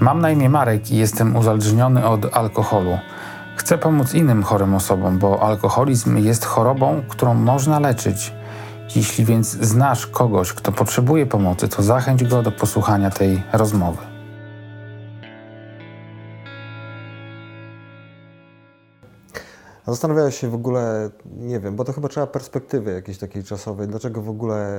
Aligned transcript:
Mam 0.00 0.20
na 0.20 0.30
imię 0.30 0.48
Marek 0.48 0.90
i 0.90 0.96
jestem 0.96 1.36
uzależniony 1.36 2.08
od 2.08 2.36
alkoholu. 2.36 2.98
Chcę 3.56 3.78
pomóc 3.78 4.14
innym 4.14 4.42
chorym 4.42 4.74
osobom, 4.74 5.18
bo 5.18 5.42
alkoholizm 5.42 6.16
jest 6.16 6.44
chorobą, 6.44 7.02
którą 7.08 7.34
można 7.34 7.80
leczyć. 7.80 8.32
Jeśli 8.96 9.24
więc 9.24 9.48
znasz 9.48 10.06
kogoś, 10.06 10.52
kto 10.52 10.72
potrzebuje 10.72 11.26
pomocy, 11.26 11.68
to 11.68 11.82
zachęć 11.82 12.24
go 12.24 12.42
do 12.42 12.52
posłuchania 12.52 13.10
tej 13.10 13.42
rozmowy. 13.52 13.98
Zastanawiałeś 19.86 20.40
się 20.40 20.48
w 20.48 20.54
ogóle, 20.54 21.10
nie 21.36 21.60
wiem, 21.60 21.76
bo 21.76 21.84
to 21.84 21.92
chyba 21.92 22.08
trzeba 22.08 22.26
perspektywy 22.26 22.92
jakiejś 22.92 23.18
takiej 23.18 23.44
czasowej. 23.44 23.88
Dlaczego 23.88 24.22
w 24.22 24.28
ogóle, 24.28 24.76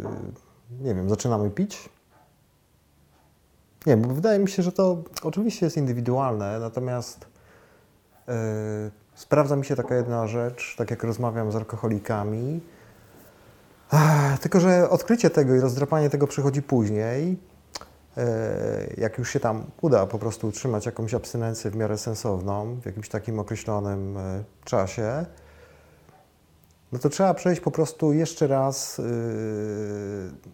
yy, 0.00 0.84
nie 0.84 0.94
wiem, 0.94 1.08
zaczynamy 1.08 1.50
pić? 1.50 1.95
Nie, 3.86 3.96
bo 3.96 4.14
wydaje 4.14 4.38
mi 4.38 4.48
się, 4.48 4.62
że 4.62 4.72
to 4.72 5.02
oczywiście 5.22 5.66
jest 5.66 5.76
indywidualne, 5.76 6.58
natomiast 6.58 7.26
yy, 8.28 8.34
sprawdza 9.14 9.56
mi 9.56 9.64
się 9.64 9.76
taka 9.76 9.94
jedna 9.94 10.26
rzecz, 10.26 10.74
tak 10.78 10.90
jak 10.90 11.04
rozmawiam 11.04 11.52
z 11.52 11.56
alkoholikami, 11.56 12.60
Ach, 13.90 14.38
tylko 14.38 14.60
że 14.60 14.90
odkrycie 14.90 15.30
tego 15.30 15.54
i 15.54 15.60
rozdrapanie 15.60 16.10
tego 16.10 16.26
przychodzi 16.26 16.62
później, 16.62 17.38
yy, 18.16 18.24
jak 18.96 19.18
już 19.18 19.30
się 19.30 19.40
tam 19.40 19.64
uda 19.80 20.06
po 20.06 20.18
prostu 20.18 20.48
utrzymać 20.48 20.86
jakąś 20.86 21.14
abstynencję 21.14 21.70
w 21.70 21.76
miarę 21.76 21.98
sensowną, 21.98 22.80
w 22.82 22.86
jakimś 22.86 23.08
takim 23.08 23.38
określonym 23.38 24.18
czasie, 24.64 25.26
no 26.92 26.98
to 26.98 27.08
trzeba 27.08 27.34
przejść 27.34 27.60
po 27.60 27.70
prostu 27.70 28.12
jeszcze 28.12 28.46
raz, 28.46 29.00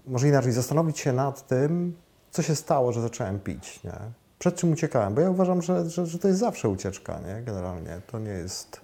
może 0.07 0.29
inaczej, 0.29 0.53
zastanowić 0.53 0.99
się 0.99 1.13
nad 1.13 1.47
tym, 1.47 1.95
co 2.33 2.43
się 2.43 2.55
stało, 2.55 2.93
że 2.93 3.01
zacząłem 3.01 3.39
pić, 3.41 3.85
nie? 3.85 3.93
Przed 4.39 4.57
czym 4.57 4.73
uciekałem? 4.73 5.15
Bo 5.15 5.21
ja 5.21 5.31
uważam, 5.31 5.63
że, 5.63 5.91
że, 5.91 6.07
że 6.07 6.19
to 6.19 6.29
jest 6.29 6.41
zawsze 6.41 6.69
ucieczka, 6.69 7.19
nie? 7.27 7.43
Generalnie. 7.43 8.01
To 8.07 8.19
nie 8.19 8.31
jest... 8.31 8.81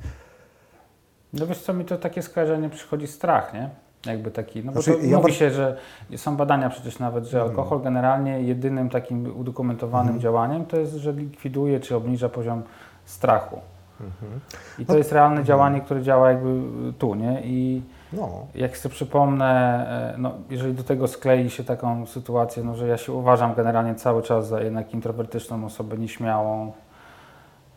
No 1.32 1.46
wiesz 1.46 1.58
co, 1.62 1.74
mi 1.74 1.84
to 1.84 1.98
takie 1.98 2.22
skojarzenie 2.22 2.70
przychodzi 2.70 3.06
strach, 3.06 3.54
nie? 3.54 3.70
Jakby 4.06 4.30
taki, 4.30 4.64
no 4.64 4.72
bo 4.72 4.82
Znaczy, 4.82 5.06
ja 5.06 5.18
mówi 5.18 5.32
się, 5.34 5.50
że 5.50 5.76
są 6.16 6.36
badania 6.36 6.70
przecież 6.70 6.98
nawet, 6.98 7.24
że 7.24 7.38
Mhm. 7.38 7.50
alkohol 7.50 7.82
generalnie 7.82 8.42
jedynym 8.42 8.90
takim 8.90 9.40
udokumentowanym 9.40 10.20
działaniem 10.20 10.66
to 10.66 10.76
jest, 10.80 10.94
że 10.94 11.12
likwiduje 11.12 11.80
czy 11.80 11.96
obniża 11.96 12.28
poziom 12.28 12.62
strachu. 13.04 13.60
Mhm. 14.00 14.40
I 14.78 14.86
to 14.86 14.92
No- 14.92 14.98
jest 14.98 15.12
realne 15.12 15.44
działanie, 15.44 15.80
które 15.80 16.02
działa 16.02 16.30
jakby 16.30 16.60
tu, 16.98 17.14
nie? 17.14 17.40
I 17.44 17.82
No, 18.12 18.46
jak 18.54 18.76
sobie 18.76 18.94
przypomnę, 18.94 19.86
e, 20.14 20.18
no, 20.18 20.32
jeżeli 20.50 20.74
do 20.74 20.82
tego 20.82 21.08
sklei 21.08 21.50
się 21.50 21.64
taką 21.64 22.06
sytuację, 22.06 22.64
no, 22.64 22.74
że 22.74 22.88
ja 22.88 22.96
się 22.96 23.12
uważam 23.12 23.54
generalnie 23.54 23.94
cały 23.94 24.22
czas 24.22 24.48
za 24.48 24.60
jednak 24.60 24.94
introwertyczną 24.94 25.64
osobę, 25.64 25.98
nieśmiałą, 25.98 26.72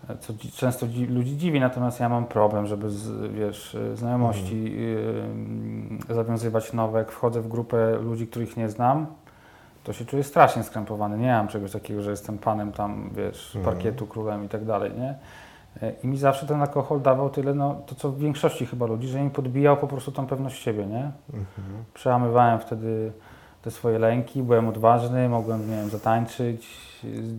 e, 0.09 0.17
co 0.17 0.33
często 0.55 0.87
dzi- 0.87 1.05
ludzi 1.07 1.37
dziwi, 1.37 1.59
natomiast 1.59 1.99
ja 1.99 2.09
mam 2.09 2.25
problem, 2.25 2.65
żeby 2.67 2.89
z, 2.89 3.31
wiesz, 3.33 3.75
e, 3.75 3.97
znajomości 3.97 4.73
y, 6.09 6.13
zawiązywać 6.13 6.73
nowe. 6.73 6.99
Jak 6.99 7.11
wchodzę 7.11 7.41
w 7.41 7.47
grupę 7.47 7.91
ludzi, 8.01 8.27
których 8.27 8.57
nie 8.57 8.69
znam, 8.69 9.05
to 9.83 9.93
się 9.93 10.05
czuję 10.05 10.23
strasznie 10.23 10.63
skrępowany. 10.63 11.17
Nie 11.17 11.31
mam 11.31 11.47
czegoś 11.47 11.71
takiego, 11.71 12.01
że 12.01 12.11
jestem 12.11 12.37
panem 12.37 12.71
tam, 12.71 13.09
wiesz, 13.15 13.55
Mhm. 13.55 13.75
parkietu, 13.75 14.07
królem 14.07 14.45
i 14.45 14.49
tak 14.49 14.65
dalej, 14.65 14.91
nie? 14.97 15.15
E, 15.81 15.91
I 16.03 16.07
mi 16.07 16.17
zawsze 16.17 16.45
ten 16.47 16.61
alkohol 16.61 17.01
dawał 17.01 17.29
tyle, 17.29 17.53
no 17.53 17.81
to 17.85 17.95
co 17.95 18.09
w 18.11 18.19
większości 18.19 18.65
chyba 18.65 18.85
ludzi, 18.85 19.07
że 19.07 19.21
mi 19.21 19.29
podbijał 19.29 19.77
po 19.77 19.87
prostu 19.87 20.11
tą 20.11 20.27
pewność 20.27 20.63
siebie, 20.63 20.85
nie? 20.85 21.11
Mhm. 21.33 21.83
Przełamywałem 21.93 22.59
wtedy 22.59 23.11
te 23.61 23.71
swoje 23.71 23.99
lęki, 23.99 24.43
byłem 24.43 24.67
odważny, 24.67 25.29
mogłem, 25.29 25.69
nie 25.69 25.75
wiem, 25.75 25.89
zatańczyć, 25.89 26.67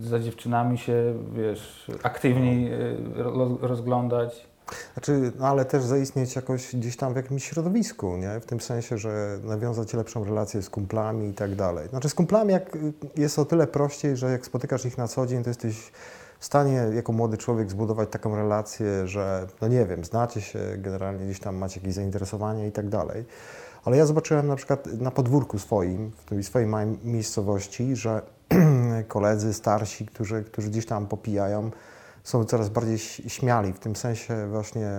za 0.01 0.19
dziewczynami 0.19 0.77
się, 0.77 1.13
wiesz, 1.33 1.91
aktywniej 2.03 2.73
y, 2.73 2.97
ro- 3.15 3.57
rozglądać. 3.61 4.47
Znaczy, 4.93 5.31
no 5.39 5.47
ale 5.47 5.65
też 5.65 5.83
zaistnieć 5.83 6.35
jakoś 6.35 6.75
gdzieś 6.75 6.97
tam 6.97 7.13
w 7.13 7.15
jakimś 7.15 7.43
środowisku, 7.43 8.17
nie? 8.17 8.39
W 8.39 8.45
tym 8.45 8.59
sensie, 8.59 8.97
że 8.97 9.37
nawiązać 9.43 9.93
lepszą 9.93 10.23
relację 10.23 10.61
z 10.61 10.69
kumplami 10.69 11.29
i 11.29 11.33
tak 11.33 11.55
dalej. 11.55 11.87
Znaczy 11.89 12.09
z 12.09 12.13
kumplami 12.13 12.53
jak 12.53 12.75
y, 12.75 12.93
jest 13.17 13.39
o 13.39 13.45
tyle 13.45 13.67
prościej, 13.67 14.17
że 14.17 14.31
jak 14.31 14.45
spotykasz 14.45 14.85
ich 14.85 14.97
na 14.97 15.07
co 15.07 15.25
dzień, 15.25 15.43
to 15.43 15.49
jesteś 15.49 15.91
w 16.43 16.45
stanie 16.45 16.85
jako 16.93 17.11
młody 17.11 17.37
człowiek 17.37 17.71
zbudować 17.71 18.09
taką 18.09 18.35
relację, 18.35 19.07
że 19.07 19.47
no 19.61 19.67
nie 19.67 19.85
wiem, 19.85 20.05
znacie 20.05 20.41
się, 20.41 20.59
generalnie 20.77 21.25
gdzieś 21.25 21.39
tam 21.39 21.55
macie 21.55 21.79
jakieś 21.79 21.93
zainteresowania 21.93 22.67
i 22.67 22.71
tak 22.71 22.89
dalej. 22.89 23.25
Ale 23.85 23.97
ja 23.97 24.05
zobaczyłem 24.05 24.47
na 24.47 24.55
przykład 24.55 24.85
na 24.85 25.11
podwórku 25.11 25.59
swoim, 25.59 26.11
w 26.11 26.25
tej 26.25 26.43
swojej 26.43 26.67
miejscowości, 27.03 27.95
że 27.95 28.21
koledzy 29.07 29.53
starsi, 29.53 30.05
którzy, 30.05 30.43
którzy 30.43 30.69
gdzieś 30.69 30.85
tam 30.85 31.07
popijają, 31.07 31.71
są 32.23 32.45
coraz 32.45 32.69
bardziej 32.69 32.99
śmiali, 33.27 33.73
w 33.73 33.79
tym 33.79 33.95
sensie 33.95 34.47
właśnie 34.47 34.89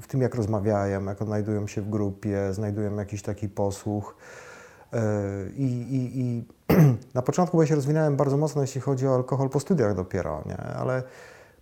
w 0.00 0.06
tym, 0.06 0.20
jak 0.22 0.34
rozmawiają, 0.34 1.04
jak 1.04 1.22
odnajdują 1.22 1.66
się 1.66 1.82
w 1.82 1.90
grupie, 1.90 2.52
znajdują 2.52 2.96
jakiś 2.96 3.22
taki 3.22 3.48
posłuch. 3.48 4.16
Yy, 4.92 4.98
I, 5.56 5.64
i, 5.64 6.20
i 6.20 6.44
na 7.14 7.22
początku 7.22 7.62
ja 7.62 7.68
się 7.68 7.74
rozwinąłem 7.74 8.16
bardzo 8.16 8.36
mocno, 8.36 8.62
jeśli 8.62 8.80
chodzi 8.80 9.06
o 9.06 9.14
alkohol 9.14 9.48
po 9.48 9.60
studiach 9.60 9.94
dopiero, 9.94 10.42
nie? 10.46 10.56
ale 10.56 11.02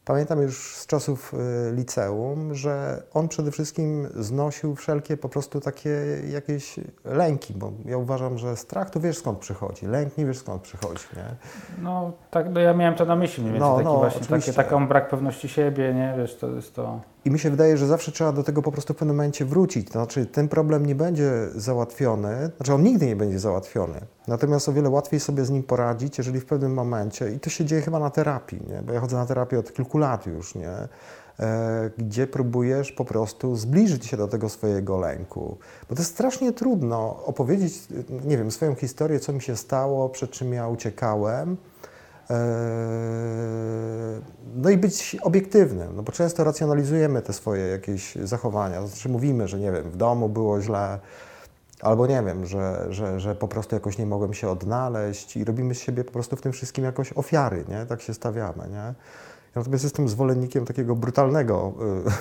pamiętam 0.04 0.42
już 0.42 0.76
z 0.76 0.86
czasów 0.86 1.34
y, 1.34 1.72
liceum, 1.72 2.54
że 2.54 3.02
on 3.14 3.28
przede 3.28 3.50
wszystkim 3.50 4.08
znosił 4.14 4.74
wszelkie 4.74 5.16
po 5.16 5.28
prostu 5.28 5.60
takie 5.60 5.90
jakieś 6.30 6.80
lęki, 7.04 7.54
bo 7.54 7.72
ja 7.84 7.96
uważam, 7.96 8.38
że 8.38 8.56
strach 8.56 8.90
to 8.90 9.00
wiesz 9.00 9.18
skąd 9.18 9.38
przychodzi, 9.38 9.86
lęk 9.86 10.18
nie 10.18 10.26
wiesz 10.26 10.38
skąd 10.38 10.62
przychodzi, 10.62 11.04
nie? 11.16 11.36
No 11.82 12.12
tak, 12.30 12.50
no 12.50 12.60
ja 12.60 12.74
miałem 12.74 12.94
to 12.94 13.04
na 13.04 13.16
myśli, 13.16 13.42
mniej 13.42 13.52
więcej, 13.52 13.70
No, 13.70 13.76
taki 13.76 13.88
no, 13.88 13.96
właśnie, 13.96 14.26
takie, 14.26 14.52
taką 14.52 14.88
brak 14.88 15.08
pewności 15.08 15.48
siebie, 15.48 15.94
nie, 15.94 16.14
wiesz, 16.18 16.36
to 16.36 16.48
jest 16.48 16.74
to... 16.74 17.00
I 17.24 17.30
mi 17.30 17.38
się 17.38 17.50
wydaje, 17.50 17.76
że 17.76 17.86
zawsze 17.86 18.12
trzeba 18.12 18.32
do 18.32 18.42
tego 18.42 18.62
po 18.62 18.72
prostu 18.72 18.94
w 18.94 18.96
pewnym 18.96 19.16
momencie 19.16 19.44
wrócić. 19.44 19.86
To 19.86 19.92
znaczy, 19.92 20.26
ten 20.26 20.48
problem 20.48 20.86
nie 20.86 20.94
będzie 20.94 21.30
załatwiony, 21.54 22.50
znaczy 22.56 22.74
on 22.74 22.82
nigdy 22.82 23.06
nie 23.06 23.16
będzie 23.16 23.38
załatwiony. 23.38 24.00
Natomiast 24.28 24.68
o 24.68 24.72
wiele 24.72 24.88
łatwiej 24.88 25.20
sobie 25.20 25.44
z 25.44 25.50
nim 25.50 25.62
poradzić, 25.62 26.18
jeżeli 26.18 26.40
w 26.40 26.46
pewnym 26.46 26.74
momencie, 26.74 27.32
i 27.32 27.40
to 27.40 27.50
się 27.50 27.64
dzieje 27.64 27.82
chyba 27.82 27.98
na 27.98 28.10
terapii, 28.10 28.60
nie? 28.68 28.82
bo 28.82 28.92
ja 28.92 29.00
chodzę 29.00 29.16
na 29.16 29.26
terapię 29.26 29.58
od 29.58 29.72
kilku 29.72 29.98
lat 29.98 30.26
już, 30.26 30.54
nie? 30.54 30.88
E, 31.40 31.90
gdzie 31.98 32.26
próbujesz 32.26 32.92
po 32.92 33.04
prostu 33.04 33.56
zbliżyć 33.56 34.06
się 34.06 34.16
do 34.16 34.28
tego 34.28 34.48
swojego 34.48 34.98
lęku. 34.98 35.56
Bo 35.88 35.94
to 35.94 36.02
jest 36.02 36.12
strasznie 36.12 36.52
trudno 36.52 37.24
opowiedzieć, 37.24 37.72
nie 38.24 38.38
wiem, 38.38 38.50
swoją 38.50 38.74
historię, 38.74 39.20
co 39.20 39.32
mi 39.32 39.42
się 39.42 39.56
stało, 39.56 40.08
przed 40.08 40.30
czym 40.30 40.52
ja 40.52 40.68
uciekałem. 40.68 41.56
Eee, 42.30 44.20
No 44.56 44.70
i 44.70 44.76
być 44.76 45.16
obiektywnym, 45.22 45.96
no 45.96 46.02
bo 46.02 46.12
często 46.12 46.44
racjonalizujemy 46.44 47.22
te 47.22 47.32
swoje 47.32 47.66
jakieś 47.66 48.14
zachowania. 48.14 48.86
Znaczy 48.86 49.08
mówimy, 49.08 49.48
że 49.48 49.58
nie 49.58 49.72
wiem, 49.72 49.90
w 49.90 49.96
domu 49.96 50.28
było 50.28 50.60
źle, 50.60 50.98
albo 51.80 52.06
nie 52.06 52.22
wiem, 52.22 52.46
że, 52.46 52.86
że, 52.90 53.20
że 53.20 53.34
po 53.34 53.48
prostu 53.48 53.74
jakoś 53.74 53.98
nie 53.98 54.06
mogłem 54.06 54.34
się 54.34 54.48
odnaleźć 54.48 55.36
i 55.36 55.44
robimy 55.44 55.74
z 55.74 55.80
siebie 55.80 56.04
po 56.04 56.12
prostu 56.12 56.36
w 56.36 56.40
tym 56.42 56.52
wszystkim 56.52 56.84
jakoś 56.84 57.12
ofiary, 57.12 57.64
nie? 57.68 57.86
Tak 57.86 58.02
się 58.02 58.14
stawiamy, 58.14 58.68
nie? 58.70 58.94
Ja 59.54 59.60
natomiast 59.60 59.84
jestem 59.84 60.08
zwolennikiem 60.08 60.64
takiego 60.64 60.96
brutalnego 60.96 61.72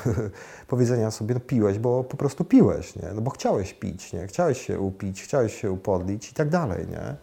y, 0.08 0.30
powiedzenia 0.74 1.12
sobie, 1.12 1.34
no 1.34 1.40
piłeś, 1.40 1.80
bo 1.80 2.04
po 2.04 2.18
prostu 2.18 2.46
piłeś, 2.46 2.96
nie? 2.96 3.10
No 3.16 3.22
bo 3.22 3.32
chciałeś 3.32 3.74
pić, 3.74 4.14
nie? 4.14 4.28
Chciałeś 4.28 4.62
się 4.62 4.80
upić, 4.80 5.24
chciałeś 5.24 5.62
się 5.62 5.72
upodlić 5.72 6.32
i 6.32 6.34
tak 6.34 6.50
dalej, 6.50 6.88
nie? 6.88 7.16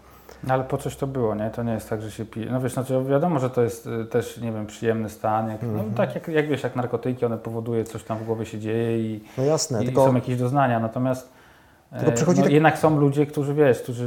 No 0.45 0.55
ale 0.55 0.65
po 0.65 0.79
coś 0.79 0.97
to 0.97 1.07
było, 1.07 1.35
nie? 1.35 1.51
To 1.51 1.63
nie 1.63 1.73
jest 1.73 1.91
tak, 1.91 2.03
że 2.03 2.11
się 2.11 2.25
pije. 2.25 2.47
No 2.51 2.61
wiesz, 2.61 2.73
znaczy 2.73 3.05
wiadomo, 3.05 3.39
że 3.39 3.51
to 3.51 3.63
jest 3.63 3.87
y, 3.87 4.05
też, 4.05 4.39
nie 4.39 4.53
wiem, 4.53 4.67
przyjemny 4.67 5.09
stan. 5.09 5.49
Jak, 5.49 5.63
Mhm. 5.63 5.89
no, 5.91 5.97
tak 5.97 6.15
jak, 6.15 6.29
jak 6.29 6.49
wiesz, 6.49 6.63
jak 6.63 6.77
narkotyki, 6.77 7.25
one 7.25 7.39
powoduje, 7.39 7.85
coś 7.85 8.05
tam 8.05 8.19
w 8.19 8.25
głowie 8.25 8.47
się 8.47 8.59
dzieje 8.59 8.99
i, 9.01 9.25
No 9.39 9.45
jasne, 9.45 9.83
i 9.83 9.87
tylko... 9.87 10.07
są 10.07 10.15
jakieś 10.15 10.37
doznania. 10.39 10.81
Natomiast 10.81 11.33
no, 11.93 12.35
tak- 12.37 12.51
jednak 12.53 12.79
są 12.79 13.01
ludzie, 13.01 13.27
którzy 13.27 13.55
wiesz, 13.55 13.83
którzy 13.83 14.05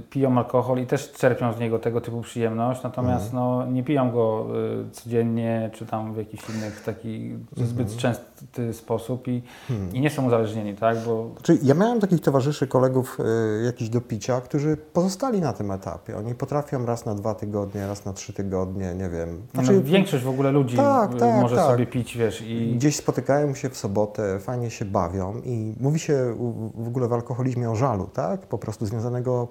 y, 0.00 0.10
piją 0.10 0.38
alkohol 0.38 0.78
i 0.78 0.86
też 0.86 1.12
czerpią 1.12 1.52
z 1.52 1.58
niego 1.60 1.78
tego 1.78 2.00
typu 2.00 2.20
przyjemność, 2.20 2.82
natomiast 2.82 3.24
Mhm. 3.24 3.42
no, 3.44 3.66
nie 3.66 3.82
piją 3.84 4.10
go 4.10 4.46
y, 4.86 4.90
codziennie, 4.90 5.70
czy 5.72 5.86
tam 5.86 6.14
w 6.14 6.16
jakiś 6.16 6.40
innych 6.50 6.82
taki 6.84 7.34
zbyt 7.56 7.96
częsty 7.96 8.72
sposób 8.72 9.28
i, 9.28 9.42
Hmm. 9.68 9.94
i 9.94 10.00
nie 10.00 10.10
są 10.10 10.26
uzależnieni, 10.26 10.74
tak? 10.74 10.96
Bo 11.06 11.30
Czyli 11.42 11.58
ja 11.66 11.74
miałem 11.74 12.00
takich 12.00 12.20
towarzyszy, 12.20 12.66
kolegów 12.66 13.18
y, 13.60 13.64
jakichś 13.64 13.90
do 13.90 14.00
picia, 14.00 14.40
którzy 14.40 14.76
pozostali 14.92 15.40
na 15.40 15.52
tym 15.52 15.70
etapie. 15.70 16.16
Oni 16.16 16.34
potrafią 16.34 16.86
raz 16.86 17.06
na 17.06 17.14
dwa 17.14 17.34
tygodnie, 17.34 17.86
raz 17.86 18.04
na 18.04 18.12
trzy 18.12 18.32
tygodnie, 18.32 18.94
nie 18.94 19.08
wiem. 19.08 19.42
znaczy, 19.54 19.72
no, 19.72 19.82
większość 19.82 20.24
w 20.24 20.28
ogóle 20.28 20.50
ludzi 20.52 20.76
Tak, 20.76 21.14
y, 21.14 21.16
tak, 21.18 21.40
może 21.42 21.56
tak. 21.56 21.66
sobie 21.66 21.86
pić, 21.86 22.16
wiesz, 22.16 22.42
i 22.46 22.72
Gdzieś 22.76 22.96
spotykają 22.96 23.54
się 23.54 23.70
w 23.70 23.76
sobotę, 23.76 24.38
fajnie 24.40 24.70
się 24.70 24.84
bawią 24.84 25.40
i 25.44 25.74
mówi 25.80 25.98
się 25.98 26.34
w 26.84 26.88
ogóle 26.88 27.08
w 27.08 27.12
alkoholizmie 27.12 27.70
o 27.70 27.76
żalu, 27.76 28.06
tak? 28.06 28.40
Po 28.46 28.58
prostu 28.58 28.86
związanego 28.86 29.48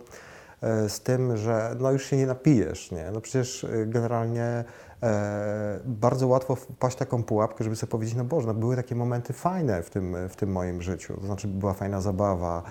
e, 0.61 0.89
z 0.89 1.01
tym, 1.01 1.37
że 1.37 1.75
no 1.79 1.91
już 1.91 2.05
się 2.05 2.17
nie 2.17 2.25
napijesz, 2.25 2.91
nie? 2.91 3.11
No 3.13 3.21
przecież 3.21 3.63
e, 3.63 3.85
generalnie 3.85 4.63
e, 5.03 5.79
bardzo 5.85 6.27
łatwo 6.27 6.55
wpaść 6.55 6.97
taką 6.97 7.23
pułapkę, 7.23 7.63
żeby 7.63 7.75
sobie 7.75 7.91
powiedzieć, 7.91 8.15
no 8.15 8.23
Boże, 8.23 8.47
no 8.47 8.53
były 8.53 8.75
takie 8.75 8.95
momenty 8.95 9.33
fajne 9.33 9.83
w 9.83 9.89
tym, 9.89 10.15
w 10.29 10.35
tym 10.35 10.51
moim 10.51 10.81
życiu, 10.81 11.13
to 11.19 11.25
znaczy 11.25 11.47
była 11.47 11.73
fajna 11.73 12.01
zabawa, 12.01 12.63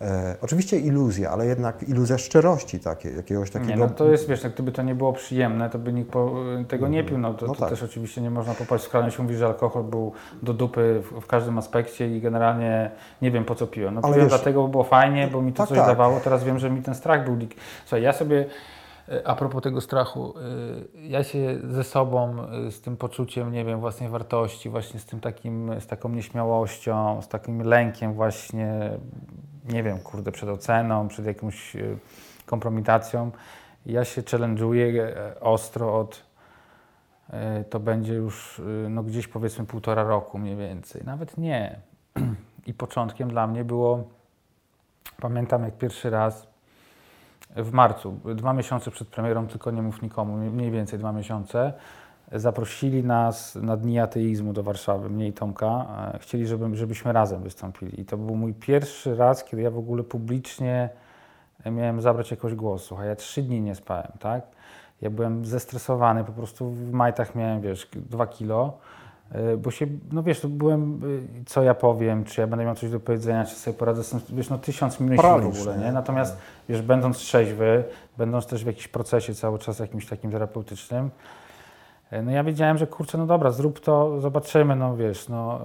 E, 0.00 0.36
oczywiście 0.42 0.78
iluzja, 0.78 1.30
ale 1.30 1.46
jednak 1.46 1.82
iluzja 1.88 2.18
szczerości 2.18 2.80
takiej, 2.80 3.16
jakiegoś 3.16 3.50
takiego... 3.50 3.70
Nie, 3.70 3.76
no 3.76 3.88
to 3.88 4.08
jest, 4.08 4.28
wiesz, 4.28 4.44
no, 4.44 4.50
gdyby 4.50 4.72
to 4.72 4.82
nie 4.82 4.94
było 4.94 5.12
przyjemne, 5.12 5.70
to 5.70 5.78
by 5.78 5.92
nikt 5.92 6.10
po, 6.10 6.34
tego 6.68 6.88
nie 6.88 7.04
pił. 7.04 7.18
No 7.18 7.34
to, 7.34 7.46
No 7.46 7.54
to 7.54 7.60
tak. 7.60 7.70
też 7.70 7.82
oczywiście 7.82 8.20
nie 8.20 8.30
można 8.30 8.54
popaść 8.54 8.84
w 8.86 8.90
się 9.10 9.22
mówi, 9.22 9.36
że 9.36 9.46
alkohol 9.46 9.84
był 9.84 10.12
do 10.42 10.54
dupy 10.54 11.02
w, 11.02 11.20
w 11.20 11.26
każdym 11.26 11.58
aspekcie 11.58 12.16
i 12.16 12.20
generalnie 12.20 12.90
nie 13.22 13.30
wiem 13.30 13.44
po 13.44 13.54
co 13.54 13.66
piłem. 13.66 13.94
No 13.94 14.00
Ale 14.04 14.12
piłem 14.14 14.28
wiesz- 14.28 14.36
dlatego, 14.36 14.62
bo 14.62 14.68
było 14.68 14.84
fajnie, 14.84 15.28
bo 15.32 15.42
mi 15.42 15.52
to 15.52 15.58
Tak, 15.58 15.68
coś 15.68 15.78
tak. 15.78 15.86
dawało, 15.86 16.20
teraz 16.20 16.44
wiem, 16.44 16.58
że 16.58 16.70
mi 16.70 16.82
ten 16.82 16.94
strach 16.94 17.24
był... 17.24 17.36
Słuchaj, 17.84 18.02
ja 18.02 18.12
sobie... 18.12 18.44
A 19.24 19.34
propos 19.34 19.62
tego 19.62 19.80
strachu, 19.80 20.34
e, 20.96 21.08
ja 21.08 21.24
się 21.24 21.58
ze 21.64 21.84
sobą, 21.84 22.36
e, 22.66 22.70
z 22.70 22.80
tym 22.80 22.96
poczuciem, 22.96 23.52
nie 23.52 23.64
wiem, 23.64 23.80
własnej 23.80 24.08
wartości, 24.08 24.68
właśnie 24.68 25.00
z 25.00 25.06
tym 25.06 25.20
takim, 25.20 25.80
z 25.80 25.86
taką 25.86 26.08
nieśmiałością, 26.08 27.22
z 27.22 27.28
takim 27.28 27.62
lękiem 27.62 28.14
właśnie, 28.14 28.90
nie 29.68 29.82
wiem, 29.82 29.98
kurde, 29.98 30.32
przed 30.32 30.48
oceną, 30.48 31.08
przed 31.08 31.26
jakąś 31.26 31.76
e, 31.76 31.96
kompromitacją, 32.46 33.30
ja 33.86 34.04
się 34.04 34.22
challenge'uję 34.22 35.00
e, 35.00 35.40
ostro 35.40 35.98
od, 36.00 36.22
e, 37.30 37.64
to 37.64 37.80
będzie 37.80 38.14
już 38.14 38.62
no 38.90 39.02
gdzieś 39.02 39.28
powiedzmy 39.28 39.66
półtora 39.66 40.02
roku 40.02 40.38
mniej 40.38 40.56
więcej, 40.56 41.02
nawet 41.04 41.38
nie. 41.38 41.80
I 42.66 42.74
początkiem 42.74 43.28
dla 43.28 43.46
mnie 43.46 43.64
było, 43.64 44.08
pamiętam 45.20 45.62
jak 45.62 45.78
pierwszy 45.78 46.10
raz 46.10 46.55
w 47.56 47.72
marcu, 47.72 48.18
dwa 48.34 48.52
miesiące 48.52 48.90
przed 48.90 49.08
premierą, 49.08 49.46
tylko 49.46 49.70
nie 49.70 49.82
mów 49.82 50.02
nikomu, 50.02 50.36
mniej 50.36 50.70
więcej 50.70 50.98
dwa 50.98 51.12
miesiące, 51.12 51.72
zaprosili 52.32 53.04
nas 53.04 53.54
na 53.54 53.76
Dni 53.76 53.98
Ateizmu 53.98 54.52
do 54.52 54.62
Warszawy, 54.62 55.10
mnie 55.10 55.28
i 55.28 55.32
Tomka. 55.32 55.86
E, 56.14 56.18
Chcieli, 56.18 56.46
żeby, 56.46 56.76
żebyśmy 56.76 57.12
razem 57.12 57.42
wystąpili. 57.42 58.00
I 58.00 58.04
to 58.04 58.16
był 58.16 58.36
mój 58.36 58.54
pierwszy 58.54 59.16
raz, 59.16 59.44
kiedy 59.44 59.62
ja 59.62 59.70
w 59.70 59.78
ogóle 59.78 60.02
publicznie 60.02 60.88
miałem 61.66 62.00
zabrać 62.00 62.30
jakoś 62.30 62.54
głos. 62.54 62.84
Słuchaj, 62.84 63.08
ja 63.08 63.16
trzy 63.16 63.42
dni 63.42 63.60
nie 63.60 63.74
spałem, 63.74 64.12
tak? 64.18 64.42
Ja 65.02 65.10
byłem 65.10 65.44
zestresowany, 65.44 66.24
po 66.24 66.32
prostu 66.32 66.70
w 66.70 66.92
majtach 66.92 67.34
miałem, 67.34 67.60
wiesz, 67.60 67.88
dwa 67.94 68.26
kilo, 68.26 68.78
bo 69.58 69.70
się, 69.70 69.86
no 70.12 70.22
wiesz, 70.22 70.40
to 70.40 70.48
byłem, 70.48 71.00
e, 71.40 71.44
co 71.46 71.62
ja 71.62 71.74
powiem, 71.74 72.24
czy 72.24 72.40
ja 72.40 72.46
będę 72.46 72.64
miał 72.64 72.74
coś 72.74 72.90
do 72.90 73.00
powiedzenia, 73.00 73.44
czy 73.44 73.54
sobie 73.54 73.76
poradzę 73.76 74.04
z 74.04 74.10
tym, 74.10 74.20
wiesz, 74.28 74.50
no 74.50 74.58
tysiąc 74.58 75.00
myśli 75.00 75.18
w 75.18 75.22
Paraliż, 75.22 75.60
ogóle, 75.60 75.78
nie? 75.78 75.92
Natomiast, 75.92 76.36
wiesz, 76.68 76.82
będąc 76.82 77.16
trzeźwy, 77.16 77.84
będąc 78.18 78.46
też 78.46 78.64
w 78.64 78.66
jakimś 78.66 78.88
procesie 78.88 79.34
cały 79.34 79.58
czas 79.58 79.78
jakimś 79.78 80.06
takim 80.06 80.30
terapeutycznym, 80.30 81.10
e, 82.10 82.22
no 82.22 82.30
ja 82.30 82.44
wiedziałem, 82.44 82.78
że 82.78 82.86
kurczę, 82.86 83.18
no 83.18 83.26
dobra, 83.26 83.50
zrób 83.50 83.80
to, 83.80 84.20
zobaczymy, 84.20 84.76
no 84.76 84.96
wiesz, 84.96 85.28
no 85.28 85.60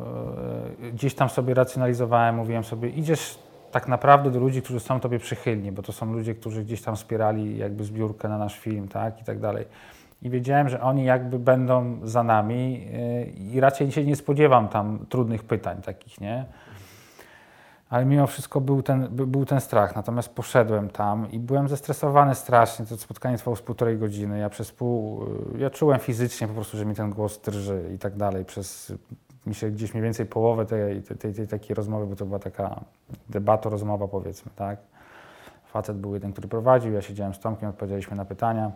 e, 0.84 0.92
gdzieś 0.92 1.16
tam 1.16 1.30
sobie 1.30 1.54
racjonalizowałem, 1.54 2.36
mówiłem 2.36 2.64
sobie, 2.64 2.90
idziesz 2.90 3.40
tak 3.72 3.88
naprawdę 3.88 4.32
do 4.32 4.40
ludzi, 4.40 4.62
którzy 4.62 4.80
są 4.80 5.00
Tobie 5.00 5.20
przychylni, 5.20 5.72
bo 5.72 5.82
to 5.82 5.92
są 5.92 6.14
ludzie, 6.14 6.36
którzy 6.36 6.64
gdzieś 6.64 6.82
tam 6.82 6.96
wspierali 6.96 7.58
jakby 7.58 7.84
zbiórkę 7.84 8.30
na 8.30 8.38
nasz 8.38 8.60
film, 8.60 8.88
tak, 8.88 9.22
i 9.22 9.24
tak 9.24 9.40
dalej. 9.40 9.66
I 10.22 10.30
wiedziałem, 10.30 10.70
że 10.70 10.82
oni 10.82 11.04
jakby 11.06 11.40
będą 11.40 12.00
za 12.04 12.24
nami 12.24 12.74
yy, 12.74 13.24
i 13.26 13.60
raczej 13.60 13.92
się 13.92 14.06
nie 14.06 14.16
spodziewam 14.16 14.68
tam 14.68 15.06
trudnych 15.10 15.44
pytań 15.44 15.82
takich, 15.82 16.22
nie? 16.22 16.46
Ale 17.90 18.06
mimo 18.06 18.28
wszystko 18.28 18.62
był 18.62 18.82
ten, 18.84 19.08
by- 19.12 19.28
był 19.28 19.46
ten 19.46 19.62
strach. 19.62 19.96
Natomiast 19.96 20.36
poszedłem 20.36 20.90
tam 20.90 21.32
i 21.32 21.40
byłem 21.40 21.68
zestresowany 21.70 22.36
strasznie. 22.36 22.86
To 22.86 22.98
spotkanie 22.98 23.38
trwało 23.38 23.56
z 23.56 23.62
półtorej 23.62 23.98
godziny. 23.98 24.40
Ja 24.40 24.50
przez 24.50 24.72
pół, 24.72 25.26
yy, 25.54 25.60
ja 25.60 25.70
czułem 25.70 26.00
fizycznie 26.00 26.48
po 26.48 26.54
prostu, 26.54 26.78
że 26.78 26.86
mi 26.86 26.96
ten 26.96 27.10
głos 27.10 27.42
drży 27.42 27.92
i 27.96 28.00
tak 28.00 28.16
dalej. 28.16 28.46
Przez 28.46 28.94
mi 29.46 29.56
się 29.56 29.72
gdzieś 29.72 29.94
mniej 29.94 30.04
więcej 30.04 30.26
połowę 30.26 30.66
tej, 30.66 31.04
tej, 31.04 31.18
tej, 31.18 31.34
tej 31.34 31.48
takiej 31.48 31.76
rozmowy, 31.76 32.06
bo 32.06 32.16
to 32.16 32.26
była 32.26 32.40
taka 32.40 32.82
debata, 33.30 33.70
rozmowa 33.70 34.08
powiedzmy, 34.08 34.52
tak? 34.56 34.80
Facet 35.66 35.98
był 35.98 36.14
jeden, 36.14 36.32
który 36.32 36.48
prowadził, 36.48 36.94
ja 36.94 37.02
siedziałem 37.02 37.34
z 37.34 37.40
Tomkiem, 37.40 37.70
odpowiedzieliśmy 37.70 38.18
na 38.18 38.26
pytania. 38.26 38.72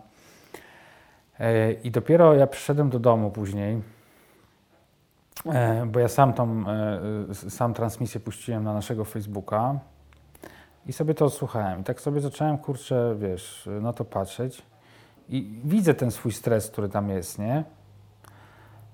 I 1.84 1.90
dopiero 1.90 2.34
ja 2.34 2.46
przyszedłem 2.46 2.90
do 2.90 2.98
domu 2.98 3.30
później, 3.30 3.82
e, 5.46 5.86
bo 5.86 6.00
ja 6.00 6.08
sam 6.08 6.32
tą, 6.32 6.64
e, 7.30 7.34
sam 7.34 7.74
transmisję 7.74 8.20
puściłem 8.20 8.64
na 8.64 8.74
naszego 8.74 9.04
Facebooka 9.04 9.78
i 10.86 10.92
sobie 10.92 11.14
to 11.14 11.30
słuchałem. 11.30 11.80
I 11.80 11.84
tak 11.84 12.00
sobie 12.00 12.20
zacząłem, 12.20 12.58
kurczę, 12.58 13.16
wiesz, 13.18 13.68
na 13.80 13.92
to 13.92 14.04
patrzeć 14.04 14.62
i 15.28 15.60
widzę 15.64 15.94
ten 15.94 16.10
swój 16.10 16.32
stres, 16.32 16.70
który 16.70 16.88
tam 16.88 17.10
jest, 17.10 17.38
nie? 17.38 17.64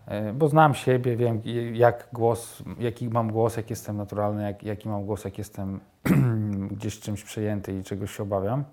E, 0.07 0.33
Bo 0.33 0.49
znam 0.49 0.75
siebie, 0.75 1.17
wiem 1.17 1.43
jak 1.73 2.09
głos, 2.13 2.63
jaki 2.79 3.09
mam 3.09 3.33
głos, 3.33 3.57
jak 3.57 3.71
jestem 3.71 3.97
naturalny, 3.97 4.43
jak, 4.43 4.63
jaki 4.63 4.89
mam 4.89 5.05
głos, 5.05 5.25
jak 5.25 5.39
jestem 5.39 5.81
gdzieś 6.77 7.01
czymś 7.01 7.25
przejęty 7.25 7.79
i 7.79 7.83
czegoś 7.83 8.17
się 8.17 8.23
obawiam. 8.23 8.65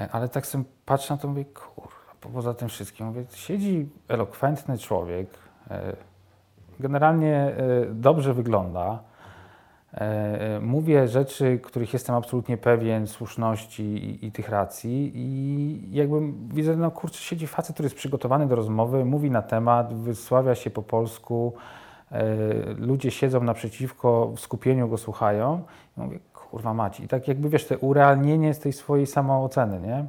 E, 0.00 0.08
Ale 0.12 0.28
tak 0.28 0.46
sobie 0.46 0.64
patrzę 0.86 1.14
na 1.14 1.20
to 1.20 1.28
mówię, 1.28 1.44
kurwa, 1.44 1.90
po- 2.20 2.28
poza 2.28 2.54
tym 2.54 2.68
wszystkim, 2.68 3.06
mówię, 3.06 3.24
siedzi 3.34 3.88
elokwentny 4.08 4.78
człowiek, 4.78 5.28
e, 5.70 5.96
generalnie 6.80 7.36
e, 7.36 7.54
dobrze 7.94 8.34
wygląda, 8.34 8.98
mówię 10.60 11.08
rzeczy, 11.08 11.58
których 11.62 11.92
jestem 11.92 12.14
absolutnie 12.14 12.56
pewien, 12.56 13.06
słuszności 13.06 13.82
i, 13.82 14.26
i 14.26 14.32
tych 14.32 14.48
racji 14.48 15.12
i 15.14 15.94
jakby 15.96 16.20
widzę, 16.54 16.76
no 16.76 16.90
kurczę, 16.90 17.18
siedzi 17.18 17.46
facet, 17.46 17.74
który 17.74 17.86
jest 17.86 17.96
przygotowany 17.96 18.46
do 18.46 18.54
rozmowy, 18.54 19.04
mówi 19.04 19.30
na 19.30 19.42
temat, 19.42 19.94
wysławia 19.94 20.54
się 20.54 20.70
po 20.70 20.82
polsku, 20.82 21.54
ludzie 22.78 23.10
siedzą 23.10 23.40
naprzeciwko, 23.44 24.32
w 24.36 24.40
skupieniu 24.40 24.88
go 24.88 24.98
słuchają 24.98 25.62
i 25.96 26.00
mówię, 26.00 26.18
kurwa 26.50 26.74
maci. 26.74 27.04
I 27.04 27.08
tak 27.08 27.28
jakby, 27.28 27.48
wiesz, 27.48 27.66
te 27.66 27.78
urealnienie 27.78 28.54
z 28.54 28.58
tej 28.58 28.72
swojej 28.72 29.06
samooceny, 29.06 29.80
nie? 29.80 30.04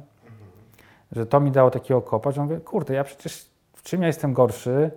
Że 1.12 1.26
to 1.26 1.40
mi 1.40 1.50
dało 1.50 1.70
takiego 1.70 2.02
kopa, 2.02 2.30
że 2.30 2.42
mówię, 2.42 2.60
kurde, 2.60 2.94
ja 2.94 3.04
przecież 3.04 3.46
w 3.72 3.82
czym 3.82 4.00
ja 4.00 4.06
jestem 4.06 4.32
gorszy 4.32 4.90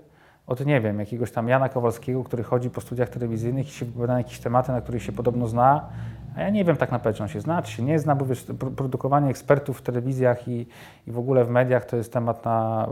od, 0.48 0.66
nie 0.66 0.82
wiem, 0.82 1.00
jakiegoś 1.00 1.32
tam 1.32 1.48
Jana 1.48 1.70
Kowalskiego, 1.70 2.24
który 2.24 2.44
chodzi 2.44 2.70
po 2.70 2.82
studiach 2.82 3.10
telewizyjnych 3.10 3.68
i 3.68 3.72
się 3.72 3.86
wypowiada 3.86 4.14
na 4.14 4.20
jakieś 4.20 4.40
tematy, 4.40 4.72
na 4.72 4.82
których 4.82 5.04
się 5.04 5.12
podobno 5.12 5.48
zna, 5.48 5.90
a 6.36 6.42
ja 6.42 6.50
nie 6.50 6.66
wiem 6.66 6.78
tak 6.78 6.92
naprawdę, 6.92 7.18
czy 7.18 7.24
on 7.24 7.30
się 7.30 7.42
zna, 7.42 7.62
czy 7.62 7.72
się 7.72 7.84
nie 7.84 8.00
zna, 8.00 8.16
bo 8.16 8.26
wiesz, 8.26 8.44
pro- 8.60 8.72
produkowanie 8.72 9.30
ekspertów 9.30 9.80
w 9.80 9.82
telewizjach 9.82 10.48
i, 10.48 10.68
i 11.08 11.12
w 11.12 11.20
ogóle 11.20 11.46
w 11.46 11.50
mediach 11.50 11.86
to 11.86 11.98
jest 11.98 12.14
temat 12.14 12.46
na, 12.46 12.88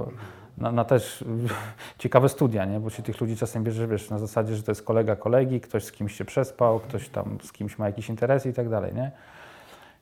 na, 0.57 0.71
na 0.71 0.85
też 0.85 1.23
ciekawe 1.99 2.29
studia, 2.29 2.65
nie? 2.65 2.79
bo 2.79 2.89
się 2.89 3.03
tych 3.03 3.21
ludzi 3.21 3.37
czasem 3.37 3.63
bierze, 3.63 3.87
wiesz, 3.87 4.09
na 4.09 4.19
zasadzie, 4.19 4.55
że 4.55 4.63
to 4.63 4.71
jest 4.71 4.83
kolega 4.83 5.15
kolegi, 5.15 5.61
ktoś 5.61 5.83
z 5.83 5.91
kimś 5.91 6.15
się 6.15 6.25
przespał, 6.25 6.79
ktoś 6.79 7.09
tam 7.09 7.37
z 7.43 7.51
kimś 7.51 7.77
ma 7.77 7.85
jakieś 7.85 8.09
interesy 8.09 8.49
i 8.49 8.53
tak 8.53 8.69
dalej, 8.69 8.93
nie? 8.95 9.11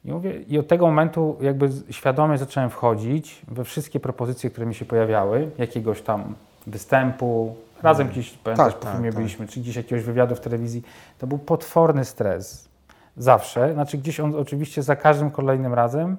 I, 0.05 0.11
mówię, 0.11 0.41
I 0.41 0.59
od 0.59 0.67
tego 0.67 0.85
momentu 0.85 1.37
jakby 1.41 1.69
świadomie 1.89 2.37
zacząłem 2.37 2.69
wchodzić 2.69 3.41
we 3.47 3.63
wszystkie 3.63 3.99
propozycje, 3.99 4.49
które 4.49 4.65
mi 4.65 4.75
się 4.75 4.85
pojawiały, 4.85 5.49
jakiegoś 5.57 6.01
tam 6.01 6.35
występu, 6.67 7.55
razem 7.83 8.07
gdzieś, 8.07 8.31
pamiętasz, 8.31 8.73
po 8.73 8.79
tak, 8.79 8.91
filmie 8.93 9.09
tak. 9.09 9.17
byliśmy, 9.17 9.47
czy 9.47 9.59
gdzieś 9.59 9.75
jakiegoś 9.75 10.03
wywiadu 10.03 10.35
w 10.35 10.39
telewizji. 10.39 10.83
To 11.17 11.27
był 11.27 11.37
potworny 11.37 12.05
stres. 12.05 12.69
Zawsze. 13.17 13.73
Znaczy 13.73 13.97
gdzieś 13.97 14.19
on 14.19 14.35
oczywiście 14.35 14.83
za 14.83 14.95
każdym 14.95 15.31
kolejnym 15.31 15.73
razem 15.73 16.17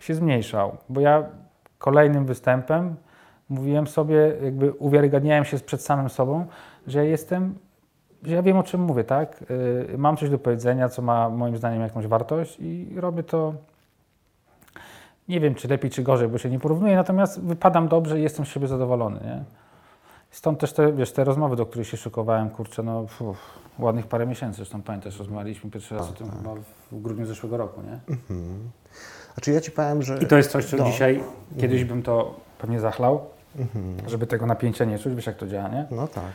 się 0.00 0.14
zmniejszał, 0.14 0.76
bo 0.88 1.00
ja 1.00 1.24
kolejnym 1.78 2.26
występem 2.26 2.96
mówiłem 3.52 3.86
sobie, 3.86 4.32
jakby 4.44 4.72
uwiarygadniałem 4.72 5.44
się 5.44 5.58
przed 5.58 5.82
samym 5.82 6.08
sobą, 6.08 6.46
że 6.86 6.98
ja 6.98 7.04
jestem, 7.04 7.54
że 8.22 8.34
ja 8.34 8.42
wiem 8.42 8.56
o 8.56 8.62
czym 8.62 8.80
mówię, 8.80 9.04
tak? 9.04 9.44
Yy, 9.88 9.98
mam 9.98 10.16
coś 10.16 10.30
do 10.30 10.38
powiedzenia, 10.38 10.88
co 10.88 11.02
ma 11.02 11.28
moim 11.28 11.56
zdaniem 11.56 11.82
jakąś 11.82 12.06
wartość 12.06 12.56
i 12.60 12.88
robię 12.96 13.22
to 13.22 13.54
nie 15.28 15.40
wiem, 15.40 15.54
czy 15.54 15.68
lepiej, 15.68 15.90
czy 15.90 16.02
gorzej, 16.02 16.28
bo 16.28 16.38
się 16.38 16.50
nie 16.50 16.58
porównuję, 16.58 16.96
natomiast 16.96 17.40
wypadam 17.40 17.88
dobrze 17.88 18.20
i 18.20 18.22
jestem 18.22 18.46
z 18.46 18.48
siebie 18.48 18.66
zadowolony, 18.66 19.20
nie? 19.24 19.44
Stąd 20.30 20.58
też 20.58 20.72
te, 20.72 20.92
wiesz, 20.92 21.12
te 21.12 21.24
rozmowy, 21.24 21.56
do 21.56 21.66
których 21.66 21.88
się 21.88 21.96
szykowałem, 21.96 22.50
kurczę, 22.50 22.82
no 22.82 23.00
uf, 23.00 23.22
ładnych 23.78 24.06
parę 24.06 24.26
miesięcy, 24.26 24.56
zresztą 24.56 24.82
pamiętasz, 24.82 25.18
rozmawialiśmy 25.18 25.70
pierwszy 25.70 25.94
raz 25.94 26.10
o 26.10 26.12
tym 26.12 26.30
chyba 26.30 26.54
w 26.92 27.00
grudniu 27.02 27.26
zeszłego 27.26 27.56
roku, 27.56 27.80
nie? 27.82 28.16
Znaczy 29.34 29.52
ja 29.52 29.60
Ci 29.60 29.70
powiem, 29.70 30.02
że... 30.02 30.18
I 30.18 30.26
to 30.26 30.36
jest 30.36 30.50
coś, 30.50 30.64
co 30.64 30.76
No. 30.76 30.84
dzisiaj, 30.84 31.24
kiedyś 31.60 31.84
bym 31.84 32.02
to 32.02 32.34
pewnie 32.58 32.80
zachlał, 32.80 33.20
żeby 34.06 34.26
tego 34.26 34.46
napięcia 34.46 34.84
nie 34.84 34.98
czuć, 34.98 35.14
wiesz 35.14 35.26
jak 35.26 35.36
to 35.36 35.46
działa, 35.46 35.68
nie? 35.68 35.86
No 35.90 36.08
tak. 36.08 36.32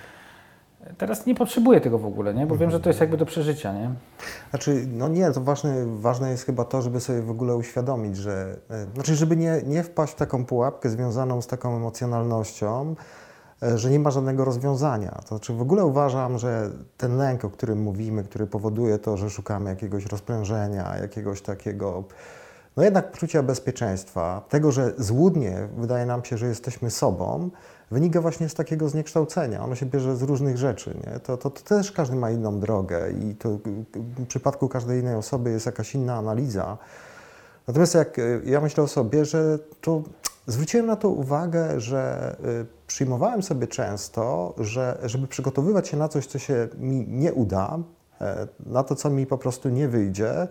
Teraz 0.97 1.25
nie 1.25 1.35
potrzebuję 1.35 1.81
tego 1.81 1.99
w 1.99 2.05
ogóle, 2.05 2.33
nie? 2.33 2.45
Bo 2.45 2.57
wiem, 2.57 2.71
że 2.71 2.79
to 2.79 2.89
jest 2.89 2.99
jakby 2.99 3.17
do 3.17 3.25
przeżycia, 3.25 3.73
nie? 3.73 3.91
Znaczy, 4.49 4.87
no 4.93 5.07
nie, 5.07 5.31
to 5.31 5.41
ważne, 5.41 5.85
ważne 5.85 6.31
jest 6.31 6.45
chyba 6.45 6.65
to, 6.65 6.81
żeby 6.81 6.99
sobie 6.99 7.21
w 7.21 7.31
ogóle 7.31 7.55
uświadomić, 7.55 8.17
że, 8.17 8.57
e, 8.69 8.85
znaczy, 8.93 9.15
żeby 9.15 9.37
nie, 9.37 9.61
nie 9.65 9.83
wpaść 9.83 10.13
w 10.13 10.15
taką 10.15 10.45
pułapkę 10.45 10.89
związaną 10.89 11.41
z 11.41 11.47
taką 11.47 11.75
emocjonalnością, 11.75 12.95
e, 13.63 13.77
że 13.77 13.89
nie 13.89 13.99
ma 13.99 14.11
żadnego 14.11 14.45
rozwiązania. 14.45 15.11
To 15.21 15.27
znaczy, 15.27 15.53
w 15.53 15.61
ogóle 15.61 15.85
uważam, 15.85 16.37
że 16.37 16.69
ten 16.97 17.17
lęk, 17.17 17.45
o 17.45 17.49
którym 17.49 17.81
mówimy, 17.81 18.23
który 18.23 18.47
powoduje 18.47 18.99
to, 18.99 19.17
że 19.17 19.29
szukamy 19.29 19.69
jakiegoś 19.69 20.05
rozprężenia, 20.05 20.97
jakiegoś 21.01 21.41
takiego, 21.41 22.03
no 22.77 22.83
jednak 22.83 23.11
poczucia 23.11 23.43
bezpieczeństwa, 23.43 24.41
tego, 24.49 24.71
że 24.71 24.93
złudnie 24.97 25.67
wydaje 25.77 26.05
nam 26.05 26.25
się, 26.25 26.37
że 26.37 26.47
jesteśmy 26.47 26.91
sobą, 26.91 27.49
wynika 27.91 28.21
właśnie 28.21 28.49
z 28.49 28.53
takiego 28.53 28.89
zniekształcenia. 28.89 29.63
Ono 29.63 29.75
się 29.75 29.85
bierze 29.85 30.15
z 30.15 30.21
różnych 30.21 30.57
rzeczy. 30.57 30.97
Nie? 31.07 31.19
To, 31.19 31.37
to, 31.37 31.49
to 31.49 31.61
też 31.61 31.91
każdy 31.91 32.15
ma 32.15 32.31
inną 32.31 32.59
drogę 32.59 33.11
i 33.11 33.35
to 33.35 33.49
w 33.95 34.25
przypadku 34.27 34.69
każdej 34.69 34.99
innej 34.99 35.15
osoby 35.15 35.51
jest 35.51 35.65
jakaś 35.65 35.95
inna 35.95 36.15
analiza. 36.15 36.77
Natomiast 37.67 37.95
jak 37.95 38.19
y, 38.19 38.41
ja 38.45 38.61
myślę 38.61 38.83
o 38.83 38.87
sobie, 38.87 39.25
że 39.25 39.59
to 39.81 40.03
zwróciłem 40.47 40.85
na 40.85 40.95
to 40.95 41.09
uwagę, 41.09 41.79
że 41.79 42.35
y, 42.61 42.65
przyjmowałem 42.87 43.43
sobie 43.43 43.67
często, 43.67 44.53
że 44.57 44.97
żeby 45.03 45.27
przygotowywać 45.27 45.87
się 45.87 45.97
na 45.97 46.07
coś, 46.07 46.27
co 46.27 46.39
się 46.39 46.67
mi 46.77 47.07
nie 47.07 47.33
uda, 47.33 47.79
e, 48.21 48.47
na 48.65 48.83
to, 48.83 48.95
co 48.95 49.09
mi 49.09 49.25
po 49.25 49.37
prostu 49.37 49.69
nie 49.69 49.87
wyjdzie, 49.87 50.47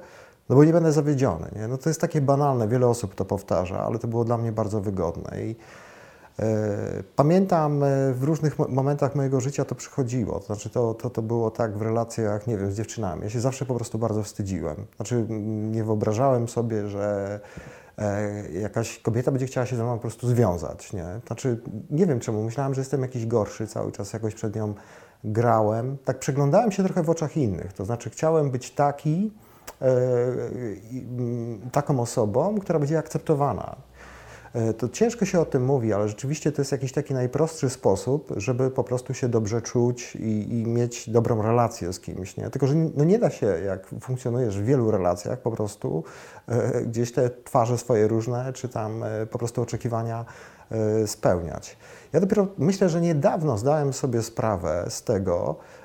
no 0.49 0.57
bo 0.57 0.65
nie 0.65 0.73
będę 0.73 0.93
zawiedziony. 0.93 1.51
Nie? 1.57 1.69
No 1.69 1.79
to 1.79 1.91
jest 1.91 2.01
takie 2.01 2.21
banalne, 2.21 2.69
wiele 2.69 2.87
osób 2.87 3.15
to 3.15 3.25
powtarza, 3.25 3.79
ale 3.79 3.99
to 3.99 4.09
było 4.09 4.25
dla 4.25 4.39
mnie 4.39 4.53
bardzo 4.53 4.81
wygodne. 4.81 5.43
I 5.43 5.57
e, 6.39 7.03
pamiętam 7.17 7.83
e, 7.83 8.13
w 8.13 8.23
różnych 8.23 8.59
mo- 8.59 8.69
momentach 8.69 9.15
mojego 9.15 9.41
życia 9.41 9.65
to 9.65 9.75
przychodziło. 9.75 10.41
To 10.41 10.47
znaczy 10.47 10.71
to, 10.71 10.95
to, 10.95 11.11
to 11.11 11.23
było 11.23 11.51
tak 11.51 11.79
w 11.79 11.83
relacjach, 11.83 12.47
nie 12.47 12.59
wiem, 12.59 12.73
z 12.73 12.77
dziewczynami. 12.77 13.23
Ja 13.23 13.31
się 13.31 13.41
zawsze 13.41 13.67
po 13.67 13.75
prostu 13.75 13.99
bardzo 13.99 14.23
wstydziłem. 14.23 14.77
Znaczy 14.97 15.27
nie 15.71 15.85
wyobrażałem 15.85 16.49
sobie, 16.49 16.89
że 16.89 17.41
e, 17.99 18.51
jakaś 18.53 18.99
kobieta 18.99 19.31
będzie 19.31 19.47
chciała 19.47 19.67
się 19.67 19.77
ze 19.77 19.83
mną 19.83 19.95
po 19.95 20.01
prostu 20.01 20.29
związać. 20.29 20.93
Nie? 20.93 21.07
Znaczy 21.27 21.61
nie 21.91 22.07
wiem 22.07 22.21
czemu, 22.21 22.43
myślałem, 22.43 22.75
że 22.75 22.81
jestem 22.81 23.03
jakiś 23.03 23.27
gorszy, 23.27 23.67
cały 23.67 23.93
czas 23.93 24.13
jakoś 24.13 24.35
przed 24.35 24.57
nią 24.57 24.75
grałem. 25.25 25.97
Tak 26.05 26.19
przeglądałem 26.19 26.73
się 26.73 26.85
trochę 26.85 27.03
w 27.03 27.11
oczach 27.11 27.37
innych. 27.37 27.73
To 27.73 27.85
znaczy 27.85 28.11
chciałem 28.11 28.51
być 28.51 28.71
taki, 28.71 29.33
taką 31.73 32.01
osobą, 32.01 32.59
która 32.59 32.79
będzie 32.79 32.99
akceptowana. 32.99 33.77
E, 34.55 34.75
To 34.75 34.89
ciężko 34.89 35.25
się 35.25 35.41
o 35.41 35.45
tym 35.45 35.65
mówi, 35.65 35.93
ale 35.93 36.09
rzeczywiście 36.09 36.53
to 36.53 36.61
jest 36.61 36.73
jakiś 36.73 36.93
taki 36.93 37.15
najprostszy 37.15 37.71
sposób, 37.71 38.33
żeby 38.37 38.71
po 38.71 38.85
prostu 38.85 39.15
się 39.15 39.29
dobrze 39.29 39.63
czuć 39.63 40.17
i, 40.17 40.61
i 40.61 40.67
mieć 40.67 41.11
dobrą 41.11 41.43
relację 41.43 41.93
z 41.93 42.01
kimś. 42.01 42.37
Nie? 42.37 42.51
Tylko, 42.51 42.67
że 42.67 42.75
no 42.75 43.05
nie 43.05 43.19
da 43.19 43.31
się, 43.31 43.47
jak 43.47 43.87
funkcjonujesz 44.01 44.59
w 44.61 44.65
wielu 44.65 44.91
relacjach, 44.91 45.41
po 45.41 45.51
prostu 45.51 46.05
e, 46.49 46.83
gdzieś 46.83 47.13
te 47.13 47.31
twarze 47.31 47.79
swoje 47.79 48.09
różne, 48.09 48.53
czy 48.53 48.69
tam 48.69 49.03
e, 49.03 49.27
po 49.27 49.39
prostu 49.39 49.63
oczekiwania 49.63 50.25
e, 50.71 51.07
spełniać. 51.07 51.77
Ja 52.13 52.21
dopiero 52.21 52.47
myślę, 52.59 52.89
że 52.89 53.01
niedawno 53.01 53.59
zdałem 53.59 53.93
sobie 53.93 54.23
sprawę 54.23 54.85
z 54.89 55.03
tego, 55.03 55.57
e, 55.59 55.76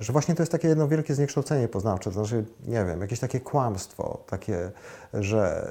że 0.00 0.12
właśnie 0.12 0.34
to 0.34 0.42
jest 0.42 0.52
takie 0.52 0.68
jedno 0.68 0.88
wielkie 0.88 1.14
zniekształcenie 1.14 1.68
poznawcze, 1.68 2.10
to 2.10 2.14
znaczy, 2.14 2.44
nie 2.66 2.84
wiem, 2.84 3.00
jakieś 3.00 3.20
takie 3.20 3.40
kłamstwo, 3.40 4.24
takie, 4.26 4.70
że 5.14 5.68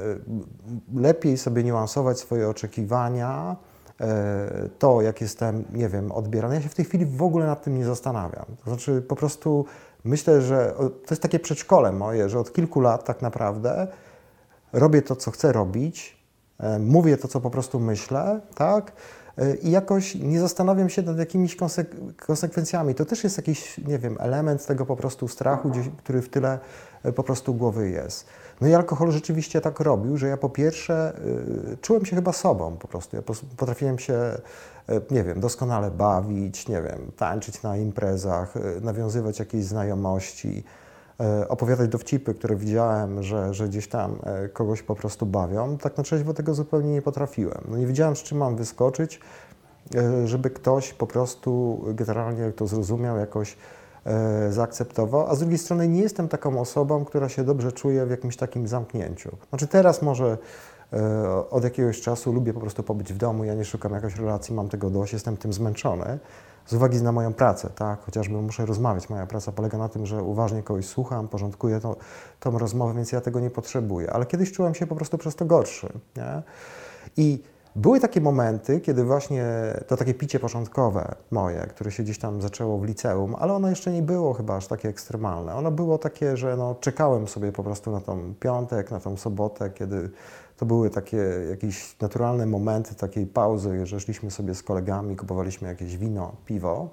e, 0.95 1.01
lepiej 1.01 1.37
sobie 1.37 1.63
niuansować 1.63 2.19
swoje 2.19 2.49
oczekiwania, 2.49 3.55
e, 4.01 4.69
to 4.79 5.01
jak 5.01 5.21
jestem, 5.21 5.63
nie 5.73 5.89
wiem, 5.89 6.11
odbierany. 6.11 6.55
Ja 6.55 6.61
się 6.61 6.69
w 6.69 6.75
tej 6.75 6.85
chwili 6.85 7.05
w 7.05 7.23
ogóle 7.23 7.45
nad 7.45 7.63
tym 7.63 7.77
nie 7.77 7.85
zastanawiam. 7.85 8.45
To 8.63 8.69
znaczy, 8.69 9.01
po 9.01 9.15
prostu 9.15 9.65
myślę, 10.03 10.41
że 10.41 10.73
to 10.77 11.09
jest 11.09 11.21
takie 11.21 11.39
przedszkole 11.39 11.91
moje, 11.91 12.29
że 12.29 12.39
od 12.39 12.53
kilku 12.53 12.81
lat 12.81 13.05
tak 13.05 13.21
naprawdę 13.21 13.87
robię 14.73 15.01
to, 15.01 15.15
co 15.15 15.31
chcę 15.31 15.51
robić, 15.51 16.17
e, 16.59 16.79
mówię 16.79 17.17
to, 17.17 17.27
co 17.27 17.41
po 17.41 17.49
prostu 17.49 17.79
myślę, 17.79 18.39
tak? 18.55 18.91
E, 19.39 19.55
I 19.55 19.71
jakoś 19.71 20.15
nie 20.15 20.39
zastanawiam 20.39 20.89
się 20.89 21.01
nad 21.01 21.17
jakimiś 21.17 21.55
konsek- 21.55 22.15
konsekwencjami. 22.25 22.95
To 22.95 23.05
też 23.05 23.23
jest 23.23 23.37
jakiś, 23.37 23.77
nie 23.77 23.99
wiem, 23.99 24.17
element 24.19 24.65
tego 24.65 24.85
po 24.85 24.95
prostu 24.95 25.27
strachu, 25.27 25.71
który 25.97 26.21
w 26.21 26.29
tyle 26.29 26.59
e, 27.03 27.11
po 27.11 27.23
prostu 27.23 27.53
głowy 27.53 27.89
jest. 27.89 28.25
No 28.61 28.67
i 28.67 28.73
alkohol 28.73 29.11
rzeczywiście 29.11 29.61
tak 29.61 29.79
robił, 29.79 30.17
że 30.17 30.27
ja 30.27 30.37
po 30.37 30.49
pierwsze 30.49 31.13
y, 31.73 31.77
czułem 31.81 32.05
się 32.05 32.15
chyba 32.15 32.33
sobą 32.33 32.77
po 32.77 32.87
prostu. 32.87 33.15
Ja 33.15 33.21
potrafiłem 33.57 33.99
się, 33.99 34.19
nie 35.11 35.23
wiem, 35.23 35.39
doskonale 35.39 35.91
bawić, 35.91 36.67
nie 36.67 36.81
wiem, 36.81 37.11
tańczyć 37.17 37.63
na 37.63 37.77
imprezach, 37.77 38.53
nawiązywać 38.81 39.39
jakieś 39.39 39.63
znajomości, 39.65 40.63
opowiadać 41.47 41.89
dowcipy, 41.89 42.33
które 42.33 42.55
widziałem, 42.55 43.23
że, 43.23 43.53
że 43.53 43.67
gdzieś 43.67 43.87
tam 43.87 44.19
y, 44.45 44.49
kogoś 44.49 44.83
po 44.83 44.95
prostu 44.95 45.25
bawią. 45.25 45.77
Tak 45.77 45.97
na 45.97 46.03
trzeźwo 46.03 46.33
tego 46.33 46.53
zupełnie 46.53 46.91
nie 46.91 47.01
potrafiłem. 47.01 47.61
No 47.67 47.77
nie 47.77 47.87
wiedziałem, 47.87 48.15
z 48.15 48.23
czym 48.23 48.37
mam 48.37 48.55
wyskoczyć, 48.55 49.19
y, 49.95 50.27
żeby 50.27 50.49
ktoś 50.49 50.93
po 50.93 51.07
prostu 51.07 51.81
generalnie 51.87 52.51
to 52.51 52.67
zrozumiał, 52.67 53.17
jakoś 53.17 53.57
e, 54.05 54.51
zaakceptował, 54.51 55.27
a 55.27 55.35
z 55.35 55.39
drugiej 55.39 55.57
strony 55.57 55.87
nie 55.87 56.01
jestem 56.01 56.27
taką 56.27 56.61
osobą, 56.61 57.05
która 57.05 57.29
się 57.29 57.43
dobrze 57.43 57.71
czuje 57.71 58.05
w 58.05 58.09
jakimś 58.09 58.37
takim 58.37 58.67
zamknięciu. 58.67 59.29
Znaczy 59.49 59.67
teraz 59.67 60.01
może 60.01 60.37
e, 60.93 61.49
od 61.49 61.63
jakiegoś 61.63 62.01
czasu 62.01 62.33
lubię 62.33 62.53
po 62.53 62.59
prostu 62.59 62.83
pobyć 62.83 63.13
w 63.13 63.17
domu, 63.17 63.43
ja 63.43 63.53
nie 63.53 63.65
szukam 63.65 63.93
jakiejś 63.93 64.15
relacji, 64.15 64.55
mam 64.55 64.69
tego 64.69 64.89
dość, 64.89 65.13
jestem 65.13 65.37
tym 65.37 65.53
zmęczony. 65.53 66.19
Z 66.69 66.73
uwagi 66.73 67.01
na 67.01 67.11
moją 67.11 67.33
pracę, 67.33 67.69
tak, 67.75 68.01
chociażby 68.01 68.41
muszę 68.41 68.65
rozmawiać. 68.65 69.09
Moja 69.09 69.27
praca 69.27 69.51
polega 69.51 69.77
na 69.77 69.89
tym, 69.89 70.05
że 70.05 70.23
uważnie 70.23 70.63
kogoś 70.63 70.85
słucham, 70.85 71.27
porządkuję 71.27 71.79
tą, 71.79 71.95
tą 72.39 72.57
rozmowę, 72.57 72.93
więc 72.93 73.11
ja 73.11 73.21
tego 73.21 73.39
nie 73.39 73.49
potrzebuję. 73.49 74.13
Ale 74.13 74.25
kiedyś 74.25 74.51
czułem 74.51 74.75
się 74.75 74.87
po 74.87 74.95
prostu 74.95 75.17
przez 75.17 75.35
to 75.35 75.45
gorszy. 75.45 75.89
Nie? 76.17 76.41
I 77.17 77.43
były 77.75 77.99
takie 77.99 78.21
momenty, 78.21 78.79
kiedy 78.79 79.03
właśnie 79.03 79.45
to 79.87 79.97
takie 79.97 80.13
picie 80.13 80.39
początkowe 80.39 81.15
moje, 81.31 81.59
które 81.59 81.91
się 81.91 82.03
gdzieś 82.03 82.19
tam 82.19 82.41
zaczęło 82.41 82.77
w 82.77 82.85
liceum, 82.85 83.35
ale 83.39 83.53
ono 83.53 83.69
jeszcze 83.69 83.91
nie 83.91 84.01
było 84.01 84.33
chyba 84.33 84.55
aż 84.55 84.67
takie 84.67 84.89
ekstremalne. 84.89 85.55
Ono 85.55 85.71
było 85.71 85.97
takie, 85.97 86.37
że 86.37 86.57
no, 86.57 86.75
czekałem 86.75 87.27
sobie 87.27 87.51
po 87.51 87.63
prostu 87.63 87.91
na 87.91 88.01
tą 88.01 88.33
piątek, 88.39 88.91
na 88.91 88.99
tą 88.99 89.17
sobotę, 89.17 89.69
kiedy 89.69 90.09
to 90.59 90.65
były 90.65 90.89
takie 90.89 91.17
jakieś 91.49 91.99
naturalne 91.99 92.45
momenty 92.45 92.95
takiej 92.95 93.27
pauzy, 93.27 93.85
że 93.85 93.99
szliśmy 93.99 94.31
sobie 94.31 94.55
z 94.55 94.63
kolegami, 94.63 95.15
kupowaliśmy 95.15 95.67
jakieś 95.67 95.97
wino, 95.97 96.35
piwo. 96.45 96.89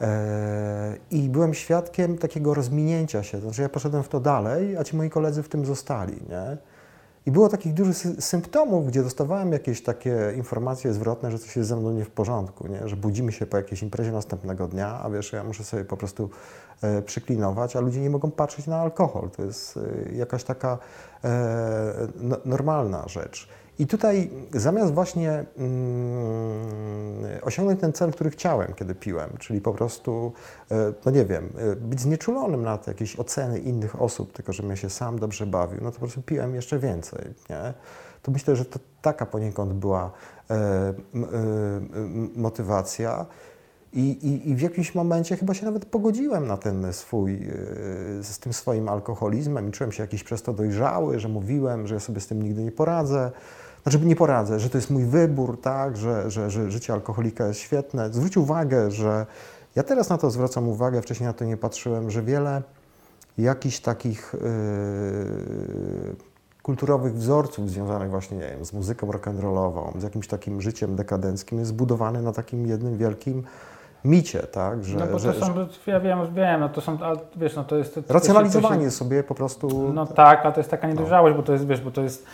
E, 0.00 0.96
I 1.10 1.28
byłem 1.28 1.54
świadkiem 1.54 2.18
takiego 2.18 2.54
rozminięcia 2.54 3.22
się. 3.22 3.40
Znaczy, 3.40 3.62
ja 3.62 3.68
poszedłem 3.68 4.02
w 4.02 4.08
to 4.08 4.20
dalej, 4.20 4.76
a 4.76 4.84
ci 4.84 4.96
moi 4.96 5.10
koledzy 5.10 5.42
w 5.42 5.48
tym 5.48 5.66
zostali. 5.66 6.12
Nie? 6.12 6.56
I 7.26 7.30
było 7.30 7.48
takich 7.48 7.74
dużych 7.74 7.96
sy- 7.96 8.20
symptomów, 8.20 8.86
gdzie 8.86 9.02
dostawałem 9.02 9.52
jakieś 9.52 9.82
takie 9.82 10.32
informacje 10.36 10.92
zwrotne, 10.92 11.30
że 11.30 11.38
coś 11.38 11.56
jest 11.56 11.68
ze 11.68 11.76
mną 11.76 11.92
nie 11.92 12.04
w 12.04 12.10
porządku, 12.10 12.66
nie? 12.68 12.88
że 12.88 12.96
budzimy 12.96 13.32
się 13.32 13.46
po 13.46 13.56
jakiejś 13.56 13.82
imprezie 13.82 14.12
następnego 14.12 14.68
dnia, 14.68 15.00
a 15.02 15.10
wiesz, 15.10 15.32
ja 15.32 15.44
muszę 15.44 15.64
sobie 15.64 15.84
po 15.84 15.96
prostu 15.96 16.30
e, 16.82 17.02
przyklinować, 17.02 17.76
a 17.76 17.80
ludzie 17.80 18.00
nie 18.00 18.10
mogą 18.10 18.30
patrzeć 18.30 18.66
na 18.66 18.80
alkohol. 18.80 19.30
To 19.30 19.44
jest 19.44 19.76
e, 19.76 20.12
jakaś 20.12 20.44
taka 20.44 20.78
e, 21.24 21.94
no, 22.20 22.36
normalna 22.44 23.08
rzecz. 23.08 23.48
I 23.80 23.86
tutaj 23.86 24.30
zamiast 24.52 24.94
właśnie 24.94 25.44
mm, 25.58 27.24
osiągnąć 27.42 27.80
ten 27.80 27.92
cel, 27.92 28.12
który 28.12 28.30
chciałem, 28.30 28.74
kiedy 28.74 28.94
piłem, 28.94 29.30
czyli 29.38 29.60
po 29.60 29.72
prostu, 29.72 30.32
e, 30.70 30.92
no 31.04 31.10
nie 31.12 31.24
wiem, 31.24 31.52
e, 31.58 31.76
być 31.76 32.00
znieczulonym 32.00 32.62
na 32.62 32.78
te 32.78 32.90
jakieś 32.90 33.18
oceny 33.18 33.58
innych 33.58 34.02
osób, 34.02 34.32
tylko 34.32 34.52
że 34.52 34.62
mnie 34.62 34.76
się 34.76 34.90
sam 34.90 35.18
dobrze 35.18 35.46
bawił, 35.46 35.78
no 35.82 35.90
to 35.90 35.94
po 35.94 35.98
prostu 35.98 36.22
piłem 36.22 36.54
jeszcze 36.54 36.78
więcej, 36.78 37.24
nie? 37.50 37.74
To 38.22 38.32
myślę, 38.32 38.56
że 38.56 38.64
to 38.64 38.78
taka 39.02 39.26
poniekąd 39.26 39.72
była 39.72 40.12
e, 40.50 40.94
motywacja. 42.36 43.26
I, 43.92 44.10
i, 44.10 44.50
I 44.50 44.54
w 44.56 44.60
jakimś 44.60 44.94
momencie 44.94 45.36
chyba 45.36 45.54
się 45.54 45.66
nawet 45.66 45.84
pogodziłem 45.84 46.46
na 46.46 46.56
ten 46.56 46.92
swój, 46.92 47.48
z 48.22 48.38
tym 48.38 48.52
swoim 48.52 48.88
alkoholizmem 48.88 49.68
i 49.68 49.72
czułem 49.72 49.92
się 49.92 50.02
jakiś 50.02 50.24
przez 50.24 50.42
to 50.42 50.52
dojrzały, 50.52 51.20
że 51.20 51.28
mówiłem, 51.28 51.86
że 51.86 51.94
ja 51.94 52.00
sobie 52.00 52.20
z 52.20 52.26
tym 52.26 52.42
nigdy 52.42 52.62
nie 52.62 52.72
poradzę. 52.72 53.30
Znaczy 53.82 54.00
nie 54.00 54.16
poradzę, 54.16 54.60
że 54.60 54.70
to 54.70 54.78
jest 54.78 54.90
mój 54.90 55.04
wybór, 55.04 55.60
tak, 55.60 55.96
że, 55.96 56.30
że, 56.30 56.50
że 56.50 56.70
życie 56.70 56.92
alkoholika 56.92 57.46
jest 57.46 57.60
świetne. 57.60 58.12
Zwróć 58.12 58.36
uwagę, 58.36 58.90
że 58.90 59.26
ja 59.76 59.82
teraz 59.82 60.08
na 60.08 60.18
to 60.18 60.30
zwracam 60.30 60.68
uwagę, 60.68 61.02
wcześniej 61.02 61.26
na 61.26 61.32
to 61.32 61.44
nie 61.44 61.56
patrzyłem, 61.56 62.10
że 62.10 62.22
wiele 62.22 62.62
jakichś 63.38 63.80
takich 63.80 64.34
yy, 64.34 66.16
kulturowych 66.62 67.14
wzorców 67.14 67.70
związanych 67.70 68.10
właśnie, 68.10 68.36
nie 68.36 68.48
wiem, 68.48 68.64
z 68.64 68.72
muzyką 68.72 69.06
rock'n'rollową, 69.06 70.00
z 70.00 70.02
jakimś 70.02 70.28
takim 70.28 70.60
życiem 70.60 70.96
dekadenckim 70.96 71.58
jest 71.58 71.70
zbudowany 71.70 72.22
na 72.22 72.32
takim 72.32 72.66
jednym 72.66 72.98
wielkim 72.98 73.42
micie, 74.04 74.38
tak, 74.38 74.84
że, 74.84 74.98
No 74.98 75.06
bo 75.06 75.12
to 75.12 75.18
że, 75.18 75.34
są, 75.34 75.54
ja 75.86 76.00
wiem, 76.00 76.34
wiem, 76.34 76.60
no 76.60 76.68
to 76.68 76.80
są, 76.80 76.98
wiesz, 77.36 77.56
no 77.56 77.64
to 77.64 77.76
jest... 77.76 77.94
To, 77.94 78.02
to 78.02 78.08
się- 78.08 78.14
racjonalizowanie 78.14 78.90
sobie 78.90 79.22
po 79.22 79.34
prostu... 79.34 79.92
no 79.92 80.06
tak, 80.06 80.40
ale 80.44 80.52
to 80.52 80.60
jest 80.60 80.70
taka 80.70 80.88
niedojrzałość, 80.88 81.36
bo 81.36 81.42
to 81.42 81.52
jest, 81.52 81.66
wiesz, 81.66 81.80
bo 81.80 81.90
to 81.90 82.02
jest, 82.02 82.26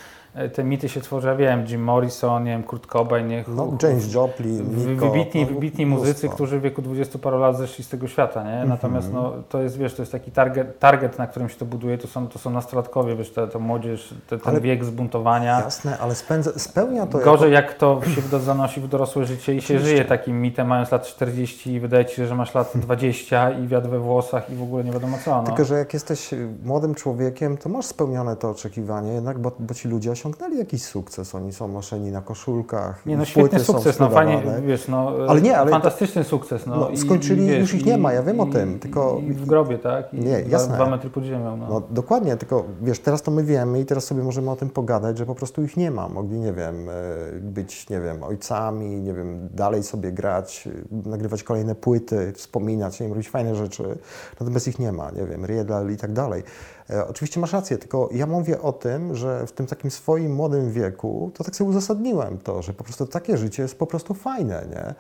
te 0.55 0.65
mity 0.65 0.89
się 0.89 1.01
tworzy, 1.01 1.29
ja 1.29 1.37
wiem, 1.37 1.65
Jim 1.69 1.83
Morrison, 1.85 2.45
nie 2.45 2.51
wiem, 2.51 2.63
Kurt 2.63 2.87
Cobain, 2.87 3.29
nie, 3.29 3.45
no, 3.49 3.73
James 3.83 4.15
Joplin, 4.15 4.77
Nico, 4.93 5.11
Wybitni, 5.11 5.41
no, 5.41 5.47
wybitni 5.47 5.87
mnóstwo. 5.87 6.07
muzycy, 6.07 6.29
którzy 6.29 6.59
w 6.59 6.63
wieku 6.63 6.83
20 6.83 7.19
paru 7.19 7.39
lat 7.39 7.59
zeszli 7.59 7.85
z 7.85 7.89
tego 7.89 8.09
świata, 8.09 8.43
nie? 8.43 8.51
Mhm. 8.51 8.69
Natomiast 8.69 9.13
no, 9.13 9.33
to 9.49 9.63
jest, 9.63 9.79
wiesz, 9.79 9.95
to 9.95 10.03
jest 10.03 10.13
taki 10.13 10.31
target, 10.31 10.79
target 10.79 11.19
na 11.19 11.27
którym 11.27 11.49
się 11.49 11.57
to 11.57 11.65
buduje, 11.65 11.99
to 11.99 12.09
są, 12.09 12.29
to 12.29 12.39
są 12.39 12.51
nastolatkowie, 12.51 13.17
wiesz, 13.17 13.31
ta, 13.31 13.47
ta 13.47 13.59
młodzież, 13.59 14.15
te, 14.29 14.39
ten 14.39 14.49
Ale- 14.53 14.61
wiek 14.61 14.85
zbuntowania. 14.85 15.61
Jasne, 15.61 15.99
ale 15.99 16.15
spędza, 16.15 16.51
spełnia 16.57 17.07
to 17.07 17.19
Gorzej 17.19 17.53
jak 17.53 17.75
to 17.75 18.01
się 18.31 18.39
zanosi 18.39 18.81
w 18.81 18.89
dorosłe 18.89 19.25
życie 19.27 19.55
i 19.55 19.61
się 19.61 19.65
Oczywiście. 19.67 19.89
żyje 19.89 20.05
takim 20.05 20.43
mitem, 20.43 20.67
mając 20.67 20.91
lat 20.91 21.07
40 21.07 21.73
i 21.73 21.81
wydaje 21.81 22.05
ci 22.05 22.17
się, 22.17 22.27
że 22.27 22.35
masz 22.35 22.55
lat 22.55 22.73
20 22.87 23.51
i 23.51 23.67
wiatr 23.67 23.89
we 23.89 23.99
włosach 23.99 24.51
i 24.51 24.55
w 24.55 24.63
ogóle 24.63 24.85
nie 24.85 24.93
wiadomo 24.93 25.19
co. 25.25 25.31
No. 25.37 25.43
Tylko, 25.43 25.65
że 25.65 25.75
jak 25.79 25.95
jesteś 25.95 26.31
młodym 26.65 26.95
człowiekiem, 26.95 27.57
to 27.57 27.69
masz 27.69 27.87
spełnione 27.87 28.37
to 28.37 28.51
oczekiwanie, 28.51 29.13
jednak, 29.13 29.39
bo, 29.39 29.53
bo 29.59 29.75
ci 29.75 29.89
ludzie 29.89 30.11
osiągają 30.11 30.26
osiągnęli 30.27 30.59
jakiś 30.59 30.83
sukces. 30.83 31.35
Oni 31.35 31.53
są 31.53 31.69
noszeni 31.69 32.11
na 32.11 32.21
koszulkach. 32.23 33.07
Nie 33.07 33.17
no, 33.17 33.25
świetny 33.25 33.61
sukces, 33.61 33.99
no 33.99 34.11
fajnie, 34.11 34.43
wiesz, 34.67 34.89
no, 34.89 35.13
Ale 35.29 35.41
nie, 35.41 35.59
ale 35.59 35.71
fantastyczny 35.71 36.25
sukces, 36.25 36.67
no. 36.67 36.77
no, 36.77 36.89
i- 36.89 36.97
skończyli, 36.97 37.45
i, 37.45 37.47
wiesz, 37.47 37.59
już 37.61 37.75
ich 37.75 37.87
nie 37.87 37.99
ma, 37.99 38.13
ja 38.13 38.23
wiem 38.23 38.41
o 38.41 38.47
i- 38.47 38.51
tym, 38.51 38.79
tylko- 38.79 39.21
I 39.29 39.33
w 39.33 39.47
grobie, 39.47 39.79
tak? 39.79 40.15
I 40.15 40.21
Nie, 40.21 40.39
dwa- 40.39 40.49
jasne. 40.51 40.75
Dwa 40.75 40.91
metry 40.91 41.11
pod 41.11 41.25
ziemią, 41.25 41.57
no. 41.57 41.67
No 41.69 41.83
dokładnie, 41.91 42.37
tylko 42.37 42.65
wiesz, 42.83 42.99
teraz 43.01 43.23
to 43.23 43.31
my 43.31 43.45
wiemy 43.45 43.81
i 43.81 43.85
teraz 43.85 44.05
sobie 44.05 44.23
możemy 44.23 44.51
o 44.51 44.57
tym 44.57 44.71
pogadać, 44.71 45.19
że 45.19 45.27
po 45.27 45.35
prostu 45.35 45.63
ich 45.63 45.77
nie 45.77 45.91
ma. 45.91 46.09
Mogli, 46.09 46.39
nie 46.39 46.53
wiem, 46.53 46.89
e, 46.89 46.93
być, 47.41 47.89
nie 47.91 48.01
wiem, 48.01 48.23
ojcami, 48.23 49.01
nie 49.01 49.13
wiem, 49.15 49.49
dalej 49.55 49.83
sobie 49.83 50.13
grać, 50.13 50.69
e, 51.05 51.09
nagrywać 51.11 51.43
kolejne 51.43 51.75
płyty, 51.75 52.33
wspominać, 52.33 53.01
nie 53.01 53.07
wiem, 53.07 53.13
robić 53.15 53.29
fajne 53.31 53.55
rzeczy. 53.55 53.99
Natomiast 54.41 54.69
ich 54.69 54.79
nie 54.79 54.93
ma, 54.93 55.11
nie 55.11 55.25
wiem, 55.27 55.45
Riedel 55.47 55.93
i 55.93 55.97
tak 55.97 56.13
dalej. 56.13 56.43
E, 56.91 57.07
Oczywiście 57.09 57.41
masz 57.41 57.53
rację, 57.53 57.79
tylko 57.79 58.09
ja 58.13 58.27
mówię 58.27 58.63
o 58.63 58.73
tym, 58.73 59.15
że 59.15 59.47
w 59.47 59.53
tym 59.53 59.67
takim 59.67 59.91
swoim 59.91 60.35
młodym 60.35 60.73
wieku, 60.73 61.31
to 61.35 61.45
tak 61.45 61.57
sobie 61.57 61.71
uzasadniłem 61.71 62.39
to, 62.39 62.63
że 62.63 62.73
po 62.73 62.85
prostu 62.85 63.07
takie 63.07 63.37
życie 63.37 63.63
jest 63.63 63.79
po 63.79 63.87
prostu 63.87 64.15
fajne, 64.15 64.67
nie? 64.71 64.95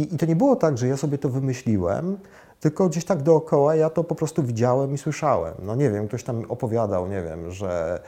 I, 0.00 0.14
i 0.14 0.18
to 0.18 0.26
nie 0.26 0.36
było 0.36 0.56
tak, 0.56 0.78
że 0.78 0.88
ja 0.88 0.96
sobie 0.96 1.18
to 1.18 1.28
wymyśliłem, 1.28 2.18
tylko 2.60 2.88
gdzieś 2.88 3.04
tak 3.04 3.22
dookoła 3.22 3.74
ja 3.74 3.90
to 3.90 4.04
po 4.04 4.14
prostu 4.14 4.42
widziałem 4.42 4.94
i 4.94 4.98
słyszałem. 4.98 5.54
No 5.62 5.74
nie 5.74 5.90
wiem, 5.90 6.08
ktoś 6.08 6.24
tam 6.24 6.44
opowiadał, 6.48 7.08
nie 7.08 7.22
wiem, 7.22 7.50
że 7.50 8.00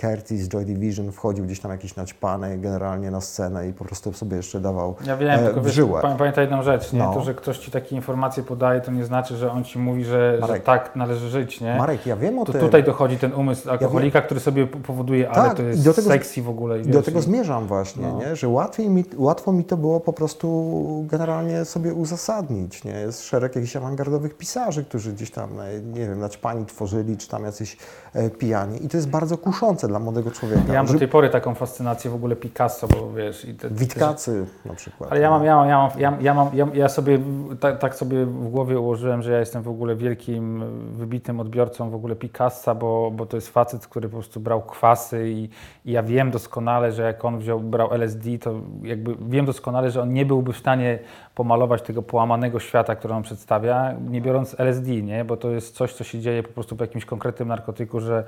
Curtis 0.00 0.40
z 0.40 0.48
Joy 0.48 0.64
Division 0.64 1.12
wchodził 1.12 1.44
gdzieś 1.44 1.60
tam 1.60 1.70
jakiś 1.70 1.96
naćpany 1.96 2.58
generalnie 2.58 3.10
na 3.10 3.20
scenę 3.20 3.68
i 3.68 3.72
po 3.72 3.84
prostu 3.84 4.12
sobie 4.12 4.36
jeszcze 4.36 4.60
dawał 4.60 4.94
Ja 5.06 5.16
wiem, 5.16 5.30
e, 5.30 5.38
tylko 5.44 5.60
w 5.60 5.64
wiesz, 5.64 5.74
żyłę. 5.74 6.00
pamię- 6.02 6.16
pamiętaj 6.18 6.44
jedną 6.44 6.62
rzecz, 6.62 6.92
nie? 6.92 6.98
No. 6.98 7.14
To, 7.14 7.20
że 7.22 7.34
ktoś 7.34 7.58
ci 7.58 7.70
takie 7.70 7.96
informacje 7.96 8.42
podaje, 8.42 8.80
to 8.80 8.90
nie 8.92 9.04
znaczy, 9.04 9.36
że 9.36 9.52
on 9.52 9.64
ci 9.64 9.78
mówi, 9.78 10.04
że, 10.04 10.34
że 10.34 10.40
Marek. 10.40 10.62
tak 10.64 10.96
należy 10.96 11.28
żyć, 11.30 11.60
nie? 11.60 11.76
Marek, 11.78 12.06
ja 12.06 12.16
wiem 12.16 12.38
o 12.38 12.44
to 12.44 12.52
tym. 12.52 12.60
tutaj 12.60 12.84
dochodzi 12.84 13.18
ten 13.18 13.32
umysł 13.34 13.70
alkoholika, 13.70 14.22
który 14.22 14.40
sobie 14.40 14.66
powoduje, 14.66 15.30
ale 15.30 15.48
Tak, 15.48 15.56
to 15.56 15.62
i 15.62 15.66
jest 15.66 15.84
do 15.84 15.94
tego- 15.94 16.08
sexy 16.08 16.42
w 16.42 16.48
ogóle. 16.48 16.80
I 16.80 16.82
do 16.86 16.96
wiesz, 16.98 17.04
tego 17.06 17.20
zmierzam 17.20 17.66
właśnie, 17.66 18.06
No. 18.06 18.18
nie? 18.18 18.36
że 18.36 18.48
łatwiej 18.48 18.90
mi, 18.90 19.04
łatwo 19.16 19.52
mi 19.52 19.64
to 19.64 19.76
było 19.76 20.00
po 20.00 20.12
prostu 20.12 21.04
generalnie 21.10 21.64
sobie 21.64 21.94
uzasadnić. 21.94 22.84
Nie? 22.84 22.92
Jest 22.92 23.24
szereg 23.24 23.56
jakichś 23.56 23.76
awangardowych 23.76 24.34
pisarzy, 24.36 24.84
którzy 24.84 25.12
gdzieś 25.12 25.30
tam, 25.30 25.50
e, 25.60 25.80
nie 25.80 26.00
wiem, 26.08 26.18
naćpani 26.18 26.66
tworzyli, 26.66 27.16
czy 27.16 27.28
tam 27.28 27.44
jacyś 27.44 27.76
e, 28.14 28.30
pijani. 28.30 28.84
I 28.84 28.88
to 28.88 28.96
jest 28.96 29.08
bardzo 29.08 29.23
kuszące 29.38 29.88
dla 29.88 29.98
młodego 29.98 30.30
człowieka. 30.30 30.62
Ja 30.68 30.82
mam 30.82 30.92
do 30.92 30.98
tej 30.98 31.08
pory 31.08 31.30
taką 31.30 31.54
fascynację 31.54 32.10
w 32.10 32.14
ogóle 32.14 32.36
Picasso, 32.36 32.88
bo 32.88 33.12
wiesz... 33.12 33.44
I 33.44 33.54
te, 33.54 33.68
te, 33.68 33.74
Witkacy 33.74 34.46
na 34.64 34.74
przykład. 34.74 35.12
Ale 35.12 35.20
ja 35.20 35.30
mam, 35.30 35.42
nie? 35.42 35.48
ja 35.48 35.56
mam, 35.56 35.68
ja 35.68 35.78
mam, 35.78 35.90
ja, 35.98 36.12
ja, 36.20 36.34
mam, 36.34 36.50
ja, 36.54 36.66
ja 36.74 36.88
sobie 36.88 37.18
tak, 37.60 37.78
tak 37.78 37.94
sobie 37.94 38.26
w 38.26 38.48
głowie 38.48 38.80
ułożyłem, 38.80 39.22
że 39.22 39.32
ja 39.32 39.38
jestem 39.38 39.62
w 39.62 39.68
ogóle 39.68 39.96
wielkim, 39.96 40.64
wybitnym 40.92 41.40
odbiorcą 41.40 41.90
w 41.90 41.94
ogóle 41.94 42.16
Picassa, 42.16 42.74
bo, 42.74 43.10
bo 43.10 43.26
to 43.26 43.36
jest 43.36 43.48
facet, 43.48 43.86
który 43.86 44.08
po 44.08 44.16
prostu 44.16 44.40
brał 44.40 44.62
kwasy 44.62 45.30
i, 45.30 45.48
i 45.84 45.92
ja 45.92 46.02
wiem 46.02 46.30
doskonale, 46.30 46.92
że 46.92 47.02
jak 47.02 47.24
on 47.24 47.38
wziął, 47.38 47.60
brał 47.60 47.94
LSD, 47.94 48.38
to 48.38 48.54
jakby 48.82 49.16
wiem 49.28 49.46
doskonale, 49.46 49.90
że 49.90 50.02
on 50.02 50.12
nie 50.12 50.26
byłby 50.26 50.52
w 50.52 50.58
stanie 50.58 50.98
pomalować 51.34 51.82
tego 51.82 52.02
połamanego 52.02 52.60
świata, 52.60 52.96
który 52.96 53.14
on 53.14 53.22
przedstawia, 53.22 53.94
nie 54.10 54.20
biorąc 54.20 54.60
LSD, 54.60 54.90
nie? 54.90 55.24
Bo 55.24 55.36
to 55.36 55.50
jest 55.50 55.74
coś, 55.74 55.94
co 55.94 56.04
się 56.04 56.20
dzieje 56.20 56.42
po 56.42 56.52
prostu 56.52 56.76
po 56.76 56.84
jakimś 56.84 57.04
konkretnym 57.04 57.48
narkotyku, 57.48 58.00
że 58.00 58.24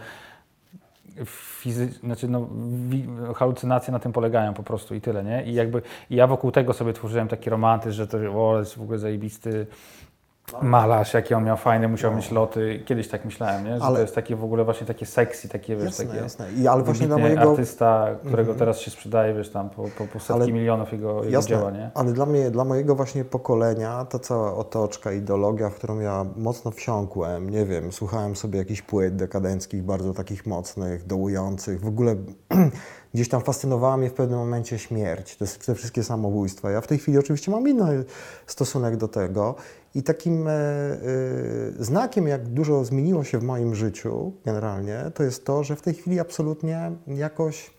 fizy... 1.25 1.87
znaczy 1.87 2.29
no, 2.29 2.49
halucynacje 3.35 3.93
na 3.93 3.99
tym 3.99 4.13
polegają 4.13 4.55
po 4.55 4.63
prostu 4.63 4.95
i 4.95 5.01
tyle, 5.01 5.25
nie? 5.25 5.45
I 5.45 5.55
jakby 5.55 5.83
i 6.11 6.17
ja 6.17 6.27
wokół 6.27 6.51
tego 6.51 6.73
sobie 6.73 6.93
tworzyłem 6.93 7.29
taki 7.29 7.51
romantyzm, 7.51 7.97
że 7.97 8.07
to 8.07 8.19
o, 8.49 8.59
jest 8.59 8.75
w 8.75 8.83
ogóle 8.83 8.99
zajebisty 8.99 9.67
malarz, 10.63 11.15
jakie 11.15 11.37
on 11.37 11.45
miał 11.45 11.57
fajne, 11.57 11.89
musiał 11.89 12.17
mieć 12.17 12.31
loty. 12.31 12.83
Kiedyś 12.87 13.09
tak 13.09 13.25
myślałem, 13.25 13.65
nie? 13.65 13.79
Że 13.79 13.85
Ale- 13.85 13.95
to 13.95 14.03
jest 14.03 14.15
takie 14.15 14.37
w 14.37 14.45
ogóle 14.45 14.65
właśnie 14.65 14.87
takie 14.87 15.07
sexy, 15.07 15.49
takie 15.49 15.77
wiesz, 15.77 15.85
Jasne, 15.85 16.07
takie 16.07 16.19
jasne. 16.19 16.53
I, 16.53 16.69
ale 16.69 16.83
właśnie 16.83 17.07
dla 17.07 17.19
mojego... 17.19 17.51
artysta, 17.51 18.07
którego 18.27 18.55
teraz 18.55 18.79
się 18.79 18.91
sprzedaje, 18.91 19.35
wiesz, 19.35 19.51
tam 19.51 19.71
po, 19.71 19.83
po, 19.99 20.07
po 20.07 20.21
setki 20.21 20.43
Ale- 20.43 20.53
milionów 20.53 20.93
jego, 20.93 21.25
jego 21.25 21.43
dzieła, 21.43 21.71
nie? 21.71 21.91
ale 21.95 22.13
dla 22.13 22.27
mnie, 22.27 22.51
dla 22.51 22.65
mojego 22.65 22.95
właśnie 22.95 23.25
pokolenia 23.25 24.05
ta 24.05 24.19
cała 24.19 24.55
otoczka, 24.55 25.13
ideologia, 25.13 25.71
w 25.71 25.75
którą 25.75 26.01
ja 26.01 26.27
mocno 26.37 26.71
wsiąkłem, 26.71 27.51
nie 27.51 27.65
wiem, 27.67 27.93
słuchałem 27.93 28.37
sobie 28.37 28.59
jakichś 28.59 28.83
płyt 28.83 29.17
dekadenckich, 29.17 29.83
bardzo 29.83 30.15
takich 30.15 30.47
mocnych, 30.47 31.07
dołujących, 31.07 31.81
w 31.81 31.87
ogóle 31.87 32.17
gdzieś 33.15 33.29
tam 33.29 33.41
fascynowała 33.41 33.97
mnie 33.97 34.11
w 34.11 34.15
pewnym 34.15 34.39
momencie 34.39 34.79
śmierć, 34.79 35.37
te, 35.37 35.47
te 35.67 35.75
wszystkie 35.75 36.05
samobójstwa. 36.05 36.71
Ja 36.71 36.81
w 36.81 36.87
tej 36.87 36.99
chwili 36.99 37.19
oczywiście 37.19 37.51
mam 37.51 37.69
inny 37.69 38.05
stosunek 38.47 38.97
do 38.97 39.09
tego 39.09 39.55
i 39.97 40.03
takim 40.03 40.49
e, 40.49 40.53
e, 40.53 40.99
znakiem, 41.79 42.29
jak 42.29 42.49
dużo 42.49 42.85
zmieniło 42.85 43.25
się 43.25 43.39
w 43.39 43.43
moim 43.43 43.75
życiu 43.75 44.33
generalnie, 44.45 45.11
to 45.15 45.23
jest 45.23 45.45
to, 45.45 45.65
że 45.65 45.77
w 45.77 45.83
tej 45.83 45.95
chwili 45.95 46.21
absolutnie 46.21 46.93
jakoś 47.07 47.77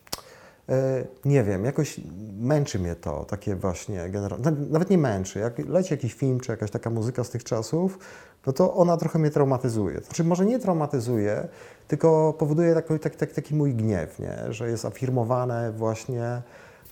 E, 0.68 1.04
Nie 1.24 1.44
wiem, 1.44 1.64
jakoś 1.64 2.00
męczy 2.38 2.78
mnie 2.78 2.94
to, 2.94 3.24
takie 3.24 3.56
właśnie 3.56 4.10
generalnie, 4.10 4.50
nawet 4.70 4.90
nie 4.90 4.98
męczy, 4.98 5.38
jak 5.38 5.58
leci 5.58 5.94
jakiś 5.94 6.14
film 6.14 6.40
czy 6.40 6.52
jakaś 6.52 6.70
taka 6.70 6.90
muzyka 6.90 7.24
z 7.24 7.30
tych 7.30 7.44
czasów, 7.44 7.98
no 8.46 8.52
to 8.52 8.74
ona 8.74 8.96
trochę 8.96 9.18
mnie 9.18 9.30
traumatyzuje. 9.30 10.00
Znaczy 10.00 10.24
może 10.24 10.46
nie 10.46 10.58
traumatyzuje, 10.58 11.48
tylko 11.88 12.32
powoduje 12.32 12.74
taki, 12.74 12.98
taki, 12.98 13.16
taki, 13.16 13.34
taki 13.34 13.54
mój 13.54 13.74
gniew, 13.74 14.18
nie? 14.18 14.52
że 14.52 14.70
jest 14.70 14.84
afirmowane 14.84 15.72
właśnie, 15.72 16.42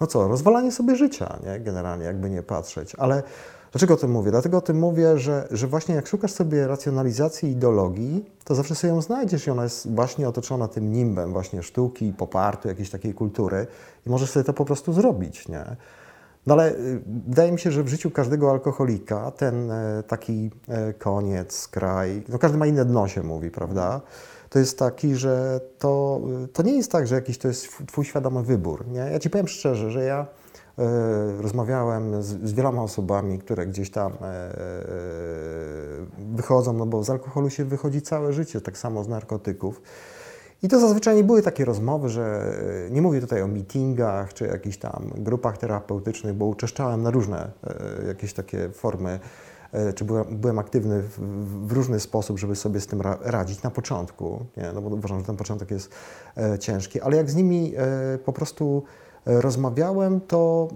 no 0.00 0.06
co, 0.06 0.28
rozwalanie 0.28 0.72
sobie 0.72 0.96
życia, 0.96 1.38
nie? 1.46 1.60
generalnie, 1.60 2.04
jakby 2.04 2.30
nie 2.30 2.42
patrzeć, 2.42 2.94
ale 2.94 3.22
Dlaczego 3.76 3.94
o 3.94 3.96
tym 3.96 4.10
mówię? 4.10 4.30
Dlatego 4.30 4.58
o 4.58 4.60
tym 4.60 4.78
mówię, 4.78 5.18
że, 5.18 5.48
że 5.50 5.66
właśnie 5.66 5.94
jak 5.94 6.06
szukasz 6.06 6.32
sobie 6.32 6.66
racjonalizacji 6.66 7.50
ideologii, 7.50 8.24
to 8.44 8.54
zawsze 8.54 8.74
sobie 8.74 8.92
ją 8.92 9.02
znajdziesz 9.02 9.46
i 9.46 9.50
ona 9.50 9.62
jest 9.62 9.94
właśnie 9.94 10.28
otoczona 10.28 10.68
tym 10.68 10.92
nimbem 10.92 11.32
właśnie 11.32 11.62
sztuki, 11.62 12.12
popartu, 12.12 12.68
jakiejś 12.68 12.90
takiej 12.90 13.14
kultury 13.14 13.66
i 14.06 14.10
możesz 14.10 14.30
sobie 14.30 14.44
to 14.44 14.52
po 14.52 14.64
prostu 14.64 14.92
zrobić, 14.92 15.48
nie? 15.48 15.64
No 16.46 16.54
ale 16.54 16.72
y, 16.72 17.00
wydaje 17.28 17.52
mi 17.52 17.58
się, 17.58 17.70
że 17.70 17.82
w 17.82 17.88
życiu 17.88 18.10
każdego 18.10 18.50
alkoholika 18.50 19.30
ten 19.30 19.70
e, 19.70 20.02
taki 20.06 20.50
e, 20.68 20.92
koniec, 20.92 21.68
kraj, 21.68 22.22
no 22.28 22.38
każdy 22.38 22.58
ma 22.58 22.66
inne 22.66 22.84
dno 22.84 23.08
się 23.08 23.22
mówi, 23.22 23.50
prawda? 23.50 24.00
To 24.50 24.58
jest 24.58 24.78
taki, 24.78 25.14
że 25.14 25.60
to, 25.78 26.20
y, 26.44 26.48
to 26.48 26.62
nie 26.62 26.76
jest 26.76 26.92
tak, 26.92 27.06
że 27.06 27.14
jakiś 27.14 27.38
to 27.38 27.48
jest 27.48 27.68
twój 27.86 28.04
świadomy 28.04 28.42
wybór, 28.42 28.86
nie? 28.88 29.00
Ja 29.12 29.18
Ci 29.18 29.30
powiem 29.30 29.48
szczerze, 29.48 29.90
że 29.90 30.04
ja 30.04 30.26
rozmawiałem 31.40 32.22
z, 32.22 32.26
z 32.26 32.52
wieloma 32.52 32.82
osobami, 32.82 33.38
które 33.38 33.66
gdzieś 33.66 33.90
tam 33.90 34.12
e, 34.12 34.16
wychodzą, 36.18 36.72
no 36.72 36.86
bo 36.86 37.04
z 37.04 37.10
alkoholu 37.10 37.50
się 37.50 37.64
wychodzi 37.64 38.02
całe 38.02 38.32
życie, 38.32 38.60
tak 38.60 38.78
samo 38.78 39.04
z 39.04 39.08
narkotyków. 39.08 39.82
I 40.62 40.68
to 40.68 40.80
zazwyczaj 40.80 41.16
nie 41.16 41.24
były 41.24 41.42
takie 41.42 41.64
rozmowy, 41.64 42.08
że 42.08 42.54
e, 42.86 42.90
nie 42.90 43.02
mówię 43.02 43.20
tutaj 43.20 43.42
o 43.42 43.46
meetingach 43.46 44.34
czy 44.34 44.46
jakichś 44.46 44.76
tam 44.76 45.10
grupach 45.16 45.58
terapeutycznych, 45.58 46.34
bo 46.34 46.46
uczeszczałem 46.46 47.02
na 47.02 47.10
różne 47.10 47.50
e, 48.02 48.06
jakieś 48.06 48.32
takie 48.32 48.68
formy, 48.68 49.20
e, 49.72 49.92
czy 49.92 50.04
byłem, 50.04 50.24
byłem 50.36 50.58
aktywny 50.58 51.02
w, 51.02 51.18
w 51.66 51.72
różny 51.72 52.00
sposób, 52.00 52.38
żeby 52.38 52.56
sobie 52.56 52.80
z 52.80 52.86
tym 52.86 53.00
ra, 53.00 53.18
radzić 53.20 53.62
na 53.62 53.70
początku, 53.70 54.46
nie? 54.56 54.72
No 54.72 54.82
bo 54.82 54.88
uważam, 54.88 55.18
że 55.18 55.26
ten 55.26 55.36
początek 55.36 55.70
jest 55.70 55.90
e, 56.36 56.58
ciężki, 56.58 57.00
ale 57.00 57.16
jak 57.16 57.30
z 57.30 57.34
nimi 57.34 57.74
e, 57.76 58.18
po 58.18 58.32
prostu 58.32 58.82
e, 58.82 59.05
rozmawiałem, 59.26 60.20
to 60.20 60.68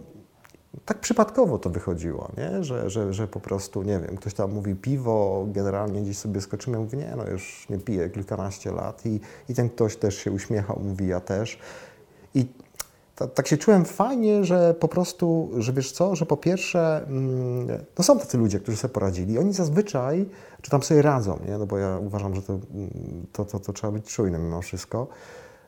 tak 0.84 1.00
przypadkowo 1.00 1.58
to 1.58 1.70
wychodziło, 1.70 2.28
nie? 2.38 2.64
Że, 2.64 2.90
że, 2.90 3.12
że 3.12 3.28
po 3.28 3.40
prostu, 3.40 3.82
nie 3.82 3.98
wiem, 3.98 4.16
ktoś 4.16 4.34
tam 4.34 4.52
mówi 4.52 4.74
piwo, 4.74 5.46
generalnie 5.48 6.02
gdzieś 6.02 6.18
sobie 6.18 6.40
skoczymy, 6.40 6.76
ja 6.76 6.82
mówię, 6.84 6.98
nie, 6.98 7.14
no 7.16 7.30
już 7.30 7.66
nie 7.70 7.78
piję 7.78 8.10
kilkanaście 8.10 8.72
lat 8.72 9.06
i, 9.06 9.20
i 9.48 9.54
ten 9.54 9.68
ktoś 9.68 9.96
też 9.96 10.16
się 10.16 10.32
uśmiechał, 10.32 10.80
mówi, 10.84 11.06
ja 11.06 11.20
też. 11.20 11.58
I 12.34 12.46
ta, 13.16 13.26
tak 13.26 13.48
się 13.48 13.56
czułem 13.56 13.84
fajnie, 13.84 14.44
że 14.44 14.74
po 14.74 14.88
prostu, 14.88 15.50
że 15.58 15.72
wiesz 15.72 15.92
co, 15.92 16.16
że 16.16 16.26
po 16.26 16.36
pierwsze, 16.36 17.06
mm, 17.06 17.66
no 17.98 18.04
są 18.04 18.18
tacy 18.18 18.38
ludzie, 18.38 18.60
którzy 18.60 18.76
sobie 18.76 18.94
poradzili, 18.94 19.38
oni 19.38 19.52
zazwyczaj, 19.52 20.26
czy 20.62 20.70
tam 20.70 20.82
sobie 20.82 21.02
radzą, 21.02 21.38
nie? 21.48 21.58
No 21.58 21.66
bo 21.66 21.78
ja 21.78 21.98
uważam, 21.98 22.34
że 22.34 22.42
to, 22.42 22.52
mm, 22.52 22.90
to, 23.32 23.44
to, 23.44 23.60
to 23.60 23.72
trzeba 23.72 23.92
być 23.92 24.14
czujnym 24.14 24.44
mimo 24.44 24.62
wszystko, 24.62 25.06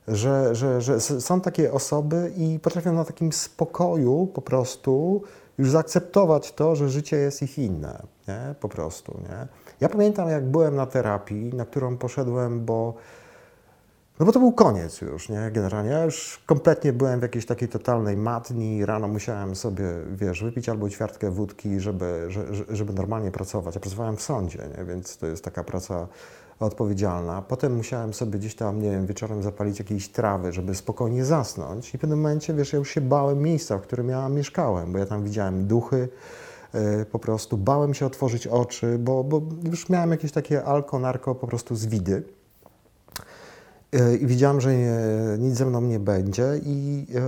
że, 0.08 0.54
że, 0.54 0.80
że 0.80 1.00
są 1.00 1.40
takie 1.40 1.72
osoby 1.72 2.32
i 2.36 2.58
potrafią 2.58 2.92
na 2.92 3.04
takim 3.04 3.32
spokoju 3.32 4.26
po 4.34 4.42
prostu 4.42 5.22
już 5.58 5.70
zaakceptować 5.70 6.52
to, 6.52 6.76
że 6.76 6.88
życie 6.88 7.16
jest 7.16 7.42
ich 7.42 7.58
inne, 7.58 8.02
nie? 8.28 8.54
Po 8.60 8.68
prostu, 8.68 9.18
nie? 9.28 9.46
Ja 9.80 9.88
pamiętam, 9.88 10.28
jak 10.28 10.44
byłem 10.46 10.76
na 10.76 10.86
terapii, 10.86 11.54
na 11.54 11.64
którą 11.64 11.96
poszedłem, 11.96 12.64
bo 12.64 12.94
no 14.20 14.26
bo 14.26 14.32
to 14.32 14.38
był 14.40 14.52
koniec 14.52 15.00
już, 15.00 15.28
nie? 15.28 15.50
Generalnie 15.52 15.90
ja 15.90 16.04
już 16.04 16.42
kompletnie 16.46 16.92
byłem 16.92 17.20
w 17.20 17.22
jakiejś 17.22 17.46
takiej 17.46 17.68
totalnej 17.68 18.16
matni. 18.16 18.86
Rano 18.86 19.08
musiałem 19.08 19.56
sobie, 19.56 19.84
wiesz, 20.12 20.42
wypić 20.44 20.68
albo 20.68 20.90
ćwiartkę 20.90 21.30
wódki, 21.30 21.80
żeby, 21.80 22.24
że- 22.28 22.54
że- 22.54 22.64
żeby 22.68 22.92
normalnie 22.92 23.30
pracować. 23.30 23.74
Ja 23.74 23.80
pracowałem 23.80 24.16
w 24.16 24.22
sądzie, 24.22 24.58
nie? 24.78 24.84
Więc 24.84 25.16
to 25.18 25.26
jest 25.26 25.44
taka 25.44 25.64
praca 25.64 26.08
odpowiedzialna. 26.66 27.42
Potem 27.42 27.76
musiałem 27.76 28.14
sobie 28.14 28.38
gdzieś 28.38 28.54
tam, 28.54 28.82
nie 28.82 28.90
wiem, 28.90 29.06
wieczorem 29.06 29.42
zapalić 29.42 29.78
jakieś 29.78 30.08
trawy, 30.08 30.52
żeby 30.52 30.74
spokojnie 30.74 31.24
zasnąć. 31.24 31.94
I 31.94 31.98
w 31.98 32.00
pewnym 32.00 32.18
momencie, 32.20 32.54
wiesz, 32.54 32.72
ja 32.72 32.78
już 32.78 32.90
się 32.90 33.00
bałem 33.00 33.42
miejsca, 33.42 33.78
w 33.78 33.82
którym 33.82 34.08
ja 34.08 34.28
mieszkałem, 34.28 34.92
bo 34.92 34.98
ja 34.98 35.06
tam 35.06 35.24
widziałem 35.24 35.66
duchy, 35.66 36.08
e, 36.74 37.04
po 37.04 37.18
prostu 37.18 37.58
bałem 37.58 37.94
się 37.94 38.06
otworzyć 38.06 38.46
oczy, 38.46 38.98
bo, 38.98 39.24
bo 39.24 39.42
już 39.64 39.88
miałem 39.88 40.10
jakieś 40.10 40.32
takie 40.32 40.64
alko, 40.64 40.98
narko 40.98 41.34
po 41.34 41.46
prostu 41.46 41.76
zwidy. 41.76 42.22
E, 43.92 44.16
I 44.16 44.26
widziałem, 44.26 44.60
że 44.60 44.76
nie, 44.76 44.98
nic 45.38 45.54
ze 45.56 45.66
mną 45.66 45.80
nie 45.80 46.00
będzie 46.00 46.60
i 46.64 47.06
e, 47.14 47.20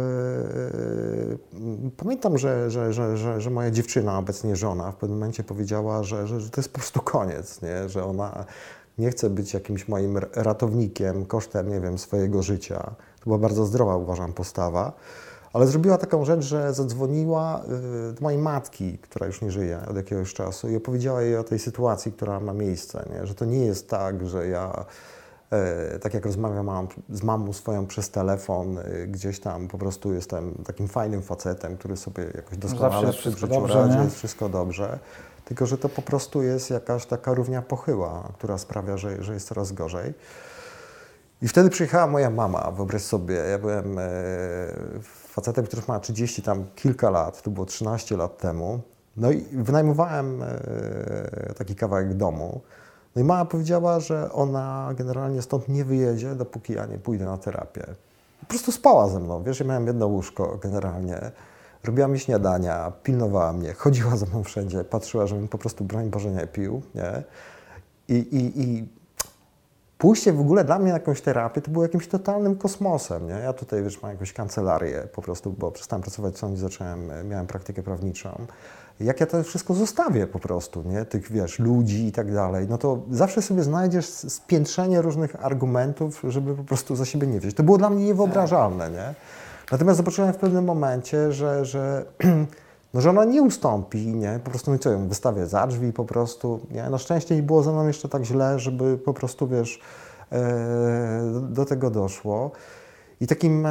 pamiętam, 1.97 2.39
że, 2.39 2.71
że, 2.71 2.93
że, 2.93 3.17
że, 3.17 3.41
że 3.41 3.51
moja 3.51 3.71
dziewczyna, 3.71 4.19
obecnie 4.19 4.57
żona, 4.57 4.93
w 4.93 4.97
pewnym 4.97 5.19
momencie 5.19 5.45
powiedziała, 5.45 6.03
że, 6.03 6.27
że, 6.27 6.41
że 6.41 6.51
to 6.51 6.61
jest 6.61 6.73
po 6.73 6.79
prostu 6.79 7.01
koniec, 7.01 7.63
nie? 7.63 7.89
że 7.89 8.05
ona 8.05 8.45
nie 8.99 9.11
chce 9.11 9.31
być 9.31 9.55
jakimś 9.55 9.89
moim 9.89 10.19
ratownikiem 10.35 11.27
kosztem, 11.27 11.69
nie 11.69 11.81
wiem, 11.81 11.99
swojego 11.99 12.43
życia. 12.43 12.95
To 13.19 13.25
była 13.25 13.39
bardzo 13.39 13.67
zdrowa, 13.67 13.97
uważam, 13.97 14.33
postawa. 14.33 14.93
Ale 15.53 15.67
zrobiła 15.67 15.99
taką 15.99 16.25
rzecz, 16.25 16.45
że 16.45 16.75
zadzwoniła 16.75 17.63
y, 18.11 18.13
do 18.13 18.21
mojej 18.21 18.39
matki, 18.39 18.99
która 18.99 19.27
już 19.27 19.43
nie 19.43 19.51
żyje 19.51 19.79
od 19.91 19.97
jakiegoś 19.97 20.35
czasu 20.35 20.69
i 20.69 20.77
opowiedziała 20.77 21.23
jej 21.23 21.37
o 21.37 21.45
tej 21.45 21.59
sytuacji, 21.59 22.13
która 22.13 22.41
ma 22.41 22.53
miejsce, 22.53 23.09
nie? 23.15 23.27
że 23.27 23.35
to 23.35 23.45
nie 23.45 23.65
jest 23.65 23.89
tak, 23.89 24.27
że 24.27 24.49
ja 24.49 24.85
e, 25.51 25.99
tak 25.99 26.15
jak 26.15 26.27
rozmawiam 26.27 26.89
z 27.11 27.23
mamą 27.23 27.53
swoją 27.53 27.87
przez 27.87 28.11
telefon, 28.11 28.79
y, 28.79 29.07
gdzieś 29.07 29.41
tam 29.41 29.69
po 29.69 29.79
prostu 29.79 30.15
jestem 30.15 30.55
takim 30.67 30.89
fajnym 30.89 31.23
facetem, 31.23 31.77
który 31.77 31.97
sobie 31.97 32.25
jakoś 32.35 32.59
doskonale 32.59 33.07
jest 33.07 33.19
w 33.19 33.23
życiu 33.23 33.47
dobrze, 33.47 33.75
radzi, 33.75 33.99
jest 33.99 34.17
wszystko 34.17 34.49
dobrze. 34.49 34.99
Tylko, 35.45 35.67
że 35.67 35.79
to 35.79 35.89
po 35.89 36.03
prostu 36.03 36.43
jest 36.43 36.71
jakaś 36.71 37.07
taka 37.07 37.35
równia 37.35 37.63
pochyła, 37.63 38.29
która 38.39 38.59
sprawia, 38.59 38.97
że, 38.97 39.23
że 39.23 39.35
jest 39.35 39.49
coraz 39.49 39.73
gorzej. 39.73 40.15
I 41.43 41.49
wtedy 41.49 41.71
przyjechała 41.71 42.07
moja 42.07 42.31
mama, 42.31 42.71
wyobraź 42.71 43.03
sobie, 43.03 43.35
ja 43.35 43.59
byłem 43.59 43.99
e, 43.99 44.03
facetem, 45.03 45.67
który 45.67 45.83
ma 45.89 46.01
30 46.01 46.43
tam 46.43 46.65
kilka 46.75 47.11
lat, 47.11 47.43
to 47.43 47.51
było 47.51 47.67
13 47.67 48.17
lat 48.17 48.39
temu. 48.39 48.81
No 49.17 49.31
i 49.31 49.41
wynajmowałem 49.53 50.43
e, 50.43 51.55
taki 51.59 51.75
kawałek 51.75 52.15
domu. 52.15 52.61
No 53.17 53.23
i 53.23 53.25
mama 53.25 53.45
powiedziała, 53.45 54.01
że 54.01 54.33
ona 54.33 54.91
generalnie 54.97 55.43
stąd 55.43 55.69
nie 55.69 55.85
wyjedzie, 55.85 56.35
dopóki 56.35 56.73
ja 56.73 56.87
nie 56.87 56.99
pójdę 56.99 57.25
na 57.25 57.39
terapię. 57.39 57.87
Po 58.41 58.47
prostu 58.47 58.73
spała 58.73 59.09
ze 59.09 59.21
mną, 59.21 59.43
wiesz, 59.43 59.61
ja 59.61 59.67
miałem 59.67 59.87
jedno 59.87 60.07
łóżko 60.07 60.59
generalnie. 60.63 61.31
Robiła 61.85 62.09
mi 62.09 62.19
śniadania, 62.19 62.93
pilnowała 63.03 63.53
mnie, 63.53 63.73
chodziła 63.73 64.17
ze 64.17 64.27
mną 64.27 64.45
wszędzie, 64.45 64.85
patrzyła, 64.85 65.27
żebym 65.27 65.49
po 65.49 65.59
prostu, 65.59 65.85
broń 65.85 66.11
Boże, 66.11 66.31
nie 66.31 66.47
pił, 66.47 66.83
nie? 66.95 67.23
I, 68.09 68.15
i, 68.15 68.63
i 68.63 68.89
pójście 69.99 70.33
w 70.33 70.41
ogóle 70.41 70.65
dla 70.65 70.79
mnie 70.79 70.89
na 70.89 70.99
jakąś 70.99 71.21
terapię 71.21 71.61
to 71.61 71.71
było 71.71 71.85
jakimś 71.85 72.09
totalnym 72.09 72.57
kosmosem, 72.57 73.27
nie? 73.27 73.35
Ja 73.35 73.53
tutaj, 73.53 73.83
wiesz, 73.83 74.03
mam 74.03 74.11
jakąś 74.11 74.33
kancelarię 74.33 75.09
po 75.15 75.23
prostu, 75.23 75.51
bo 75.59 75.71
przestałem 75.71 76.03
pracować 76.03 76.35
w 76.35 76.39
sądzie, 76.39 76.61
zacząłem, 76.61 77.29
miałem 77.29 77.47
praktykę 77.47 77.83
prawniczą. 77.83 78.47
Jak 79.01 79.21
ja 79.21 79.27
to 79.27 79.43
wszystko 79.43 79.75
zostawię 79.75 80.27
po 80.27 80.39
prostu, 80.39 80.83
nie? 80.83 81.05
Tych, 81.05 81.33
wiesz, 81.33 81.59
ludzi 81.59 82.07
i 82.07 82.13
tak 82.13 82.33
dalej, 82.33 82.67
no 82.69 82.79
to 82.79 83.03
zawsze 83.11 83.43
sobie 83.43 83.63
znajdziesz 83.63 84.07
spiętrzenie 84.07 85.03
różnych 85.03 85.45
argumentów, 85.45 86.23
żeby 86.29 86.55
po 86.55 86.65
prostu 86.65 86.97
za 86.97 87.05
siebie 87.05 87.27
nie 87.27 87.41
wziąć. 87.41 87.55
To 87.55 87.63
było 87.63 87.79
dla 87.79 87.91
mnie 87.91 88.05
niewyobrażalne, 88.05 88.91
nie? 88.91 89.15
Natomiast 89.73 89.97
zobaczyłem 89.97 90.33
w 90.33 90.37
pewnym 90.37 90.65
momencie, 90.65 91.33
że, 91.33 91.65
że, 91.65 92.05
no, 92.95 93.01
że 93.01 93.11
ona 93.11 93.25
nie 93.25 93.43
ustąpi, 93.43 94.07
nie? 94.07 94.41
Po 94.45 94.51
prostu, 94.51 94.71
no 94.71 94.79
co, 94.79 94.91
ją 94.91 95.09
wystawię 95.09 95.47
za 95.47 95.67
drzwi 95.67 95.93
po 95.93 96.05
prostu, 96.05 96.67
nie? 96.71 96.91
Na 96.91 96.99
szczęście 96.99 97.37
nie 97.37 97.43
było 97.43 97.63
ze 97.63 97.73
mną 97.73 97.87
jeszcze 97.87 98.09
tak 98.09 98.25
źle, 98.25 98.59
żeby 98.59 98.99
po 98.99 99.15
prostu, 99.15 99.49
wiesz, 99.49 99.81
e, 100.33 101.31
do, 101.33 101.41
do 101.41 101.65
tego 101.65 101.91
doszło. 101.91 102.51
I 103.21 103.27
takim 103.27 103.67
e, 103.67 103.71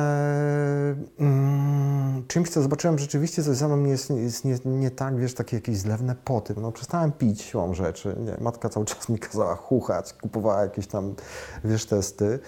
mm, 1.20 2.24
czymś, 2.28 2.50
co 2.50 2.62
zobaczyłem 2.62 3.00
rzeczywiście, 3.00 3.44
coś 3.44 3.58
ze 3.58 3.68
mną 3.68 3.84
jest, 3.84 4.10
jest 4.10 4.46
nie, 4.46 4.58
nie 4.66 4.92
tak, 4.92 5.18
wiesz, 5.18 5.34
takie 5.34 5.58
jakieś 5.58 5.78
zlewne 5.78 6.16
poty. 6.24 6.54
No, 6.62 6.72
przestałem 6.72 7.12
pić 7.12 7.42
siłą 7.42 7.74
rzeczy. 7.74 8.16
Nie? 8.20 8.38
Matka 8.42 8.70
cały 8.70 8.86
czas 8.86 9.10
mi 9.10 9.20
kazała 9.20 9.56
chuchać, 9.70 10.14
kupowała 10.14 10.62
jakieś 10.62 10.88
tam, 10.88 11.16
wiesz, 11.64 11.86
testy. 11.86 12.40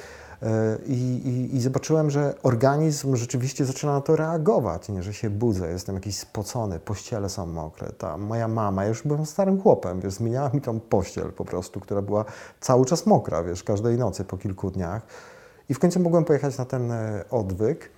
E, 0.44 0.78
I, 0.86 0.94
i, 0.94 1.56
I, 1.56 1.62
zobaczyłem, 1.62 2.10
że 2.10 2.34
organizm 2.44 3.16
rzeczywiście 3.16 3.66
zaczyna 3.66 3.94
na 3.94 4.02
to 4.02 4.16
reagować, 4.16 4.90
nie? 4.90 5.04
że 5.04 5.14
się 5.14 5.30
budzę, 5.30 5.72
jestem 5.72 5.96
jakiś 5.96 6.18
spocony, 6.18 6.80
pościele 6.80 7.30
są 7.30 7.46
mokre. 7.46 7.92
Ta 7.92 8.18
moja 8.18 8.48
mama, 8.48 8.84
ja 8.84 8.90
już 8.90 9.04
byłem 9.04 9.26
starym 9.26 9.62
chłopem, 9.62 10.02
wiesz, 10.02 10.14
zmieniała 10.14 10.50
mi 10.54 10.62
tą 10.62 10.80
pościel 10.80 11.32
po 11.32 11.46
prostu, 11.46 11.80
która 11.80 12.02
była 12.02 12.26
cały 12.60 12.86
czas 12.86 13.06
mokra, 13.06 13.44
wiesz, 13.44 13.64
każdej 13.64 13.98
nocy 13.98 14.24
po 14.24 14.38
kilku 14.38 14.72
dniach. 14.72 15.02
I 15.70 15.74
w 15.74 15.80
końcu 15.80 16.00
mogłem 16.00 16.26
pojechać 16.26 16.58
na 16.58 16.66
ten 16.66 16.92
e, 16.92 17.26
odwyk. 17.30 17.90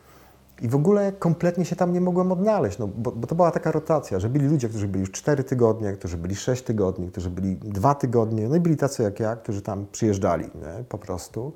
I 0.61 0.67
w 0.67 0.75
ogóle 0.75 1.11
kompletnie 1.11 1.65
się 1.65 1.75
tam 1.75 1.93
nie 1.93 2.01
mogłem 2.01 2.31
odnaleźć, 2.31 2.77
no, 2.77 2.87
bo, 2.87 3.11
bo, 3.11 3.27
to 3.27 3.35
była 3.35 3.51
taka 3.51 3.71
rotacja, 3.71 4.19
że 4.19 4.29
byli 4.29 4.47
ludzie, 4.47 4.69
którzy 4.69 4.87
byli 4.87 4.99
już 4.99 5.11
4 5.11 5.43
tygodnie, 5.43 5.93
którzy 5.93 6.17
byli 6.17 6.35
6 6.35 6.63
tygodni, 6.63 7.07
którzy 7.11 7.29
byli 7.29 7.55
2 7.55 7.95
tygodnie, 7.95 8.49
no 8.49 8.55
i 8.55 8.59
byli 8.59 8.77
tacy 8.77 9.03
jak 9.03 9.19
ja, 9.19 9.35
którzy 9.35 9.61
tam 9.61 9.85
przyjeżdżali 9.91 10.43
nie, 10.43 10.83
po 10.89 10.97
prostu. 10.97 11.53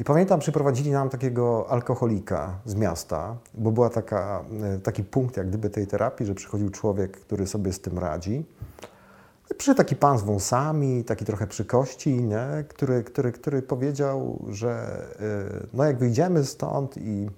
I 0.00 0.04
pamiętam, 0.04 0.40
przyprowadzili 0.40 0.90
nam 0.90 1.08
takiego 1.08 1.66
alkoholika 1.70 2.58
z 2.64 2.74
miasta, 2.74 3.36
bo 3.54 3.70
była 3.72 3.90
taka, 3.90 4.44
e, 4.62 4.78
taki 4.78 5.04
punkt 5.04 5.36
jak 5.36 5.48
gdyby 5.48 5.70
tej 5.70 5.86
terapii, 5.86 6.26
że 6.26 6.34
przychodził 6.34 6.70
człowiek, 6.70 7.20
który 7.20 7.46
sobie 7.46 7.72
z 7.72 7.80
tym 7.80 7.98
radzi. 7.98 8.44
Przyszedł 9.56 9.76
taki 9.76 9.96
pan 9.96 10.18
z 10.18 10.22
wąsami, 10.22 11.04
taki 11.04 11.24
trochę 11.24 11.46
przy 11.46 11.64
kości, 11.64 12.24
nie? 12.24 12.64
Który, 12.68 13.04
który, 13.04 13.32
który 13.32 13.62
powiedział, 13.62 14.44
że 14.48 14.70
e, 15.20 15.66
no 15.72 15.84
jak 15.84 15.98
wyjdziemy 15.98 16.44
stąd 16.44 16.96
i 16.96 17.30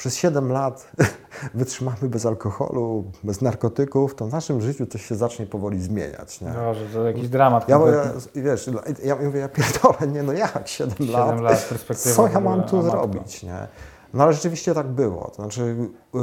przez 0.00 0.16
7 0.16 0.52
lat 0.52 0.92
wytrzymamy 1.54 2.08
bez 2.08 2.26
alkoholu, 2.26 3.04
bez 3.24 3.40
narkotyków, 3.40 4.14
to 4.14 4.26
w 4.26 4.32
naszym 4.32 4.60
życiu 4.60 4.86
coś 4.86 5.06
się 5.06 5.14
zacznie 5.14 5.46
powoli 5.46 5.80
zmieniać. 5.80 6.40
Nie? 6.40 6.48
No, 6.48 6.74
że 6.74 6.86
to 6.86 7.06
jakiś 7.06 7.28
dramat. 7.28 7.68
Ja, 7.68 7.78
ja, 7.78 8.42
wiesz, 8.42 8.70
ja 9.04 9.16
mówię, 9.16 9.40
ja 9.40 9.48
pierdolę, 9.48 10.12
nie 10.12 10.22
no 10.22 10.32
jak, 10.32 10.68
7, 10.68 10.94
7 10.98 11.12
lat, 11.12 11.40
lat 11.40 11.66
perspektywa 11.68 12.14
co 12.14 12.28
ja 12.28 12.40
mam 12.40 12.62
tu 12.62 12.82
zrobić, 12.82 13.42
nie? 13.42 13.68
No 14.14 14.24
ale 14.24 14.32
rzeczywiście 14.32 14.74
tak 14.74 14.86
było, 14.86 15.30
to 15.30 15.34
znaczy 15.34 15.76
yy, 16.14 16.20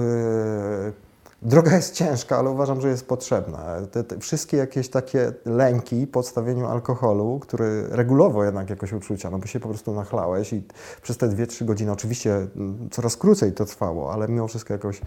Droga 1.41 1.75
jest 1.75 1.93
ciężka, 1.93 2.37
ale 2.37 2.49
uważam, 2.49 2.81
że 2.81 2.89
jest 2.89 3.07
potrzebna. 3.07 3.65
Te, 3.91 4.03
te 4.03 4.19
wszystkie 4.19 4.57
jakieś 4.57 4.89
takie 4.89 5.33
lęki 5.45 6.07
po 6.07 6.19
odstawieniu 6.19 6.67
alkoholu, 6.67 7.39
który 7.39 7.87
regulował 7.89 8.43
jednak 8.43 8.69
jakoś 8.69 8.93
uczucia, 8.93 9.29
no 9.29 9.37
bo 9.39 9.47
się 9.47 9.59
po 9.59 9.69
prostu 9.69 9.93
nachlałeś 9.93 10.53
i 10.53 10.63
przez 11.01 11.17
te 11.17 11.27
2-3 11.27 11.65
godziny, 11.65 11.91
oczywiście 11.91 12.35
mm, 12.35 12.89
coraz 12.91 13.17
krócej 13.17 13.53
to 13.53 13.65
trwało, 13.65 14.13
ale 14.13 14.27
mimo 14.27 14.47
wszystko 14.47 14.73
jakoś 14.73 15.01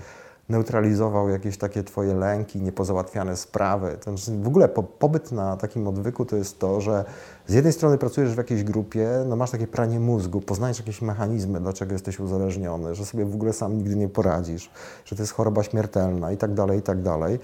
neutralizował 0.50 1.28
jakieś 1.28 1.58
takie 1.58 1.84
twoje 1.84 2.14
lęki, 2.14 2.60
niepozałatwiane 2.62 3.36
sprawy. 3.36 3.98
Ten, 4.04 4.16
w 4.42 4.46
ogóle 4.46 4.68
po, 4.68 4.82
pobyt 4.82 5.32
na 5.32 5.56
takim 5.56 5.88
odwyku 5.88 6.24
to 6.24 6.36
jest 6.36 6.58
to, 6.58 6.80
że 6.80 7.04
z 7.46 7.54
jednej 7.54 7.72
strony 7.72 7.98
pracujesz 7.98 8.34
w 8.34 8.36
jakiejś 8.36 8.64
grupie, 8.64 9.08
no 9.26 9.36
masz 9.36 9.50
takie 9.50 9.66
pranie 9.66 10.00
mózgu, 10.00 10.40
poznajesz 10.40 10.78
jakieś 10.78 11.02
mechanizmy, 11.02 11.60
dlaczego 11.60 11.92
jesteś 11.92 12.20
uzależniony, 12.20 12.94
że 12.94 13.06
sobie 13.06 13.24
w 13.24 13.34
ogóle 13.34 13.52
sam 13.52 13.76
nigdy 13.76 13.96
nie 13.96 14.08
poradzisz, 14.08 14.70
że 15.04 15.16
to 15.16 15.22
jest 15.22 15.32
choroba 15.32 15.62
śmiertelna 15.62 16.32
i 16.32 16.36
tak 16.36 16.54
dalej, 16.54 16.78
i 16.78 16.82
tak 16.82 17.02
dalej. 17.02 17.38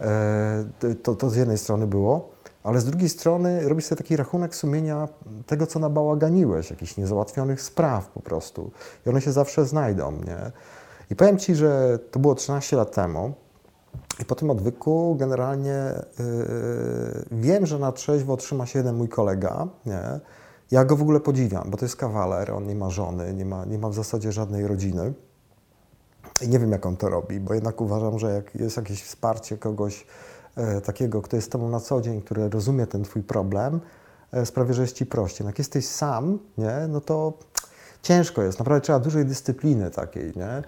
E, 0.00 0.64
to, 1.02 1.14
to 1.14 1.30
z 1.30 1.36
jednej 1.36 1.58
strony 1.58 1.86
było. 1.86 2.30
Ale 2.62 2.80
z 2.80 2.84
drugiej 2.84 3.08
strony 3.08 3.68
robisz 3.68 3.84
sobie 3.84 3.96
taki 3.96 4.16
rachunek 4.16 4.54
sumienia 4.54 5.08
tego, 5.46 5.66
co 5.66 5.78
nabałaganiłeś, 5.78 6.70
jakichś 6.70 6.96
niezałatwionych 6.96 7.62
spraw 7.62 8.08
po 8.08 8.20
prostu. 8.20 8.70
I 9.06 9.08
one 9.08 9.20
się 9.20 9.32
zawsze 9.32 9.64
znajdą, 9.64 10.12
nie? 10.12 10.52
I 11.10 11.16
powiem 11.16 11.38
Ci, 11.38 11.54
że 11.54 11.98
to 12.10 12.18
było 12.18 12.34
13 12.34 12.76
lat 12.76 12.94
temu. 12.94 13.32
I 14.20 14.24
po 14.24 14.34
tym 14.34 14.50
odwyku 14.50 15.16
generalnie 15.18 15.92
yy, 16.18 17.24
wiem, 17.32 17.66
że 17.66 17.78
na 17.78 17.92
trzeźwo 17.92 18.36
trzyma 18.36 18.66
się 18.66 18.78
jeden 18.78 18.96
mój 18.96 19.08
kolega. 19.08 19.68
Nie? 19.86 20.20
Ja 20.70 20.84
go 20.84 20.96
w 20.96 21.02
ogóle 21.02 21.20
podziwiam, 21.20 21.70
bo 21.70 21.76
to 21.76 21.84
jest 21.84 21.96
kawaler, 21.96 22.52
on 22.52 22.66
nie 22.66 22.74
ma 22.74 22.90
żony, 22.90 23.34
nie 23.34 23.44
ma, 23.44 23.64
nie 23.64 23.78
ma 23.78 23.88
w 23.88 23.94
zasadzie 23.94 24.32
żadnej 24.32 24.66
rodziny. 24.66 25.12
I 26.40 26.48
nie 26.48 26.58
wiem, 26.58 26.72
jak 26.72 26.86
on 26.86 26.96
to 26.96 27.08
robi, 27.08 27.40
bo 27.40 27.54
jednak 27.54 27.80
uważam, 27.80 28.18
że 28.18 28.34
jak 28.34 28.54
jest 28.54 28.76
jakieś 28.76 29.02
wsparcie 29.02 29.58
kogoś 29.58 30.06
e, 30.56 30.80
takiego, 30.80 31.22
kto 31.22 31.36
jest 31.36 31.48
z 31.48 31.50
tobą 31.50 31.68
na 31.68 31.80
co 31.80 32.00
dzień, 32.00 32.22
który 32.22 32.48
rozumie 32.48 32.86
ten 32.86 33.02
twój 33.02 33.22
problem, 33.22 33.80
e, 34.32 34.46
sprawia, 34.46 34.72
że 34.72 34.82
jest 34.82 34.96
ci 34.96 35.06
prościej. 35.06 35.44
No 35.44 35.48
jak 35.48 35.58
jesteś 35.58 35.86
sam, 35.86 36.38
nie, 36.58 36.86
no 36.88 37.00
to 37.00 37.32
ciężko 38.02 38.42
jest. 38.42 38.58
Naprawdę 38.58 38.80
trzeba 38.80 38.98
dużej 38.98 39.24
dyscypliny 39.24 39.90
takiej, 39.90 40.32
nie? 40.36 40.62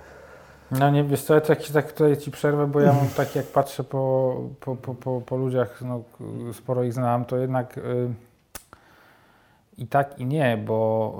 No 0.79 0.91
nie, 0.91 1.05
wiesz 1.05 1.23
co, 1.23 1.35
ja 1.35 1.41
tak, 1.41 1.63
tak 1.63 1.93
tutaj 1.93 2.17
Ci 2.17 2.31
przerwę, 2.31 2.67
bo 2.67 2.81
ja 2.81 2.93
mam 2.93 3.09
tak 3.17 3.37
jak 3.37 3.47
patrzę 3.47 3.85
po, 3.85 4.37
po, 4.61 4.77
po, 4.77 4.95
po, 4.95 5.21
po 5.21 5.37
ludziach, 5.37 5.83
no, 5.83 6.03
sporo 6.53 6.83
ich 6.83 6.93
znam, 6.93 7.25
to 7.25 7.37
jednak 7.37 7.79
y, 7.79 8.09
i 9.79 9.87
tak 9.87 10.19
i 10.19 10.27
nie, 10.27 10.57
bo 10.57 11.17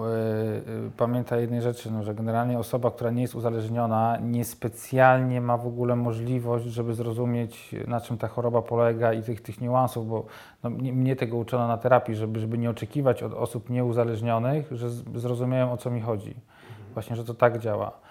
y, 0.67 0.87
y, 0.87 0.91
pamiętaj 0.97 1.41
jednej 1.41 1.63
rzeczy, 1.63 1.91
no, 1.91 2.03
że 2.03 2.15
generalnie 2.15 2.59
osoba, 2.59 2.91
która 2.91 3.11
nie 3.11 3.23
jest 3.23 3.35
uzależniona, 3.35 4.19
niespecjalnie 4.23 5.41
ma 5.41 5.57
w 5.57 5.67
ogóle 5.67 5.97
możliwość, 5.97 6.65
żeby 6.65 6.95
zrozumieć, 6.95 7.75
na 7.87 8.01
czym 8.01 8.19
ta 8.19 8.29
choroba 8.29 8.63
polega 8.63 9.13
i 9.13 9.23
tych, 9.23 9.41
tych 9.41 9.61
niuansów, 9.61 10.09
bo 10.09 10.25
no, 10.63 10.71
mnie, 10.71 10.93
mnie 10.93 11.17
tego 11.17 11.37
uczono 11.37 11.69
na 11.69 11.79
terapii, 11.79 12.15
żeby, 12.15 12.41
żeby 12.41 12.59
nie 12.59 12.71
oczekiwać 12.71 13.23
od 13.23 13.35
osób 13.35 13.71
nieuzależnionych, 13.71 14.69
że 14.71 14.91
zrozumieją 15.15 15.73
o 15.73 15.77
co 15.77 15.91
mi 15.91 16.01
chodzi. 16.01 16.35
Właśnie, 16.95 17.17
że 17.17 17.25
to 17.25 17.35
tak 17.35 17.59
działa. 17.59 18.02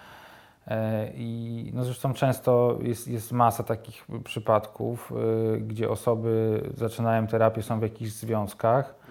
E, 0.66 1.10
I 1.14 1.70
no 1.74 1.84
zresztą 1.84 2.14
często 2.14 2.78
jest, 2.82 3.08
jest 3.08 3.32
masa 3.32 3.62
takich 3.62 4.06
przypadków, 4.24 5.12
e, 5.56 5.58
gdzie 5.58 5.90
osoby 5.90 6.60
zaczynają 6.74 7.26
terapię, 7.26 7.62
są 7.62 7.80
w 7.80 7.82
jakichś 7.82 8.10
związkach 8.10 9.02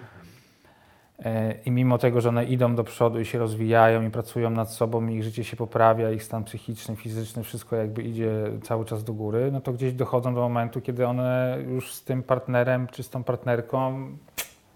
E, 1.26 1.54
I 1.66 1.72
mimo 1.72 1.98
tego, 1.98 2.22
że 2.22 2.30
one 2.30 2.46
idą 2.46 2.76
do 2.76 2.84
przodu 2.84 3.20
i 3.20 3.26
się 3.26 3.40
rozwijają 3.40 4.08
i 4.08 4.10
pracują 4.10 4.50
nad 4.50 4.72
sobą, 4.72 5.08
ich 5.08 5.24
życie 5.24 5.44
się 5.44 5.58
poprawia, 5.58 6.12
ich 6.12 6.24
stan 6.24 6.44
psychiczny, 6.44 6.96
fizyczny, 6.96 7.44
wszystko 7.44 7.76
jakby 7.76 8.04
idzie 8.04 8.32
cały 8.64 8.86
czas 8.86 9.04
do 9.04 9.14
góry, 9.14 9.50
no 9.52 9.62
to 9.62 9.74
gdzieś 9.74 9.94
dochodzą 9.94 10.34
do 10.34 10.42
momentu, 10.42 10.82
kiedy 10.82 11.08
one 11.08 11.58
już 11.68 11.94
z 11.94 12.04
tym 12.04 12.24
partnerem 12.24 12.88
czy 12.88 13.04
z 13.04 13.10
tą 13.10 13.24
partnerką 13.24 14.08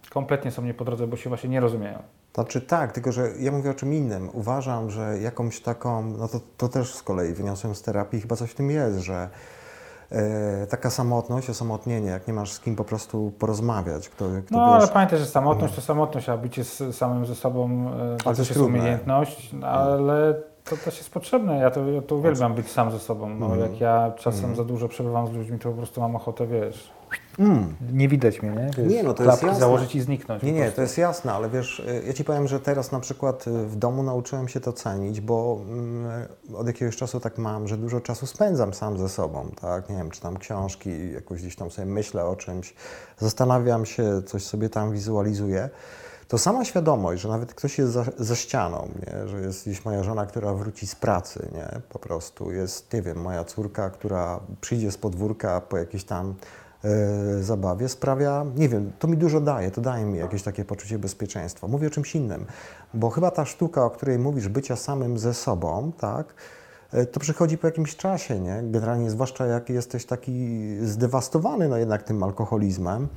kompletnie 0.09 0.51
są 0.51 0.61
nie 0.61 0.73
po 0.73 0.85
drodze, 0.85 1.07
bo 1.07 1.17
się 1.17 1.29
właśnie 1.29 1.49
nie 1.49 1.59
rozumieją. 1.59 1.99
Znaczy 2.35 2.61
tak, 2.61 2.91
tylko 2.91 3.11
że 3.11 3.29
ja 3.39 3.51
mówię 3.51 3.71
o 3.71 3.73
czym 3.73 3.93
innym. 3.93 4.29
Uważam, 4.33 4.89
że 4.91 5.19
jakąś 5.19 5.61
taką, 5.61 6.03
no 6.17 6.27
to, 6.27 6.39
to 6.57 6.67
też 6.67 6.93
z 6.93 7.03
kolei 7.03 7.33
wyniosłem 7.33 7.75
z 7.75 7.81
terapii, 7.81 8.21
chyba 8.21 8.35
coś 8.35 8.51
w 8.51 8.55
tym 8.55 8.71
jest, 8.71 8.97
że 8.99 9.29
e, 10.11 10.67
taka 10.67 10.89
samotność, 10.89 11.49
osamotnienie, 11.49 12.09
jak 12.09 12.27
nie 12.27 12.33
masz 12.33 12.51
z 12.51 12.59
kim 12.59 12.75
po 12.75 12.83
prostu 12.83 13.31
porozmawiać, 13.39 14.09
kto, 14.09 14.25
kto 14.45 14.55
No 14.57 14.63
ale 14.65 14.81
wiesz, 14.81 14.89
pamiętaj, 14.91 15.19
że 15.19 15.25
samotność 15.25 15.75
to 15.75 15.81
samotność, 15.81 16.29
a 16.29 16.37
bycie 16.37 16.63
z 16.63 16.95
samym 16.95 17.25
ze 17.25 17.35
sobą 17.35 17.91
e, 18.13 18.17
to 18.17 18.23
to 18.33 18.41
jest 18.41 18.53
trudne. 18.53 18.79
umiejętność, 18.79 19.53
no, 19.53 19.67
ale 19.67 20.33
to 20.63 20.77
też 20.77 20.97
jest 20.97 21.09
potrzebne. 21.09 21.57
Ja 21.57 21.71
to, 21.71 21.85
ja 21.91 22.01
to 22.01 22.15
uwielbiam 22.15 22.53
być 22.53 22.71
sam 22.71 22.91
ze 22.91 22.99
sobą. 22.99 23.29
No, 23.29 23.45
Mhm. 23.45 23.61
Jak 23.71 23.81
ja 23.81 24.11
czasem 24.17 24.39
Mhm. 24.39 24.55
za 24.55 24.63
dużo 24.63 24.87
przebywam 24.87 25.27
z 25.27 25.31
ludźmi, 25.31 25.59
to 25.59 25.69
po 25.69 25.75
prostu 25.77 26.01
mam 26.01 26.15
ochotę, 26.15 26.47
wiesz, 26.47 26.89
mm, 27.39 27.75
nie 27.93 28.07
widać 28.07 28.41
mnie, 28.41 28.51
nie? 28.51 28.71
Wiesz, 28.77 28.93
Nie, 28.93 29.03
no 29.03 29.13
to 29.13 29.23
jest 29.23 29.43
jasne. 29.43 29.59
założyć 29.59 29.95
i 29.95 30.01
zniknąć. 30.01 30.43
Nie, 30.43 30.51
nie, 30.51 30.71
to 30.71 30.81
jest 30.81 30.97
jasne, 30.97 31.33
ale 31.33 31.49
wiesz, 31.49 31.85
ja 32.07 32.13
Ci 32.13 32.23
powiem, 32.23 32.47
że 32.47 32.59
teraz 32.59 32.91
na 32.91 32.99
przykład 32.99 33.47
y, 33.47 33.65
w 33.65 33.75
domu 33.75 34.03
nauczyłem 34.03 34.47
się 34.47 34.59
to 34.59 34.73
cenić, 34.73 35.21
bo 35.21 35.61
mm, 35.69 36.27
od 36.55 36.67
jakiegoś 36.67 36.95
czasu 36.95 37.19
tak 37.19 37.37
mam, 37.37 37.67
że 37.67 37.77
dużo 37.77 38.01
czasu 38.01 38.27
spędzam 38.27 38.73
sam 38.73 38.97
ze 38.97 39.09
sobą, 39.09 39.51
tak, 39.61 39.89
nie 39.89 39.95
wiem, 39.95 40.11
czytam 40.11 40.37
książki, 40.37 41.11
jakoś 41.13 41.41
gdzieś 41.41 41.55
tam 41.55 41.71
sobie 41.71 41.85
myślę 41.85 42.25
o 42.25 42.35
czymś, 42.35 42.73
zastanawiam 43.17 43.85
się, 43.85 44.21
coś 44.25 44.43
sobie 44.43 44.69
tam 44.69 44.91
wizualizuję. 44.91 45.69
To 46.27 46.37
sama 46.37 46.65
świadomość, 46.65 47.21
że 47.21 47.29
nawet 47.29 47.53
ktoś 47.53 47.77
jest 47.77 47.91
za, 47.91 48.05
za 48.17 48.35
ścianą, 48.35 48.89
nie? 49.07 49.27
że 49.27 49.41
jest 49.41 49.65
gdzieś 49.65 49.85
moja 49.85 50.03
żona, 50.03 50.25
która 50.25 50.53
wróci 50.53 50.87
z 50.87 50.95
pracy, 50.95 51.49
nie? 51.53 51.81
po 51.89 51.99
prostu 51.99 52.51
jest, 52.51 52.93
nie 52.93 53.01
wiem, 53.01 53.21
moja 53.21 53.43
córka, 53.43 53.89
która 53.89 54.39
przyjdzie 54.61 54.91
z 54.91 54.97
podwórka 54.97 55.61
po 55.61 55.77
jakiejś 55.77 56.03
tam 56.03 56.35
zabawie 57.41 57.89
sprawia, 57.89 58.45
nie 58.55 58.69
wiem, 58.69 58.91
to 58.99 59.07
mi 59.07 59.17
dużo 59.17 59.41
daje, 59.41 59.71
to 59.71 59.81
daje 59.81 60.05
mi 60.05 60.19
jakieś 60.19 60.43
takie 60.43 60.65
poczucie 60.65 60.99
bezpieczeństwa. 60.99 61.67
Mówię 61.67 61.87
o 61.87 61.89
czymś 61.89 62.15
innym, 62.15 62.45
bo 62.93 63.09
chyba 63.09 63.31
ta 63.31 63.45
sztuka, 63.45 63.85
o 63.85 63.89
której 63.89 64.19
mówisz, 64.19 64.47
bycia 64.47 64.75
samym 64.75 65.17
ze 65.17 65.33
sobą, 65.33 65.91
tak, 65.97 66.33
e, 66.91 67.05
to 67.05 67.19
przychodzi 67.19 67.57
po 67.57 67.67
jakimś 67.67 67.95
czasie, 67.95 68.39
nie? 68.39 68.63
Generalnie, 68.63 69.09
zwłaszcza 69.09 69.45
jak 69.45 69.69
jesteś 69.69 70.05
taki 70.05 70.57
zdewastowany, 70.81 71.69
no 71.69 71.77
jednak 71.77 72.03
tym 72.03 72.23
alkoholizmem, 72.23 73.07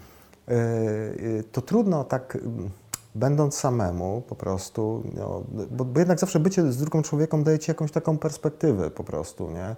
e, 0.48 0.52
e, 0.52 1.42
to 1.52 1.62
trudno 1.62 2.04
tak, 2.04 2.36
mm, 2.36 2.70
będąc 3.14 3.56
samemu 3.56 4.22
po 4.28 4.34
prostu, 4.34 5.02
no, 5.14 5.42
bo, 5.70 5.84
bo 5.84 5.98
jednak 5.98 6.20
zawsze 6.20 6.40
bycie 6.40 6.72
z 6.72 6.76
drugą 6.76 7.02
człowiekiem 7.02 7.44
daje 7.44 7.58
ci 7.58 7.70
jakąś 7.70 7.92
taką 7.92 8.18
perspektywę 8.18 8.90
po 8.90 9.04
prostu, 9.04 9.50
nie? 9.50 9.76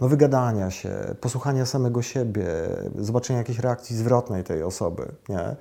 No, 0.00 0.08
wygadania 0.08 0.70
się, 0.70 0.90
posłuchania 1.20 1.66
samego 1.66 2.02
siebie, 2.02 2.46
zobaczenia 2.98 3.38
jakiejś 3.38 3.58
reakcji 3.58 3.96
zwrotnej 3.96 4.44
tej 4.44 4.62
osoby, 4.62 5.12
nie? 5.28 5.56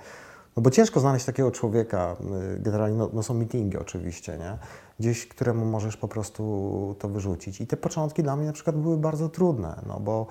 No 0.57 0.63
bo 0.63 0.69
ciężko 0.69 0.99
znaleźć 0.99 1.25
takiego 1.25 1.51
człowieka, 1.51 2.15
y, 2.55 2.59
generalnie 2.59 2.97
no, 2.97 3.09
no 3.13 3.23
są 3.23 3.33
meetingi 3.33 3.77
oczywiście, 3.77 4.37
nie? 4.37 4.57
Gdzieś, 4.99 5.27
któremu 5.27 5.65
możesz 5.65 5.97
po 5.97 6.07
prostu 6.07 6.95
to 6.99 7.09
wyrzucić. 7.09 7.61
I 7.61 7.67
te 7.67 7.77
początki 7.77 8.23
dla 8.23 8.35
mnie 8.35 8.47
na 8.47 8.53
przykład 8.53 8.77
były 8.77 8.97
bardzo 8.97 9.29
trudne, 9.29 9.81
no 9.87 9.99
bo 9.99 10.27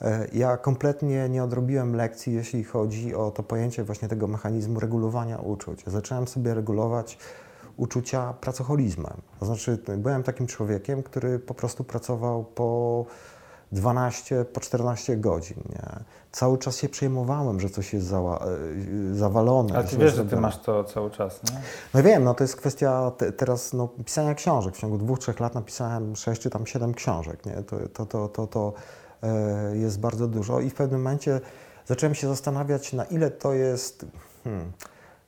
e, 0.00 0.26
ja 0.32 0.56
kompletnie 0.56 1.28
nie 1.28 1.44
odrobiłem 1.44 1.96
lekcji, 1.96 2.34
jeśli 2.34 2.64
chodzi 2.64 3.14
o 3.14 3.30
to 3.30 3.42
pojęcie 3.42 3.84
właśnie 3.84 4.08
tego 4.08 4.26
mechanizmu 4.26 4.80
regulowania 4.80 5.38
uczuć. 5.38 5.84
Zacząłem 5.86 6.28
sobie 6.28 6.54
regulować 6.54 7.18
uczucia 7.76 8.32
pracoholizmem. 8.32 9.16
To 9.38 9.46
znaczy, 9.46 9.78
byłem 9.98 10.22
takim 10.22 10.46
człowiekiem, 10.46 11.02
który 11.02 11.38
po 11.38 11.54
prostu 11.54 11.84
pracował 11.84 12.44
po 12.44 13.06
12, 13.72 14.44
po 14.44 14.60
14 14.60 15.16
godzin. 15.16 15.56
Nie? 15.68 16.04
Cały 16.32 16.58
czas 16.58 16.76
się 16.76 16.88
przejmowałem, 16.88 17.60
że 17.60 17.70
coś 17.70 17.92
jest 17.92 18.06
zała, 18.06 18.46
y, 19.12 19.14
zawalone. 19.14 19.74
Ale 19.74 19.84
ty 19.84 19.96
wiesz, 19.96 20.14
że 20.14 20.24
ty 20.24 20.36
masz 20.36 20.58
to 20.58 20.84
cały 20.84 21.10
czas, 21.10 21.40
nie? 21.42 21.60
No 21.94 22.02
wiem, 22.02 22.24
no 22.24 22.34
to 22.34 22.44
jest 22.44 22.56
kwestia 22.56 23.10
te, 23.10 23.32
teraz 23.32 23.72
no, 23.72 23.88
pisania 24.04 24.34
książek. 24.34 24.74
W 24.74 24.80
ciągu 24.80 24.98
dwóch, 24.98 25.18
trzech 25.18 25.40
lat 25.40 25.54
napisałem 25.54 26.16
sześć 26.16 26.42
czy 26.42 26.50
tam 26.50 26.66
siedem 26.66 26.94
książek. 26.94 27.46
Nie? 27.46 27.52
To, 27.52 27.76
to, 27.92 28.06
to, 28.06 28.28
to, 28.28 28.46
to 28.46 28.72
e, 29.22 29.76
jest 29.76 30.00
bardzo 30.00 30.28
dużo 30.28 30.60
i 30.60 30.70
w 30.70 30.74
pewnym 30.74 31.00
momencie 31.00 31.40
zacząłem 31.86 32.14
się 32.14 32.28
zastanawiać, 32.28 32.92
na 32.92 33.04
ile 33.04 33.30
to 33.30 33.52
jest 33.52 34.06
hmm, 34.44 34.72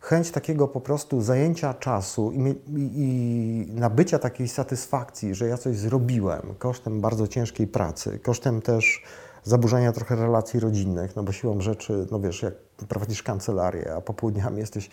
chęć 0.02 0.30
takiego 0.30 0.68
po 0.68 0.80
prostu 0.80 1.20
zajęcia 1.20 1.74
czasu 1.74 2.32
i, 2.32 2.54
i 2.76 3.72
nabycia 3.74 4.18
takiej 4.18 4.48
satysfakcji, 4.48 5.34
że 5.34 5.46
ja 5.48 5.56
coś 5.56 5.76
zrobiłem 5.76 6.54
kosztem 6.58 7.00
bardzo 7.00 7.28
ciężkiej 7.28 7.66
pracy, 7.66 8.18
kosztem 8.18 8.62
też 8.62 9.02
zaburzenia 9.44 9.92
trochę 9.92 10.16
relacji 10.16 10.60
rodzinnych, 10.60 11.16
no 11.16 11.22
bo 11.22 11.32
siłą 11.32 11.60
rzeczy, 11.60 12.06
no 12.10 12.20
wiesz, 12.20 12.42
jak 12.42 12.54
prowadzisz 12.88 13.22
kancelarię, 13.22 13.94
a 13.96 14.00
popołudniami 14.00 14.58
jesteś 14.58 14.90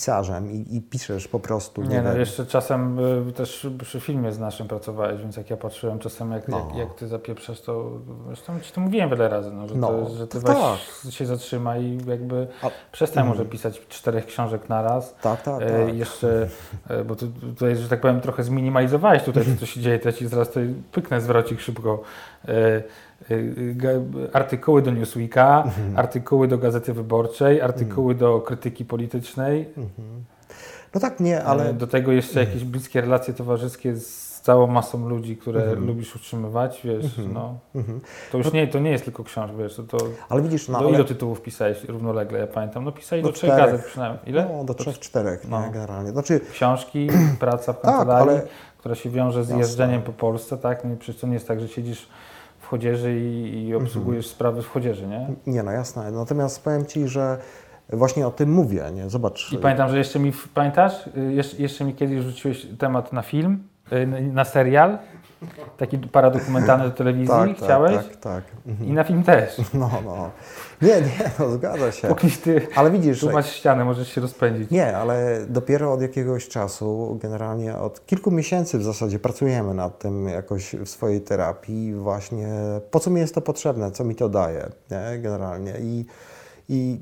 pisarzem 0.00 0.50
i, 0.52 0.76
i 0.76 0.80
piszesz 0.82 1.28
po 1.28 1.40
prostu. 1.40 1.82
Nie, 1.82 2.02
no 2.02 2.10
wiem, 2.10 2.20
jeszcze 2.20 2.46
czasem 2.46 2.98
y, 3.28 3.32
też 3.32 3.66
przy 3.82 4.00
filmie 4.00 4.32
z 4.32 4.38
naszym 4.38 4.68
pracowałeś, 4.68 5.20
więc 5.20 5.36
jak 5.36 5.50
ja 5.50 5.56
patrzyłem 5.56 5.98
czasem, 5.98 6.32
jak, 6.32 6.48
No. 6.48 6.58
jak, 6.68 6.76
jak 6.76 6.94
ty 6.94 7.08
zapieprzasz, 7.08 7.60
to 7.60 7.90
zresztą 8.26 8.60
ci 8.60 8.72
to 8.72 8.80
mówiłem 8.80 9.10
wiele 9.10 9.28
razy, 9.28 9.50
no, 9.50 9.68
że, 9.68 9.74
No, 9.74 9.88
to, 9.88 10.08
że 10.14 10.26
ty 10.26 10.40
weź 10.40 10.56
się 11.14 11.26
zatrzyma 11.26 11.76
i 11.78 11.98
jakby 12.06 12.46
A- 12.62 12.70
przestań 12.92 13.22
Mhm. 13.22 13.38
może 13.38 13.50
pisać 13.50 13.86
czterech 13.88 14.26
książek 14.26 14.68
na 14.68 14.82
raz. 14.82 15.14
Tak, 15.22 15.42
tak, 15.42 15.62
E, 15.62 15.86
tak. 15.86 15.94
Jeszcze, 15.96 16.48
e, 16.88 17.04
bo 17.04 17.16
tu, 17.16 17.26
tutaj, 17.28 17.76
że 17.76 17.88
tak 17.88 18.00
powiem, 18.00 18.20
trochę 18.20 18.42
zminimalizowałeś 18.44 19.22
tutaj, 19.22 19.44
co 19.60 19.66
się 19.66 19.80
dzieje, 19.80 19.98
to 19.98 20.08
ja 20.08 20.12
ci 20.12 20.28
zaraz 20.28 20.48
tutaj 20.48 20.74
pyknę 20.92 21.20
zwrocik 21.20 21.60
szybko. 21.60 22.02
E, 22.48 22.82
artykuły 24.32 24.82
do 24.82 24.90
Newsweeka, 24.90 25.62
Mhm. 25.66 25.98
artykuły 25.98 26.48
do 26.48 26.58
Gazety 26.58 26.92
Wyborczej, 26.92 27.60
artykuły 27.60 28.14
do 28.14 28.40
krytyki 28.40 28.84
politycznej, 28.84 29.68
Mhm. 29.76 30.24
No 30.94 31.00
tak, 31.00 31.20
nie, 31.20 31.44
ale 31.44 31.62
ale 31.64 31.74
do 31.74 31.86
tego 31.86 32.12
jeszcze 32.12 32.40
jakieś 32.40 32.64
bliskie 32.64 33.00
relacje 33.00 33.34
towarzyskie 33.34 33.94
z 33.96 34.40
całą 34.40 34.66
masą 34.66 35.08
ludzi, 35.08 35.36
które 35.36 35.60
Mhm. 35.62 35.86
lubisz 35.86 36.16
utrzymywać, 36.16 36.80
wiesz, 36.84 37.04
Mhm. 37.04 37.32
no. 37.32 37.58
Mhm. 37.74 38.00
To 38.32 38.38
już 38.38 38.52
nie, 38.52 38.66
to 38.68 38.78
nie 38.78 38.90
jest 38.90 39.04
tylko 39.04 39.24
książka, 39.24 39.56
wiesz, 39.56 39.76
to, 39.76 39.82
to 39.82 39.96
ale 40.28 40.42
widzisz, 40.42 40.68
no, 40.68 40.78
do 40.80 40.86
ale, 40.86 40.94
ilu 40.94 41.04
tytułów 41.04 41.42
pisałeś 41.42 41.84
równolegle, 41.84 42.38
ja 42.38 42.46
pamiętam, 42.46 42.84
no 42.84 42.92
pisałeś 42.92 43.22
Do 43.22 43.28
do 43.28 43.34
trzech 43.34 43.50
czterech. 43.50 43.70
gazet 43.72 43.86
przynajmniej. 43.86 44.20
Ile? 44.26 44.48
no, 44.52 44.64
do 44.64 44.74
To 44.74 44.82
trzech, 44.84 44.98
czterech, 44.98 45.48
no. 45.48 45.66
nie, 45.66 45.70
generalnie. 45.72 46.10
Znaczy, 46.10 46.40
książki, 46.52 47.08
praca 47.40 47.72
w 47.72 47.80
Tak, 47.80 47.94
kancelarii, 47.94 48.30
ale- 48.30 48.42
która 48.78 48.94
się 48.94 49.10
wiąże 49.10 49.44
z 49.44 49.50
jeżdżeniem 49.50 50.02
po 50.02 50.12
Polsce, 50.12 50.58
tak? 50.58 50.84
No 50.84 50.92
i 50.92 50.96
przecież 50.96 51.20
to 51.20 51.26
nie 51.26 51.34
jest 51.34 51.48
tak, 51.48 51.60
że 51.60 51.68
siedzisz 51.68 52.08
w 52.66 52.68
chodzieży 52.68 53.20
i, 53.20 53.66
i 53.68 53.74
obsługujesz 53.74 54.24
Mhm. 54.24 54.34
sprawy 54.34 54.62
w 54.62 54.68
chodzieży, 54.68 55.06
nie? 55.06 55.28
nie 55.46 55.62
no, 55.62 55.70
jasne. 55.72 56.10
Natomiast 56.10 56.64
powiem 56.64 56.86
Ci, 56.86 57.08
że 57.08 57.38
właśnie 57.92 58.26
o 58.26 58.30
tym 58.30 58.52
mówię, 58.52 58.84
nie? 58.94 59.08
Zobacz. 59.10 59.52
I 59.52 59.58
pamiętam, 59.58 59.88
że 59.90 59.98
jeszcze 59.98 60.18
mi, 60.18 60.32
pamiętasz, 60.54 61.06
Y, 61.06 61.32
jeszcze, 61.32 61.56
jeszcze 61.56 61.84
mi 61.84 61.94
kiedyś 61.94 62.22
rzuciłeś 62.24 62.66
temat 62.78 63.12
na 63.12 63.22
film, 63.22 63.62
y, 63.92 64.06
na 64.32 64.44
serial, 64.44 64.98
taki 65.76 65.98
paradokumentalny 65.98 66.84
do 66.84 66.90
telewizji, 66.90 67.28
tak, 67.28 67.56
chciałeś? 67.56 67.96
Tak, 67.96 68.06
tak, 68.06 68.16
tak. 68.16 68.44
Mhm. 68.66 68.88
I 68.88 68.92
na 68.92 69.04
film 69.04 69.22
też. 69.22 69.56
No, 69.74 69.90
no. 70.04 70.30
Nie, 70.82 71.00
nie, 71.00 71.30
no, 71.38 71.50
zgadza 71.50 71.92
się. 71.92 72.08
Póki 72.08 72.30
ty 72.30 72.66
Ale 72.74 72.90
widzisz, 72.90 73.20
tu 73.20 73.30
masz 73.30 73.52
ścianę, 73.52 73.84
możesz 73.84 74.08
się 74.08 74.20
rozpędzić. 74.20 74.70
Nie, 74.70 74.96
ale 74.96 75.46
dopiero 75.48 75.92
od 75.92 76.02
jakiegoś 76.02 76.48
czasu, 76.48 77.18
generalnie 77.22 77.76
od 77.76 78.06
kilku 78.06 78.30
miesięcy 78.30 78.78
w 78.78 78.82
zasadzie 78.82 79.18
pracujemy 79.18 79.74
nad 79.74 79.98
tym 79.98 80.28
jakoś 80.28 80.74
w 80.74 80.88
swojej 80.88 81.20
terapii, 81.20 81.94
właśnie 81.94 82.48
po 82.90 83.00
co 83.00 83.10
mi 83.10 83.20
jest 83.20 83.34
to 83.34 83.40
potrzebne, 83.40 83.90
co 83.90 84.04
mi 84.04 84.14
to 84.14 84.28
daje, 84.28 84.66
nie? 84.90 85.18
generalnie. 85.18 85.74
I, 85.80 86.04
I 86.68 87.00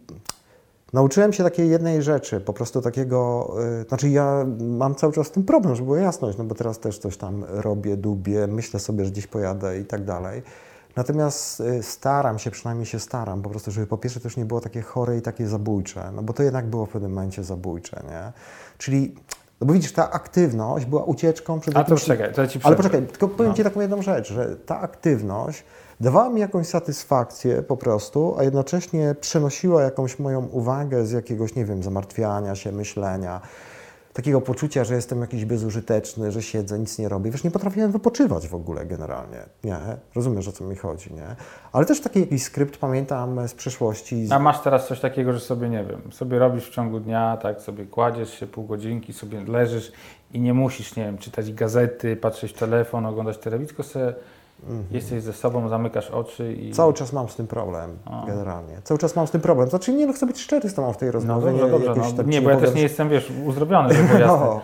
nauczyłem 0.95 1.33
się 1.33 1.45
takiej 1.45 1.71
jednej 1.71 2.03
rzeczy, 2.03 2.41
po 2.41 2.53
prostu 2.53 2.81
takiego, 2.83 3.51
y, 3.83 3.89
znaczy 3.89 4.09
ja 4.09 4.47
mam 4.61 4.95
cały 4.95 5.13
czas 5.13 5.27
z 5.27 5.31
tym 5.31 5.45
problem, 5.45 5.75
żeby 5.75 5.87
była 5.87 5.99
jasność, 5.99 6.39
no 6.39 6.45
bo 6.45 6.55
teraz 6.55 6.79
też 6.79 6.99
coś 6.99 7.17
tam 7.17 7.45
robię, 7.49 7.97
dubię, 7.97 8.47
myślę 8.47 8.81
sobie, 8.81 9.05
że 9.05 9.11
gdzieś 9.11 9.27
pojadę 9.27 9.79
i 9.79 9.85
tak 9.85 10.05
dalej. 10.05 10.43
Natomiast 10.97 11.61
y, 11.61 11.83
staram 11.83 12.39
się, 12.39 12.51
przynajmniej 12.51 12.87
się 12.87 13.01
staram, 13.01 13.43
po 13.43 13.51
prostu, 13.51 13.71
żeby 13.71 13.87
po 13.87 13.99
pierwsze 13.99 14.21
już 14.25 14.37
nie 14.37 14.45
było 14.45 14.61
takie 14.61 14.83
chore 14.83 15.19
i 15.19 15.23
takie 15.23 15.47
zabójcze, 15.47 16.13
no 16.15 16.23
bo 16.23 16.33
to 16.33 16.43
jednak 16.43 16.67
było 16.67 16.87
w 16.87 16.91
pewnym 16.91 17.13
momencie 17.13 17.45
zabójcze, 17.45 18.03
nie? 18.11 18.33
Czyli, 18.79 19.15
no 19.61 19.67
bo 19.67 19.73
widzisz, 19.73 19.93
ta 19.93 20.11
aktywność 20.11 20.87
była 20.87 21.05
ucieczką 21.05 21.61
przed 21.61 21.77
A 21.77 21.85
to 21.85 21.91
jakimś... 21.95 22.05
czekaj, 22.05 22.35
to 22.35 22.43
ja 22.43 22.49
ci 22.49 22.61
Ale 22.63 22.77
przerwę. 22.77 22.77
poczekaj, 22.77 23.07
tylko 23.07 23.29
powiem 23.29 23.53
No. 23.53 23.57
Ci 23.57 23.65
taką 23.65 23.81
jedną 23.81 24.03
rzecz, 24.03 24.33
że 24.33 24.57
ta 24.57 24.81
aktywność 24.81 25.65
dawała 26.01 26.29
mi 26.31 26.41
jakąś 26.41 26.67
satysfakcję 26.67 27.63
po 27.63 27.77
prostu, 27.77 28.35
a 28.39 28.43
jednocześnie 28.43 29.15
przenosiła 29.21 29.83
jakąś 29.83 30.19
moją 30.19 30.47
uwagę 30.47 31.07
z 31.07 31.13
jakiegoś, 31.13 31.55
nie 31.55 31.65
wiem, 31.65 31.83
zamartwiania 31.83 32.55
się, 32.55 32.73
myślenia. 32.73 33.41
takiego 34.13 34.41
poczucia, 34.41 34.85
że 34.85 34.95
jestem 34.95 35.21
jakiś 35.21 35.45
bezużyteczny, 35.45 36.33
że 36.33 36.43
siedzę, 36.43 36.79
nic 36.79 36.99
nie 36.99 37.09
robię. 37.09 37.31
Wiesz, 37.31 37.45
nie 37.45 37.51
potrafiłem 37.51 37.93
wypoczywać 37.93 38.49
w 38.49 38.55
ogóle 38.55 38.87
generalnie, 38.87 39.39
nie? 39.65 39.77
Rozumiesz, 40.15 40.49
o 40.49 40.53
co 40.53 40.65
mi 40.65 40.77
chodzi, 40.77 41.15
nie? 41.15 41.37
Ale 41.73 41.87
też 41.87 42.01
taki 42.01 42.21
jakiś 42.21 42.43
skrypt 42.43 42.77
pamiętam 42.77 43.49
z 43.49 43.55
przeszłości. 43.55 44.27
A 44.31 44.39
masz 44.39 44.61
teraz 44.61 44.87
coś 44.87 45.01
takiego, 45.01 45.33
że 45.33 45.41
sobie, 45.41 45.69
nie 45.69 45.85
wiem, 45.85 46.13
sobie 46.13 46.39
robisz 46.39 46.71
w 46.71 46.75
ciągu 46.75 47.01
dnia, 47.01 47.39
tak, 47.43 47.61
sobie 47.61 47.87
kładziesz 47.87 48.41
się 48.41 48.47
pół 48.47 48.65
godzinki, 48.65 49.13
sobie 49.13 49.45
leżysz 49.45 49.93
i 50.33 50.41
nie 50.41 50.55
musisz, 50.55 50.97
nie 50.97 51.05
wiem, 51.05 51.19
czytać 51.19 51.53
gazety, 51.53 52.17
patrzeć 52.17 52.53
w 52.53 52.59
telefon, 52.59 53.07
oglądać 53.07 53.39
telewizję, 53.39 53.69
tylko 53.69 53.83
sobie 53.83 54.15
jesteś 54.91 55.23
ze 55.23 55.33
sobą, 55.33 55.69
zamykasz 55.69 56.11
oczy 56.11 56.53
i... 56.53 56.73
Cały 56.73 56.93
czas 56.95 57.13
mam 57.13 57.29
z 57.29 57.37
tym 57.37 57.47
problem, 57.47 57.99
A. 58.05 58.27
generalnie. 58.27 58.81
Cały 58.85 58.99
czas 58.99 59.17
mam 59.17 59.27
z 59.27 59.31
tym 59.31 59.41
problem. 59.41 59.69
Znaczy, 59.69 59.93
nie 59.93 60.07
no, 60.07 60.13
chcę 60.13 60.27
być 60.27 60.41
szczery 60.41 60.69
z 60.69 60.75
tobą 60.75 60.93
w 60.93 60.97
tej 60.97 61.09
No 61.09 61.13
rozmowie. 61.13 61.53
dobrze, 61.53 61.71
dobrze, 61.71 61.87
jakoś 61.89 62.11
no, 62.11 62.17
tak 62.17 62.27
nie, 62.27 62.43
bo 62.43 62.51
ja 62.51 62.57
też 62.57 62.75
nie 62.75 62.83
jestem, 62.83 63.09
wiesz, 63.09 63.33
uzdrowiony, 63.47 63.95
żeby. 63.95 64.19
No, 64.27 64.61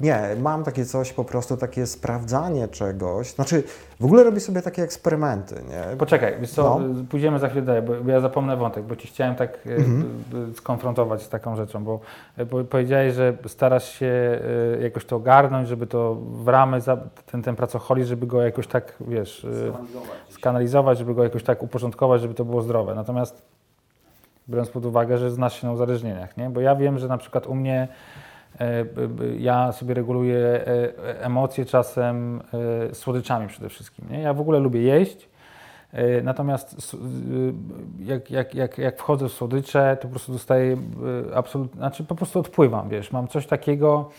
nie, 0.00 0.20
mam 0.40 0.64
takie 0.64 0.84
coś, 0.84 1.12
po 1.12 1.24
prostu 1.24 1.56
takie 1.56 1.86
sprawdzanie 1.86 2.68
czegoś. 2.68 3.30
Znaczy, 3.34 3.62
w 4.00 4.04
ogóle 4.04 4.24
robię 4.24 4.40
sobie 4.40 4.62
takie 4.62 4.82
eksperymenty, 4.82 5.54
nie? 5.54 5.96
Poczekaj, 5.96 6.36
wiesz 6.40 6.50
co, 6.50 6.78
No. 6.78 7.04
pójdziemy 7.10 7.38
za 7.38 7.48
chwilę 7.48 7.62
dalej, 7.62 7.82
bo, 7.82 8.10
ja 8.10 8.20
zapomnę 8.20 8.56
wątek, 8.56 8.84
bo 8.84 8.96
Ci 8.96 9.08
chciałem 9.08 9.34
tak 9.34 9.58
e, 9.66 9.74
Mhm. 9.76 10.54
skonfrontować 10.56 11.22
z 11.22 11.28
taką 11.28 11.56
rzeczą, 11.56 11.84
bo, 11.84 12.00
e, 12.36 12.46
bo 12.46 12.64
powiedziałeś, 12.64 13.14
że 13.14 13.34
starasz 13.46 13.88
się 13.92 14.40
e, 14.78 14.82
jakoś 14.82 15.04
to 15.04 15.16
ogarnąć, 15.16 15.68
żeby 15.68 15.86
to 15.86 16.14
w 16.14 16.48
ramy, 16.48 16.78
ten, 17.32 17.42
ten 17.42 17.56
pracoholizm, 17.56 18.08
żeby 18.08 18.26
go 18.26 18.42
jakoś 18.42 18.66
tak, 18.66 18.92
wiesz, 19.00 19.44
e, 19.44 19.72
skanalizować, 20.32 20.98
żeby 20.98 21.14
go 21.14 21.22
jakoś 21.24 21.42
tak 21.44 21.62
uporządkować, 21.62 22.20
żeby 22.20 22.34
to 22.34 22.44
było 22.44 22.62
zdrowe. 22.62 22.94
Natomiast 22.94 23.42
biorąc 24.48 24.70
pod 24.70 24.84
uwagę, 24.84 25.18
że 25.18 25.30
znasz 25.30 25.60
się 25.60 25.66
na 25.66 25.72
uzależnieniach, 25.72 26.36
nie? 26.36 26.50
Bo 26.50 26.60
ja 26.60 26.76
wiem, 26.76 26.98
że 26.98 27.08
na 27.08 27.18
przykład 27.18 27.46
u 27.46 27.54
mnie 27.54 27.88
ja 29.38 29.72
sobie 29.72 29.94
reguluję 29.94 30.38
e, 30.38 30.66
e, 30.66 31.24
emocje 31.24 31.64
czasem 31.64 32.42
e, 32.90 32.94
słodyczami 32.94 33.48
przede 33.48 33.68
wszystkim, 33.68 34.04
nie? 34.10 34.20
Ja 34.20 34.34
w 34.34 34.40
ogóle 34.40 34.58
lubię 34.58 34.82
jeść, 34.82 35.28
e, 35.92 36.22
natomiast 36.22 36.96
jak, 37.98 38.30
jak, 38.30 38.54
jak, 38.54 38.78
jak 38.78 38.98
wchodzę 38.98 39.28
w 39.28 39.32
słodycze, 39.32 39.96
to 40.00 40.02
po 40.02 40.08
prostu 40.08 40.32
dostaję 40.32 40.76
absolutnie, 41.34 41.78
znaczy 41.78 42.04
po 42.04 42.14
prostu 42.14 42.40
odpływam, 42.40 42.88
wiesz, 42.88 43.12
mam 43.12 43.28
coś 43.28 43.46
takiego, 43.46 44.10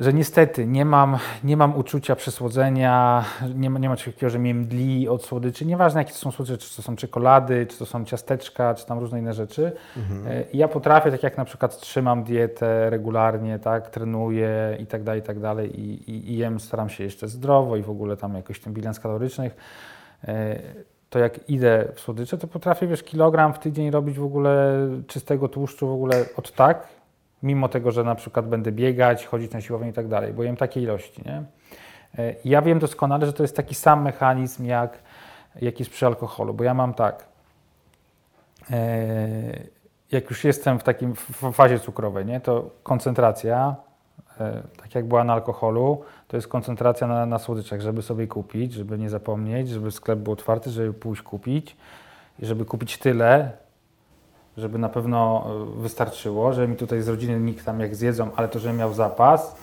że 0.00 0.12
niestety 0.12 0.66
nie 0.66 0.84
mam, 0.84 1.18
nie 1.44 1.56
mam 1.56 1.76
uczucia 1.76 2.16
przesłodzenia, 2.16 3.24
nie 3.54 3.70
ma, 3.70 3.78
nie 3.78 3.88
ma 3.88 3.96
czegoś 3.96 4.14
takiego, 4.14 4.30
że 4.30 4.38
mnie 4.38 4.54
mdli 4.54 5.08
od 5.08 5.24
słodyczy. 5.24 5.66
Nieważne 5.66 6.00
jakie 6.00 6.12
to 6.12 6.18
są 6.18 6.30
słodycze, 6.30 6.58
czy 6.58 6.76
to 6.76 6.82
są 6.82 6.96
czekolady, 6.96 7.66
czy 7.66 7.78
to 7.78 7.86
są 7.86 8.04
ciasteczka, 8.04 8.74
czy 8.74 8.86
tam 8.86 8.98
różne 8.98 9.18
inne 9.18 9.34
rzeczy. 9.34 9.72
E, 10.26 10.42
i 10.42 10.58
Ja 10.58 10.68
potrafię, 10.68 11.10
tak 11.10 11.22
jak 11.22 11.36
na 11.36 11.44
przykład 11.44 11.80
trzymam 11.80 12.24
dietę 12.24 12.90
regularnie, 12.90 13.58
tak, 13.58 13.90
trenuję 13.90 14.76
i 14.80 14.86
tak 14.86 15.02
dalej, 15.02 15.20
i 15.20 15.24
tak 15.24 15.40
dalej 15.40 15.80
i, 15.80 16.10
i, 16.10 16.32
i 16.32 16.36
jem, 16.36 16.60
staram 16.60 16.88
się 16.88 17.04
jeszcze 17.04 17.28
zdrowo 17.28 17.76
i 17.76 17.82
w 17.82 17.90
ogóle 17.90 18.16
tam 18.16 18.34
jakoś 18.34 18.60
ten 18.60 18.72
bilans 18.72 19.00
kalorycznych, 19.00 19.56
e, 20.24 20.58
to 21.10 21.18
jak 21.18 21.50
idę 21.50 21.88
w 21.94 22.00
słodycze, 22.00 22.38
to 22.38 22.46
potrafię, 22.46 22.86
wiesz, 22.86 23.02
kilogram 23.02 23.54
w 23.54 23.58
tydzień 23.58 23.90
robić 23.90 24.18
w 24.18 24.24
ogóle 24.24 24.76
czystego 25.06 25.48
tłuszczu 25.48 25.88
w 25.88 25.92
ogóle 25.92 26.24
od 26.36 26.52
tak, 26.52 26.99
mimo 27.42 27.68
tego, 27.68 27.90
że 27.90 28.04
na 28.04 28.14
przykład 28.14 28.48
będę 28.48 28.72
biegać, 28.72 29.26
chodzić 29.26 29.52
na 29.52 29.60
siłownię 29.60 29.90
i 29.90 29.92
tak 29.92 30.08
dalej, 30.08 30.32
bo 30.32 30.42
jem 30.42 30.56
takie 30.56 30.80
ilości, 30.80 31.22
nie? 31.26 31.42
E, 32.18 32.34
Ja 32.44 32.62
wiem 32.62 32.78
doskonale, 32.78 33.26
że 33.26 33.32
to 33.32 33.42
jest 33.42 33.56
taki 33.56 33.74
sam 33.74 34.02
mechanizm, 34.02 34.64
jak, 34.64 34.98
jak 35.62 35.78
jest 35.78 35.90
przy 35.90 36.06
alkoholu, 36.06 36.54
bo 36.54 36.64
ja 36.64 36.74
mam 36.74 36.94
tak, 36.94 37.24
e, 38.70 38.78
jak 40.12 40.30
już 40.30 40.44
jestem 40.44 40.78
w 40.78 40.82
takim 40.82 41.14
w 41.14 41.52
fazie 41.52 41.78
cukrowej, 41.78 42.26
nie, 42.26 42.40
to 42.40 42.70
koncentracja, 42.82 43.76
e, 44.40 44.62
tak 44.82 44.94
jak 44.94 45.04
była 45.08 45.24
na 45.24 45.32
alkoholu, 45.32 46.02
to 46.28 46.36
jest 46.36 46.48
koncentracja 46.48 47.06
na, 47.06 47.26
na 47.26 47.38
słodyczach, 47.38 47.80
żeby 47.80 48.02
sobie 48.02 48.26
kupić, 48.26 48.72
żeby 48.72 48.98
nie 48.98 49.10
zapomnieć, 49.10 49.68
żeby 49.68 49.90
sklep 49.90 50.18
był 50.18 50.32
otwarty, 50.32 50.70
żeby 50.70 50.92
pójść 50.92 51.22
kupić 51.22 51.76
i 52.38 52.46
żeby 52.46 52.64
kupić 52.64 52.98
tyle, 52.98 53.50
żeby 54.60 54.78
na 54.78 54.88
pewno 54.88 55.46
e, 55.78 55.80
wystarczyło, 55.80 56.52
że 56.52 56.68
mi 56.68 56.76
tutaj 56.76 57.02
z 57.02 57.08
rodziny 57.08 57.40
nikt 57.40 57.64
tam 57.64 57.80
jak 57.80 57.96
zjedzą, 57.96 58.30
ale 58.36 58.48
to, 58.48 58.58
że 58.58 58.72
miał 58.72 58.94
zapas, 58.94 59.54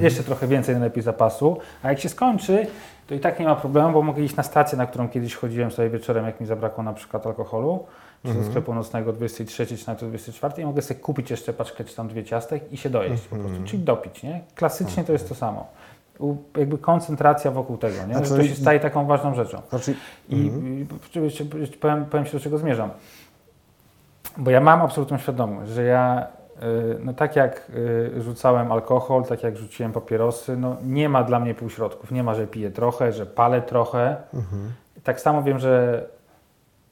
jeszcze 0.00 0.22
trochę 0.22 0.46
więcej 0.46 0.74
najlepiej 0.74 1.02
zapasu, 1.02 1.58
a 1.82 1.88
jak 1.88 2.00
się 2.00 2.08
skończy, 2.08 2.66
to 3.06 3.14
i 3.14 3.20
tak 3.20 3.40
nie 3.40 3.46
ma 3.46 3.56
problemu, 3.56 3.92
bo 3.92 4.02
mogę 4.02 4.22
iść 4.22 4.36
na 4.36 4.42
stację, 4.42 4.78
na 4.78 4.86
którą 4.86 5.08
kiedyś 5.08 5.34
chodziłem 5.34 5.70
sobie 5.70 5.90
wieczorem, 5.90 6.26
jak 6.26 6.40
mi 6.40 6.46
zabrakło 6.46 6.84
na 6.84 6.92
przykład 6.92 7.26
alkoholu, 7.26 7.84
czy 8.26 8.34
do 8.34 8.44
sklepu 8.44 8.74
nocnego 8.74 9.12
23, 9.12 9.66
czy 9.66 9.86
nawet 9.86 10.00
24 10.00 10.62
i 10.62 10.66
mogę 10.66 10.82
sobie 10.82 11.00
kupić 11.00 11.30
jeszcze 11.30 11.52
paczkę, 11.52 11.84
czy 11.84 11.96
tam 11.96 12.08
dwie 12.08 12.24
ciastek 12.24 12.72
i 12.72 12.76
się 12.76 12.90
dojeść 12.90 13.22
po 13.22 13.36
prostu, 13.36 13.64
czyli 13.64 13.82
dopić, 13.82 14.22
nie? 14.22 14.40
Klasycznie 14.54 15.04
to 15.04 15.12
jest 15.12 15.28
to 15.28 15.34
samo. 15.34 15.66
U, 16.18 16.36
jakby 16.56 16.78
koncentracja 16.78 17.50
wokół 17.50 17.76
tego, 17.76 18.06
nie? 18.06 18.14
Znaczy, 18.14 18.28
że 18.28 18.36
to 18.36 18.44
się 18.44 18.54
staje 18.54 18.80
taką 18.80 19.06
ważną 19.06 19.34
rzeczą. 19.34 19.62
Znaczy, 19.70 19.94
I 20.28 20.50
oczywiście 21.06 21.44
powiem, 21.80 22.04
powiem 22.04 22.26
Ci, 22.26 22.32
do 22.32 22.40
czego 22.40 22.58
zmierzam. 22.58 22.90
Bo 24.36 24.50
ja 24.50 24.60
mam 24.60 24.82
absolutną 24.82 25.18
świadomość, 25.18 25.70
że 25.70 25.82
ja, 25.84 26.26
y, 26.62 26.98
no 27.04 27.12
tak 27.14 27.36
jak 27.36 27.70
y, 28.16 28.22
rzucałem 28.22 28.72
alkohol, 28.72 29.24
tak 29.24 29.42
jak 29.42 29.56
rzuciłem 29.56 29.92
papierosy, 29.92 30.56
no 30.56 30.76
nie 30.84 31.08
ma 31.08 31.22
dla 31.22 31.40
mnie 31.40 31.54
półśrodków. 31.54 32.10
Nie 32.10 32.22
ma, 32.22 32.34
że 32.34 32.46
piję 32.46 32.70
trochę, 32.70 33.12
że 33.12 33.26
palę 33.26 33.62
trochę. 33.62 34.16
Tak 35.04 35.20
samo 35.20 35.42
wiem, 35.42 35.58
że 35.58 36.04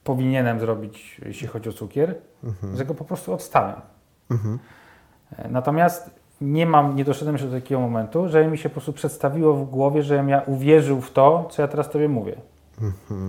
powinienem 0.04 0.60
zrobić, 0.60 1.20
jeśli 1.26 1.46
chodzi 1.46 1.68
o 1.68 1.72
cukier, 1.72 2.14
że 2.76 2.84
go 2.84 2.94
po 2.94 3.04
prostu 3.04 3.32
odstawiam. 3.34 3.80
E, 5.38 5.48
Natomiast 5.48 6.10
nie 6.40 6.66
mam, 6.66 6.96
nie 6.96 7.04
doszedłem 7.04 7.34
jeszcze 7.34 7.48
do 7.48 7.56
takiego 7.56 7.80
momentu, 7.80 8.28
że 8.28 8.46
mi 8.48 8.58
się 8.58 8.68
po 8.68 8.72
prostu 8.72 8.92
przedstawiło 8.92 9.54
w 9.54 9.70
głowie, 9.70 10.02
żebym 10.02 10.28
ja 10.28 10.42
uwierzył 10.46 11.00
w 11.00 11.10
to, 11.10 11.48
co 11.50 11.62
ja 11.62 11.68
teraz 11.68 11.90
Tobie 11.90 12.08
mówię. 12.08 12.36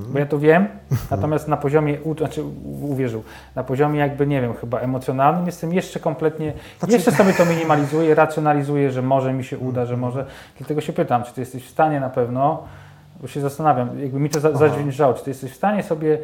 Bo 0.09 0.19
ja 0.19 0.25
to 0.25 0.39
wiem, 0.39 0.67
natomiast 1.11 1.47
na 1.47 1.57
poziomie, 1.57 2.01
u- 2.01 2.17
znaczy 2.17 2.43
uwierzył, 2.81 3.23
na 3.55 3.63
poziomie 3.63 3.99
jakby, 3.99 4.27
nie 4.27 4.41
wiem, 4.41 4.53
chyba 4.53 4.79
emocjonalnym 4.79 5.45
jestem 5.45 5.73
jeszcze 5.73 5.99
kompletnie, 5.99 6.53
Znaczy- 6.79 6.93
jeszcze 6.93 7.11
sobie 7.11 7.33
to 7.33 7.45
minimalizuję, 7.45 8.15
racjonalizuję, 8.15 8.91
że 8.91 9.01
może 9.01 9.33
mi 9.33 9.43
się 9.43 9.57
uda, 9.57 9.85
że 9.85 9.97
może, 9.97 10.25
dlatego 10.57 10.81
się 10.81 10.93
pytam, 10.93 11.23
czy 11.23 11.33
Ty 11.33 11.41
jesteś 11.41 11.63
w 11.65 11.69
stanie 11.69 11.99
na 11.99 12.09
pewno, 12.09 12.63
bo 13.21 13.27
się 13.27 13.41
zastanawiam, 13.41 13.99
jakby 13.99 14.19
mi 14.19 14.29
to 14.29 14.39
za- 14.39 14.51
zadźwięczało, 14.57 15.13
czy 15.13 15.23
Ty 15.23 15.29
jesteś 15.29 15.51
w 15.51 15.55
stanie 15.55 15.83
sobie, 15.83 16.17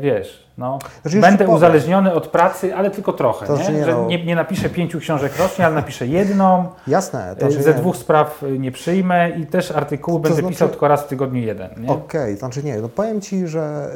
wiesz, 0.00 0.48
no, 0.58 0.78
Znaczy, 1.02 1.20
będę 1.20 1.38
powiem. 1.44 1.56
uzależniony 1.56 2.12
od 2.14 2.28
pracy, 2.28 2.74
ale 2.74 2.90
tylko 2.90 3.12
trochę, 3.12 3.46
To 3.46 3.56
znaczy 3.56 3.72
nie? 3.72 3.84
że 3.84 3.92
no. 3.92 4.06
nie, 4.06 4.24
nie 4.24 4.36
napiszę 4.36 4.70
pięciu 4.70 4.98
książek 5.00 5.32
rocznie, 5.38 5.66
ale 5.66 5.74
napiszę 5.74 6.06
jedną, 6.06 6.66
jasne. 6.86 7.36
To 7.38 7.46
e, 7.46 7.50
znaczy 7.50 7.64
ze 7.64 7.74
nie. 7.74 7.80
dwóch 7.80 7.96
spraw 7.96 8.42
e, 8.42 8.50
nie 8.50 8.72
przyjmę 8.72 9.30
i 9.30 9.46
też 9.46 9.70
artykuły 9.70 10.20
będę 10.20 10.38
znaczy- 10.38 10.54
pisał 10.54 10.68
tylko 10.68 10.88
raz 10.88 11.02
w 11.04 11.06
tygodniu 11.06 11.42
jeden? 11.42 11.70
Okej, 11.90 12.36
znaczy 12.36 12.62
nie, 12.62 12.76
no 12.78 12.88
powiem 12.88 13.20
Ci, 13.20 13.46
że 13.46 13.90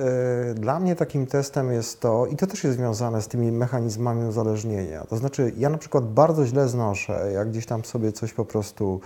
y, 0.51 0.55
dla 0.55 0.81
mnie 0.81 0.97
takim 0.97 1.27
testem 1.27 1.73
jest 1.73 2.01
to, 2.01 2.27
i 2.27 2.37
to 2.37 2.47
też 2.47 2.65
jest 2.65 2.77
związane 2.77 3.23
z 3.23 3.29
tymi 3.29 3.53
mechanizmami 3.53 4.29
uzależnienia. 4.29 5.05
To 5.09 5.17
znaczy, 5.17 5.53
ja 5.57 5.69
na 5.71 5.79
przykład 5.79 6.05
bardzo 6.05 6.47
źle 6.47 6.69
znoszę, 6.69 7.31
jak 7.35 7.49
gdzieś 7.51 7.67
tam 7.67 7.85
sobie 7.85 8.13
coś 8.13 8.33
po 8.33 8.45
prostu 8.45 9.01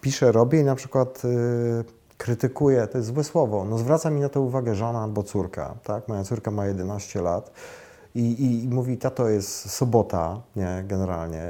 piszę, 0.00 0.32
robię 0.32 0.60
i 0.60 0.64
na 0.64 0.74
przykład 0.74 1.22
y, 1.24 1.84
krytykuję, 2.20 2.86
to 2.86 2.98
jest 2.98 3.08
złe 3.08 3.24
słowo, 3.24 3.64
no 3.64 3.78
zwraca 3.78 4.10
mi 4.10 4.20
na 4.20 4.28
to 4.28 4.42
uwagę 4.42 4.74
żona 4.74 5.02
albo 5.02 5.22
córka, 5.22 5.74
tak? 5.84 6.08
Moja 6.08 6.24
córka 6.24 6.50
ma 6.50 6.66
11 6.66 7.22
lat. 7.22 7.50
I, 8.14 8.20
i, 8.20 8.64
I 8.64 8.68
mówi, 8.68 8.98
tato 8.98 9.28
jest 9.28 9.70
sobota, 9.70 10.40
nie, 10.56 10.84
generalnie, 10.86 11.42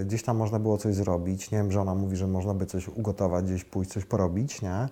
y, 0.00 0.04
gdzieś 0.04 0.22
tam 0.22 0.36
można 0.36 0.58
było 0.58 0.78
coś 0.78 0.94
zrobić, 0.94 1.50
nie 1.50 1.58
wiem, 1.58 1.72
żona 1.72 1.94
mówi, 1.94 2.16
że 2.16 2.26
można 2.26 2.54
by 2.54 2.66
coś 2.66 2.88
ugotować, 2.88 3.44
gdzieś 3.44 3.64
pójść, 3.64 3.90
coś 3.90 4.04
porobić, 4.04 4.62
nie? 4.62 4.88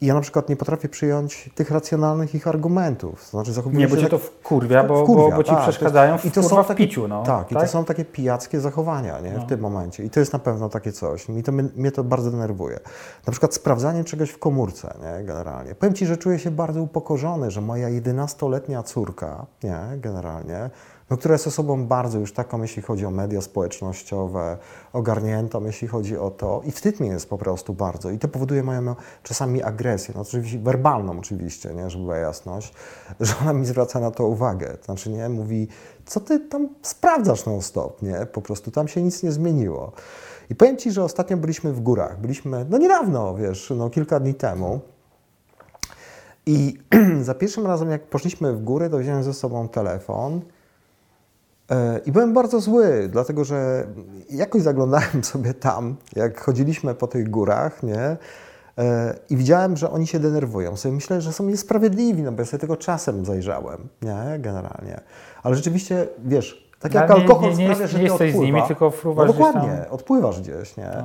I 0.00 0.06
ja 0.06 0.14
na 0.14 0.20
przykład 0.20 0.48
nie 0.48 0.56
potrafię 0.56 0.88
przyjąć 0.88 1.50
tych 1.54 1.70
racjonalnych 1.70 2.34
ich 2.34 2.48
argumentów. 2.48 3.30
To 3.30 3.42
znaczy 3.44 3.68
Nie, 3.72 3.88
bo 3.88 3.96
cię 3.96 4.02
tak- 4.02 4.10
to 4.10 4.18
wkurwia, 4.18 4.84
bo, 4.84 5.04
wkurwia, 5.04 5.30
bo, 5.30 5.36
bo 5.36 5.42
ci 5.44 5.50
tak, 5.50 5.62
przeszkadzają 5.62 6.12
jest- 6.12 6.24
w, 6.24 6.26
i 6.28 6.30
to 6.30 6.42
są 6.42 6.62
w 6.62 6.66
takie- 6.66 6.86
piciu, 6.86 7.08
no. 7.08 7.22
Tak, 7.22 7.52
i 7.52 7.54
to 7.54 7.66
są 7.66 7.84
takie 7.84 8.04
pijackie 8.04 8.60
zachowania 8.60 9.20
nie, 9.20 9.32
No. 9.32 9.40
w 9.40 9.46
tym 9.48 9.60
momencie. 9.60 10.04
I 10.04 10.10
to 10.10 10.20
jest 10.20 10.32
na 10.32 10.38
pewno 10.38 10.68
takie 10.68 10.92
coś. 10.92 11.28
Mi 11.28 11.42
to, 11.42 11.52
mnie 11.52 11.92
to 11.92 12.04
bardzo 12.04 12.30
denerwuje. 12.30 12.80
Na 13.26 13.30
przykład 13.30 13.54
sprawdzanie 13.54 14.04
czegoś 14.04 14.30
w 14.30 14.38
komórce, 14.38 14.94
nie, 15.02 15.24
generalnie. 15.24 15.74
Powiem 15.74 15.94
Ci, 15.94 16.06
że 16.06 16.16
czuję 16.16 16.38
się 16.38 16.50
bardzo 16.50 16.82
upokorzony, 16.82 17.50
że 17.50 17.60
moja 17.60 17.88
11-letnia 17.88 18.82
córka, 18.82 19.46
nie, 19.64 19.78
generalnie, 19.96 20.70
no, 21.10 21.16
która 21.16 21.34
jest 21.34 21.46
osobą 21.46 21.86
bardzo 21.86 22.18
już 22.18 22.32
taką, 22.32 22.62
jeśli 22.62 22.82
chodzi 22.82 23.06
o 23.06 23.10
media 23.10 23.40
społecznościowe, 23.40 24.56
ogarniętą, 24.92 25.64
jeśli 25.64 25.88
chodzi 25.88 26.18
o 26.18 26.30
to. 26.30 26.62
I 26.64 26.70
wstyd 26.70 27.00
mi 27.00 27.08
jest 27.08 27.28
po 27.28 27.38
prostu 27.38 27.74
bardzo. 27.74 28.10
I 28.10 28.18
to 28.18 28.28
powoduje 28.28 28.62
moją 28.62 28.94
czasami 29.22 29.62
agresję, 29.62 30.14
no 30.16 30.20
oczywiście 30.20 30.58
werbalną 30.58 31.18
oczywiście, 31.18 31.74
nie, 31.74 31.90
żeby 31.90 32.04
była 32.04 32.16
jasność, 32.16 32.74
że 33.20 33.34
ona 33.42 33.52
mi 33.52 33.66
zwraca 33.66 34.00
na 34.00 34.10
to 34.10 34.26
uwagę. 34.26 34.76
Znaczy, 34.84 35.10
nie, 35.10 35.28
mówi, 35.28 35.68
co 36.06 36.20
ty 36.20 36.40
tam 36.40 36.68
sprawdzasz 36.82 37.46
non 37.46 37.62
stop, 37.62 38.02
nie? 38.02 38.26
Po 38.32 38.42
prostu 38.42 38.70
tam 38.70 38.88
się 38.88 39.02
nic 39.02 39.22
nie 39.22 39.32
zmieniło. 39.32 39.92
I 40.50 40.54
powiem 40.54 40.76
Ci, 40.76 40.92
że 40.92 41.04
ostatnio 41.04 41.36
byliśmy 41.36 41.72
w 41.72 41.80
górach. 41.80 42.20
Byliśmy, 42.20 42.66
no 42.70 42.78
niedawno, 42.78 43.34
wiesz, 43.34 43.72
no 43.76 43.90
kilka 43.90 44.20
dni 44.20 44.34
temu. 44.34 44.80
I 46.46 46.78
za 47.20 47.34
pierwszym 47.34 47.66
razem, 47.66 47.90
jak 47.90 48.06
poszliśmy 48.06 48.52
w 48.52 48.64
góry, 48.64 48.90
to 48.90 48.98
wziąłem 48.98 49.22
ze 49.22 49.34
sobą 49.34 49.68
telefon 49.68 50.40
I 52.06 52.12
byłem 52.12 52.32
bardzo 52.34 52.60
zły, 52.60 53.08
dlatego 53.12 53.44
że 53.44 53.86
jakoś 54.30 54.62
zaglądałem 54.62 55.24
sobie 55.32 55.54
tam, 55.54 55.96
jak 56.16 56.40
chodziliśmy 56.40 56.94
po 56.94 57.06
tych 57.06 57.30
górach, 57.30 57.82
nie? 57.82 58.16
E, 58.78 59.14
I 59.30 59.36
widziałem, 59.36 59.76
że 59.76 59.90
oni 59.90 60.06
się 60.06 60.18
denerwują. 60.18 60.76
Sobie 60.76 60.94
myślę, 60.94 61.20
że 61.20 61.32
są 61.32 61.44
niesprawiedliwi, 61.44 62.22
no 62.22 62.32
bo 62.32 62.38
ja 62.42 62.46
sobie 62.46 62.60
tego 62.60 62.76
czasem 62.76 63.24
zajrzałem, 63.24 63.88
nie? 64.02 64.38
Generalnie. 64.38 65.00
Ale 65.42 65.54
rzeczywiście, 65.56 66.08
wiesz, 66.24 66.70
tak 66.80 66.94
jak 66.94 67.08
nie- 67.08 67.14
alkohol 67.14 67.50
nie- 67.50 67.56
nie 67.56 67.64
sprawia, 67.64 67.82
jest- 67.82 67.92
że 67.92 67.98
nie 67.98 68.04
jesteś 68.04 68.32
z 68.32 68.34
odpływa, 68.34 68.56
nimi, 68.56 68.68
tylko 68.68 68.90
fruwasz 68.90 69.26
no 69.26 69.32
dokładnie, 69.32 69.78
tam. 69.84 69.92
odpływasz 69.92 70.40
gdzieś, 70.40 70.76
nie? 70.76 70.84
Tak. 70.84 71.04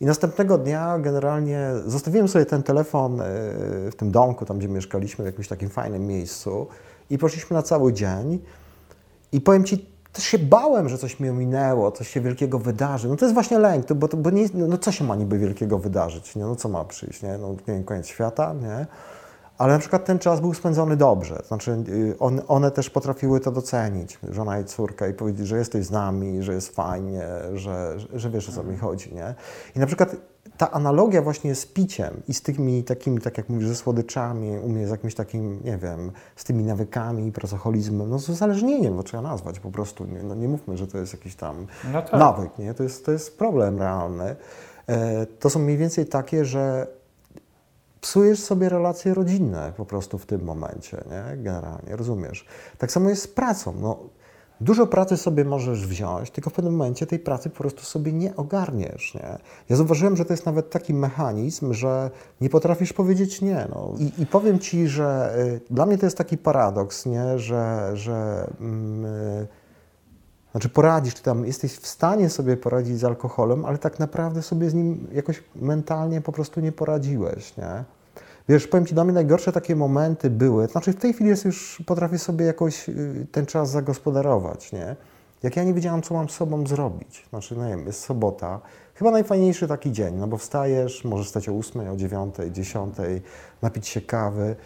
I 0.00 0.06
następnego 0.06 0.58
dnia 0.58 0.98
generalnie 0.98 1.70
zostawiłem 1.86 2.28
sobie 2.28 2.46
ten 2.46 2.62
telefon 2.62 3.20
e, 3.20 3.24
w 3.90 3.94
tym 3.96 4.10
domku, 4.10 4.44
tam 4.44 4.58
gdzie 4.58 4.68
mieszkaliśmy, 4.68 5.22
w 5.24 5.26
jakimś 5.26 5.48
takim 5.48 5.68
fajnym 5.68 6.06
miejscu 6.06 6.66
i 7.10 7.18
poszliśmy 7.18 7.54
na 7.56 7.62
cały 7.62 7.92
dzień. 7.92 8.38
I 9.32 9.40
powiem 9.40 9.64
Ci, 9.64 9.97
też 10.18 10.26
się 10.26 10.38
bałem, 10.38 10.88
że 10.88 10.98
coś 10.98 11.20
mi 11.20 11.28
ominęło, 11.28 11.92
coś 11.92 12.08
się 12.08 12.20
wielkiego 12.20 12.58
wydarzy. 12.58 13.08
No 13.08 13.16
to 13.16 13.24
jest 13.24 13.34
właśnie 13.34 13.58
lęk, 13.58 13.92
bo, 13.92 14.08
to, 14.08 14.16
bo 14.16 14.30
nie, 14.30 14.46
no 14.54 14.78
co 14.78 14.92
się 14.92 15.04
ma 15.04 15.16
niby 15.16 15.38
wielkiego 15.38 15.78
wydarzyć, 15.78 16.36
nie? 16.36 16.42
No 16.42 16.56
co 16.56 16.68
ma 16.68 16.84
przyjść, 16.84 17.22
nie? 17.22 17.38
No 17.38 17.48
nie 17.48 17.74
wiem, 17.74 17.84
koniec 17.84 18.06
świata, 18.06 18.54
nie? 18.62 18.86
Ale 19.58 19.72
na 19.72 19.78
przykład 19.78 20.04
ten 20.04 20.18
czas 20.18 20.40
był 20.40 20.54
spędzony 20.54 20.96
dobrze. 20.96 21.42
Znaczy, 21.48 21.84
y, 21.88 22.16
on, 22.18 22.40
one 22.48 22.70
też 22.70 22.90
potrafiły 22.90 23.40
to 23.40 23.50
docenić, 23.50 24.18
żona 24.28 24.60
i 24.60 24.64
córka, 24.64 25.08
i 25.08 25.14
powiedzieć, 25.14 25.46
że 25.46 25.58
jesteś 25.58 25.86
z 25.86 25.90
nami, 25.90 26.42
że 26.42 26.54
jest 26.54 26.74
fajnie, 26.74 27.22
że, 27.54 27.98
że, 27.98 28.18
że 28.18 28.30
wiesz 28.30 28.48
o 28.48 28.52
co 28.52 28.64
mi 28.64 28.76
chodzi. 28.76 29.14
Nie? 29.14 29.34
I 29.76 29.78
na 29.78 29.86
przykład 29.86 30.16
ta 30.58 30.70
analogia 30.70 31.22
właśnie 31.22 31.54
z 31.54 31.66
piciem 31.66 32.22
i 32.28 32.34
z 32.34 32.42
tymi 32.42 32.84
takimi, 32.84 33.20
tak 33.20 33.38
jak 33.38 33.48
mówisz, 33.48 33.68
ze 33.68 33.74
słodyczami, 33.76 34.58
u 34.58 34.68
mnie 34.68 34.86
z 34.86 34.90
jakimś 34.90 35.14
takim, 35.14 35.60
nie 35.64 35.78
wiem, 35.78 36.12
z 36.36 36.44
tymi 36.44 36.64
nawykami, 36.64 37.32
pracoholizmem, 37.32 38.10
no 38.10 38.18
z 38.18 38.28
uzależnieniem, 38.28 38.96
to 38.96 39.02
trzeba 39.02 39.22
nazwać 39.22 39.60
po 39.60 39.70
prostu. 39.70 40.04
Nie, 40.04 40.22
no 40.22 40.34
nie 40.34 40.48
mówmy, 40.48 40.76
że 40.76 40.86
to 40.86 40.98
jest 40.98 41.12
jakiś 41.12 41.34
tam 41.36 41.66
No 41.92 42.02
tak. 42.02 42.12
nawyk, 42.12 42.58
nie? 42.58 42.74
To, 42.74 42.82
jest, 42.82 43.04
to 43.06 43.12
jest 43.12 43.38
problem 43.38 43.78
realny. 43.78 44.36
E, 44.86 45.26
To 45.26 45.50
są 45.50 45.58
mniej 45.58 45.76
więcej 45.76 46.06
takie, 46.06 46.44
że 46.44 46.86
psujesz 48.00 48.40
sobie 48.40 48.68
relacje 48.68 49.14
rodzinne 49.14 49.72
po 49.76 49.84
prostu 49.84 50.18
w 50.18 50.26
tym 50.26 50.44
momencie, 50.44 51.04
nie? 51.10 51.36
Generalnie, 51.36 51.96
rozumiesz? 51.96 52.46
Tak 52.78 52.92
samo 52.92 53.08
jest 53.10 53.22
z 53.22 53.28
pracą. 53.28 53.74
No, 53.80 53.98
dużo 54.60 54.86
pracy 54.86 55.16
sobie 55.16 55.44
możesz 55.44 55.86
wziąć, 55.86 56.30
tylko 56.30 56.50
w 56.50 56.52
pewnym 56.52 56.76
momencie 56.76 57.06
tej 57.06 57.18
pracy 57.18 57.50
po 57.50 57.56
prostu 57.56 57.82
sobie 57.82 58.12
nie 58.12 58.36
ogarniesz, 58.36 59.14
nie? 59.14 59.38
Ja 59.68 59.76
zauważyłem, 59.76 60.16
że 60.16 60.24
to 60.24 60.32
jest 60.32 60.46
nawet 60.46 60.70
taki 60.70 60.94
mechanizm, 60.94 61.72
że 61.72 62.10
nie 62.40 62.50
potrafisz 62.50 62.92
powiedzieć 62.92 63.40
nie, 63.40 63.68
no. 63.70 63.94
I, 63.98 64.22
i 64.22 64.26
powiem 64.26 64.58
Ci, 64.58 64.88
że 64.88 65.36
y, 65.38 65.60
dla 65.70 65.86
mnie 65.86 65.98
to 65.98 66.06
jest 66.06 66.18
taki 66.18 66.38
paradoks, 66.38 67.06
nie? 67.06 67.38
Że, 67.38 67.90
że 67.94 68.48
mm, 68.60 69.04
y, 69.04 69.46
znaczy 70.50 70.68
poradzisz, 70.68 71.14
tam 71.14 71.46
jesteś 71.46 71.72
w 71.72 71.86
stanie 71.86 72.30
sobie 72.30 72.56
poradzić 72.56 72.98
z 72.98 73.04
alkoholem, 73.04 73.64
ale 73.64 73.78
tak 73.78 73.98
naprawdę 73.98 74.42
sobie 74.42 74.70
z 74.70 74.74
nim 74.74 75.06
jakoś 75.12 75.42
mentalnie 75.54 76.20
po 76.20 76.32
prostu 76.32 76.60
nie 76.60 76.72
poradziłeś, 76.72 77.56
nie? 77.56 77.84
Wiesz, 78.48 78.66
powiem 78.66 78.86
Ci, 78.86 78.94
dla 78.94 79.04
mnie 79.04 79.12
najgorsze 79.12 79.52
takie 79.52 79.76
momenty 79.76 80.30
były, 80.30 80.66
znaczy 80.66 80.92
w 80.92 80.96
tej 80.96 81.12
chwili 81.12 81.30
jest 81.30 81.44
już, 81.44 81.82
potrafię 81.86 82.18
sobie 82.18 82.46
jakoś 82.46 82.88
y, 82.88 83.26
ten 83.32 83.46
czas 83.46 83.70
zagospodarować, 83.70 84.72
nie? 84.72 84.96
Jak 85.42 85.56
ja 85.56 85.64
nie 85.64 85.74
wiedziałam, 85.74 86.02
co 86.02 86.14
mam 86.14 86.28
z 86.28 86.32
sobą 86.32 86.66
zrobić. 86.66 87.26
Znaczy, 87.30 87.56
no 87.56 87.64
nie 87.64 87.70
wiem, 87.70 87.86
jest 87.86 88.00
sobota, 88.00 88.60
chyba 88.94 89.10
najfajniejszy 89.10 89.68
taki 89.68 89.92
dzień, 89.92 90.14
no 90.14 90.26
bo 90.26 90.36
wstajesz, 90.36 91.04
możesz 91.04 91.26
wstać 91.26 91.48
o 91.48 91.52
8, 91.52 91.88
o 91.90 91.96
9, 91.96 92.34
10, 92.50 92.94
napić 93.62 93.88
się 93.88 94.00
kawy, 94.00 94.56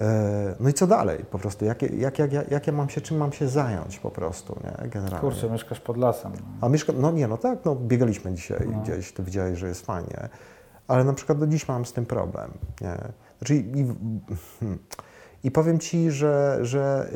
e, 0.00 0.54
no 0.60 0.68
i 0.68 0.72
co 0.72 0.86
dalej 0.86 1.24
po 1.30 1.38
prostu? 1.38 1.64
Jak, 1.64 1.82
jak, 1.82 2.18
jak, 2.18 2.32
jak, 2.32 2.50
jak 2.50 2.66
ja 2.66 2.72
mam 2.72 2.88
się, 2.88 3.00
czym 3.00 3.16
mam 3.16 3.32
się 3.32 3.48
zająć 3.48 3.98
po 3.98 4.10
prostu, 4.10 4.56
nie? 4.64 4.88
Generalnie. 4.88 5.20
Kurczę, 5.30 5.50
mieszkasz 5.50 5.80
pod 5.80 5.96
lasem. 5.96 6.32
A 6.60 6.68
mieszka... 6.68 6.92
No 6.96 7.10
nie, 7.12 7.28
no 7.28 7.36
tak, 7.36 7.58
no 7.64 7.76
biegaliśmy 7.76 8.32
dzisiaj 8.34 8.68
No. 8.72 8.80
gdzieś, 8.80 9.12
to 9.12 9.22
widziałeś, 9.22 9.58
że 9.58 9.68
jest 9.68 9.86
fajnie. 9.86 10.28
Ale 10.90 11.04
na 11.04 11.12
przykład 11.12 11.38
do 11.38 11.46
dziś 11.46 11.68
mam 11.68 11.86
z 11.86 11.92
tym 11.92 12.06
problem, 12.06 12.50
nie? 12.80 12.98
Znaczy 13.38 13.54
i, 13.54 13.86
hmm. 14.60 14.78
i 15.44 15.50
powiem 15.50 15.78
Ci, 15.78 16.10
że, 16.10 16.58
że 16.62 17.10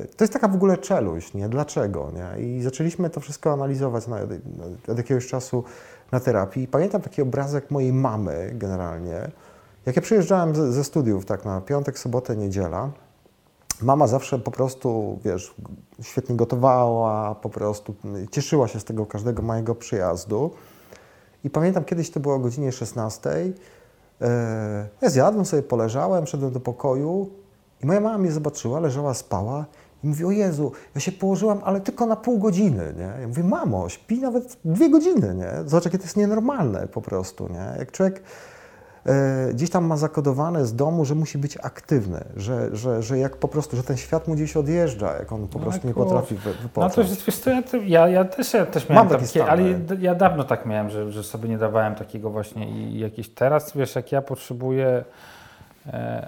yy, 0.00 0.08
to 0.16 0.24
jest 0.24 0.32
taka 0.32 0.48
w 0.48 0.54
ogóle 0.54 0.78
czeluść, 0.78 1.34
nie? 1.34 1.48
Dlaczego, 1.48 2.12
nie? 2.14 2.44
I 2.44 2.62
zaczęliśmy 2.62 3.10
to 3.10 3.20
wszystko 3.20 3.52
analizować 3.52 4.06
na, 4.06 4.16
od 4.88 4.98
jakiegoś 4.98 5.26
czasu 5.26 5.64
na 6.12 6.20
terapii. 6.20 6.62
I 6.62 6.66
pamiętam 6.66 7.00
taki 7.00 7.22
obrazek 7.22 7.70
mojej 7.70 7.92
mamy 7.92 8.50
generalnie. 8.54 9.30
Jak 9.86 9.96
ja 9.96 10.02
przyjeżdżałem 10.02 10.54
ze, 10.54 10.72
ze 10.72 10.84
studiów, 10.84 11.24
tak 11.24 11.44
na 11.44 11.60
piątek, 11.60 11.98
sobotę, 11.98 12.36
niedziela, 12.36 12.90
Mama 13.82 14.06
zawsze 14.06 14.38
po 14.38 14.50
prostu, 14.50 15.18
wiesz, 15.24 15.54
świetnie 16.02 16.36
gotowała, 16.36 17.34
po 17.34 17.48
prostu 17.48 17.94
cieszyła 18.30 18.68
się 18.68 18.80
z 18.80 18.84
tego 18.84 19.06
każdego 19.06 19.42
mojego 19.42 19.74
przyjazdu. 19.74 20.50
I 21.48 21.50
pamiętam 21.50 21.84
kiedyś 21.84 22.10
to 22.10 22.20
było 22.20 22.34
o 22.34 22.38
godzinie 22.38 22.72
16. 22.72 23.30
e, 24.20 24.88
Ja 25.02 25.10
zjadłem 25.10 25.44
sobie, 25.44 25.62
poleżałem, 25.62 26.26
szedłem 26.26 26.52
do 26.52 26.60
pokoju 26.60 27.30
i 27.82 27.86
moja 27.86 28.00
mama 28.00 28.18
mnie 28.18 28.32
zobaczyła, 28.32 28.80
leżała, 28.80 29.14
spała 29.14 29.64
i 30.04 30.06
mówi, 30.06 30.24
o 30.24 30.30
Jezu, 30.30 30.72
ja 30.94 31.00
się 31.00 31.12
położyłam, 31.12 31.60
ale 31.64 31.80
tylko 31.80 32.06
na 32.06 32.16
pół 32.16 32.38
godziny, 32.38 32.94
nie? 32.96 33.20
Ja 33.20 33.28
mówię, 33.28 33.44
mamo, 33.44 33.88
śpi 33.88 34.20
nawet 34.20 34.56
dwie 34.64 34.90
godziny, 34.90 35.34
nie? 35.34 35.50
Zobacz, 35.66 35.84
jakie 35.84 35.98
to 35.98 36.04
jest 36.04 36.16
nienormalne 36.16 36.86
po 36.86 37.02
prostu, 37.02 37.48
nie? 37.48 37.78
Jak 37.78 37.92
człowiek 37.92 38.22
gdzieś 39.54 39.70
tam 39.70 39.84
ma 39.84 39.96
zakodowane 39.96 40.66
z 40.66 40.74
domu, 40.74 41.04
że 41.04 41.14
musi 41.14 41.38
być 41.38 41.58
aktywny, 41.62 42.24
że, 42.36 42.76
że, 42.76 43.02
że 43.02 43.18
jak 43.18 43.36
po 43.36 43.48
prostu, 43.48 43.76
że 43.76 43.82
ten 43.82 43.96
świat 43.96 44.28
mu 44.28 44.34
gdzieś 44.34 44.56
odjeżdża, 44.56 45.16
jak 45.16 45.32
on 45.32 45.48
po 45.48 45.58
No 45.58 45.64
prostu 45.64 45.86
nie 45.88 45.94
potrafi 45.94 46.34
wy, 46.34 46.50
No 46.50 46.62
wypocząć. 46.62 46.94
to 46.94 47.00
jest, 47.00 47.24
wiesz 47.24 47.38
co, 47.38 47.50
ja, 47.50 47.62
to, 47.62 47.76
ja, 47.76 48.24
też, 48.24 48.54
ja 48.54 48.66
też 48.66 48.88
miałem 48.88 49.08
Mam 49.08 49.18
takie 49.20 49.46
ale 49.46 49.62
ja 50.00 50.14
dawno 50.14 50.44
tak 50.44 50.66
miałem, 50.66 50.90
że, 50.90 51.12
że 51.12 51.22
sobie 51.22 51.48
nie 51.48 51.58
dawałem 51.58 51.94
takiego 51.94 52.30
właśnie 52.30 52.70
i 52.70 52.98
jakieś 52.98 53.28
teraz, 53.28 53.76
wiesz, 53.76 53.94
jak 53.94 54.12
ja 54.12 54.22
potrzebuję, 54.22 54.86
e, 54.88 55.04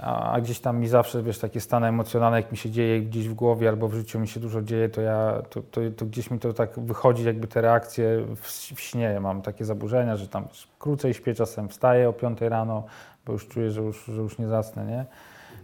a, 0.03 0.33
a 0.33 0.41
gdzieś 0.41 0.61
tam 0.61 0.81
mi 0.81 0.89
zawsze, 0.89 1.23
wiesz, 1.23 1.39
takie 1.39 1.61
stany 1.61 1.87
emocjonalne, 1.87 2.37
jak 2.37 2.53
mi 2.53 2.59
się 2.59 2.71
dzieje 2.71 3.01
gdzieś 3.01 3.29
w 3.29 3.35
głowie 3.35 3.69
albo 3.69 3.89
w 3.89 3.95
życiu 3.95 4.21
mi 4.21 4.29
się 4.29 4.41
dużo 4.41 4.63
dzieje, 4.63 4.89
to 4.89 5.01
ja, 5.01 5.43
to, 5.51 5.63
to, 5.63 5.81
to 5.97 6.07
gdzieś 6.07 6.31
mi 6.31 6.39
to 6.39 6.53
tak 6.53 6.81
wychodzi, 6.81 7.25
jakby 7.25 7.47
te 7.47 7.61
reakcje 7.61 8.25
w, 8.37 8.47
w 8.75 8.81
śnie, 8.81 9.05
ja 9.05 9.21
mam 9.21 9.43
takie 9.43 9.65
zaburzenia, 9.65 10.17
że 10.17 10.29
tam 10.29 10.49
krócej 10.79 11.15
śpię, 11.15 11.35
czasem 11.35 11.69
wstaję 11.69 12.09
o 12.09 12.13
5 12.13 12.41
rano, 12.41 12.85
bo 13.27 13.33
już 13.33 13.49
czuję, 13.49 13.71
że 13.71 13.81
już, 13.81 14.05
że 14.05 14.23
już 14.23 14.39
nie 14.39 14.49
zasnę, 14.49 14.87
nie? 14.87 15.05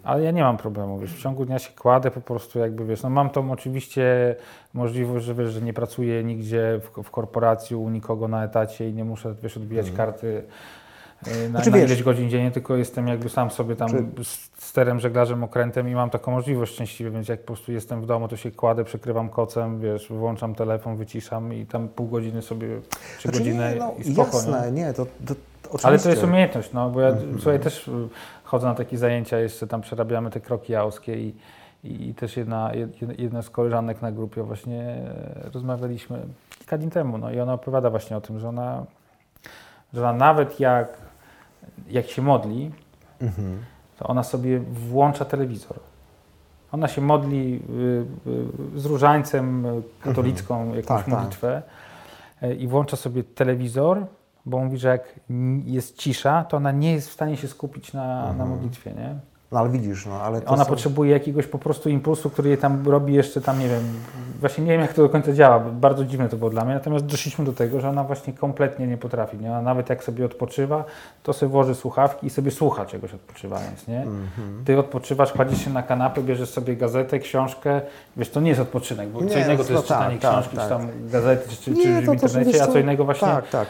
Ale 0.04 0.22
ja 0.22 0.30
nie 0.30 0.42
mam 0.42 0.56
problemu, 0.56 0.98
wiesz, 0.98 1.14
w 1.14 1.22
ciągu 1.22 1.44
dnia 1.44 1.58
się 1.58 1.72
kładę 1.72 2.10
po 2.10 2.20
prostu 2.20 2.58
jakby, 2.58 2.84
wiesz, 2.84 3.02
no 3.02 3.10
mam 3.10 3.30
tą 3.30 3.52
oczywiście 3.52 4.36
możliwość, 4.74 5.26
że 5.26 5.34
wiesz, 5.34 5.50
że 5.50 5.60
nie 5.60 5.72
pracuję 5.72 6.24
nigdzie 6.24 6.80
w, 6.82 7.02
w 7.02 7.10
korporacji 7.10 7.76
u 7.76 7.90
nikogo 7.90 8.28
na 8.28 8.44
etacie 8.44 8.88
i 8.88 8.94
nie 8.94 9.04
muszę, 9.04 9.34
wiesz, 9.42 9.56
odbijać 9.56 9.90
karty 9.90 10.26
y, 10.26 10.42
na, 11.22 11.30
Mhm. 11.32 11.50
Znaczy, 11.50 11.70
na 11.70 11.78
ileś 11.78 12.02
godzin 12.02 12.30
dziennie, 12.30 12.50
tylko 12.50 12.76
jestem 12.76 13.08
jakby 13.08 13.28
sam 13.28 13.50
sobie 13.50 13.76
tam 13.76 13.88
Czy- 13.88 14.04
sterem, 14.58 15.00
żeglarzem, 15.00 15.44
okrętem 15.44 15.88
i 15.88 15.94
mam 15.94 16.10
taką 16.10 16.30
możliwość 16.30 16.72
szczęśliwie, 16.72 17.10
więc 17.10 17.28
jak 17.28 17.40
po 17.40 17.46
prostu 17.46 17.72
jestem 17.72 18.02
w 18.02 18.06
domu, 18.06 18.28
to 18.28 18.36
się 18.36 18.50
kładę, 18.50 18.84
przykrywam 18.84 19.28
kocem, 19.28 19.80
wiesz, 19.80 20.08
włączam 20.08 20.54
telefon, 20.54 20.96
wyciszam 20.96 21.52
i 21.54 21.66
tam 21.66 21.88
pół 21.88 22.06
godziny 22.08 22.42
sobie, 22.42 22.68
trzy 23.18 23.28
Znaczy, 23.28 23.38
godziny 23.38 23.70
nie, 23.74 23.78
no, 23.80 23.94
i 23.98 24.12
spoko, 24.12 24.36
jasne, 24.36 24.72
nie? 24.72 24.92
to, 24.92 25.06
to, 25.26 25.34
to. 25.34 25.78
Ale 25.82 25.98
to 25.98 26.10
jest 26.10 26.24
umiejętność, 26.24 26.72
no 26.72 26.90
bo 26.90 27.00
ja 27.00 27.14
słuchaj, 27.34 27.60
też 27.60 27.88
y, 27.88 27.92
chodzę 28.44 28.66
na 28.66 28.74
takie 28.74 28.98
zajęcia, 28.98 29.38
jeszcze 29.38 29.66
tam 29.66 29.80
przerabiamy 29.80 30.30
te 30.30 30.40
kroki 30.40 30.72
jałskie 30.72 31.16
i, 31.20 31.34
i 31.84 32.14
też 32.14 32.36
jedna, 32.36 32.70
jed- 32.74 33.20
jedna 33.20 33.42
z 33.42 33.50
koleżanek 33.50 34.02
na 34.02 34.12
grupie 34.12 34.42
właśnie 34.42 34.82
e, 34.82 35.50
rozmawialiśmy 35.54 36.18
kilka 36.58 36.78
dni 36.78 36.90
temu, 36.90 37.18
no 37.18 37.30
i 37.30 37.40
ona 37.40 37.52
opowiada 37.54 37.90
właśnie 37.90 38.16
o 38.16 38.20
tym, 38.20 38.38
że 38.38 38.48
ona, 38.48 38.84
że 39.94 40.00
ona 40.02 40.12
nawet 40.12 40.60
jak, 40.60 40.88
jak 41.90 42.06
się 42.06 42.22
modli, 42.22 42.70
Mhm. 43.20 43.58
to 43.98 44.06
ona 44.06 44.22
sobie 44.22 44.60
włącza 44.60 45.24
telewizor. 45.24 45.76
Ona 46.72 46.88
się 46.88 47.00
modli 47.00 47.62
y, 48.26 48.30
y, 48.76 48.80
z 48.80 48.84
różańcem, 48.84 49.66
katolicką 50.00 50.66
jakąś 50.68 50.86
Tak, 50.86 50.98
tak. 50.98 51.08
modlitwę 51.08 51.62
y, 52.42 52.54
i 52.54 52.68
włącza 52.68 52.96
sobie 52.96 53.24
telewizor, 53.24 54.06
bo 54.46 54.58
mówi, 54.64 54.78
że 54.78 54.88
jak 54.88 55.20
jest 55.64 55.96
cisza, 55.98 56.44
to 56.44 56.56
ona 56.56 56.72
nie 56.72 56.92
jest 56.92 57.08
w 57.08 57.12
stanie 57.12 57.36
się 57.36 57.48
skupić 57.48 57.92
na, 57.92 58.22
na 58.22 58.28
Mhm. 58.30 58.48
modlitwie, 58.50 58.92
nie? 58.92 59.14
No 59.52 59.58
ale 59.60 59.68
widzisz, 59.68 60.06
no 60.06 60.20
ale 60.22 60.40
to 60.40 60.50
Ona 60.50 60.64
są- 60.64 60.70
potrzebuje 60.70 61.10
jakiegoś 61.12 61.46
po 61.46 61.58
prostu 61.58 61.88
impulsu, 61.88 62.30
który 62.30 62.48
jej 62.48 62.58
tam 62.58 62.88
robi 62.88 63.14
jeszcze 63.14 63.40
tam, 63.40 63.58
nie 63.60 63.68
wiem, 63.68 63.82
właśnie 64.40 64.64
nie 64.64 64.72
wiem 64.72 64.80
jak 64.80 64.92
to 64.92 65.02
do 65.02 65.08
końca 65.08 65.32
działa, 65.32 65.58
bardzo 65.60 66.04
dziwne 66.04 66.28
to 66.28 66.36
było 66.36 66.50
dla 66.50 66.64
mnie, 66.64 66.74
natomiast 66.74 67.06
doszliśmy 67.06 67.44
do 67.44 67.52
tego, 67.52 67.80
że 67.80 67.88
ona 67.88 68.04
właśnie 68.04 68.32
kompletnie 68.32 68.86
nie 68.86 68.96
potrafi, 68.96 69.36
nie? 69.38 69.50
Ona 69.50 69.62
nawet 69.62 69.88
jak 69.90 70.04
sobie 70.04 70.24
odpoczywa, 70.24 70.84
to 71.22 71.32
sobie 71.32 71.52
włoży 71.52 71.74
słuchawki 71.74 72.26
i 72.26 72.30
sobie 72.30 72.50
słucha 72.50 72.86
czegoś 72.86 73.14
odpoczywając, 73.14 73.88
nie? 73.88 73.98
Mhm. 74.02 74.62
Ty 74.64 74.78
odpoczywasz, 74.78 75.32
kładziesz 75.32 75.64
się 75.64 75.70
na 75.70 75.82
kanapę, 75.82 76.22
bierzesz 76.22 76.50
sobie 76.50 76.76
gazetę, 76.76 77.18
książkę, 77.18 77.80
wiesz, 78.16 78.30
to 78.30 78.40
nie 78.40 78.48
jest 78.48 78.60
odpoczynek, 78.60 79.08
bo 79.08 79.18
co 79.18 79.24
Nie, 79.24 79.32
innego 79.40 79.62
no 79.62 79.68
to 79.68 79.72
jest 79.72 79.88
tak, 79.88 79.98
czytanie 79.98 80.18
tak, 80.18 80.32
książki, 80.32 80.56
tak. 80.56 80.64
czy 80.64 80.70
tam 80.70 80.88
gazety, 81.10 81.48
czy, 81.48 81.56
czy 81.56 81.70
Nie, 81.70 82.00
w 82.00 82.00
to- 82.00 82.06
to, 82.06 82.12
internecie, 82.12 82.52
wiesz 82.52 82.60
a 82.62 82.66
co, 82.66 82.72
co 82.72 82.78
innego 82.78 83.04
właśnie 83.04 83.28
Tak, 83.28 83.48
tak. 83.48 83.66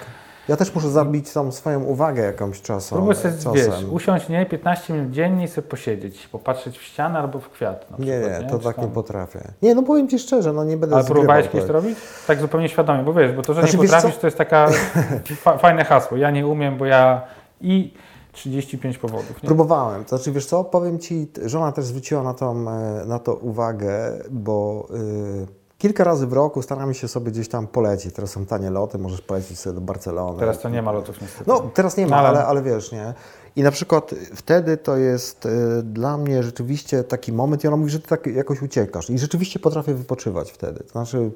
Ja 0.49 0.57
też 0.57 0.74
muszę 0.74 0.90
zabić 0.90 1.32
tą 1.32 1.53
swoją 1.53 1.82
uwagę 1.84 2.22
jakąś 2.22 2.62
czasem. 2.62 2.97
Próbuj 2.99 3.14
sobie, 3.14 3.34
czasem. 3.34 3.53
wiesz, 3.55 3.84
usiąść, 3.90 4.28
nie, 4.28 4.47
15 4.47 4.92
minut 4.92 5.11
dziennie 5.11 5.44
i 5.44 5.49
sobie 5.49 5.68
posiedzieć, 5.68 6.28
popatrzeć 6.28 6.78
w 6.78 6.82
ścianę 6.82 7.18
albo 7.18 7.40
w 7.40 7.51
kwiat 7.51 7.90
na 7.90 7.97
Nie, 7.99 8.20
przykład, 8.20 8.42
nie, 8.42 8.49
to 8.49 8.59
tak 8.59 8.76
tam- 8.76 8.84
nie 8.84 8.90
potrafię. 8.90 9.40
Nie, 9.62 9.74
no 9.74 9.82
powiem 9.82 10.09
Ci 10.09 10.18
szczerze, 10.18 10.53
no 10.53 10.64
nie 10.64 10.76
będę 10.76 10.97
Ale 10.97 11.05
próbowałeś 11.05 11.49
kiedyś 11.49 11.68
robić? 11.70 11.99
Tak 12.26 12.40
zupełnie 12.40 12.68
świadomie, 12.68 13.03
bo 13.03 13.12
wiesz, 13.12 13.32
bo 13.32 13.42
to, 13.42 13.55
że 13.55 13.61
Znaczy, 13.61 13.76
nie 13.76 13.82
potrafisz, 13.82 14.16
to 14.16 14.26
jest 14.26 14.38
taka 14.38 14.68
fa 15.44 15.59
fajne 15.59 15.84
hasło. 15.84 16.16
Ja 16.16 16.30
nie 16.30 16.47
umiem, 16.47 16.78
bo 16.78 16.86
ja 16.86 17.22
i 17.61 17.94
35 18.32 18.99
powodów. 18.99 19.42
Nie? 19.42 19.47
Próbowałem. 19.47 20.05
To 20.05 20.09
znaczy, 20.16 20.32
wiesz 20.32 20.47
co, 20.47 20.64
powiem 20.64 20.99
Ci, 20.99 21.30
żona 21.44 21.72
też 21.72 21.84
zwróciła 21.84 22.22
na, 22.22 22.34
tą, 22.34 22.70
e, 22.70 23.05
na 23.07 23.18
to 23.18 23.34
uwagę, 23.34 24.12
bo 24.30 24.86
y, 24.90 25.47
kilka 25.79 26.05
razy 26.05 26.27
w 26.27 26.33
roku 26.33 26.62
staramy 26.62 26.95
się 26.95 27.09
sobie 27.09 27.31
gdzieś 27.31 27.49
tam 27.49 27.66
polecieć. 27.66 28.14
Teraz 28.14 28.31
są 28.31 28.47
tanie 28.47 28.70
loty, 28.70 28.99
możesz 28.99 29.20
polecieć 29.20 29.59
sobie 29.59 29.74
do 29.74 29.81
Barcelony. 29.81 30.39
Teraz 30.39 30.59
to 30.61 30.68
nie 30.68 30.83
ma 30.83 30.93
lotów 30.93 31.20
niestety. 31.20 31.45
No, 31.47 31.61
teraz 31.74 31.97
nie 31.97 32.07
ma, 32.07 32.16
ale- 32.16 32.29
ale, 32.29 32.47
ale 32.47 32.62
wiesz, 32.62 32.93
nie? 32.93 33.14
I 33.57 33.62
na 33.62 33.70
przykład 33.70 34.11
wtedy 34.35 34.77
to 34.77 34.97
jest 34.97 35.47
y, 35.47 35.83
dla 35.83 36.18
mnie 36.18 36.43
rzeczywiście 36.43 37.05
taki 37.05 37.33
moment 37.33 37.64
i 37.64 37.68
ona 37.68 37.77
mówi, 37.77 37.91
że 37.91 38.01
ty 38.01 38.09
tak 38.09 38.27
jakoś 38.27 38.62
uciekasz. 38.62 39.11
I 39.11 39.18
rzeczywiście 39.18 39.59
potrafię 39.61 39.95
wypoczywać 39.95 40.51
wtedy. 40.53 40.81
To 40.85 40.89
znaczy, 40.93 41.31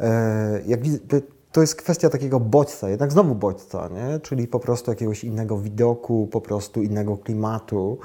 e, 0.00 0.60
jak 0.66 0.80
widzę, 0.82 0.98
to- 0.98 1.26
to 1.52 1.60
jest 1.60 1.74
kwestia 1.76 2.10
takiego 2.10 2.40
bodźca, 2.40 2.88
jednak 2.88 3.12
znowu 3.12 3.34
bodźca, 3.34 3.88
nie? 3.88 4.20
Czyli 4.20 4.46
po 4.48 4.60
prostu 4.60 4.90
jakiegoś 4.90 5.24
innego 5.24 5.58
widoku, 5.58 6.28
po 6.32 6.40
prostu 6.40 6.82
innego 6.82 7.16
klimatu. 7.16 7.98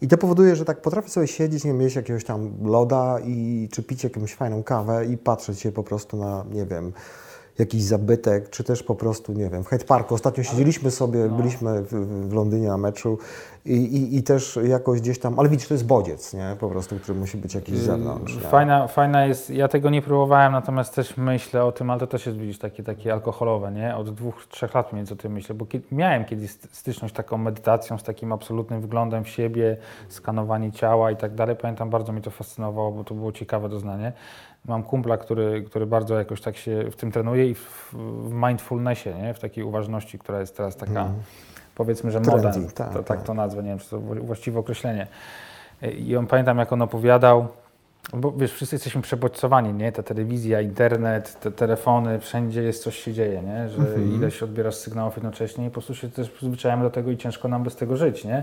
I 0.00 0.08
to 0.08 0.18
powoduje, 0.18 0.56
że 0.56 0.64
tak 0.64 0.82
potrafię 0.82 1.08
sobie 1.08 1.26
siedzieć, 1.26 1.64
nie 1.64 1.72
jeść 1.72 1.96
jakiegoś 1.96 2.24
tam 2.24 2.50
loda 2.64 3.18
i 3.24 3.68
czy 3.72 3.82
pić 3.82 4.04
jakąś 4.04 4.34
fajną 4.34 4.62
kawę 4.62 5.06
i 5.06 5.16
patrzeć 5.16 5.60
się 5.60 5.72
po 5.72 5.82
prostu 5.82 6.16
na, 6.16 6.44
nie 6.52 6.66
wiem, 6.66 6.92
jakiś 7.58 7.82
zabytek, 7.82 8.50
czy 8.50 8.64
też 8.64 8.82
po 8.82 8.94
prostu, 8.94 9.32
nie 9.32 9.50
wiem, 9.50 9.64
w 9.64 9.68
Hyde 9.68 9.84
Parku. 9.84 10.14
Ostatnio 10.14 10.44
siedzieliśmy 10.44 10.90
sobie, 10.90 11.28
byliśmy 11.28 11.82
w, 11.82 11.92
w 12.28 12.32
Londynie 12.32 12.68
na 12.68 12.76
meczu 12.78 13.18
i, 13.64 13.72
i, 13.76 14.16
i 14.16 14.22
też 14.22 14.58
jakoś 14.64 15.00
gdzieś 15.00 15.18
tam, 15.18 15.38
ale 15.38 15.48
widzisz, 15.48 15.68
to 15.68 15.74
jest 15.74 15.86
bodziec, 15.86 16.34
nie? 16.34 16.56
Po 16.60 16.68
prostu, 16.68 16.96
który 16.96 17.18
musi 17.18 17.36
być 17.38 17.54
jakiś 17.54 17.74
z 17.74 17.82
zewnątrz. 17.82 18.34
nie? 18.34 18.40
Fajna, 18.40 18.86
fajna 18.86 19.26
jest, 19.26 19.50
ja 19.50 19.68
tego 19.68 19.90
nie 19.90 20.02
próbowałem, 20.02 20.52
natomiast 20.52 20.94
też 20.94 21.16
myślę 21.16 21.64
o 21.64 21.72
tym, 21.72 21.90
ale 21.90 22.00
to 22.00 22.06
też 22.06 22.26
jest 22.26 22.38
widzisz 22.38 22.58
takie, 22.58 22.82
takie 22.82 23.12
alkoholowe, 23.12 23.72
nie? 23.72 23.96
Od 23.96 24.14
dwóch, 24.14 24.46
trzech 24.48 24.74
lat 24.74 24.92
mniej 24.92 25.00
więcej 25.00 25.18
o 25.18 25.20
tym 25.20 25.32
myślę, 25.32 25.54
bo 25.54 25.66
kiedy, 25.66 25.84
miałem 25.92 26.24
kiedyś 26.24 26.50
st- 26.50 26.68
styczność 26.72 27.14
z 27.14 27.16
taką 27.16 27.38
medytacją, 27.38 27.98
z 27.98 28.02
takim 28.02 28.32
absolutnym 28.32 28.80
wglądem 28.80 29.24
w 29.24 29.28
siebie, 29.28 29.76
skanowanie 30.08 30.72
ciała 30.72 31.10
i 31.10 31.16
tak 31.16 31.34
dalej. 31.34 31.56
Pamiętam, 31.56 31.90
bardzo 31.90 32.12
mi 32.12 32.22
to 32.22 32.30
fascynowało, 32.30 32.92
bo 32.92 33.04
to 33.04 33.14
było 33.14 33.32
ciekawe 33.32 33.68
doznanie. 33.68 34.12
Mam 34.68 34.82
kumpla, 34.82 35.16
który, 35.16 35.62
który 35.62 35.86
bardzo 35.86 36.18
jakoś 36.18 36.40
tak 36.40 36.56
się 36.56 36.84
w 36.90 36.96
tym 36.96 37.12
trenuje 37.12 37.50
i 37.50 37.54
w, 37.54 37.94
w 38.24 38.32
mindfulnessie, 38.32 39.14
nie? 39.22 39.34
W 39.34 39.38
takiej 39.38 39.64
uważności, 39.64 40.18
która 40.18 40.40
jest 40.40 40.56
teraz 40.56 40.76
taka, 40.76 41.08
powiedzmy, 41.74 42.10
że 42.10 42.20
moda. 42.20 42.52
Tak, 42.74 42.92
to, 42.92 42.94
tak 42.94 43.06
tak. 43.06 43.22
to 43.22 43.34
nazwę, 43.34 43.62
nie 43.62 43.68
wiem, 43.68 43.78
czy 43.78 43.90
to 43.90 44.00
wła- 44.00 44.20
właściwe 44.20 44.58
określenie. 44.58 45.06
I 45.98 46.16
on 46.16 46.26
pamiętam, 46.26 46.58
jak 46.58 46.72
on 46.72 46.82
opowiadał, 46.82 47.48
bo 48.14 48.32
wiesz, 48.32 48.52
wszyscy 48.52 48.74
jesteśmy 48.74 49.02
przebodźcowani, 49.02 49.74
nie? 49.74 49.92
Ta 49.92 50.02
telewizja, 50.02 50.60
internet, 50.60 51.40
te 51.40 51.50
telefony, 51.50 52.18
wszędzie 52.18 52.62
jest 52.62 52.82
coś 52.82 52.98
się 52.98 53.12
dzieje, 53.12 53.42
nie? 53.42 53.68
Że 53.68 54.02
ileś 54.02 54.42
odbierasz 54.42 54.74
sygnałów 54.74 55.16
jednocześnie 55.16 55.64
i 55.66 55.68
po 55.68 55.72
prostu 55.72 55.94
się 55.94 56.10
też 56.10 56.30
przyzwyczajamy 56.30 56.82
do 56.82 56.90
tego 56.90 57.10
i 57.10 57.16
ciężko 57.16 57.48
nam 57.48 57.62
bez 57.62 57.76
tego 57.76 57.96
żyć, 57.96 58.24
nie? 58.24 58.42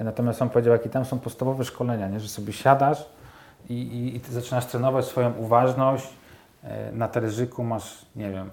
Natomiast 0.00 0.42
on 0.42 0.50
powiedział, 0.50 0.72
jakie 0.72 0.88
tam 0.88 1.04
są 1.04 1.18
podstawowe 1.18 1.64
szkolenia, 1.64 2.08
nie? 2.08 2.20
Że 2.20 2.28
sobie 2.28 2.52
siadasz 2.52 3.06
i, 3.68 3.74
i, 3.74 4.16
i 4.16 4.20
ty 4.20 4.32
zaczynasz 4.32 4.66
trenować 4.66 5.04
swoją 5.04 5.32
uważność. 5.32 6.08
E, 6.64 6.92
Na 6.92 7.08
talerzyku 7.08 7.64
masz, 7.64 8.06
nie 8.16 8.30
wiem, 8.30 8.50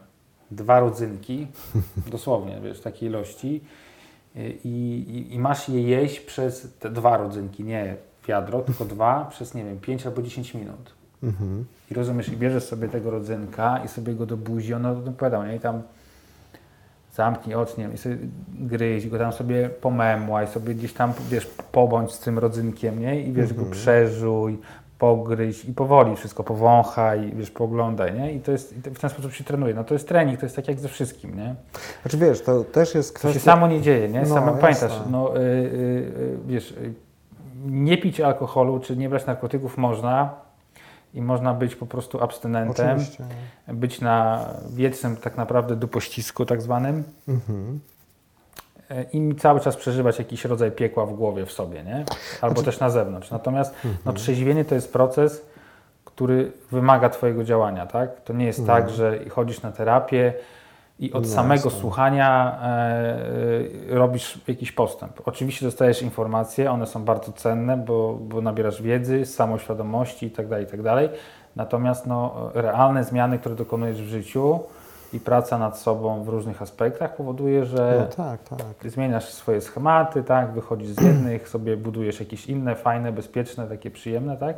dwa 0.51 0.79
rodzynki, 0.79 1.47
dosłownie, 2.11 2.59
wiesz, 2.63 2.81
takiej 2.81 3.09
ilości 3.09 3.61
i, 4.63 5.05
i, 5.29 5.35
i 5.35 5.39
masz 5.39 5.69
je 5.69 5.81
jeść 5.81 6.19
przez 6.19 6.73
te 6.79 6.89
dwa 6.89 7.17
rodzynki, 7.17 7.63
nie 7.63 7.95
wiadro, 8.27 8.61
tylko 8.61 8.85
dwa 8.95 9.25
przez, 9.29 9.53
nie 9.53 9.63
wiem, 9.65 9.79
5 9.79 10.05
albo 10.05 10.21
10 10.21 10.53
minut. 10.53 10.93
Mhm. 11.23 11.65
I 11.91 11.93
rozumiesz, 11.93 12.29
i 12.29 12.37
bierzesz 12.37 12.63
sobie 12.63 12.87
tego 12.89 13.11
rodzynka 13.11 13.81
i 13.85 13.87
sobie 13.87 14.13
go 14.13 14.25
do 14.25 14.37
buzi, 14.37 14.73
ono 14.73 14.91
odpowiadał, 14.91 15.45
nie? 15.45 15.55
I 15.55 15.59
tam 15.59 15.81
zamknij 17.13 17.55
oczy, 17.55 17.73
nie 17.77 17.83
wiem, 17.83 17.93
i 17.93 17.97
sobie 17.97 18.17
gryź 18.59 19.07
go 19.09 19.17
tam 19.17 19.33
sobie 19.33 19.69
pomemłaj, 19.69 20.47
sobie 20.47 20.75
gdzieś 20.75 20.93
tam, 20.93 21.13
wiesz, 21.29 21.45
pobądź 21.71 22.11
z 22.11 22.19
tym 22.19 22.39
rodzynkiem, 22.39 22.99
nie? 22.99 23.21
I 23.21 23.33
wiesz, 23.33 23.53
go 23.53 23.65
przeżuj, 23.65 24.57
pogryź 24.99 25.65
i 25.65 25.73
powoli 25.73 26.15
wszystko 26.15 26.43
powąchaj, 26.43 27.31
wiesz, 27.35 27.51
pooglądaj, 27.51 28.13
nie? 28.13 28.33
I 28.33 28.39
to 28.39 28.51
jest, 28.51 28.77
i 28.77 28.81
to 28.81 28.91
w 28.91 28.99
ten 28.99 29.09
sposób 29.09 29.33
się 29.33 29.43
trenuje. 29.43 29.73
No 29.73 29.83
to 29.83 29.93
jest 29.93 30.07
trening, 30.07 30.39
to 30.39 30.45
jest 30.45 30.55
tak 30.55 30.67
jak 30.67 30.79
ze 30.79 30.87
wszystkim, 30.87 31.37
nie? 31.37 31.55
Znaczy 32.01 32.17
wiesz, 32.17 32.41
to 32.41 32.63
też 32.63 32.95
jest 32.95 33.13
To 33.13 33.19
kwestia... 33.19 33.39
się 33.39 33.45
samo 33.45 33.67
nie 33.67 33.81
dzieje, 33.81 34.09
nie? 34.09 34.21
No, 34.21 34.35
Samo, 34.35 34.53
pamiętasz, 34.53 34.99
no, 35.11 35.37
y, 35.37 35.39
y, 35.39 35.43
y, 35.43 36.37
wiesz, 36.47 36.73
nie 37.65 37.97
pić 37.97 38.21
alkoholu 38.21 38.79
czy 38.79 38.97
nie 38.97 39.09
brać 39.09 39.25
narkotyków 39.25 39.77
można 39.77 40.29
i 41.13 41.21
można 41.21 41.53
być 41.53 41.75
po 41.75 41.85
prostu 41.85 42.23
abstynentem, 42.23 42.89
Oczywiście. 42.89 43.23
być 43.67 44.01
na 44.01 44.45
wiecznym 44.69 45.17
tak 45.17 45.37
naprawdę 45.37 45.75
dupościsku 45.75 46.45
tak 46.45 46.61
zwanym 46.61 47.03
Mhm. 47.27 47.79
Y, 48.91 49.05
i 49.13 49.35
cały 49.35 49.59
czas 49.59 49.75
przeżywać 49.75 50.19
jakiś 50.19 50.45
rodzaj 50.45 50.71
piekła 50.71 51.05
w 51.05 51.13
głowie 51.13 51.45
w 51.45 51.51
sobie, 51.51 51.83
nie? 51.83 52.05
Albo 52.41 52.55
Znaczy- 52.55 52.65
też 52.65 52.79
na 52.79 52.89
zewnątrz. 52.89 53.31
Natomiast 53.31 53.75
no, 53.83 53.89
Mhm. 53.89 54.15
trzeźwienie 54.15 54.65
to 54.65 54.75
jest 54.75 54.93
proces, 54.93 55.45
który 56.05 56.51
wymaga 56.71 57.09
Twojego 57.09 57.43
działania, 57.43 57.85
tak? 57.85 58.21
To 58.21 58.33
nie 58.33 58.45
jest 58.45 58.67
tak, 58.67 58.89
że 58.89 59.19
chodzisz 59.29 59.61
na 59.61 59.71
terapię 59.71 60.33
i 60.99 61.13
od 61.13 61.23
No 61.23 61.29
samego 61.29 61.63
jasne. 61.65 61.79
słuchania 61.81 62.59
e, 62.63 62.67
e, 63.91 63.95
robisz 63.95 64.39
jakiś 64.47 64.71
postęp. 64.71 65.21
Oczywiście 65.25 65.65
dostajesz 65.65 66.01
informacje, 66.01 66.71
one 66.71 66.87
są 66.87 67.03
bardzo 67.05 67.31
cenne, 67.31 67.77
bo, 67.77 68.13
bo 68.21 68.41
nabierasz 68.41 68.81
wiedzy, 68.81 69.25
samoświadomości 69.25 70.25
itd., 70.25 70.59
itd. 70.61 71.09
Natomiast 71.55 72.07
no, 72.07 72.49
realne 72.53 73.03
zmiany, 73.03 73.39
które 73.39 73.55
dokonujesz 73.55 74.01
w 74.01 74.07
życiu 74.07 74.59
i 75.13 75.19
praca 75.19 75.57
nad 75.57 75.79
sobą 75.79 76.23
w 76.23 76.27
różnych 76.27 76.61
aspektach 76.61 77.15
powoduje, 77.15 77.65
że 77.65 78.07
No 78.09 78.15
tak, 78.15 78.43
tak. 78.43 78.91
zmieniasz 78.91 79.29
swoje 79.29 79.61
schematy, 79.61 80.23
tak, 80.23 80.51
wychodzisz 80.51 80.89
z 80.89 81.01
jednych, 81.01 81.49
sobie 81.57 81.77
budujesz 81.77 82.19
jakieś 82.19 82.47
inne, 82.47 82.75
fajne, 82.75 83.11
bezpieczne, 83.11 83.67
takie 83.67 83.91
przyjemne, 83.91 84.37
tak. 84.37 84.57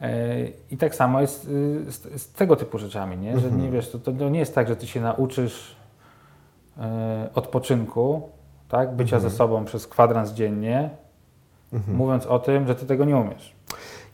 E, 0.00 0.46
I 0.70 0.76
tak 0.76 0.94
samo 0.94 1.20
jest 1.20 1.44
y, 1.48 1.92
z, 1.92 2.22
z 2.22 2.32
tego 2.32 2.56
typu 2.56 2.78
rzeczami, 2.78 3.16
nie? 3.18 3.38
że 3.40 3.50
nie 3.50 3.70
wiesz, 3.70 3.90
to, 3.90 3.98
to 3.98 4.28
nie 4.28 4.38
jest 4.38 4.54
tak, 4.54 4.68
że 4.68 4.76
ty 4.76 4.86
się 4.86 5.00
nauczysz 5.00 5.76
e, 6.78 7.28
odpoczynku, 7.34 8.28
tak, 8.68 8.94
bycia 8.94 9.20
ze 9.20 9.30
sobą 9.30 9.64
przez 9.64 9.86
kwadrans 9.86 10.32
dziennie, 10.32 10.90
mówiąc 11.88 12.26
o 12.26 12.38
tym, 12.38 12.66
że 12.66 12.74
ty 12.74 12.86
tego 12.86 13.04
nie 13.04 13.16
umiesz. 13.16 13.54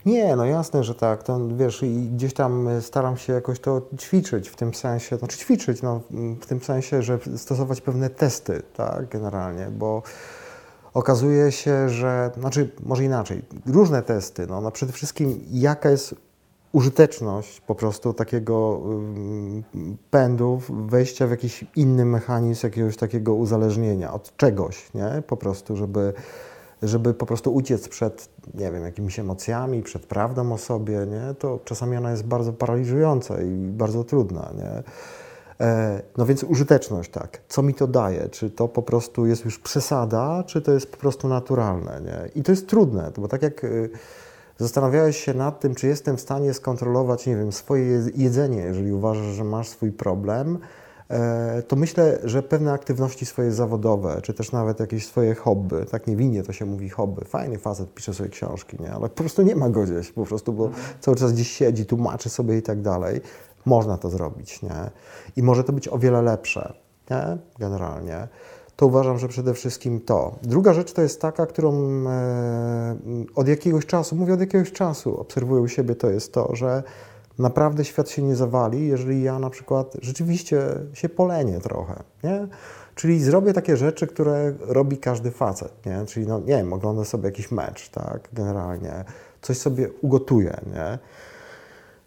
Nie, 0.05 0.35
no 0.35 0.45
jasne, 0.45 0.83
że 0.83 0.95
tak. 0.95 1.23
To, 1.23 1.39
wiesz, 1.57 1.83
i 1.83 2.09
gdzieś 2.15 2.33
tam 2.33 2.67
y, 2.67 2.81
staram 2.81 3.17
się 3.17 3.33
jakoś 3.33 3.59
to 3.59 3.81
ćwiczyć 3.97 4.49
w 4.49 4.55
tym 4.55 4.73
sensie, 4.73 5.17
znaczy 5.17 5.37
ćwiczyć, 5.37 5.81
no, 5.81 6.01
mm, 6.11 6.35
w 6.35 6.45
tym 6.45 6.61
sensie, 6.61 7.03
że 7.03 7.19
stosować 7.37 7.81
pewne 7.81 8.09
testy, 8.09 8.61
tak, 8.77 9.09
generalnie, 9.09 9.67
bo 9.71 10.03
okazuje 10.93 11.51
się, 11.51 11.89
że, 11.89 12.31
znaczy, 12.39 12.69
może 12.83 13.03
inaczej, 13.03 13.41
różne 13.65 14.01
testy, 14.01 14.47
no, 14.47 14.61
no 14.61 14.71
przede 14.71 14.93
wszystkim 14.93 15.39
jaka 15.51 15.89
jest 15.89 16.15
użyteczność 16.71 17.61
po 17.61 17.75
prostu 17.75 18.13
takiego 18.13 18.81
ym, 18.85 19.63
pędu, 20.11 20.61
wejścia 20.69 21.27
w 21.27 21.31
jakiś 21.31 21.65
inny 21.75 22.05
mechanizm 22.05 22.65
jakiegoś 22.67 22.97
takiego 22.97 23.33
uzależnienia 23.33 24.13
od 24.13 24.37
czegoś, 24.37 24.93
nie? 24.93 25.23
Po 25.27 25.37
prostu, 25.37 25.75
żeby, 25.75 26.13
żeby 26.83 27.13
po 27.13 27.25
prostu 27.25 27.53
uciec 27.53 27.87
przed, 27.87 28.29
nie 28.53 28.71
wiem, 28.71 28.83
jakimiś 28.83 29.19
emocjami, 29.19 29.83
przed 29.83 30.05
prawdą 30.05 30.53
o 30.53 30.57
sobie, 30.57 30.97
nie? 31.05 31.33
To 31.39 31.59
czasami 31.65 31.97
ona 31.97 32.11
jest 32.11 32.23
bardzo 32.25 32.53
paraliżująca 32.53 33.41
i 33.41 33.49
bardzo 33.67 34.03
trudna, 34.03 34.49
nie? 34.57 34.83
E, 35.65 36.01
No 36.17 36.25
więc 36.25 36.43
użyteczność, 36.43 37.11
tak. 37.11 37.41
Co 37.49 37.61
mi 37.63 37.73
to 37.73 37.87
daje? 37.87 38.29
Czy 38.29 38.49
to 38.49 38.67
po 38.67 38.81
prostu 38.81 39.25
jest 39.25 39.45
już 39.45 39.59
przesada, 39.59 40.43
czy 40.47 40.61
to 40.61 40.71
jest 40.71 40.91
po 40.91 40.97
prostu 40.97 41.27
naturalne, 41.27 42.01
nie? 42.05 42.29
I 42.35 42.43
to 42.43 42.51
jest 42.51 42.67
trudne, 42.67 43.11
bo 43.17 43.27
tak 43.27 43.41
jak 43.41 43.63
y, 43.63 43.89
zastanawiałeś 44.57 45.17
się 45.17 45.33
nad 45.33 45.59
tym, 45.59 45.75
czy 45.75 45.87
jestem 45.87 46.17
w 46.17 46.21
stanie 46.21 46.53
skontrolować, 46.53 47.27
nie 47.27 47.35
wiem, 47.35 47.51
swoje 47.51 47.83
je- 47.83 48.09
jedzenie, 48.15 48.61
jeżeli 48.61 48.91
uważasz, 48.91 49.25
że 49.35 49.43
masz 49.43 49.69
swój 49.69 49.91
problem, 49.91 50.57
to 51.67 51.75
myślę, 51.75 52.19
że 52.23 52.43
pewne 52.43 52.71
aktywności 52.71 53.25
swoje 53.25 53.51
zawodowe, 53.51 54.19
czy 54.21 54.33
też 54.33 54.51
nawet 54.51 54.79
jakieś 54.79 55.07
swoje 55.07 55.35
hobby, 55.35 55.85
tak 55.91 56.07
niewinnie 56.07 56.43
to 56.43 56.53
się 56.53 56.65
mówi 56.65 56.89
hobby, 56.89 57.25
fajny 57.25 57.57
facet 57.57 57.93
pisze 57.93 58.13
sobie 58.13 58.29
książki, 58.29 58.77
nie? 58.79 58.91
ale 58.91 59.09
po 59.09 59.15
prostu 59.15 59.41
nie 59.41 59.55
ma 59.55 59.69
go 59.69 59.83
gdzieś, 59.83 60.11
po 60.11 60.25
prostu, 60.25 60.53
bo 60.53 60.69
cały 60.99 61.17
czas 61.17 61.33
gdzieś 61.33 61.51
siedzi, 61.51 61.85
tłumaczy 61.85 62.29
sobie 62.29 62.57
i 62.57 62.61
tak 62.61 62.81
dalej. 62.81 63.21
Można 63.65 63.97
to 63.97 64.09
zrobić, 64.09 64.61
nie? 64.61 64.89
I 65.35 65.43
może 65.43 65.63
to 65.63 65.73
być 65.73 65.87
o 65.87 65.97
wiele 65.97 66.21
lepsze, 66.21 66.73
nie? 67.11 67.37
Generalnie. 67.59 68.27
To 68.75 68.87
uważam, 68.87 69.19
że 69.19 69.27
przede 69.27 69.53
wszystkim 69.53 70.01
to. 70.01 70.35
Druga 70.43 70.73
rzecz 70.73 70.93
to 70.93 71.01
jest 71.01 71.21
taka, 71.21 71.45
którą 71.45 71.73
e, 72.07 72.95
od 73.35 73.47
jakiegoś 73.47 73.85
czasu, 73.85 74.15
mówię 74.15 74.33
od 74.33 74.39
jakiegoś 74.39 74.71
czasu, 74.71 75.19
obserwuję 75.19 75.61
u 75.61 75.67
siebie, 75.67 75.95
to 75.95 76.09
jest 76.09 76.33
to, 76.33 76.55
że 76.55 76.83
naprawdę 77.39 77.85
świat 77.85 78.09
się 78.09 78.21
nie 78.21 78.35
zawali, 78.35 78.87
jeżeli 78.87 79.23
ja 79.23 79.39
na 79.39 79.49
przykład 79.49 79.93
rzeczywiście 80.01 80.61
się 80.93 81.09
polenię 81.09 81.59
trochę, 81.59 82.03
nie? 82.23 82.47
Czyli 82.95 83.23
zrobię 83.23 83.53
takie 83.53 83.77
rzeczy, 83.77 84.07
które 84.07 84.53
robi 84.59 84.97
każdy 84.97 85.31
facet, 85.31 85.85
nie? 85.85 86.05
Czyli, 86.05 86.27
no, 86.27 86.39
nie 86.39 86.45
wiem, 86.45 86.73
oglądam 86.73 87.05
sobie 87.05 87.25
jakiś 87.25 87.51
mecz, 87.51 87.89
tak, 87.89 88.29
generalnie, 88.33 89.05
coś 89.41 89.57
sobie 89.57 89.89
ugotuję, 90.01 90.61
nie? 90.73 90.99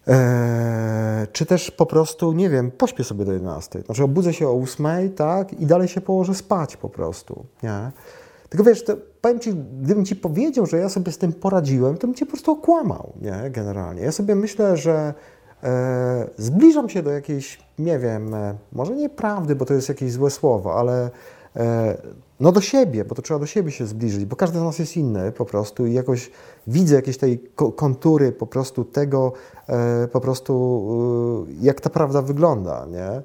Eee, 0.07 1.27
czy 1.31 1.45
też 1.45 1.71
po 1.71 1.85
prostu, 1.85 2.33
nie 2.33 2.49
wiem, 2.49 2.71
pośpię 2.71 3.03
sobie 3.03 3.25
do 3.25 3.33
11. 3.33 3.81
Znaczy 3.81 4.03
obudzę 4.03 4.33
się 4.33 4.47
o 4.47 4.61
8, 4.61 5.13
tak, 5.15 5.53
i 5.53 5.65
dalej 5.65 5.87
się 5.87 6.01
położę 6.01 6.35
spać 6.35 6.77
po 6.77 6.89
prostu, 6.89 7.45
nie? 7.63 7.91
Tylko 8.49 8.63
wiesz, 8.63 8.83
to 8.83 8.93
powiem 9.21 9.39
Ci, 9.39 9.53
gdybym 9.53 10.05
Ci 10.05 10.15
powiedział, 10.15 10.65
że 10.65 10.77
ja 10.77 10.89
sobie 10.89 11.11
z 11.11 11.17
tym 11.17 11.33
poradziłem, 11.33 11.97
to 11.97 12.07
bym 12.07 12.13
Cię 12.15 12.25
po 12.25 12.31
prostu 12.31 12.51
okłamał, 12.51 13.13
nie, 13.21 13.49
generalnie. 13.49 14.01
Ja 14.01 14.11
sobie 14.11 14.35
myślę, 14.35 14.77
że 14.77 15.13
e, 15.63 16.29
zbliżam 16.37 16.89
się 16.89 17.03
do 17.03 17.11
jakiejś, 17.11 17.59
nie 17.79 17.99
wiem, 17.99 18.33
e, 18.33 18.55
może 18.71 18.95
nie 18.95 19.09
prawdy, 19.09 19.55
bo 19.55 19.65
to 19.65 19.73
jest 19.73 19.89
jakieś 19.89 20.11
złe 20.11 20.29
słowo, 20.29 20.79
ale 20.79 21.09
e, 21.55 21.97
no 22.39 22.51
do 22.51 22.61
siebie, 22.61 23.05
bo 23.05 23.15
to 23.15 23.21
trzeba 23.21 23.39
do 23.39 23.45
siebie 23.45 23.71
się 23.71 23.85
zbliżyć, 23.85 24.25
bo 24.25 24.35
każdy 24.35 24.59
z 24.59 24.61
nas 24.61 24.79
jest 24.79 24.97
inny 24.97 25.31
po 25.31 25.45
prostu 25.45 25.85
i 25.85 25.93
jakoś 25.93 26.31
widzę 26.67 26.95
jakieś 26.95 27.17
tej 27.17 27.39
ko- 27.39 27.71
kontury 27.71 28.31
po 28.31 28.47
prostu 28.47 28.85
tego, 28.85 29.33
e, 29.67 30.07
po 30.07 30.21
prostu 30.21 31.45
e, 31.49 31.53
jak 31.61 31.81
ta 31.81 31.89
prawda 31.89 32.21
wygląda, 32.21 32.85
nie? 32.91 33.21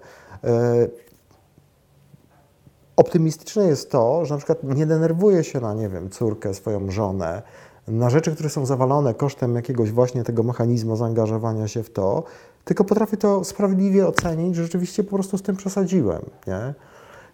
Optymistyczne 2.97 3.64
jest 3.64 3.90
to, 3.90 4.24
że 4.24 4.34
na 4.34 4.38
przykład 4.38 4.64
nie 4.64 4.86
denerwuję 4.86 5.45
się 5.45 5.61
na, 5.61 5.74
nie 5.74 5.88
wiem, 5.88 6.11
córkę, 6.11 6.55
swoją 6.55 6.90
żonę, 6.90 7.43
na 7.88 8.11
rzeczy, 8.11 8.34
które 8.34 8.51
są 8.51 8.66
zawalone 8.66 9.14
kosztem 9.14 9.55
jakiegoś 9.55 9.93
właśnie 9.93 10.24
tego 10.24 10.43
mechanizmu 10.43 10.97
zaangażowania 10.97 11.68
się 11.68 11.82
w 11.82 11.90
to, 11.90 12.24
tylko 12.64 12.84
potrafię 12.84 13.16
to 13.16 13.45
sprawiedliwie 13.45 14.07
ocenić, 14.07 14.57
że 14.57 14.62
rzeczywiście 14.62 15.05
po 15.05 15.16
prostu 15.16 15.38
z 15.38 15.43
tym 15.43 15.57
przesadziłem, 15.57 16.22
nie? 16.47 16.74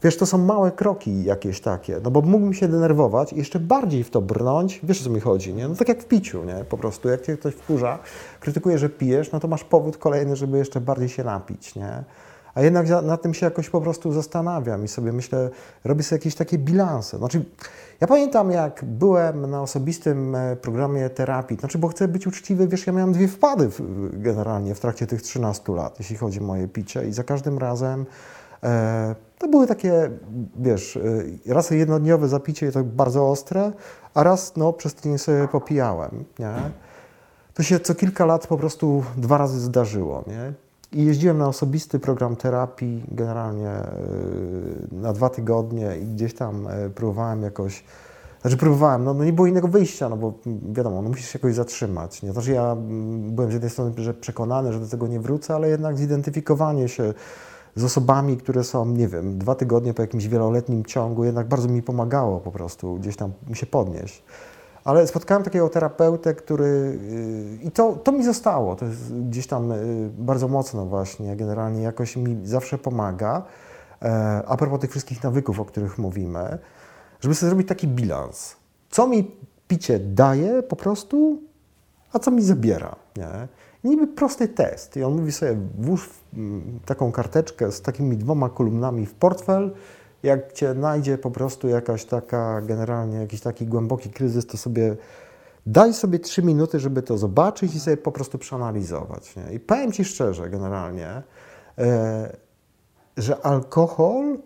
Wiesz, 0.02 0.16
to 0.16 0.26
są 0.26 0.38
małe 0.38 0.72
kroki 0.72 1.24
jakieś 1.24 1.60
takie, 1.60 2.00
no 2.04 2.10
bo 2.10 2.20
mógłbym 2.20 2.54
się 2.54 2.68
denerwować 2.68 3.32
i 3.32 3.36
jeszcze 3.36 3.60
bardziej 3.60 4.04
w 4.04 4.10
to 4.10 4.20
brnąć, 4.20 4.80
wiesz 4.82 5.00
o 5.00 5.04
co 5.04 5.10
mi 5.10 5.20
chodzi, 5.20 5.54
nie? 5.54 5.68
No 5.68 5.74
tak 5.74 5.88
jak 5.88 6.02
w 6.02 6.04
piciu, 6.04 6.44
nie? 6.44 6.64
Po 6.64 6.78
prostu, 6.78 7.08
jak 7.08 7.22
cię 7.22 7.36
ktoś 7.36 7.54
wkurza, 7.54 7.98
krytykuje, 8.40 8.78
że 8.78 8.88
pijesz, 8.88 9.32
no 9.32 9.40
to 9.40 9.48
masz 9.48 9.64
powód 9.64 9.96
kolejny, 9.96 10.36
żeby 10.36 10.58
jeszcze 10.58 10.80
bardziej 10.80 11.08
się 11.08 11.24
napić, 11.24 11.74
nie? 11.74 12.04
A 12.58 12.62
jednak 12.62 12.86
na 13.02 13.16
tym 13.16 13.34
się 13.34 13.46
jakoś 13.46 13.70
po 13.70 13.80
prostu 13.80 14.12
zastanawiam 14.12 14.84
i 14.84 14.88
sobie 14.88 15.12
myślę, 15.12 15.50
robię 15.84 16.02
sobie 16.02 16.18
jakieś 16.18 16.34
takie 16.34 16.58
bilanse. 16.58 17.18
Znaczy, 17.18 17.44
ja 18.00 18.06
pamiętam, 18.06 18.50
jak 18.50 18.84
byłem 18.84 19.50
na 19.50 19.62
osobistym 19.62 20.34
e, 20.34 20.56
programie 20.56 21.10
terapii, 21.10 21.56
znaczy, 21.56 21.78
bo 21.78 21.88
chcę 21.88 22.08
być 22.08 22.26
uczciwy, 22.26 22.68
wiesz, 22.68 22.86
ja 22.86 22.92
miałem 22.92 23.12
dwie 23.12 23.28
wpady 23.28 23.68
w, 23.68 23.80
generalnie 24.12 24.74
w 24.74 24.80
trakcie 24.80 25.06
tych 25.06 25.22
13 25.22 25.72
lat, 25.72 25.98
jeśli 25.98 26.16
chodzi 26.16 26.40
o 26.40 26.42
moje 26.42 26.68
picie 26.68 27.08
i 27.08 27.12
za 27.12 27.24
każdym 27.24 27.58
razem 27.58 28.06
e, 28.62 29.14
to 29.38 29.48
były 29.48 29.66
takie, 29.66 30.10
wiesz, 30.56 30.96
e, 31.46 31.54
raz 31.54 31.70
jednodniowe 31.70 32.28
zapicie, 32.28 32.72
to 32.72 32.84
bardzo 32.84 33.30
ostre, 33.30 33.72
a 34.14 34.22
raz, 34.22 34.56
no, 34.56 34.72
przez 34.72 34.94
tydzień 34.94 35.18
sobie 35.18 35.48
popijałem, 35.48 36.24
nie? 36.38 36.54
To 37.54 37.62
się 37.62 37.80
co 37.80 37.94
kilka 37.94 38.24
lat 38.24 38.46
po 38.46 38.56
prostu 38.56 39.04
dwa 39.16 39.38
razy 39.38 39.60
zdarzyło, 39.60 40.24
nie? 40.26 40.67
I 40.92 41.04
jeździłem 41.04 41.38
na 41.38 41.48
osobisty 41.48 41.98
program 41.98 42.36
terapii, 42.36 43.04
generalnie 43.10 43.82
yy, 44.92 45.00
na 45.00 45.12
dwa 45.12 45.28
tygodnie 45.28 45.96
i 46.02 46.06
gdzieś 46.06 46.34
tam 46.34 46.68
yy, 46.82 46.90
próbowałem 46.90 47.42
jakoś, 47.42 47.84
znaczy 48.40 48.56
próbowałem, 48.56 49.04
no, 49.04 49.14
no 49.14 49.24
nie 49.24 49.32
było 49.32 49.46
innego 49.46 49.68
wyjścia, 49.68 50.08
no 50.08 50.16
bo 50.16 50.34
wiadomo, 50.72 51.02
no 51.02 51.08
musisz 51.08 51.28
się 51.28 51.38
jakoś 51.38 51.54
zatrzymać. 51.54 52.22
Nie? 52.22 52.32
Znaczy 52.32 52.52
ja 52.52 52.72
mm, 52.72 53.34
byłem 53.34 53.50
z 53.50 53.52
jednej 53.52 53.70
strony 53.70 53.92
że 53.96 54.14
przekonany, 54.14 54.72
że 54.72 54.80
do 54.80 54.88
tego 54.88 55.06
nie 55.06 55.20
wrócę, 55.20 55.54
ale 55.54 55.68
jednak 55.68 55.98
zidentyfikowanie 55.98 56.88
się 56.88 57.14
z 57.76 57.84
osobami, 57.84 58.36
które 58.36 58.64
są, 58.64 58.86
nie 58.86 59.08
wiem, 59.08 59.38
dwa 59.38 59.54
tygodnie 59.54 59.94
po 59.94 60.02
jakimś 60.02 60.28
wieloletnim 60.28 60.84
ciągu, 60.84 61.24
jednak 61.24 61.48
bardzo 61.48 61.68
mi 61.68 61.82
pomagało 61.82 62.40
po 62.40 62.52
prostu 62.52 62.94
gdzieś 62.94 63.16
tam 63.16 63.32
się 63.52 63.66
podnieść. 63.66 64.22
Ale 64.84 65.06
spotkałem 65.06 65.42
takiego 65.42 65.68
terapeutę, 65.68 66.34
który. 66.34 66.98
yy, 67.60 67.66
I 67.68 67.70
to, 67.70 67.92
to 67.92 68.12
mi 68.12 68.24
zostało. 68.24 68.76
To 68.76 68.84
jest 68.84 69.14
gdzieś 69.14 69.46
tam 69.46 69.70
yy, 69.70 69.76
bardzo 70.18 70.48
mocno, 70.48 70.86
właśnie. 70.86 71.36
Generalnie 71.36 71.82
jakoś 71.82 72.16
mi 72.16 72.38
zawsze 72.44 72.78
pomaga. 72.78 73.42
E, 74.02 74.42
A 74.46 74.56
propos 74.56 74.80
tych 74.80 74.90
wszystkich 74.90 75.22
nawyków, 75.22 75.60
o 75.60 75.64
których 75.64 75.98
mówimy, 75.98 76.58
żeby 77.20 77.34
sobie 77.34 77.50
zrobić 77.50 77.68
taki 77.68 77.88
bilans. 77.88 78.56
Co 78.90 79.06
mi 79.06 79.30
picie 79.68 79.98
daje 79.98 80.62
po 80.62 80.76
prostu, 80.76 81.38
a 82.12 82.18
co 82.18 82.30
mi 82.30 82.42
zabiera. 82.42 82.96
Nie? 83.16 83.48
Niby 83.84 84.06
prosty 84.06 84.48
test. 84.48 84.96
I 84.96 85.02
on 85.02 85.16
mówi 85.16 85.32
sobie, 85.32 85.56
włóż 85.78 86.10
mm, 86.34 86.80
taką 86.86 87.12
karteczkę 87.12 87.72
z 87.72 87.82
takimi 87.82 88.16
dwoma 88.16 88.48
kolumnami 88.48 89.06
w 89.06 89.14
portfel 89.14 89.74
jak 90.22 90.52
cię 90.52 90.74
najdzie 90.74 91.18
po 91.18 91.30
prostu 91.30 91.68
jakaś 91.68 92.04
taka, 92.04 92.60
generalnie 92.60 93.18
jakiś 93.18 93.40
taki 93.40 93.66
głęboki 93.66 94.10
kryzys, 94.10 94.46
to 94.46 94.56
sobie 94.56 94.96
daj 95.66 95.94
sobie 95.94 96.18
trzy 96.18 96.42
minuty, 96.42 96.80
żeby 96.80 97.02
to 97.02 97.18
zobaczyć 97.18 97.74
i 97.74 97.80
sobie 97.80 97.96
po 97.96 98.12
prostu 98.12 98.38
przeanalizować. 98.38 99.36
Nie? 99.36 99.52
I 99.52 99.60
powiem 99.60 99.92
Ci 99.92 100.04
szczerze, 100.04 100.50
generalnie, 100.50 101.22
e, 101.78 102.36
że 103.16 103.40
alkohol, 103.46 104.38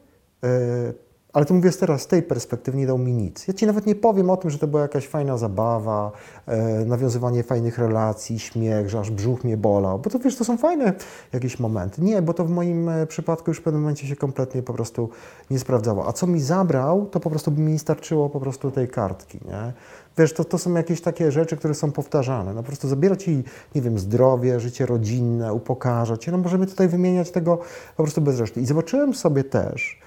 e, 0.44 0.92
ale 1.32 1.44
to 1.44 1.54
mówię 1.54 1.70
teraz 1.70 2.02
z 2.02 2.06
tej 2.06 2.22
perspektywy, 2.22 2.78
nie 2.78 2.86
dał 2.86 2.98
mi 2.98 3.12
nic. 3.12 3.48
Ja 3.48 3.54
Ci 3.54 3.66
nawet 3.66 3.86
nie 3.86 3.94
powiem 3.94 4.30
o 4.30 4.36
tym, 4.36 4.50
że 4.50 4.58
to 4.58 4.66
była 4.66 4.82
jakaś 4.82 5.08
fajna 5.08 5.36
zabawa, 5.36 6.12
e, 6.46 6.84
nawiązywanie 6.84 7.42
fajnych 7.42 7.78
relacji, 7.78 8.38
śmiech, 8.38 8.88
że 8.88 9.00
aż 9.00 9.10
brzuch 9.10 9.44
mnie 9.44 9.56
bolał, 9.56 9.98
bo 9.98 10.10
to 10.10 10.18
wiesz, 10.18 10.36
to 10.36 10.44
są 10.44 10.56
fajne 10.56 10.92
jakieś 11.32 11.58
momenty. 11.58 12.02
Nie, 12.02 12.22
bo 12.22 12.34
to 12.34 12.44
w 12.44 12.50
moim 12.50 12.88
e, 12.88 13.06
przypadku 13.06 13.50
już 13.50 13.58
w 13.58 13.62
pewnym 13.62 13.82
momencie 13.82 14.06
się 14.06 14.16
kompletnie 14.16 14.62
po 14.62 14.74
prostu 14.74 15.08
nie 15.50 15.58
sprawdzało. 15.58 16.08
A 16.08 16.12
co 16.12 16.26
mi 16.26 16.40
zabrał, 16.40 17.06
to 17.06 17.20
po 17.20 17.30
prostu 17.30 17.50
by 17.50 17.60
mi 17.60 17.72
nie 17.72 17.78
starczyło 17.78 18.30
po 18.30 18.40
prostu 18.40 18.70
tej 18.70 18.88
kartki, 18.88 19.38
nie? 19.44 19.72
Wiesz, 20.18 20.32
to, 20.32 20.44
to 20.44 20.58
są 20.58 20.74
jakieś 20.74 21.00
takie 21.00 21.32
rzeczy, 21.32 21.56
które 21.56 21.74
są 21.74 21.92
powtarzane. 21.92 22.54
No 22.54 22.62
po 22.62 22.66
prostu 22.66 22.88
zabiera 22.88 23.16
Ci, 23.16 23.44
nie 23.74 23.82
wiem, 23.82 23.98
zdrowie, 23.98 24.60
życie 24.60 24.86
rodzinne, 24.86 25.52
upokarza 25.52 26.16
Cię. 26.16 26.32
No 26.32 26.38
możemy 26.38 26.66
tutaj 26.66 26.88
wymieniać 26.88 27.30
tego 27.30 27.58
po 27.96 28.02
prostu 28.02 28.20
bez 28.20 28.40
reszty. 28.40 28.60
I 28.60 28.66
zobaczyłem 28.66 29.14
sobie 29.14 29.44
też, 29.44 30.01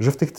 że 0.00 0.10
w 0.10 0.16
tych 0.16 0.32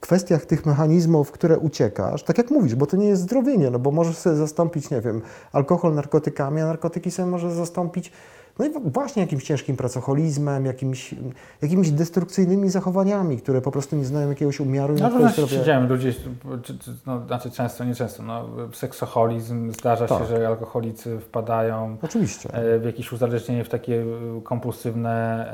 kwestiach 0.00 0.46
tych 0.46 0.66
mechanizmów, 0.66 1.32
które 1.32 1.58
uciekasz, 1.58 2.22
tak 2.22 2.38
jak 2.38 2.50
mówisz, 2.50 2.74
bo 2.74 2.86
to 2.86 2.96
nie 2.96 3.06
jest 3.06 3.22
zdrowienie, 3.22 3.70
no 3.70 3.78
bo 3.78 3.90
możesz 3.90 4.16
sobie 4.16 4.36
zastąpić, 4.36 4.90
nie 4.90 5.00
wiem, 5.00 5.22
alkohol 5.52 5.94
narkotykami, 5.94 6.60
a 6.60 6.66
narkotyki 6.66 7.10
sobie 7.10 7.30
możesz 7.30 7.52
zastąpić 7.52 8.12
no 8.58 8.64
i 8.66 8.70
właśnie 8.84 9.22
jakimś 9.22 9.44
ciężkim 9.44 9.76
pracoholizmem, 9.76 10.66
jakimiś, 10.66 11.14
jakimiś 11.62 11.90
destrukcyjnymi 11.90 12.70
zachowaniami, 12.70 13.38
które 13.38 13.60
po 13.60 13.70
prostu 13.70 13.96
nie 13.96 14.04
znają 14.04 14.28
jakiegoś 14.28 14.60
umiaru 14.60 14.96
i 14.96 15.00
No 15.00 15.10
to 15.10 15.18
znaczy, 15.18 15.34
zdrowie- 15.42 15.58
widziałem 15.58 15.88
ludzi, 15.88 16.14
czy, 16.62 16.78
czy, 16.78 16.90
no, 17.06 17.26
znaczy 17.26 17.50
często, 17.50 17.84
nie 17.84 17.94
często, 17.94 18.22
no, 18.22 18.48
seksoholizm, 18.72 19.72
zdarza 19.72 20.08
się, 20.08 20.18
Tak. 20.18 20.28
że 20.28 20.48
alkoholicy 20.48 21.18
wpadają 21.20 21.96
Oczywiście. 22.02 22.54
e, 22.54 22.78
w 22.78 22.84
jakieś 22.84 23.12
uzależnienie, 23.12 23.64
w 23.64 23.68
takie 23.68 24.02
e, 24.02 24.40
kompulsywne, 24.42 25.46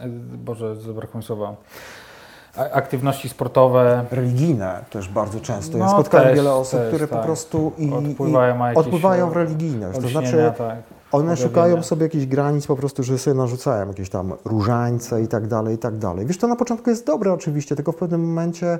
e, 0.00 0.08
Boże, 0.36 0.76
zabrakło 0.76 1.18
mi 1.18 1.24
słowa, 1.24 1.56
aktywności 2.56 3.28
sportowe, 3.28 4.04
Religijne 4.10 4.84
też 4.90 5.08
bardzo 5.08 5.40
często. 5.40 5.78
Ja 5.78 5.84
No, 5.84 5.90
spotkałem 5.90 6.26
też, 6.28 6.36
wiele 6.36 6.52
osób, 6.52 6.80
też, 6.80 6.88
które 6.88 7.08
po 7.08 7.16
tak. 7.16 7.24
prostu 7.24 7.72
i, 7.78 7.92
Odpływają 7.92 8.72
i 8.72 8.76
odpływają 8.76 9.30
w 9.30 9.36
religijność. 9.36 9.98
To 10.00 10.08
znaczy, 10.08 10.52
tak, 10.58 10.76
one 11.12 11.36
szukają 11.36 11.82
sobie 11.82 12.02
jakichś 12.02 12.26
granic 12.26 12.66
po 12.66 12.76
prostu, 12.76 13.02
że 13.02 13.18
sobie 13.18 13.34
narzucają 13.36 13.88
jakieś 13.88 14.10
tam 14.10 14.32
różańce 14.44 15.22
i 15.22 15.28
tak 15.28 15.46
dalej, 15.46 15.74
i 15.74 15.78
tak 15.78 15.98
dalej. 15.98 16.26
Wiesz, 16.26 16.38
to 16.38 16.46
na 16.46 16.56
początku 16.56 16.90
jest 16.90 17.06
dobre 17.06 17.32
oczywiście, 17.32 17.76
tylko 17.76 17.92
w 17.92 17.96
pewnym 17.96 18.20
momencie 18.28 18.66
e, 18.66 18.78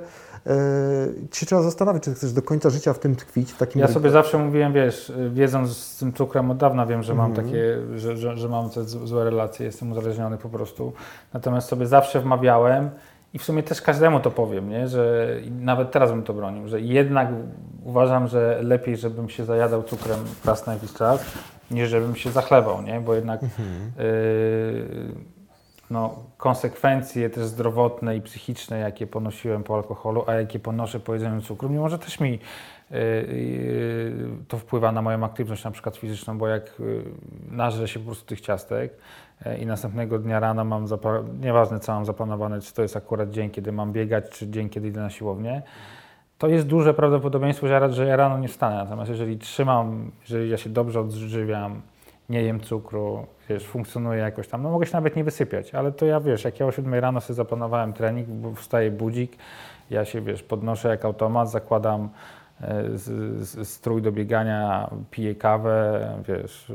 się 1.31 1.45
trzeba 1.45 1.61
zastanowić, 1.61 2.03
czy 2.03 2.13
chcesz 2.13 2.33
do 2.33 2.41
końca 2.41 2.69
życia 2.69 2.93
w 2.93 2.99
tym 2.99 3.15
tkwić, 3.15 3.51
w 3.51 3.57
takim 3.57 3.81
Ja 3.81 3.87
sobie 3.87 4.09
zawsze 4.09 4.37
mówiłem, 4.37 4.73
wiesz, 4.73 5.13
wiedząc 5.29 5.77
z 5.77 5.97
tym 5.97 6.13
cukrem 6.13 6.51
od 6.51 6.57
dawna 6.57 6.85
wiem, 6.85 7.03
że 7.03 7.13
mam 7.15 7.29
Mhm. 7.31 7.47
takie, 7.47 7.77
że, 7.95 8.17
że, 8.17 8.37
że 8.37 8.49
mam 8.49 8.69
te 8.69 8.83
złe 8.83 9.23
relacje, 9.23 9.65
jestem 9.65 9.91
uzależniony 9.91 10.37
po 10.37 10.49
prostu. 10.49 10.93
Natomiast 11.33 11.67
sobie 11.69 11.85
zawsze 11.85 12.19
wmawiałem 12.21 12.89
i 13.33 13.39
w 13.39 13.43
sumie 13.43 13.63
też 13.63 13.81
każdemu 13.81 14.19
to 14.19 14.31
powiem, 14.31 14.69
nie? 14.69 14.87
że 14.87 15.27
nawet 15.59 15.91
teraz 15.91 16.11
bym 16.11 16.23
to 16.23 16.33
bronił, 16.33 16.67
że 16.67 16.81
jednak 16.81 17.29
uważam, 17.83 18.27
że 18.27 18.59
lepiej, 18.63 18.97
żebym 18.97 19.29
się 19.29 19.45
zajadał 19.45 19.83
cukrem 19.83 20.19
raz 20.45 20.67
na 20.67 20.73
jakiś 20.73 20.93
czas, 20.93 21.25
niż 21.71 21.89
żebym 21.89 22.15
się 22.15 22.31
zachlewał, 22.31 22.81
nie? 22.81 23.01
bo 23.01 23.13
jednak 23.13 23.43
Mhm. 23.43 23.91
yy, 23.97 25.31
no, 25.89 26.15
konsekwencje 26.37 27.29
też 27.29 27.45
zdrowotne 27.45 28.17
i 28.17 28.21
psychiczne, 28.21 28.79
jakie 28.79 29.07
ponosiłem 29.07 29.63
po 29.63 29.75
alkoholu, 29.75 30.23
a 30.27 30.33
jakie 30.33 30.59
ponoszę 30.59 30.99
po 30.99 31.13
jedzeniu 31.13 31.41
cukru, 31.41 31.69
mimo 31.69 31.89
że 31.89 31.99
też 31.99 32.19
mi 32.19 32.31
yy, 32.31 32.99
yy, 32.99 34.15
to 34.47 34.57
wpływa 34.57 34.91
na 34.91 35.01
moją 35.01 35.23
aktywność 35.23 35.63
na 35.63 35.71
przykład 35.71 35.97
fizyczną, 35.97 36.37
bo 36.37 36.47
jak 36.47 36.79
yy, 36.79 37.03
nażrę 37.51 37.87
się 37.87 37.99
po 37.99 38.05
prostu 38.05 38.25
tych 38.25 38.41
ciastek 38.41 38.93
i 39.59 39.65
następnego 39.65 40.19
dnia 40.19 40.39
rano 40.39 40.65
mam, 40.65 40.85
nieważne 41.41 41.79
co 41.79 41.91
mam 41.91 42.05
zaplanowane, 42.05 42.61
czy 42.61 42.73
to 42.73 42.81
jest 42.81 42.97
akurat 42.97 43.29
dzień, 43.29 43.49
kiedy 43.49 43.71
mam 43.71 43.91
biegać, 43.91 44.29
czy 44.29 44.49
dzień, 44.49 44.69
kiedy 44.69 44.87
idę 44.87 45.01
na 45.01 45.09
siłownię, 45.09 45.61
to 46.37 46.47
jest 46.47 46.67
duże 46.67 46.93
prawdopodobieństwo, 46.93 47.67
że 47.89 48.05
ja, 48.05 48.15
rano 48.15 48.37
nie 48.37 48.47
wstanę. 48.47 48.75
Natomiast 48.75 49.11
jeżeli 49.11 49.37
trzymam, 49.37 50.11
jeżeli 50.21 50.49
ja 50.49 50.57
się 50.57 50.69
dobrze 50.69 50.99
odżywiam, 50.99 51.81
nie 52.29 52.41
jem 52.41 52.59
cukru, 52.59 53.25
wiesz, 53.49 53.67
funkcjonuję 53.67 54.19
jakoś 54.19 54.47
tam. 54.47 54.63
No 54.63 54.71
mogę 54.71 54.85
się 54.85 54.93
nawet 54.93 55.15
nie 55.15 55.23
wysypiać, 55.23 55.75
ale 55.75 55.91
to 55.91 56.05
ja, 56.05 56.19
wiesz, 56.19 56.43
jak 56.43 56.59
ja 56.59 56.65
o 56.65 56.71
7 56.71 56.93
rano 56.93 57.21
sobie 57.21 57.35
zaplanowałem 57.35 57.93
trening, 57.93 58.27
wstaje 58.57 58.91
budzik, 58.91 59.37
ja 59.89 60.05
się, 60.05 60.21
wiesz, 60.21 60.43
podnoszę 60.43 60.89
jak 60.89 61.05
automat, 61.05 61.51
zakładam 61.51 62.09
e, 62.61 62.83
z, 62.97 63.03
z, 63.47 63.69
strój 63.69 64.01
do 64.01 64.11
biegania, 64.11 64.89
piję 65.11 65.35
kawę, 65.35 66.07
wiesz, 66.27 66.71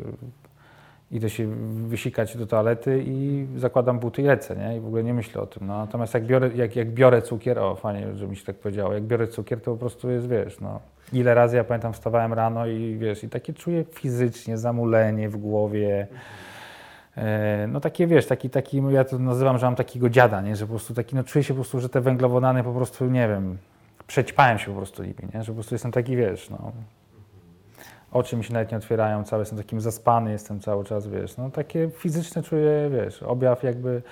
idę 1.10 1.30
się 1.30 1.46
wysikać 1.88 2.36
do 2.36 2.46
toalety 2.46 3.04
i 3.06 3.46
zakładam 3.56 3.98
buty 3.98 4.22
i 4.22 4.24
lecę, 4.24 4.56
nie? 4.56 4.76
I 4.76 4.80
w 4.80 4.86
ogóle 4.86 5.04
nie 5.04 5.14
myślę 5.14 5.42
o 5.42 5.46
tym. 5.46 5.66
No, 5.66 5.78
natomiast 5.78 6.14
jak 6.14 6.26
biorę, 6.26 6.50
jak, 6.54 6.76
jak 6.76 6.90
biorę 6.90 7.22
cukier, 7.22 7.58
o 7.58 7.74
fajnie, 7.74 8.14
że 8.14 8.28
mi 8.28 8.36
się 8.36 8.44
tak 8.44 8.56
powiedziało, 8.56 8.92
jak 8.92 9.02
biorę 9.02 9.28
cukier, 9.28 9.60
to 9.60 9.72
po 9.72 9.76
prostu 9.76 10.10
jest, 10.10 10.28
wiesz, 10.28 10.60
no, 10.60 10.80
ile 11.12 11.34
razy 11.34 11.56
ja 11.56 11.64
pamiętam 11.64 11.92
wstawałem 11.92 12.32
rano 12.32 12.66
i 12.66 12.96
wiesz, 12.98 13.24
i 13.24 13.28
takie 13.28 13.52
czuję 13.52 13.84
fizycznie 13.92 14.58
zamulenie 14.58 15.28
w 15.28 15.36
głowie, 15.36 16.06
e, 17.16 17.66
no 17.68 17.80
takie 17.80 18.06
wiesz, 18.06 18.26
taki, 18.26 18.50
taki, 18.50 18.82
ja 18.90 19.04
to 19.04 19.18
nazywam, 19.18 19.58
że 19.58 19.66
mam 19.66 19.76
takiego 19.76 20.10
dziada, 20.10 20.40
nie? 20.40 20.56
że 20.56 20.66
po 20.66 20.70
prostu 20.70 20.94
taki, 20.94 21.16
no 21.16 21.24
czuję 21.24 21.42
się 21.42 21.54
po 21.54 21.60
prostu, 21.60 21.80
że 21.80 21.88
te 21.88 22.00
węglowodany 22.00 22.64
po 22.64 22.72
prostu, 22.72 23.06
nie 23.06 23.28
wiem, 23.28 23.58
przećpałem 24.06 24.58
się 24.58 24.66
po 24.66 24.76
prostu 24.76 25.02
nimi, 25.02 25.28
nie? 25.34 25.42
że 25.42 25.46
po 25.46 25.54
prostu 25.54 25.74
jestem 25.74 25.92
taki, 25.92 26.16
wiesz, 26.16 26.50
no, 26.50 26.72
oczy 28.16 28.36
mi 28.36 28.44
się 28.44 28.52
nawet 28.52 28.70
nie 28.70 28.76
otwierają, 28.76 29.24
cały 29.24 29.42
jestem 29.42 29.58
takim 29.58 29.80
zaspany, 29.80 30.32
jestem 30.32 30.60
cały 30.60 30.84
czas, 30.84 31.08
wiesz, 31.08 31.36
no 31.36 31.50
takie 31.50 31.90
fizyczne 31.90 32.42
czuję, 32.42 32.90
wiesz, 32.90 33.22
objaw 33.22 33.62
jakby 33.62 34.02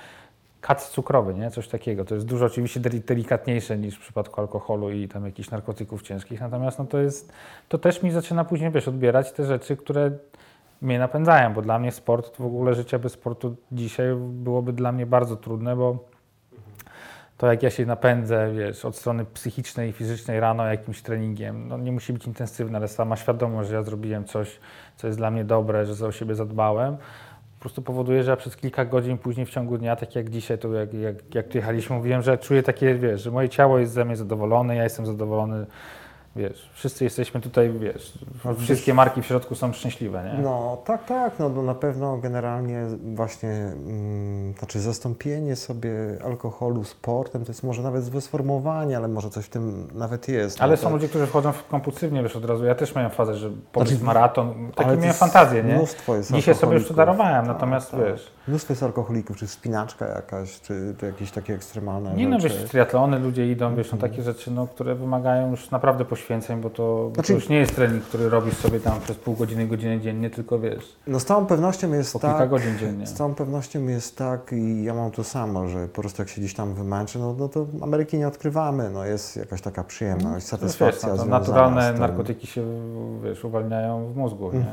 kac 0.61 0.91
cukrowy, 0.91 1.35
nie? 1.35 1.51
Coś 1.51 1.69
takiego. 1.69 2.05
To 2.05 2.15
jest 2.15 2.27
dużo 2.27 2.47
oczywiście 2.47 2.81
deli- 2.81 3.01
delikatniejsze 3.01 3.79
niż 3.79 3.97
w 3.97 4.01
przypadku 4.01 4.41
alkoholu 4.41 4.91
i 4.91 5.09
tam 5.09 5.27
jakichś 5.27 5.51
narkotyków 5.51 6.03
ciężkich, 6.03 6.41
natomiast 6.41 6.79
no 6.79 6.85
to 6.85 6.99
jest, 6.99 7.33
to 7.69 7.79
też 7.79 8.03
mi 8.03 8.11
zaczyna 8.11 8.45
później, 8.45 8.71
wiesz, 8.71 8.89
odbierać 8.89 9.33
te 9.33 9.45
rzeczy, 9.45 9.77
które 9.77 10.11
mnie 10.83 10.99
napędzają, 10.99 11.55
bo 11.55 11.63
dla 11.63 11.79
mnie 11.79 11.93
sport, 11.93 12.37
w 12.37 12.47
ogóle 12.47 12.75
życie 12.75 12.99
bez 12.99 13.13
sportu 13.13 13.57
dzisiaj 13.73 14.07
byłoby 14.17 14.73
dla 14.73 14.93
mnie 14.93 15.07
bardzo 15.07 15.37
trudne, 15.37 15.77
bo 15.77 16.14
to 17.45 17.51
jak 17.51 17.63
ja 17.63 17.71
się 17.71 17.87
napędzę, 17.87 18.53
wiesz, 18.57 18.85
od 18.85 18.97
strony 18.97 19.25
psychicznej 19.25 19.91
i 19.91 19.93
fizycznej 19.93 20.41
rano 20.41 20.67
jakimś 20.67 21.03
treningiem, 21.03 21.69
no 21.69 21.79
nie 21.79 21.93
musi 21.93 22.13
być 22.13 22.27
intensywne, 22.27 22.79
ale 22.79 22.89
sama 22.89 23.17
świadomość, 23.17 23.69
że 23.69 23.75
ja 23.75 23.83
zrobiłem 23.83 24.25
coś, 24.25 24.61
co 24.97 25.07
jest 25.07 25.19
dla 25.19 25.31
mnie 25.31 25.45
dobre, 25.45 25.87
że 25.87 26.07
o 26.07 26.13
siebie 26.13 26.35
zadbałem, 26.35 26.97
po 26.97 27.61
prostu 27.61 27.83
powoduje, 27.83 28.23
że 28.23 28.31
ja 28.31 28.37
przez 28.37 28.57
kilka 28.57 28.85
godzin 28.85 29.19
później 29.19 29.47
w 29.47 29.51
ciągu 29.51 29.79
dnia, 29.79 29.97
tak 29.97 30.17
jak 30.17 30.31
dzisiaj, 30.31 30.59
to 30.59 30.73
jak, 30.73 30.95
jak, 30.95 31.35
jak 31.35 31.49
tu 31.49 31.59
jechaliśmy, 31.59 31.97
mówiłem, 31.97 32.23
że 32.23 32.39
czuję 32.39 32.63
takie, 32.63 32.95
wiesz, 32.95 33.23
że 33.23 33.31
moje 33.31 33.49
ciało 33.49 33.79
jest 33.79 33.93
ze 33.93 34.05
mnie 34.05 34.17
zadowolone, 34.17 34.77
ja 34.77 34.85
jestem 34.85 35.07
zadowolony, 35.07 35.67
wiesz, 36.37 36.71
wszyscy 36.75 37.05
jesteśmy 37.05 37.41
tutaj, 37.41 37.73
wiesz, 37.73 38.19
wszystkie 38.59 38.95
marki 38.95 39.23
w 39.23 39.27
środku 39.27 39.55
są 39.55 39.73
szczęśliwe, 39.73 40.25
nie? 40.25 40.43
No 40.43 40.79
tak, 40.85 41.05
tak, 41.05 41.39
no, 41.39 41.49
no 41.49 41.63
na 41.63 41.75
pewno 41.75 42.19
generalnie 42.19 42.87
właśnie, 43.15 43.51
mm, 43.51 44.55
znaczy 44.59 44.81
zastąpienie 44.81 45.57
sobie 45.57 45.91
alkoholu 46.25 46.85
sportem 46.85 47.45
to 47.45 47.51
jest 47.51 47.63
może 47.63 47.83
nawet 47.83 48.05
złe 48.05 48.21
sformułowanie, 48.21 48.97
ale 48.97 49.09
może 49.09 49.31
coś 49.31 49.45
w 49.45 49.49
tym 49.49 49.89
nawet 49.95 50.29
jest. 50.29 50.61
Ale 50.61 50.71
no, 50.71 50.77
są 50.77 50.89
to, 50.89 50.91
ludzie, 50.91 51.09
którzy 51.09 51.27
wchodzą 51.27 51.53
w 51.53 51.67
kompulsywnie, 51.67 52.23
wiesz, 52.23 52.37
od 52.37 52.45
razu. 52.45 52.65
Ja 52.65 52.75
też 52.75 52.95
miałem 52.95 53.11
fazę, 53.11 53.35
że 53.35 53.51
pobiec 53.73 53.89
Znaczy, 53.89 54.05
maraton, 54.05 54.73
takie 54.75 54.97
miałem 54.97 55.15
fantazję, 55.15 55.63
nie? 55.65 55.75
Mnóstwo 55.75 56.17
jest 56.17 56.33
Dzisiaj 56.33 56.55
sobie 56.55 56.75
już 56.75 56.89
to 56.89 56.95
darowałem, 56.95 57.47
Tak, 57.47 57.55
natomiast 57.55 57.91
tak. 57.91 58.01
wiesz, 58.01 58.33
Mnóstwo 58.49 58.73
jest 58.73 58.83
alkoholików, 58.83 59.37
czy 59.37 59.47
spinaczka 59.47 60.07
jakaś, 60.07 60.61
czy, 60.61 60.95
czy 61.01 61.07
jakieś 61.07 61.31
takie 61.31 61.55
ekstremalne 61.55 62.15
nie 62.15 62.29
no, 62.29 62.41
rzeczy. 62.41 62.55
wiesz, 62.55 62.65
w 62.65 62.71
triatlony 62.71 63.19
ludzie 63.19 63.53
idą, 63.53 63.77
wiesz, 63.77 63.93
no 63.93 63.99
takie 63.99 64.23
rzeczy, 64.23 64.51
no, 64.51 64.67
które 64.67 64.95
wymagają 64.95 65.51
już 65.51 65.71
naprawdę 65.71 66.05
poświęceń, 66.25 66.61
bo 66.61 66.71
to, 66.71 66.83
bo 67.09 67.15
Znaczy- 67.15 67.29
to 67.29 67.33
już 67.35 67.49
nie 67.49 67.57
jest 67.57 67.77
trening, 67.77 68.05
który 68.05 68.29
robisz 68.29 68.57
sobie 68.57 68.81
tam 68.81 69.01
przez 69.01 69.17
pół 69.17 69.35
godziny, 69.35 69.67
godzinę 69.67 70.01
dziennie, 70.01 70.31
tylko 70.31 70.59
wiesz, 70.59 70.97
No 71.07 71.21
z 71.21 71.25
całą 71.25 71.47
pewnością 71.47 71.93
jest 71.93 72.13
po 72.13 72.19
tak, 72.19 72.31
kilka 72.31 72.47
godzin 72.47 72.79
dziennie. 72.79 73.07
Z 73.07 73.15
całą 73.15 73.35
pewnością 73.35 73.87
jest 73.87 74.17
tak 74.19 74.53
i 74.53 74.85
ja 74.85 74.95
mam 74.95 75.11
to 75.11 75.25
samo, 75.25 75.69
że 75.69 75.89
po 75.89 76.01
prostu 76.01 76.23
jak 76.23 76.29
się 76.29 76.41
gdzieś 76.41 76.55
tam 76.55 76.75
wymęczę, 76.75 77.19
no, 77.19 77.35
no 77.39 77.49
to 77.49 77.67
Ameryki 77.83 78.19
nie 78.19 78.29
odkrywamy, 78.29 78.91
no 78.91 79.05
jest 79.05 79.37
jakaś 79.37 79.61
taka 79.61 79.85
przyjemność, 79.85 80.35
wiesz, 80.35 80.45
satysfakcja 80.45 81.09
no, 81.09 81.15
to 81.15 81.23
związana 81.23 81.39
naturalne 81.39 81.93
narkotyki 81.93 82.47
się, 82.47 82.65
wiesz, 83.25 83.45
uwalniają 83.45 84.13
w 84.13 84.17
mózgu, 84.17 84.53
nie? 84.53 84.67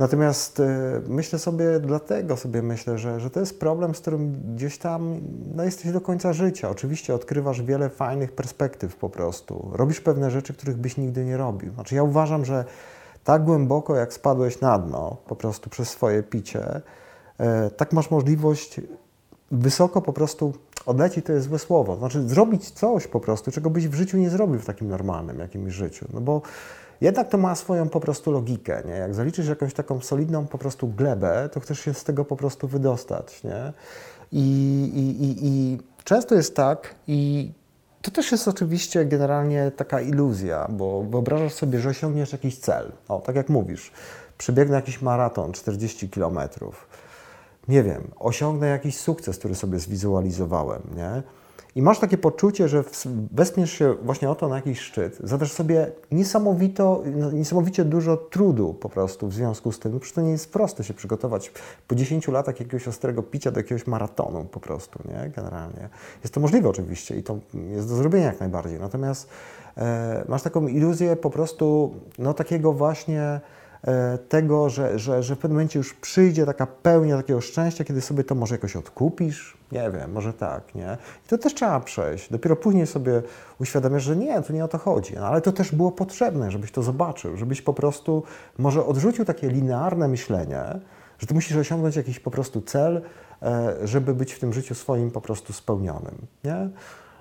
Natomiast 0.00 0.60
e, 0.60 1.00
myślę 1.08 1.38
sobie, 1.38 1.80
dlatego 1.80 2.36
sobie 2.36 2.62
myślę, 2.62 2.98
że, 2.98 3.20
że 3.20 3.30
to 3.30 3.40
jest 3.40 3.60
problem, 3.60 3.94
z 3.94 4.00
którym 4.00 4.42
gdzieś 4.54 4.78
tam 4.78 5.20
no, 5.54 5.64
jesteś 5.64 5.92
do 5.92 6.00
końca 6.00 6.32
życia. 6.32 6.70
Oczywiście 6.70 7.14
odkrywasz 7.14 7.62
wiele 7.62 7.90
fajnych 7.90 8.32
perspektyw 8.32 8.96
po 8.96 9.10
prostu. 9.10 9.70
Robisz 9.72 10.00
pewne 10.00 10.30
rzeczy, 10.30 10.54
których 10.54 10.76
byś 10.76 10.96
nigdy 10.96 11.24
nie 11.24 11.36
robił. 11.36 11.72
Znaczy 11.74 11.94
ja 11.94 12.02
uważam, 12.02 12.44
że 12.44 12.64
tak 13.24 13.44
głęboko 13.44 13.96
jak 13.96 14.12
spadłeś 14.12 14.60
na 14.60 14.78
dno 14.78 15.16
po 15.26 15.36
prostu 15.36 15.70
przez 15.70 15.88
swoje 15.88 16.22
picie, 16.22 16.80
e, 17.38 17.70
tak 17.70 17.92
masz 17.92 18.10
możliwość 18.10 18.80
wysoko 19.50 20.02
po 20.02 20.12
prostu 20.12 20.52
odlecieć 20.86 21.26
to 21.26 21.32
jest 21.32 21.46
złe 21.48 21.58
słowo. 21.58 21.96
Znaczy 21.96 22.28
zrobić 22.28 22.70
coś 22.70 23.06
po 23.06 23.20
prostu, 23.20 23.50
czego 23.50 23.70
byś 23.70 23.88
w 23.88 23.94
życiu 23.94 24.16
nie 24.16 24.30
zrobił 24.30 24.60
w 24.60 24.64
takim 24.64 24.88
normalnym 24.88 25.38
jakimś 25.38 25.72
życiu. 25.72 26.06
No 26.12 26.20
bo 26.20 26.42
jednak 27.00 27.28
to 27.28 27.38
ma 27.38 27.54
swoją 27.54 27.88
po 27.88 28.00
prostu 28.00 28.32
logikę, 28.32 28.82
nie? 28.86 28.92
Jak 28.92 29.14
zaliczysz 29.14 29.48
jakąś 29.48 29.74
taką 29.74 30.00
solidną 30.00 30.46
po 30.46 30.58
prostu 30.58 30.88
glebę, 30.88 31.48
to 31.52 31.60
chcesz 31.60 31.80
się 31.80 31.94
z 31.94 32.04
tego 32.04 32.24
po 32.24 32.36
prostu 32.36 32.68
wydostać, 32.68 33.44
nie? 33.44 33.72
I, 34.32 34.42
i, 34.94 35.24
i, 35.24 35.46
i 35.46 35.78
często 36.04 36.34
jest 36.34 36.56
tak 36.56 36.94
i 37.06 37.52
to 38.02 38.10
też 38.10 38.32
jest 38.32 38.48
oczywiście 38.48 39.04
generalnie 39.04 39.70
taka 39.76 40.00
iluzja, 40.00 40.66
bo 40.70 41.02
wyobrażasz 41.02 41.52
sobie, 41.52 41.78
że 41.80 41.88
osiągniesz 41.88 42.32
jakiś 42.32 42.58
cel. 42.58 42.92
O, 43.08 43.18
tak 43.18 43.36
jak 43.36 43.48
mówisz, 43.48 43.92
przebiegnę 44.38 44.76
jakiś 44.76 45.02
maraton 45.02 45.52
40 45.52 46.08
kilometrów 46.08 46.88
nie 47.70 47.82
wiem, 47.82 48.10
osiągnę 48.18 48.68
jakiś 48.68 48.96
sukces, 48.96 49.38
który 49.38 49.54
sobie 49.54 49.78
zwizualizowałem, 49.78 50.82
nie? 50.96 51.22
I 51.76 51.82
masz 51.82 51.98
takie 51.98 52.18
poczucie, 52.18 52.68
że 52.68 52.84
wespniesz 53.32 53.72
się 53.72 53.94
właśnie 54.02 54.30
oto 54.30 54.48
na 54.48 54.56
jakiś 54.56 54.80
szczyt, 54.80 55.18
zadasz 55.24 55.52
sobie 55.52 55.92
niesamowito, 56.10 57.02
no, 57.16 57.30
niesamowicie 57.32 57.84
dużo 57.84 58.16
trudu 58.16 58.74
po 58.74 58.88
prostu 58.88 59.28
w 59.28 59.34
związku 59.34 59.72
z 59.72 59.78
tym, 59.78 60.00
przecież 60.00 60.14
to 60.14 60.20
nie 60.20 60.30
jest 60.30 60.52
proste 60.52 60.84
się 60.84 60.94
przygotować 60.94 61.52
po 61.88 61.94
10 61.94 62.28
latach 62.28 62.60
jakiegoś 62.60 62.88
ostrego 62.88 63.22
picia 63.22 63.50
do 63.50 63.60
jakiegoś 63.60 63.86
maratonu 63.86 64.44
po 64.44 64.60
prostu, 64.60 64.98
nie? 65.08 65.30
Generalnie. 65.30 65.88
Jest 66.24 66.34
to 66.34 66.40
możliwe 66.40 66.68
oczywiście 66.68 67.16
i 67.16 67.22
to 67.22 67.38
jest 67.70 67.88
do 67.88 67.94
zrobienia 67.94 68.26
jak 68.26 68.40
najbardziej, 68.40 68.80
natomiast 68.80 69.28
e, 69.76 70.24
masz 70.28 70.42
taką 70.42 70.68
iluzję 70.68 71.16
po 71.16 71.30
prostu, 71.30 71.94
no 72.18 72.34
takiego 72.34 72.72
właśnie 72.72 73.40
e, 73.84 74.18
tego, 74.18 74.68
że, 74.68 74.98
że, 74.98 75.22
że 75.22 75.36
w 75.36 75.38
pewnym 75.38 75.56
momencie 75.56 75.78
już 75.78 75.94
przyjdzie 75.94 76.46
taka 76.46 76.66
pełnia 76.66 77.16
takiego 77.16 77.40
szczęścia, 77.40 77.84
kiedy 77.84 78.00
sobie 78.00 78.24
to 78.24 78.34
może 78.34 78.54
jakoś 78.54 78.76
odkupisz, 78.76 79.59
nie 79.72 79.90
wiem, 79.90 80.12
może 80.12 80.32
tak, 80.32 80.74
nie? 80.74 80.98
I 81.26 81.28
to 81.28 81.38
też 81.38 81.54
trzeba 81.54 81.80
przejść. 81.80 82.30
Dopiero 82.30 82.56
później 82.56 82.86
sobie 82.86 83.22
uświadamiasz, 83.60 84.02
że 84.02 84.16
nie, 84.16 84.42
to 84.42 84.52
nie 84.52 84.64
o 84.64 84.68
to 84.68 84.78
chodzi. 84.78 85.14
No, 85.14 85.26
ale 85.26 85.40
to 85.40 85.52
też 85.52 85.72
było 85.72 85.92
potrzebne, 85.92 86.50
żebyś 86.50 86.72
to 86.72 86.82
zobaczył, 86.82 87.36
żebyś 87.36 87.62
po 87.62 87.74
prostu 87.74 88.22
może 88.58 88.86
odrzucił 88.86 89.24
takie 89.24 89.48
linearne 89.48 90.08
myślenie, 90.08 90.62
że 91.18 91.26
ty 91.26 91.34
musisz 91.34 91.56
osiągnąć 91.56 91.96
jakiś 91.96 92.20
po 92.20 92.30
prostu 92.30 92.60
cel, 92.60 93.02
e, 93.42 93.76
żeby 93.84 94.14
być 94.14 94.32
w 94.32 94.38
tym 94.38 94.52
życiu 94.52 94.74
swoim 94.74 95.10
po 95.10 95.20
prostu 95.20 95.52
spełnionym, 95.52 96.26
nie? 96.44 96.68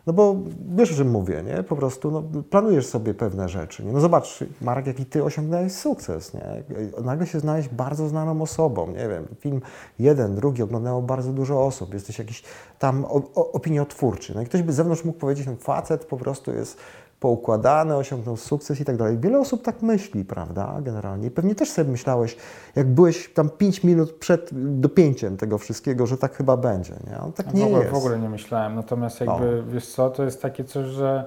No 0.09 0.13
bo 0.13 0.35
wiesz, 0.75 0.91
o 0.91 0.95
czym 0.95 1.09
mówię, 1.09 1.43
nie? 1.43 1.63
Po 1.63 1.75
prostu 1.75 2.11
no, 2.11 2.23
planujesz 2.49 2.87
sobie 2.87 3.13
pewne 3.13 3.49
rzeczy. 3.49 3.85
Nie? 3.85 3.91
No 3.91 3.99
zobacz, 3.99 4.43
Marek, 4.61 4.87
jaki 4.87 5.05
ty 5.05 5.23
osiągnąłeś 5.23 5.73
sukces, 5.73 6.33
nie? 6.33 6.63
Nagle 7.03 7.27
się 7.27 7.39
znaleźć 7.39 7.69
bardzo 7.69 8.07
znaną 8.07 8.41
osobą, 8.41 8.87
nie 8.87 9.07
wiem, 9.07 9.27
film 9.39 9.61
jeden, 9.99 10.35
drugi 10.35 10.63
oglądało 10.63 11.01
bardzo 11.01 11.33
dużo 11.33 11.65
osób, 11.65 11.93
jesteś 11.93 12.19
jakiś 12.19 12.43
tam 12.79 13.05
opiniotwórczy. 13.33 14.35
No 14.35 14.41
i 14.41 14.45
ktoś 14.45 14.61
by 14.61 14.73
z 14.73 14.75
zewnątrz 14.75 15.05
mógł 15.05 15.19
powiedzieć, 15.19 15.47
no 15.47 15.55
facet 15.55 16.05
po 16.05 16.17
prostu 16.17 16.51
jest 16.51 16.77
poukładany, 17.19 17.95
osiągnął 17.95 18.37
sukces 18.37 18.81
i 18.81 18.85
tak 18.85 18.97
dalej. 18.97 19.17
Wiele 19.17 19.39
osób 19.39 19.63
tak 19.63 19.81
myśli, 19.81 20.25
prawda, 20.25 20.77
generalnie. 20.81 21.27
I 21.27 21.31
pewnie 21.31 21.55
też 21.55 21.69
sobie 21.69 21.91
myślałeś, 21.91 22.37
jak 22.75 22.87
byłeś 22.87 23.33
tam 23.33 23.49
5 23.49 23.83
minut 23.83 24.11
przed 24.11 24.49
dopięciem 24.79 25.37
tego 25.37 25.57
wszystkiego, 25.57 26.07
że 26.07 26.17
tak 26.17 26.35
chyba 26.35 26.57
będzie, 26.57 26.93
nie? 27.11 27.19
On 27.19 27.33
tak 27.33 27.53
nie 27.53 27.63
w, 27.63 27.65
ogóle, 27.65 27.79
jest. 27.79 27.93
w 27.93 27.97
ogóle 27.97 28.19
nie 28.19 28.29
myślałem. 28.29 28.75
Natomiast 28.75 29.21
jakby, 29.21 29.63
wiesz 29.67 29.87
co, 29.87 30.09
to 30.09 30.23
jest 30.23 30.41
takie 30.41 30.63
coś, 30.63 30.85
że 30.85 31.25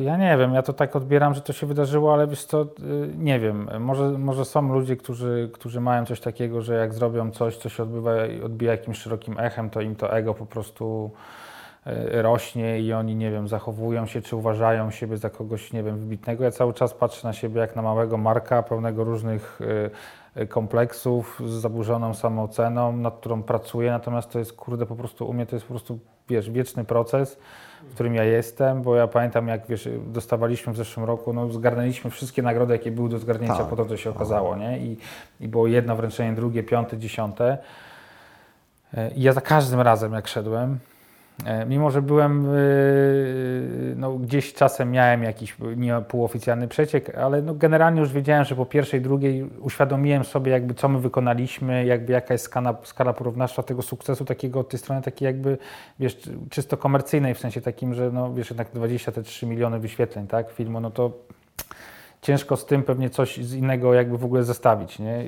ja 0.00 0.16
nie 0.16 0.36
wiem, 0.38 0.54
ja 0.54 0.62
to 0.62 0.72
tak 0.72 0.96
odbieram, 0.96 1.34
że 1.34 1.40
to 1.40 1.52
się 1.52 1.66
wydarzyło, 1.66 2.12
ale 2.14 2.26
wiesz 2.26 2.44
co, 2.44 2.62
y, 2.62 2.66
nie 3.18 3.40
wiem, 3.40 3.68
może, 3.80 4.10
może 4.10 4.44
są 4.44 4.72
ludzie, 4.72 4.96
którzy, 4.96 5.50
którzy 5.52 5.80
mają 5.80 6.06
coś 6.06 6.20
takiego, 6.20 6.62
że 6.62 6.74
jak 6.74 6.94
zrobią 6.94 7.30
coś, 7.30 7.56
co 7.56 7.68
się 7.68 7.82
odbywa 7.82 8.26
i 8.26 8.42
odbija 8.42 8.72
jakimś 8.72 8.98
szerokim 8.98 9.38
echem, 9.38 9.70
to 9.70 9.80
im 9.80 9.96
to 9.96 10.16
ego 10.16 10.34
po 10.34 10.46
prostu 10.46 11.10
rośnie 12.10 12.80
i 12.80 12.92
oni, 12.92 13.16
nie 13.16 13.30
wiem, 13.30 13.48
zachowują 13.48 14.06
się 14.06 14.22
czy 14.22 14.36
uważają 14.36 14.90
siebie 14.90 15.16
za 15.16 15.30
kogoś, 15.30 15.72
nie 15.72 15.82
wiem, 15.82 15.98
wybitnego. 15.98 16.44
Ja 16.44 16.50
cały 16.50 16.74
czas 16.74 16.94
patrzę 16.94 17.28
na 17.28 17.32
siebie 17.32 17.60
jak 17.60 17.76
na 17.76 17.82
małego 17.82 18.16
Marka, 18.16 18.62
pełnego 18.62 19.04
różnych 19.04 19.60
y, 20.36 20.40
y, 20.40 20.46
kompleksów, 20.46 21.42
z 21.46 21.50
zaburzoną 21.50 22.14
samooceną, 22.14 22.96
nad 22.96 23.16
którą 23.16 23.42
pracuję, 23.42 23.90
natomiast 23.90 24.30
to 24.30 24.38
jest, 24.38 24.52
kurde, 24.52 24.86
po 24.86 24.96
prostu 24.96 25.28
u 25.28 25.32
mnie 25.32 25.46
to 25.46 25.56
jest 25.56 25.66
po 25.66 25.74
prostu 25.74 25.98
wiesz, 26.28 26.50
wieczny 26.50 26.84
proces, 26.84 27.38
w 27.90 27.94
którym 27.94 28.14
ja 28.14 28.24
jestem, 28.24 28.82
bo 28.82 28.96
ja 28.96 29.06
pamiętam, 29.06 29.48
jak 29.48 29.66
wiesz, 29.66 29.88
dostawaliśmy 30.06 30.72
w 30.72 30.76
zeszłym 30.76 31.06
roku, 31.06 31.32
no 31.32 31.48
zgarnęliśmy 31.48 32.10
wszystkie 32.10 32.42
nagrody, 32.42 32.72
jakie 32.72 32.90
były 32.90 33.08
do 33.08 33.18
zgarnięcia 33.18 33.56
Tak. 33.56 33.66
po 33.66 33.76
to, 33.76 33.84
co 33.84 33.96
się 33.96 34.10
okazało, 34.10 34.56
nie? 34.56 34.78
I, 34.78 34.96
I 35.40 35.48
było 35.48 35.66
jedno 35.66 35.96
wręczenie, 35.96 36.32
drugie, 36.32 36.62
piąte, 36.62 36.98
dziesiąte. 36.98 37.58
E, 38.94 39.10
I 39.10 39.22
ja 39.22 39.32
za 39.32 39.40
każdym 39.40 39.80
razem, 39.80 40.12
jak 40.12 40.28
szedłem, 40.28 40.72
e, 40.72 40.97
mimo 41.66 41.90
że 41.90 42.02
byłem, 42.02 42.44
yy, 42.44 43.94
no, 43.96 44.12
gdzieś 44.12 44.54
czasem 44.54 44.90
miałem 44.90 45.22
jakiś 45.22 45.56
nie 45.76 46.00
półoficjalny 46.08 46.68
przeciek, 46.68 47.14
ale 47.14 47.42
no, 47.42 47.54
generalnie 47.54 48.00
już 48.00 48.12
wiedziałem, 48.12 48.44
że 48.44 48.56
po 48.56 48.66
pierwszej, 48.66 49.00
drugiej 49.00 49.50
uświadomiłem 49.60 50.24
sobie, 50.24 50.52
jakby 50.52 50.74
co 50.74 50.88
my 50.88 51.00
wykonaliśmy, 51.00 51.84
jakby 51.84 52.12
jaka 52.12 52.34
jest 52.34 52.44
skala, 52.44 52.76
skala 52.82 53.12
porównawcza 53.12 53.62
tego 53.62 53.82
sukcesu 53.82 54.24
takiego 54.24 54.60
od 54.60 54.68
tej 54.68 54.78
strony 54.78 55.02
takiej 55.02 55.26
jakby, 55.26 55.58
wiesz, 56.00 56.18
czysto 56.50 56.76
komercyjnej, 56.76 57.34
w 57.34 57.38
sensie 57.38 57.60
takim, 57.60 57.94
że 57.94 58.10
no, 58.12 58.34
wiesz, 58.34 58.50
jednak 58.50 58.68
23 58.74 59.46
miliony 59.46 59.78
wyświetleń, 59.78 60.26
tak, 60.26 60.50
filmu, 60.50 60.80
no 60.80 60.90
to 60.90 61.12
ciężko 62.22 62.56
z 62.56 62.66
tym 62.66 62.82
pewnie 62.82 63.10
coś 63.10 63.44
z 63.44 63.54
innego 63.54 63.94
jakby 63.94 64.18
w 64.18 64.24
ogóle 64.24 64.44
zestawić, 64.44 64.98
nie? 64.98 65.24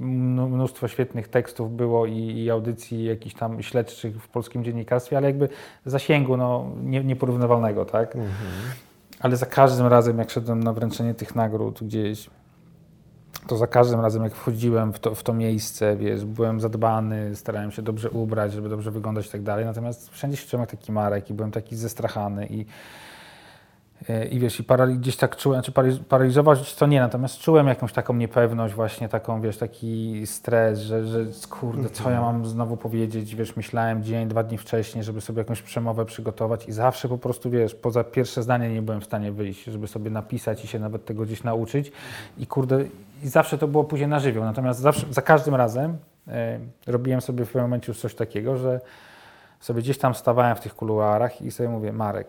Mnó- 0.00 0.48
Mnóstwo 0.48 0.88
świetnych 0.88 1.28
tekstów 1.28 1.76
było 1.76 2.06
i, 2.06 2.18
i 2.18 2.50
audycji 2.50 3.04
jakichś 3.04 3.34
tam 3.34 3.62
śledczych 3.62 4.22
w 4.22 4.28
polskim 4.28 4.64
dziennikarstwie, 4.64 5.16
ale 5.16 5.26
jakby 5.26 5.48
zasięgu 5.84 6.36
no, 6.36 6.70
nie, 6.82 7.04
nieporównywalnego, 7.04 7.84
tak? 7.84 8.16
Ale 9.20 9.36
za 9.36 9.46
każdym 9.46 9.86
razem, 9.86 10.18
jak 10.18 10.30
szedłem 10.30 10.62
na 10.62 10.72
wręczenie 10.72 11.14
tych 11.14 11.34
nagród 11.34 11.82
gdzieś, 11.82 12.30
to 13.46 13.56
za 13.56 13.66
każdym 13.66 14.00
razem, 14.00 14.22
jak 14.22 14.34
wchodziłem 14.34 14.92
w 14.92 14.98
to, 14.98 15.14
w 15.14 15.22
to 15.22 15.32
miejsce, 15.32 15.96
wiesz, 15.96 16.24
byłem 16.24 16.60
zadbany, 16.60 17.36
starałem 17.36 17.70
się 17.70 17.82
dobrze 17.82 18.10
ubrać, 18.10 18.52
żeby 18.52 18.68
dobrze 18.68 18.90
wyglądać 18.90 19.26
i 19.26 19.30
tak 19.30 19.42
dalej, 19.42 19.64
natomiast 19.64 20.10
wszędzie 20.10 20.36
się 20.36 20.48
czułem 20.48 20.60
jak 20.60 20.70
taki 20.70 20.92
Marek 20.92 21.30
i 21.30 21.34
byłem 21.34 21.50
taki 21.50 21.76
zestrachany 21.76 22.46
i 22.46 22.66
I 24.30 24.38
wiesz, 24.38 24.60
i 24.60 24.64
parali- 24.64 24.96
gdzieś 24.98 25.16
tak 25.16 25.36
czułem, 25.36 25.56
znaczy 25.62 25.72
paraliz- 25.72 26.04
paralizować 26.04 26.74
to 26.74 26.86
nie, 26.86 27.00
natomiast 27.00 27.38
czułem 27.38 27.66
jakąś 27.66 27.92
taką 27.92 28.14
niepewność, 28.14 28.74
właśnie 28.74 29.08
taką, 29.08 29.40
wiesz, 29.40 29.58
taki 29.58 30.22
stres, 30.26 30.80
że, 30.80 31.04
że 31.06 31.24
kurde, 31.50 31.90
co 31.90 32.10
ja 32.10 32.20
mam 32.20 32.46
znowu 32.46 32.76
powiedzieć, 32.76 33.34
wiesz, 33.36 33.56
myślałem 33.56 34.02
dzień, 34.02 34.28
dwa 34.28 34.42
dni 34.42 34.58
wcześniej, 34.58 35.04
żeby 35.04 35.20
sobie 35.20 35.38
jakąś 35.38 35.62
przemowę 35.62 36.04
przygotować 36.04 36.68
i 36.68 36.72
zawsze 36.72 37.08
po 37.08 37.18
prostu, 37.18 37.50
wiesz, 37.50 37.74
poza 37.74 38.04
pierwsze 38.04 38.42
zdanie 38.42 38.74
nie 38.74 38.82
byłem 38.82 39.00
w 39.00 39.04
stanie 39.04 39.32
wyjść, 39.32 39.64
żeby 39.64 39.88
sobie 39.88 40.10
napisać 40.10 40.64
i 40.64 40.68
się 40.68 40.78
nawet 40.78 41.04
tego 41.04 41.22
gdzieś 41.24 41.42
nauczyć. 41.44 41.92
I 42.38 42.46
kurde, 42.46 42.84
i 43.22 43.28
zawsze 43.28 43.58
to 43.58 43.68
było 43.68 43.84
później 43.84 44.08
na 44.08 44.20
żywioł, 44.20 44.44
natomiast 44.44 44.80
zawsze, 44.80 45.06
za 45.10 45.22
każdym 45.22 45.54
razem 45.54 45.96
e, 46.28 46.58
robiłem 46.86 47.20
sobie 47.20 47.44
w 47.44 47.48
pewnym 47.48 47.62
momencie 47.64 47.90
już 47.92 48.00
coś 48.00 48.14
takiego, 48.14 48.56
że 48.56 48.80
sobie 49.60 49.82
gdzieś 49.82 49.98
tam 49.98 50.14
stawałem 50.14 50.56
w 50.56 50.60
tych 50.60 50.74
kuluarach 50.74 51.42
i 51.42 51.50
sobie 51.50 51.68
mówię, 51.68 51.92
Marek, 51.92 52.26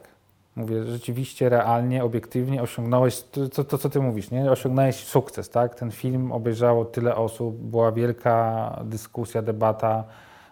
Mówię, 0.61 0.83
rzeczywiście, 0.83 1.49
realnie, 1.49 2.03
obiektywnie 2.03 2.61
osiągnąłeś 2.61 3.23
to, 3.53 3.63
to, 3.63 3.77
co 3.77 3.89
ty 3.89 3.99
mówisz, 3.99 4.31
nie? 4.31 4.51
Osiągnąłeś 4.51 4.95
sukces, 4.95 5.49
tak? 5.49 5.75
Ten 5.75 5.91
film 5.91 6.31
obejrzało 6.31 6.85
tyle 6.85 7.15
osób, 7.15 7.55
była 7.57 7.91
wielka 7.91 8.75
dyskusja, 8.85 9.41
debata, 9.41 10.03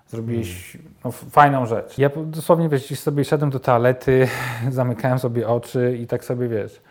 zrobiłeś 0.07 0.77
no, 1.03 1.09
f- 1.09 1.25
fajną 1.31 1.65
rzecz. 1.65 1.97
Ja 1.97 2.09
dosłownie, 2.25 2.69
wiesz, 2.69 2.99
sobie 2.99 3.25
szedłem 3.25 3.49
do 3.49 3.59
toalety, 3.59 4.27
zamykałem 4.69 5.19
sobie 5.19 5.47
oczy 5.47 5.97
i 6.01 6.07
tak 6.07 6.25
sobie, 6.25 6.47
wiesz, 6.47 6.81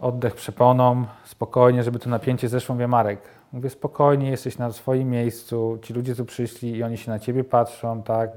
oddech 0.00 0.34
przeponą, 0.34 1.04
spokojnie, 1.24 1.82
żeby 1.82 1.98
to 1.98 2.10
napięcie 2.10 2.48
zeszło. 2.48 2.74
Mówię, 2.74 2.88
Marek, 2.88 3.20
mówię, 3.52 3.70
spokojnie, 3.70 4.30
jesteś 4.30 4.58
na 4.58 4.72
swoim 4.72 5.10
miejscu, 5.10 5.78
ci 5.82 5.94
ludzie 5.94 6.14
tu 6.14 6.24
przyszli 6.24 6.76
i 6.76 6.82
oni 6.82 6.96
się 6.98 7.10
na 7.10 7.18
ciebie 7.18 7.44
patrzą, 7.44 8.02
tak? 8.02 8.30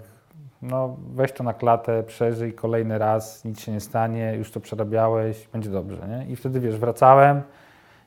No, 0.61 0.97
weź 1.13 1.31
to 1.31 1.43
na 1.43 1.53
klatę, 1.53 2.03
przeżyj 2.03 2.53
kolejny 2.53 2.97
raz, 2.97 3.45
nic 3.45 3.59
się 3.59 3.71
nie 3.71 3.79
stanie, 3.79 4.35
już 4.37 4.51
to 4.51 4.59
przerabiałeś, 4.59 5.47
będzie 5.47 5.69
dobrze, 5.69 6.07
nie? 6.07 6.31
I 6.31 6.35
wtedy, 6.35 6.59
wiesz, 6.59 6.77
wracałem 6.77 7.41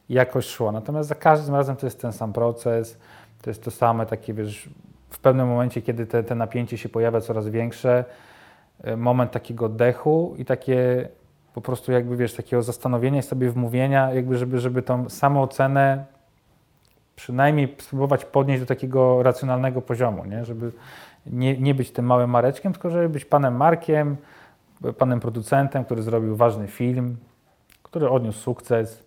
i 0.09 0.15
jakoś 0.15 0.47
szło. 0.47 0.73
Natomiast 0.73 1.09
za 1.09 1.15
każdym 1.15 1.55
razem 1.55 1.77
to 1.77 1.87
jest 1.87 2.01
ten 2.01 2.13
sam 2.13 2.33
proces, 2.33 2.99
to 3.43 3.51
jest 3.51 3.65
to 3.65 3.71
same 3.71 4.07
takie, 4.07 4.35
wiesz, 4.35 4.71
w 5.11 5.19
pewnym 5.19 5.49
momencie, 5.49 5.83
kiedy 5.83 6.07
te, 6.07 6.23
te 6.23 6.35
napięcie 6.35 6.79
się 6.79 6.89
pojawia 6.89 7.21
coraz 7.21 7.49
większe, 7.49 8.05
y, 8.87 8.97
moment 8.97 9.31
takiego 9.31 9.67
oddechu 9.67 10.35
i 10.39 10.45
takie 10.45 11.09
po 11.55 11.61
prostu 11.61 11.93
jakby, 11.93 12.17
wiesz, 12.17 12.35
takiego 12.35 12.63
zastanowienia 12.63 13.23
sobie 13.23 13.51
wmówienia, 13.51 14.13
jakby, 14.15 14.39
żeby, 14.39 14.59
żeby 14.59 14.83
tą 14.83 15.09
samoocenę 15.09 16.05
przynajmniej 17.17 17.77
spróbować 17.79 18.25
podnieść 18.25 18.61
do 18.61 18.67
takiego 18.67 19.23
racjonalnego 19.23 19.83
poziomu, 19.83 20.25
nie? 20.25 20.45
żeby 20.45 20.73
nie, 21.27 21.59
nie 21.59 21.75
być 21.75 21.91
tym 21.91 22.05
małym 22.07 22.31
Mareczkiem, 22.31 22.73
tylko 22.73 22.91
żeby 22.91 23.09
być 23.09 23.25
panem 23.25 23.57
Markiem, 23.57 24.17
panem 24.99 25.21
producentem, 25.21 25.85
który 25.85 26.03
zrobił 26.03 26.37
ważny 26.37 26.69
film, 26.69 27.17
który 27.83 28.11
odniósł 28.11 28.39
sukces 28.39 29.05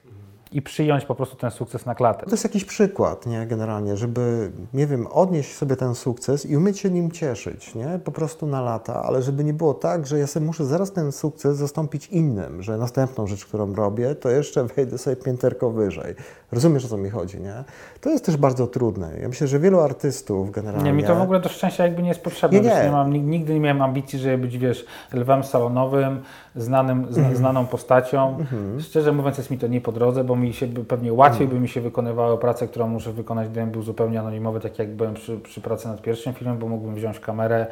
i 0.56 0.62
przyjąć 0.62 1.06
po 1.06 1.16
prostu 1.16 1.36
ten 1.36 1.52
sukces 1.52 1.86
na 1.86 1.96
klatę. 1.96 2.26
To 2.26 2.32
jest 2.32 2.44
jakiś 2.44 2.66
przykład, 2.66 3.26
nie, 3.26 3.46
generalnie, 3.48 3.98
żeby, 3.98 4.52
nie 4.74 4.88
wiem, 4.88 5.08
odnieść 5.08 5.56
sobie 5.56 5.76
ten 5.76 5.96
sukces 5.96 6.46
i 6.46 6.58
umieć 6.58 6.80
się 6.80 6.90
nim 6.90 7.12
cieszyć, 7.12 7.76
nie, 7.76 8.00
po 8.04 8.12
prostu 8.12 8.48
na 8.48 8.62
lata, 8.62 9.04
ale 9.04 9.22
żeby 9.22 9.44
nie 9.44 9.54
było 9.54 9.74
tak, 9.74 10.08
że 10.08 10.20
ja 10.20 10.28
sobie 10.28 10.46
muszę 10.46 10.66
zaraz 10.66 10.92
ten 10.92 11.12
sukces 11.12 11.58
zastąpić 11.58 12.08
innym, 12.08 12.64
że 12.64 12.78
następną 12.78 13.28
rzecz, 13.28 13.46
którą 13.46 13.76
robię, 13.76 14.16
to 14.16 14.30
jeszcze 14.30 14.64
wejdę 14.64 14.98
sobie 14.98 15.16
pięterko 15.16 15.70
wyżej. 15.72 16.16
Rozumiesz, 16.52 16.86
o 16.86 16.88
co 16.88 16.98
mi 16.98 17.10
chodzi, 17.10 17.40
nie? 17.42 17.64
To 18.02 18.10
jest 18.10 18.26
też 18.26 18.38
bardzo 18.38 18.68
trudne. 18.68 19.12
Ja 19.22 19.28
myślę, 19.28 19.48
że 19.48 19.60
wielu 19.60 19.80
artystów 19.80 20.52
generalnie... 20.52 20.84
Nie, 20.92 20.94
mi 20.94 21.04
to 21.04 21.16
w 21.16 21.22
ogóle 21.22 21.40
do 21.40 21.50
szczęścia 21.50 21.84
jakby 21.84 22.02
nie 22.02 22.10
jest 22.10 22.22
potrzebne. 22.22 22.60
Nie, 22.62 22.84
nie. 22.84 22.92
Mam, 22.92 23.12
nig- 23.12 23.24
nigdy 23.24 23.54
nie 23.54 23.60
miałem 23.60 23.82
ambicji, 23.82 24.20
żeby 24.20 24.38
być, 24.38 24.58
wiesz, 24.58 24.86
lwem 25.14 25.44
salonowym, 25.44 26.20
znanym, 26.56 27.06
zna, 27.10 27.18
Mhm. 27.20 27.36
znaną 27.38 27.68
postacią. 27.68 28.38
Szczerze 28.80 29.12
mówiąc, 29.12 29.38
jest 29.38 29.52
mi 29.52 29.58
to 29.58 29.68
nie 29.68 29.82
po 29.82 29.92
drodze, 29.92 30.24
bo 30.24 30.36
mi 30.36 30.45
się 30.54 30.68
by, 30.68 30.86
pewnie 30.86 31.14
łatwiej 31.14 31.44
Mhm. 31.44 31.58
by 31.58 31.62
mi 31.62 31.68
się 31.70 31.82
wykonywało 31.82 32.38
pracę, 32.38 32.68
którą 32.68 32.88
muszę 32.88 33.12
wykonać, 33.14 33.50
gdybym 33.50 33.72
był 33.72 33.82
zupełnie 33.82 34.20
anonimowy, 34.20 34.60
tak 34.60 34.80
jak 34.80 34.90
byłem 34.96 35.14
przy, 35.14 35.40
przy 35.40 35.62
pracy 35.62 35.88
nad 35.88 36.02
pierwszym 36.02 36.34
filmem, 36.34 36.58
bo 36.58 36.68
mógłbym 36.68 36.96
wziąć 36.96 37.20
kamerę, 37.20 37.68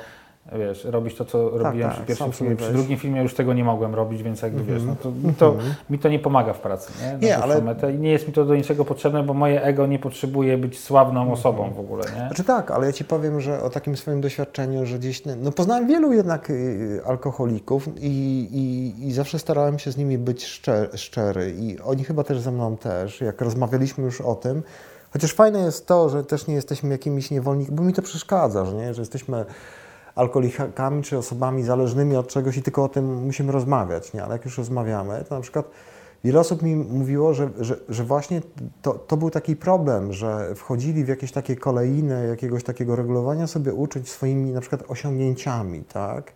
wiesz, 0.51 0.85
robić 0.85 1.15
to, 1.15 1.25
co 1.25 1.49
robiłem 1.49 1.89
tak, 1.89 1.97
przy 1.97 2.05
pierwszym 2.07 2.31
filmie. 2.31 2.55
Przy 2.55 2.73
drugim 2.73 2.97
filmie 2.97 3.21
już 3.21 3.33
tego 3.33 3.53
nie 3.53 3.63
mogłem 3.63 3.95
robić, 3.95 4.23
więc 4.23 4.41
jakby, 4.41 4.63
wiesz, 4.63 4.83
no 4.83 4.95
to, 5.03 5.11
mi, 5.11 5.33
to, 5.33 5.55
mi 5.89 5.99
to 5.99 6.09
nie 6.09 6.19
pomaga 6.19 6.53
w 6.53 6.59
pracy, 6.59 6.91
nie? 6.99 7.05
Mhm. 7.05 7.21
Nie, 7.21 7.37
ale- 7.37 7.61
Metę. 7.61 7.93
I 7.93 7.99
nie 7.99 8.11
jest 8.11 8.27
mi 8.27 8.33
to 8.33 8.45
do 8.45 8.55
niczego 8.55 8.85
potrzebne, 8.85 9.23
bo 9.23 9.33
moje 9.33 9.63
ego 9.63 9.87
nie 9.87 9.99
potrzebuje 9.99 10.57
być 10.57 10.79
sławną 10.79 11.31
osobą 11.31 11.73
w 11.75 11.79
ogóle, 11.79 12.03
nie? 12.03 12.27
Znaczy 12.27 12.43
tak, 12.43 12.71
ale 12.71 12.85
ja 12.85 12.93
Ci 12.93 13.05
powiem, 13.05 13.41
że 13.41 13.61
o 13.63 13.69
takim 13.69 13.97
swoim 13.97 14.21
doświadczeniu, 14.21 14.85
że 14.85 14.99
gdzieś, 14.99 15.23
no 15.25 15.51
poznałem 15.51 15.87
wielu 15.87 16.13
jednak 16.13 16.49
y, 16.49 17.01
alkoholików 17.05 17.87
i, 18.01 18.47
i, 18.51 19.07
i 19.07 19.13
zawsze 19.13 19.39
starałem 19.39 19.79
się 19.79 19.91
z 19.91 19.97
nimi 19.97 20.17
być 20.17 20.45
szczery, 20.45 20.97
szczery 20.97 21.55
i 21.59 21.79
oni 21.79 22.03
chyba 22.03 22.23
też 22.23 22.39
ze 22.39 22.51
mną 22.51 22.77
też, 22.77 23.21
jak 23.21 23.41
rozmawialiśmy 23.41 24.03
już 24.03 24.21
o 24.21 24.35
tym, 24.35 24.63
chociaż 25.13 25.33
fajne 25.33 25.59
jest 25.59 25.87
to, 25.87 26.09
że 26.09 26.23
też 26.23 26.47
nie 26.47 26.55
jesteśmy 26.55 26.89
jakimiś 26.89 27.31
niewolnikami, 27.31 27.77
bo 27.77 27.83
mi 27.83 27.93
to 27.93 28.01
przeszkadza, 28.01 28.65
że, 28.65 28.75
nie? 28.75 28.93
że 28.93 29.01
jesteśmy 29.01 29.45
alkoholikami 30.15 31.03
czy 31.03 31.17
osobami 31.17 31.63
zależnymi 31.63 32.15
od 32.15 32.27
czegoś 32.27 32.57
i 32.57 32.61
tylko 32.61 32.83
o 32.83 32.89
tym 32.89 33.23
musimy 33.23 33.51
rozmawiać, 33.51 34.13
nie? 34.13 34.23
ale 34.23 34.33
jak 34.33 34.45
już 34.45 34.57
rozmawiamy, 34.57 35.25
to 35.29 35.35
na 35.35 35.41
przykład 35.41 35.65
Wiele 36.23 36.39
osób 36.39 36.61
mi 36.61 36.75
mówiło, 36.75 37.33
że, 37.33 37.49
że, 37.59 37.75
że 37.89 38.03
właśnie 38.03 38.41
to, 38.81 38.93
to 38.93 39.17
był 39.17 39.29
taki 39.29 39.55
problem, 39.55 40.13
że 40.13 40.55
wchodzili 40.55 41.05
w 41.05 41.07
jakieś 41.07 41.31
takie 41.31 41.55
kolejne, 41.55 42.27
jakiegoś 42.27 42.63
takiego 42.63 42.95
regulowania 42.95 43.47
sobie 43.47 43.73
uczyć 43.73 44.09
swoimi 44.09 44.51
na 44.51 44.61
przykład 44.61 44.83
osiągnięciami, 44.87 45.83
tak? 45.83 46.33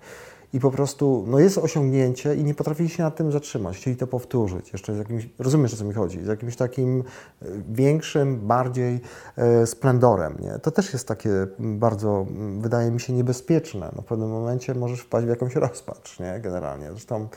I 0.53 0.59
po 0.59 0.71
prostu, 0.71 1.25
no 1.27 1.39
jest 1.39 1.57
osiągnięcie 1.57 2.35
i 2.35 2.43
nie 2.43 2.53
potrafili 2.53 2.89
się 2.89 3.03
nad 3.03 3.15
tym 3.15 3.31
zatrzymać, 3.31 3.77
chcieli 3.77 3.97
to 3.97 4.07
powtórzyć 4.07 4.73
jeszcze 4.73 4.95
z 4.95 4.97
jakimś, 4.97 5.29
rozumiesz 5.39 5.73
o 5.73 5.77
co 5.77 5.85
mi 5.85 5.93
chodzi, 5.93 6.23
z 6.23 6.27
jakimś 6.27 6.55
takim 6.55 7.03
e, 7.41 7.45
większym, 7.69 8.47
bardziej 8.47 8.99
e, 9.37 9.67
splendorem, 9.67 10.37
nie? 10.39 10.59
To 10.59 10.71
też 10.71 10.93
jest 10.93 11.07
takie 11.07 11.29
bardzo, 11.59 12.25
wydaje 12.59 12.91
mi 12.91 12.99
się, 12.99 13.13
niebezpieczne. 13.13 13.91
No 13.95 14.01
w 14.01 14.05
pewnym 14.05 14.29
momencie 14.29 14.75
możesz 14.75 14.99
wpaść 14.99 15.25
w 15.25 15.29
jakąś 15.29 15.55
rozpacz, 15.55 16.19
nie? 16.19 16.39
Generalnie. 16.39 16.91
Zresztą 16.91 17.27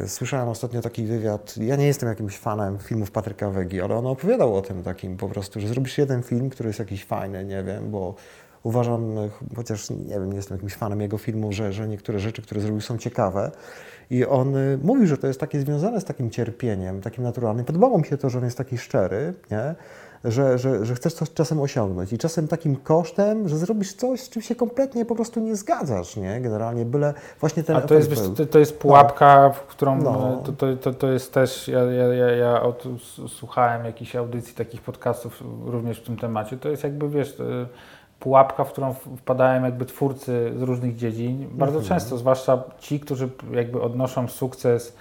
Yy, 0.00 0.08
Słyszałem 0.08 0.48
ostatnio 0.48 0.80
taki 0.80 1.04
wywiad. 1.04 1.54
Ja 1.56 1.76
nie 1.76 1.86
jestem 1.86 2.08
jakimś 2.08 2.38
fanem 2.38 2.78
filmów 2.78 3.10
Patryka 3.10 3.50
Wegi, 3.50 3.80
ale 3.80 3.94
on 3.94 4.06
opowiadał 4.06 4.56
o 4.56 4.62
tym 4.62 4.82
takim 4.82 5.16
po 5.16 5.28
prostu, 5.28 5.60
że 5.60 5.68
zrobisz 5.68 5.98
jeden 5.98 6.22
film, 6.22 6.50
który 6.50 6.68
jest 6.68 6.78
jakiś 6.78 7.04
fajny, 7.04 7.44
nie 7.44 7.62
wiem, 7.62 7.90
bo 7.90 8.14
uważam, 8.62 9.14
ch- 9.28 9.56
chociaż 9.56 9.90
nie 9.90 9.96
wiem, 10.14 10.30
nie 10.30 10.36
jestem 10.36 10.56
jakimś 10.56 10.74
fanem 10.74 11.00
jego 11.00 11.18
filmów, 11.18 11.52
że, 11.54 11.72
że 11.72 11.88
niektóre 11.88 12.18
rzeczy, 12.18 12.42
które 12.42 12.60
zrobił, 12.60 12.80
są 12.80 12.98
ciekawe. 12.98 13.50
I 14.10 14.26
on 14.26 14.56
y, 14.56 14.78
mówił, 14.82 15.06
że 15.06 15.18
to 15.18 15.26
jest 15.26 15.40
takie 15.40 15.60
związane 15.60 16.00
z 16.00 16.04
takim 16.04 16.30
cierpieniem, 16.30 17.00
takim 17.00 17.24
naturalnym. 17.24 17.64
Podobało 17.64 17.98
mi 17.98 18.04
się 18.04 18.16
to, 18.16 18.30
że 18.30 18.38
on 18.38 18.44
jest 18.44 18.58
taki 18.58 18.78
szczery, 18.78 19.34
nie? 19.50 19.74
Że, 20.24 20.58
że, 20.58 20.86
że 20.86 20.94
chcesz 20.94 21.14
coś 21.14 21.32
czasem 21.32 21.60
osiągnąć 21.60 22.12
i 22.12 22.18
czasem 22.18 22.48
takim 22.48 22.76
kosztem, 22.76 23.48
że 23.48 23.58
zrobisz 23.58 23.92
coś, 23.94 24.20
z 24.20 24.28
czym 24.28 24.42
się 24.42 24.54
kompletnie 24.54 25.04
po 25.04 25.14
prostu 25.14 25.40
nie 25.40 25.56
zgadzasz, 25.56 26.16
nie? 26.16 26.40
Generalnie 26.40 26.84
byle 26.84 27.14
właśnie 27.40 27.62
ten 27.62 27.76
A 27.76 27.80
to 27.80 27.94
jest, 27.94 28.10
to, 28.36 28.46
to 28.46 28.58
jest 28.58 28.78
pułapka, 28.78 29.50
w 29.50 29.60
którą 29.60 29.98
No. 30.02 30.42
to, 30.46 30.52
to, 30.52 30.76
to, 30.76 30.92
to 30.94 31.06
jest 31.12 31.32
też, 31.32 31.68
ja, 31.68 31.82
ja, 31.84 32.14
ja, 32.14 32.30
ja 32.30 32.62
od, 32.62 32.84
słuchałem 33.28 33.84
jakichś 33.84 34.16
audycji, 34.16 34.54
takich 34.54 34.82
podcastów 34.82 35.42
również 35.64 36.00
w 36.00 36.06
tym 36.06 36.16
temacie, 36.16 36.56
to 36.56 36.68
jest 36.68 36.84
jakby, 36.84 37.08
wiesz, 37.08 37.36
to, 37.36 37.44
pułapka, 38.20 38.64
w 38.64 38.72
którą 38.72 38.94
wpadają 38.94 39.64
jakby 39.64 39.84
twórcy 39.86 40.52
z 40.56 40.62
różnych 40.62 40.96
dziedzin. 40.96 41.48
Bardzo 41.52 41.78
Mhm. 41.78 41.88
często, 41.88 42.16
zwłaszcza 42.18 42.62
ci, 42.78 43.00
którzy 43.00 43.28
jakby 43.52 43.82
odnoszą 43.82 44.28
sukces, 44.28 44.96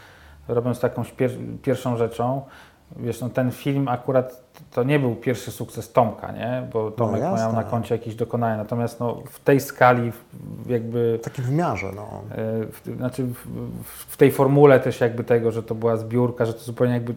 robiąc 0.48 0.80
taką 0.80 1.04
pier 1.18 1.32
pierwszą 1.62 1.98
rzeczą. 1.98 2.42
Wiesz, 2.98 3.22
no 3.22 3.30
ten 3.30 3.52
film 3.52 3.88
akurat 3.88 4.44
to 4.72 4.84
nie 4.84 5.00
był 5.00 5.16
pierwszy 5.16 5.52
sukces 5.52 5.92
Tomka, 5.92 6.32
nie? 6.32 6.68
Bo 6.74 6.92
Tomek 6.92 7.22
jasne. 7.22 7.38
miał 7.46 7.54
na 7.54 7.64
koncie 7.64 7.96
jakieś 7.96 8.16
dokonania. 8.16 8.58
Natomiast 8.58 9.00
no, 9.00 9.18
w 9.30 9.40
tej 9.40 9.60
skali 9.60 10.12
w- 10.12 10.70
jakby 10.70 11.20
W 11.22 11.24
takim 11.26 11.44
wymiarze, 11.46 11.92
no. 11.96 12.02
E, 12.02 12.36
w, 12.66 12.82
znaczy 12.98 13.24
w, 13.24 13.36
w- 14.12 14.18
tej 14.18 14.32
formule 14.32 14.80
też 14.80 15.02
jakby 15.02 15.24
tego, 15.24 15.52
że 15.52 15.64
to 15.64 15.76
była 15.76 15.98
zbiórka, 15.98 16.46
że 16.46 16.54
to 16.54 16.60
zupełnie 16.60 16.94
jakby 16.94 17.16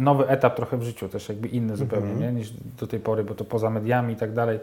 nowy 0.00 0.28
etap 0.28 0.56
trochę 0.56 0.76
w 0.76 0.82
życiu, 0.82 1.08
też 1.08 1.28
jakby 1.28 1.48
inny 1.48 1.76
zupełnie 1.76 2.14
nie? 2.14 2.32
niż 2.32 2.52
do 2.80 2.86
tej 2.86 3.00
pory, 3.00 3.24
bo 3.24 3.34
to 3.34 3.44
poza 3.44 3.70
mediami 3.70 4.12
i 4.12 4.16
tak 4.16 4.32
dalej. 4.32 4.60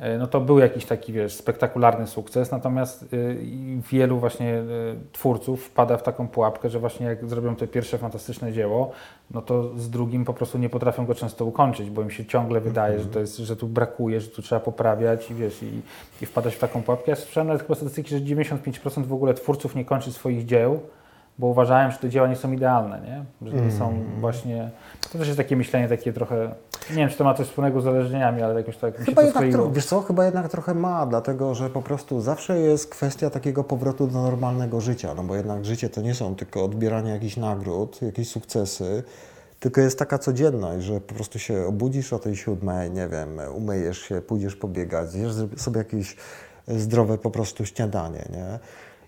E, 0.00 0.18
No 0.18 0.26
to 0.26 0.40
był 0.40 0.58
jakiś 0.58 0.84
taki, 0.84 1.12
wiesz, 1.12 1.32
spektakularny 1.34 2.06
sukces, 2.06 2.50
natomiast 2.50 3.02
y, 3.12 3.38
i 3.42 3.80
wielu 3.90 4.18
właśnie 4.18 4.54
y, 4.58 4.64
twórców 5.12 5.64
wpada 5.64 5.96
w 5.96 6.02
taką 6.02 6.28
pułapkę, 6.28 6.70
że 6.70 6.78
właśnie 6.78 7.06
jak 7.06 7.28
zrobią 7.28 7.56
to 7.56 7.66
pierwsze 7.66 7.98
fantastyczne 7.98 8.52
dzieło, 8.52 8.90
no 9.30 9.42
to 9.42 9.78
z 9.78 9.90
drugim 9.90 10.24
po 10.24 10.34
prostu 10.34 10.58
nie 10.58 10.68
potrafią 10.68 11.06
go 11.06 11.14
często 11.14 11.44
ukończyć, 11.44 11.90
bo 11.90 12.02
im 12.02 12.10
się 12.10 12.24
ciągle 12.26 12.60
wydaje, 12.60 12.98
że, 12.98 13.06
to 13.06 13.20
jest, 13.20 13.36
że 13.36 13.56
tu 13.56 13.66
brakuje, 13.68 14.20
że 14.20 14.28
tu 14.28 14.42
trzeba 14.42 14.60
poprawiać 14.60 15.30
i 15.30 15.34
wiesz, 15.34 15.62
i, 15.62 15.80
i 16.22 16.26
wpadać 16.26 16.54
w 16.54 16.58
taką 16.58 16.82
pułapkę. 16.82 17.10
Ja 17.10 17.16
słyszałem 17.16 17.46
nawet 17.46 17.62
chyba 17.62 17.74
statystyki, 17.74 18.10
że 18.10 18.20
95% 18.20 19.04
w 19.04 19.12
ogóle 19.12 19.34
twórców 19.34 19.74
nie 19.74 19.84
kończy 19.84 20.12
swoich 20.12 20.46
dzieł, 20.46 20.80
bo 21.40 21.46
uważają, 21.46 21.90
że 21.90 21.98
te 21.98 22.08
dzieła 22.08 22.28
nie 22.28 22.36
są 22.36 22.52
idealne, 22.52 23.00
nie? 23.00 23.50
Że 23.50 23.56
nie 23.56 23.72
są 23.72 23.94
właśnie... 24.18 24.70
To 25.12 25.18
też 25.18 25.26
jest 25.26 25.36
takie 25.36 25.56
myślenie 25.56 25.88
takie 25.88 26.12
trochę... 26.12 26.54
Nie 26.90 26.96
wiem, 26.96 27.08
czy 27.08 27.16
to 27.18 27.24
ma 27.24 27.34
coś 27.34 27.46
wspólnego 27.46 27.80
z 27.80 27.86
uzależnieniami, 27.86 28.42
ale 28.42 28.54
jakoś 28.54 28.76
tak 28.76 28.98
mi 28.98 28.98
się 28.98 29.04
Chyba 29.04 29.22
to 29.22 29.26
jednak, 29.26 29.44
skleiło. 29.44 29.70
wiesz 29.70 29.86
co, 29.86 30.00
chyba 30.00 30.24
jednak 30.24 30.48
trochę 30.48 30.74
ma, 30.74 31.06
dlatego 31.06 31.54
że 31.54 31.70
po 31.70 31.82
prostu 31.82 32.20
zawsze 32.20 32.58
jest 32.58 32.90
kwestia 32.90 33.30
takiego 33.30 33.64
powrotu 33.64 34.06
do 34.06 34.22
normalnego 34.22 34.80
życia, 34.80 35.14
no 35.14 35.22
bo 35.22 35.36
jednak 35.36 35.64
życie 35.64 35.88
to 35.88 36.00
nie 36.00 36.14
są 36.14 36.34
tylko 36.34 36.64
odbieranie 36.64 37.10
jakichś 37.10 37.36
nagród, 37.36 38.02
jakieś 38.02 38.28
sukcesy, 38.28 39.02
tylko 39.60 39.80
jest 39.80 39.98
taka 39.98 40.18
codzienność, 40.18 40.84
że 40.84 41.00
po 41.00 41.14
prostu 41.14 41.38
się 41.38 41.66
obudzisz 41.66 42.12
o 42.12 42.18
tej 42.18 42.36
siódmej, 42.36 42.90
nie 42.90 43.08
wiem, 43.08 43.28
umyjesz 43.54 43.98
się, 43.98 44.20
pójdziesz 44.20 44.56
pobiegać, 44.56 45.10
zjesz 45.10 45.32
sobie 45.56 45.78
jakieś 45.78 46.16
zdrowe 46.68 47.18
po 47.18 47.30
prostu 47.30 47.66
śniadanie, 47.66 48.24
nie? 48.32 48.58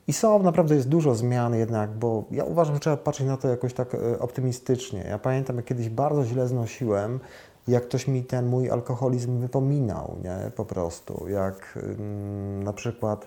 I 0.06 0.12
są, 0.12 0.42
naprawdę 0.42 0.74
jest 0.74 0.88
dużo 0.88 1.14
zmian 1.14 1.54
jednak, 1.54 1.90
bo 1.90 2.24
ja 2.30 2.44
uważam, 2.44 2.74
że 2.74 2.80
trzeba 2.80 2.96
patrzeć 2.96 3.26
na 3.26 3.36
to 3.36 3.48
jakoś 3.48 3.74
tak 3.74 3.94
e, 3.94 4.18
optymistycznie. 4.18 5.04
Ja 5.08 5.18
pamiętam, 5.18 5.56
jak 5.56 5.64
kiedyś 5.64 5.88
bardzo 5.88 6.24
źle 6.24 6.48
znosiłem, 6.48 7.20
jak 7.68 7.84
ktoś 7.84 8.08
mi 8.08 8.24
ten 8.24 8.46
mój 8.46 8.70
alkoholizm 8.70 9.38
wypominał, 9.38 10.16
nie? 10.24 10.50
Po 10.50 10.64
prostu. 10.64 11.28
Jak 11.28 11.78
ym, 11.82 12.62
na 12.64 12.72
przykład 12.72 13.26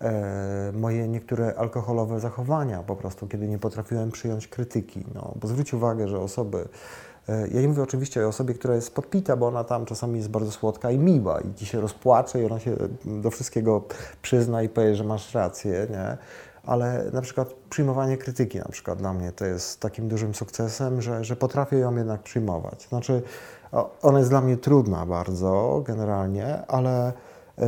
e, 0.00 0.72
moje 0.74 1.08
niektóre 1.08 1.54
alkoholowe 1.56 2.20
zachowania 2.20 2.82
po 2.82 2.96
prostu, 2.96 3.26
kiedy 3.26 3.48
nie 3.48 3.58
potrafiłem 3.58 4.10
przyjąć 4.10 4.48
krytyki. 4.48 5.04
No, 5.14 5.32
bo 5.40 5.48
zwróć 5.48 5.74
uwagę, 5.74 6.08
że 6.08 6.20
osoby, 6.20 6.68
ja 7.28 7.60
nie 7.60 7.68
mówię 7.68 7.82
oczywiście 7.82 8.24
o 8.24 8.28
osobie, 8.28 8.54
która 8.54 8.74
jest 8.74 8.94
podpita, 8.94 9.36
bo 9.36 9.46
ona 9.46 9.64
tam 9.64 9.84
czasami 9.84 10.16
jest 10.16 10.30
bardzo 10.30 10.52
słodka 10.52 10.90
i 10.90 10.98
miła 10.98 11.40
i 11.40 11.54
ci 11.54 11.66
się 11.66 11.80
rozpłacze 11.80 12.42
i 12.42 12.44
ona 12.44 12.60
się 12.60 12.76
do 13.04 13.30
wszystkiego 13.30 13.82
przyzna 14.22 14.62
i 14.62 14.68
powie, 14.68 14.96
że 14.96 15.04
masz 15.04 15.34
rację, 15.34 15.86
nie? 15.90 16.16
Ale 16.66 17.04
na 17.12 17.22
przykład 17.22 17.54
przyjmowanie 17.70 18.16
krytyki 18.16 18.58
na 18.58 18.68
przykład 18.68 18.98
dla 18.98 19.12
mnie 19.12 19.32
to 19.32 19.44
jest 19.44 19.80
takim 19.80 20.08
dużym 20.08 20.34
sukcesem, 20.34 21.02
że, 21.02 21.24
że 21.24 21.36
potrafię 21.36 21.78
ją 21.78 21.96
jednak 21.96 22.22
przyjmować. 22.22 22.82
Znaczy, 22.88 23.22
ona 24.02 24.18
jest 24.18 24.30
dla 24.30 24.40
mnie 24.40 24.56
trudna 24.56 25.06
bardzo 25.06 25.82
generalnie, 25.86 26.66
ale 26.66 27.08
e, 27.08 27.12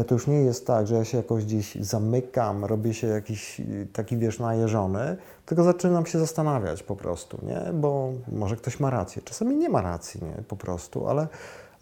to 0.07 0.15
już 0.15 0.27
nie 0.27 0.41
jest 0.41 0.67
tak, 0.67 0.87
że 0.87 0.95
ja 0.95 1.05
się 1.05 1.17
jakoś 1.17 1.45
gdzieś 1.45 1.75
zamykam, 1.75 2.65
robię 2.65 2.95
się 2.95 3.07
jakiś 3.07 3.61
y, 3.61 3.87
taki, 3.93 4.17
wiesz, 4.17 4.39
najeżony, 4.39 5.17
tylko 5.47 5.65
zaczynam 5.65 6.07
się 6.07 6.19
zastanawiać 6.19 6.83
po 6.83 6.97
prostu, 6.97 7.39
nie? 7.43 7.73
Bo 7.73 8.13
może 8.33 8.57
ktoś 8.57 8.81
ma 8.81 8.91
rację. 8.91 9.23
Czasami 9.23 9.57
nie 9.57 9.69
ma 9.69 9.83
racji, 9.83 10.21
nie? 10.23 10.43
Po 10.43 10.57
prostu, 10.57 11.09
ale, 11.09 11.29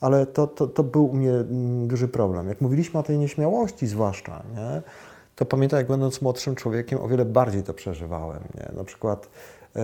ale 0.01 0.27
to, 0.27 0.47
to, 0.47 0.67
to 0.67 0.83
był 0.83 1.07
u 1.07 1.13
mnie 1.13 1.33
mm, 1.33 1.89
duży 1.89 2.09
problem. 2.09 2.49
Jak 2.49 2.61
mówiliśmy 2.61 3.01
o 3.01 3.03
tej 3.03 3.19
nieśmiałości 3.19 3.87
zwłaszcza, 3.87 4.43
nie? 4.55 4.83
To 5.37 5.45
pamiętam, 5.45 5.79
jak 5.79 5.89
będąc 5.89 6.23
młodszym 6.23 6.55
człowiekiem, 6.55 7.01
o 7.01 7.09
wiele 7.09 7.25
bardziej 7.25 7.63
to 7.63 7.75
przeżywałem, 7.75 8.43
nie? 8.55 8.77
Na 8.77 8.85
przykład 8.85 9.29
e, 9.77 9.83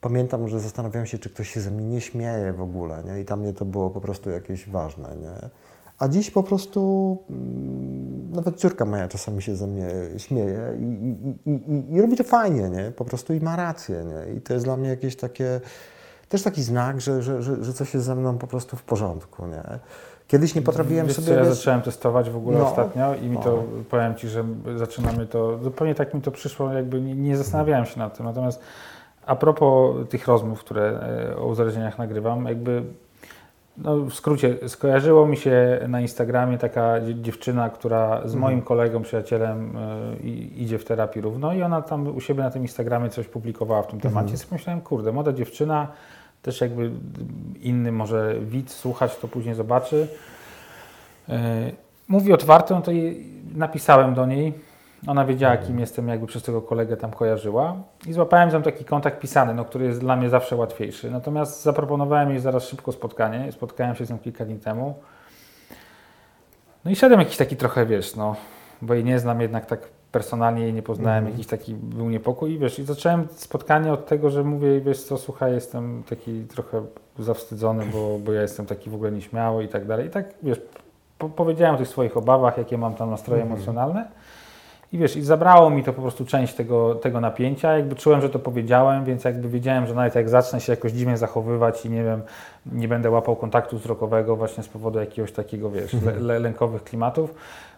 pamiętam, 0.00 0.48
że 0.48 0.60
zastanawiałem 0.60 1.06
się, 1.06 1.18
czy 1.18 1.30
ktoś 1.30 1.50
się 1.50 1.60
ze 1.60 1.70
mnie 1.70 1.84
nie 1.84 2.00
śmieje 2.00 2.52
w 2.52 2.62
ogóle, 2.62 3.02
nie? 3.04 3.20
I 3.20 3.24
dla 3.24 3.36
mnie 3.36 3.52
to 3.52 3.64
było 3.64 3.90
po 3.90 4.00
prostu 4.00 4.30
jakieś 4.30 4.68
ważne, 4.68 5.16
nie? 5.16 5.50
A 5.98 6.08
dziś 6.08 6.30
po 6.30 6.42
prostu 6.42 7.18
mm, 7.30 8.30
nawet 8.32 8.56
córka 8.56 8.84
moja 8.84 9.08
czasami 9.08 9.42
się 9.42 9.56
ze 9.56 9.66
mnie 9.66 9.88
śmieje 10.16 10.60
i, 10.78 10.82
i, 11.46 11.50
i, 11.50 11.94
i, 11.94 12.00
robi 12.00 12.16
to 12.16 12.24
fajnie, 12.24 12.70
nie? 12.70 12.90
Po 12.96 13.04
prostu 13.04 13.34
i 13.34 13.40
ma 13.40 13.56
rację, 13.56 14.04
nie? 14.04 14.34
I 14.34 14.40
to 14.40 14.52
jest 14.52 14.64
dla 14.64 14.76
mnie 14.76 14.88
jakieś 14.88 15.16
takie, 15.16 15.60
też 16.28 16.42
taki 16.42 16.62
znak, 16.62 17.00
że, 17.00 17.22
że, 17.22 17.42
że, 17.42 17.64
że 17.64 17.72
coś 17.72 17.94
jest 17.94 18.06
ze 18.06 18.14
mną 18.14 18.38
po 18.38 18.46
prostu 18.46 18.76
w 18.76 18.82
porządku, 18.82 19.46
nie? 19.46 19.62
Kiedyś 20.28 20.54
nie 20.54 20.62
potrafiłem 20.62 21.06
Wiesz, 21.06 21.16
sobie... 21.16 21.28
co 21.28 21.34
ja 21.34 21.44
wiesz, 21.44 21.54
zacząłem 21.54 21.82
testować 21.82 22.30
w 22.30 22.36
ogóle 22.36 22.58
No. 22.58 22.68
ostatnio 22.70 23.14
i 23.14 23.26
mi 23.28 23.36
to, 23.38 23.50
No. 23.56 23.84
powiem 23.90 24.14
Ci, 24.14 24.28
że 24.28 24.44
zaczynamy 24.76 25.26
to, 25.26 25.58
zupełnie 25.58 25.94
tak 25.94 26.14
mi 26.14 26.20
to 26.20 26.30
przyszło, 26.30 26.72
jakby 26.72 27.00
nie, 27.00 27.14
nie 27.14 27.36
zastanawiałem 27.36 27.86
się 27.86 27.98
nad 27.98 28.16
tym. 28.16 28.26
Natomiast 28.26 28.60
a 29.26 29.36
propos 29.36 29.96
tych 30.08 30.26
rozmów, 30.26 30.60
które 30.60 31.00
e, 31.32 31.36
o 31.36 31.46
uzależnieniach 31.46 31.98
nagrywam, 31.98 32.46
jakby 32.46 32.82
no 33.76 33.96
w 33.96 34.14
skrócie, 34.14 34.68
skojarzyło 34.68 35.26
mi 35.26 35.36
się 35.36 35.80
na 35.88 36.00
Instagramie 36.00 36.58
taka 36.58 37.00
dzie- 37.00 37.14
dziewczyna, 37.14 37.70
która 37.70 38.28
z 38.28 38.34
moim 38.34 38.62
kolegą, 38.62 39.02
przyjacielem 39.02 39.76
i- 40.24 40.62
idzie 40.62 40.78
w 40.78 40.84
terapii 40.84 41.22
równo 41.22 41.52
i 41.54 41.62
ona 41.62 41.82
tam 41.82 42.16
u 42.16 42.20
siebie 42.20 42.42
na 42.42 42.50
tym 42.50 42.62
Instagramie 42.62 43.10
coś 43.10 43.28
publikowała 43.28 43.82
w 43.82 43.86
tym 43.86 44.00
temacie. 44.00 44.34
I 44.34 44.36
sobie 44.36 44.52
myślałem, 44.52 44.80
kurde, 44.80 45.12
młoda 45.12 45.32
dziewczyna, 45.32 45.88
też 46.42 46.60
jakby 46.60 46.90
inny 47.60 47.92
może 47.92 48.34
widz 48.40 48.74
słuchać, 48.74 49.16
to 49.18 49.28
później 49.28 49.54
zobaczy. 49.54 50.08
E, 51.28 51.70
Mówi 52.08 52.32
otwarto, 52.32 52.74
no 52.74 52.80
to 52.82 52.90
napisałem 53.54 54.14
do 54.14 54.26
niej. 54.26 54.52
Ona 55.06 55.24
wiedziała, 55.24 55.56
kim 55.56 55.80
jestem, 55.80 56.08
jakby 56.08 56.26
przez 56.26 56.42
tego 56.42 56.62
kolegę 56.62 56.96
tam 56.96 57.10
kojarzyła. 57.10 57.76
I 58.06 58.12
złapałem 58.12 58.50
tam 58.50 58.62
taki 58.62 58.84
kontakt 58.84 59.20
pisany, 59.20 59.54
no, 59.54 59.64
który 59.64 59.84
jest 59.84 60.00
dla 60.00 60.16
mnie 60.16 60.30
zawsze 60.30 60.56
łatwiejszy. 60.56 61.10
Natomiast 61.10 61.62
zaproponowałem 61.62 62.30
jej 62.30 62.40
zaraz 62.40 62.68
szybko 62.68 62.92
spotkanie. 62.92 63.52
Spotkałem 63.52 63.94
się 63.94 64.06
z 64.06 64.10
nią 64.10 64.18
kilka 64.18 64.44
dni 64.44 64.58
temu. 64.58 64.94
No 66.84 66.90
i 66.90 66.96
szedłem 66.96 67.20
jakiś 67.20 67.36
taki 67.36 67.56
trochę, 67.56 67.86
wiesz, 67.86 68.16
no, 68.16 68.36
bo 68.82 68.94
jej 68.94 69.04
nie 69.04 69.18
znam 69.18 69.40
jednak 69.40 69.66
tak 69.66 69.88
personalnie, 70.12 70.62
jej 70.62 70.72
nie 70.72 70.82
poznałem, 70.82 71.26
jakiś 71.26 71.46
taki 71.46 71.74
był 71.74 72.10
niepokój 72.10 72.52
i 72.52 72.58
wiesz, 72.58 72.78
i 72.78 72.84
zacząłem 72.84 73.28
spotkanie 73.30 73.92
od 73.92 74.06
tego, 74.06 74.30
że 74.30 74.44
mówię, 74.44 74.80
wiesz 74.80 75.02
co, 75.02 75.18
słuchaj, 75.18 75.52
jestem 75.52 76.02
taki 76.08 76.42
trochę 76.42 76.82
zawstydzony, 77.18 77.86
bo, 77.92 78.18
bo 78.18 78.32
ja 78.32 78.42
jestem 78.42 78.66
taki 78.66 78.90
w 78.90 78.94
ogóle 78.94 79.12
nieśmiały 79.12 79.64
i 79.64 79.68
tak 79.68 79.86
dalej. 79.86 80.06
I 80.06 80.10
tak, 80.10 80.34
wiesz, 80.42 80.60
po, 81.18 81.28
powiedziałem 81.28 81.74
o 81.74 81.78
tych 81.78 81.88
swoich 81.88 82.16
obawach, 82.16 82.58
jakie 82.58 82.78
mam 82.78 82.94
tam 82.94 83.10
nastroje 83.10 83.42
emocjonalne. 83.42 84.08
I 84.94 84.98
wiesz, 84.98 85.16
i 85.16 85.22
zabrało 85.22 85.70
mi 85.70 85.84
to 85.84 85.92
po 85.92 86.02
prostu 86.02 86.24
część 86.24 86.54
tego, 86.54 86.94
tego 86.94 87.20
napięcia. 87.20 87.76
Jakby 87.76 87.94
czułem, 87.94 88.20
że 88.20 88.30
to 88.30 88.38
powiedziałem, 88.38 89.04
więc 89.04 89.24
jakby 89.24 89.48
wiedziałem, 89.48 89.86
że 89.86 89.94
nawet 89.94 90.14
jak 90.14 90.28
zacznę 90.28 90.60
się 90.60 90.72
jakoś 90.72 90.92
dziwnie 90.92 91.16
zachowywać 91.16 91.86
i 91.86 91.90
nie 91.90 92.04
wiem, 92.04 92.22
nie 92.72 92.88
będę 92.88 93.10
łapał 93.10 93.36
kontaktu 93.36 93.78
wzrokowego 93.78 94.36
właśnie 94.36 94.62
z 94.62 94.68
powodu 94.68 94.98
jakiegoś 94.98 95.32
takiego, 95.32 95.70
wiesz, 95.70 95.92
le, 95.92 96.20
le, 96.20 96.38
lękowych 96.38 96.84
klimatów, 96.84 97.34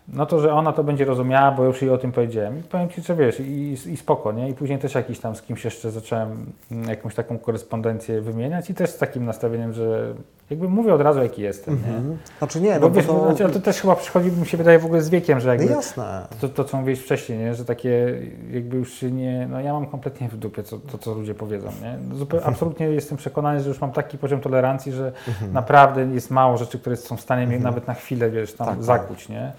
no 0.09 0.26
to, 0.26 0.40
że 0.40 0.52
ona 0.54 0.72
to 0.72 0.84
będzie 0.84 1.04
rozumiała, 1.04 1.52
bo 1.52 1.64
już 1.64 1.82
jej 1.82 1.90
o 1.90 1.98
tym 1.98 2.12
powiedziałem. 2.12 2.59
I 2.59 2.62
powiem 2.62 2.88
Ci, 2.88 3.02
że 3.02 3.14
wiesz, 3.14 3.40
i, 3.40 3.72
i 3.86 3.96
spoko, 3.96 4.32
nie? 4.32 4.48
I 4.48 4.54
później 4.54 4.78
też 4.78 4.94
jakiś 4.94 5.18
tam 5.18 5.36
z 5.36 5.42
kimś 5.42 5.64
jeszcze 5.64 5.90
zacząłem 5.90 6.46
mm, 6.72 6.88
jakąś 6.88 7.14
taką 7.14 7.38
korespondencję 7.38 8.20
wymieniać 8.20 8.70
i 8.70 8.74
też 8.74 8.90
z 8.90 8.98
takim 8.98 9.24
nastawieniem, 9.24 9.72
że 9.72 10.14
jakby 10.50 10.68
mówię 10.68 10.94
od 10.94 11.00
razu, 11.00 11.22
jaki 11.22 11.42
jestem, 11.42 11.74
nie? 11.74 11.96
Mhm. 11.96 12.18
Znaczy 12.38 12.61
nie, 12.61 12.74
Bo 12.74 12.80
no 12.80 12.88
bo 12.88 12.94
wiesz, 12.94 13.07
to... 13.07 13.34
znaczy, 13.34 13.52
to 13.54 13.61
też 13.61 13.80
chyba 13.80 13.96
przychodzi, 13.96 14.30
mi 14.32 14.46
się 14.46 14.57
wydaje, 14.57 14.78
w 14.78 14.84
ogóle 14.84 15.02
z 15.02 15.09
wiekiem, 15.09 15.40
że 15.40 15.46
No 15.48 15.54
jakby 15.54 15.72
jasne. 15.72 16.26
to, 16.40 16.48
to, 16.48 16.64
co 16.64 16.76
mówiłeś 16.76 17.00
wcześniej, 17.00 17.38
nie? 17.38 17.54
że 17.54 17.64
takie 17.64 18.14
jakby 18.50 18.76
już 18.76 18.92
się 18.92 19.11
nie, 19.11 19.48
no 19.50 19.61
ja 19.61 19.72
mam 19.72 19.86
kompletnie 19.86 20.28
w 20.28 20.36
dupie 20.36 20.62
co, 20.62 20.78
to, 20.78 20.98
co 20.98 21.14
ludzie 21.14 21.34
powiedzą, 21.34 21.68
nie? 21.82 21.98
No 22.09 22.16
Zupełnie, 22.16 22.46
absolutnie 22.46 22.86
jestem 22.86 23.18
przekonany, 23.18 23.61
że 23.61 23.68
już 23.68 23.80
mam 23.80 23.92
taki 23.92 24.18
poziom 24.18 24.40
tolerancji, 24.40 24.92
że 24.92 25.12
naprawdę 25.52 26.07
jest 26.14 26.30
mało 26.30 26.57
rzeczy, 26.57 26.78
które 26.78 26.96
są 26.96 27.16
w 27.16 27.20
stanie 27.20 27.46
mnie 27.46 27.59
nawet 27.59 27.86
na 27.86 27.94
chwilę, 27.94 28.30
wiesz, 28.30 28.52
tam 28.52 28.66
Tak, 28.66 28.76
tak. 28.76 28.84
zakuć, 28.84 29.28
nie? 29.28 29.52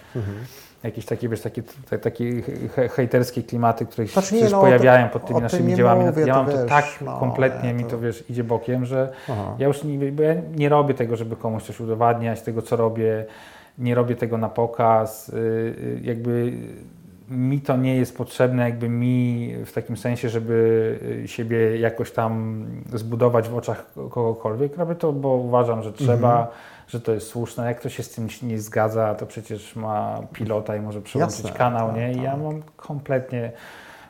Jakieś 0.84 1.06
takie, 1.06 1.30
wiesz, 1.30 1.42
takie, 1.42 1.64
te, 1.90 2.00
takie 2.00 2.42
he, 2.76 2.90
hejterskie 2.90 3.44
klimaty, 3.44 3.86
które 3.86 4.08
Znaczy 4.08 4.28
się 4.36 4.40
też 4.40 4.52
no, 4.52 4.62
pojawiają 4.62 5.10
pod 5.10 5.26
tymi 5.26 5.36
tym 5.36 5.44
naszymi 5.44 5.76
dziełami. 5.76 6.06
mówię, 6.06 6.22
ja 6.26 6.34
to 6.34 6.44
mam 6.44 6.52
to 6.52 6.58
wiesz, 6.58 6.70
tak 6.70 6.86
no, 7.02 7.20
kompletnie 7.20 7.70
nie, 7.70 7.74
mi 7.74 7.84
to- 7.84 7.90
to, 7.90 8.00
wiesz, 8.00 8.24
idzie 8.30 8.44
bokiem, 8.44 8.86
że 8.86 9.10
Aha. 9.30 9.56
ja 9.60 9.68
już 9.68 9.84
nie, 9.84 9.96
ja 9.96 10.36
nie 10.56 10.70
robię 10.70 10.94
tego, 10.94 11.16
żeby 11.16 11.36
komuś 11.36 11.64
coś 11.64 11.80
udowadniać, 11.80 12.42
tego 12.42 12.62
co 12.62 12.76
robię, 12.76 13.26
nie 13.78 13.96
robię 13.96 14.16
tego 14.16 14.38
na 14.38 14.50
pokaz, 14.50 15.30
y, 15.30 15.34
y, 15.36 16.00
jakby 16.04 16.52
mi 17.30 17.62
to 17.62 17.78
nie 17.78 17.96
jest 17.96 18.18
potrzebne, 18.18 18.64
jakby 18.64 18.90
mi 18.90 19.54
w 19.66 19.72
takim 19.74 19.98
sensie, 19.98 20.30
żeby 20.30 21.00
y, 21.24 21.28
siebie 21.28 21.80
jakoś 21.80 22.12
tam 22.12 22.66
zbudować 22.94 23.50
w 23.50 23.56
oczach 23.56 23.86
kogokolwiek. 24.10 24.78
Robię 24.78 24.96
to, 24.96 25.14
bo 25.14 25.30
uważam, 25.30 25.84
że 25.84 25.94
trzeba, 25.94 26.52
że 26.88 27.02
to 27.02 27.14
jest 27.14 27.28
słuszne. 27.28 27.66
Jak 27.66 27.80
ktoś 27.80 27.96
się 27.96 28.04
z 28.04 28.10
tym 28.10 28.28
nie 28.42 28.60
zgadza, 28.60 29.16
to 29.16 29.26
przecież 29.26 29.76
ma 29.76 30.20
pilota 30.34 30.76
i 30.76 30.80
może 30.80 31.02
przełączyć 31.02 31.40
Jasne, 31.40 31.58
kanał, 31.58 31.88
tak, 31.88 31.98
nie? 31.98 32.14
I 32.14 32.22
ja 32.22 32.32
tak. 32.32 32.42
mam 32.42 32.62
kompletnie 32.76 33.52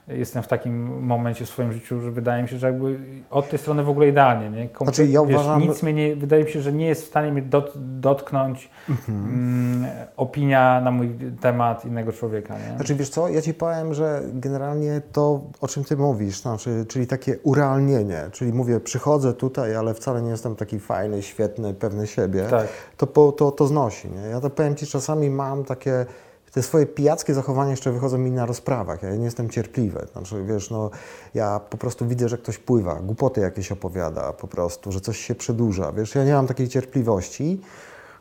jestem 0.07 0.43
w 0.43 0.47
takim 0.47 1.03
momencie 1.05 1.45
w 1.45 1.49
swoim 1.49 1.73
życiu, 1.73 2.01
że 2.01 2.11
wydaje 2.11 2.43
mi 2.43 2.49
się, 2.49 2.57
że 2.57 2.67
jakby 2.67 2.99
od 3.29 3.49
tej 3.49 3.59
strony 3.59 3.83
w 3.83 3.89
ogóle 3.89 4.07
idealnie, 4.07 4.49
nie? 4.49 4.69
Znaczy, 4.81 5.07
ja 5.07 5.25
wiesz, 5.25 5.35
uważam- 5.35 5.61
nic 5.61 5.83
mnie 5.83 5.93
nie, 5.93 6.15
wydaje 6.15 6.43
mi 6.43 6.49
się, 6.51 6.61
że 6.61 6.73
nie 6.73 6.87
jest 6.87 7.03
w 7.03 7.07
stanie 7.07 7.31
mnie 7.31 7.41
dot, 7.41 7.73
dotknąć 7.99 8.69
Mhm. 8.89 9.17
mm, 9.23 9.85
opinia 10.17 10.81
na 10.81 10.91
mój 10.91 11.09
temat 11.41 11.85
innego 11.85 12.11
człowieka, 12.11 12.53
nie? 12.69 12.75
Znaczy 12.75 12.95
wiesz 12.95 13.09
co, 13.09 13.29
ja 13.29 13.41
Ci 13.41 13.53
powiem, 13.53 13.93
że 13.93 14.21
generalnie 14.33 15.01
to, 15.11 15.41
o 15.61 15.67
czym 15.67 15.83
Ty 15.83 15.97
mówisz, 15.97 16.41
znaczy, 16.41 16.85
czyli 16.87 17.07
takie 17.07 17.37
urealnienie, 17.43 18.21
czyli 18.31 18.53
mówię, 18.53 18.79
przychodzę 18.79 19.33
tutaj, 19.33 19.75
ale 19.75 19.93
wcale 19.93 20.21
nie 20.21 20.29
jestem 20.29 20.55
taki 20.55 20.79
fajny, 20.79 21.21
świetny, 21.21 21.73
pewny 21.73 22.07
siebie, 22.07 22.43
Tak. 22.49 22.67
to, 22.97 23.07
po, 23.07 23.31
to, 23.31 23.51
to 23.51 23.67
znosi. 23.67 24.09
Nie? 24.09 24.21
Ja 24.29 24.41
to 24.41 24.49
powiem 24.49 24.75
Ci, 24.75 24.87
czasami 24.87 25.29
mam 25.29 25.63
takie, 25.63 26.05
te 26.51 26.63
swoje 26.63 26.85
pijackie 26.85 27.33
zachowania 27.33 27.71
jeszcze 27.71 27.91
wychodzą 27.91 28.17
mi 28.17 28.31
na 28.31 28.45
rozprawach, 28.45 29.03
ja 29.03 29.15
nie 29.15 29.25
jestem 29.25 29.49
cierpliwy, 29.49 30.07
znaczy 30.11 30.43
wiesz, 30.43 30.69
no 30.69 30.89
ja 31.33 31.59
po 31.59 31.77
prostu 31.77 32.07
widzę, 32.07 32.29
że 32.29 32.37
ktoś 32.37 32.57
pływa, 32.57 32.95
głupoty 32.95 33.41
jakieś 33.41 33.71
opowiada 33.71 34.33
po 34.33 34.47
prostu, 34.47 34.91
że 34.91 35.01
coś 35.01 35.17
się 35.17 35.35
przedłuża, 35.35 35.91
wiesz, 35.91 36.15
ja 36.15 36.23
nie 36.23 36.33
mam 36.33 36.47
takiej 36.47 36.67
cierpliwości, 36.67 37.61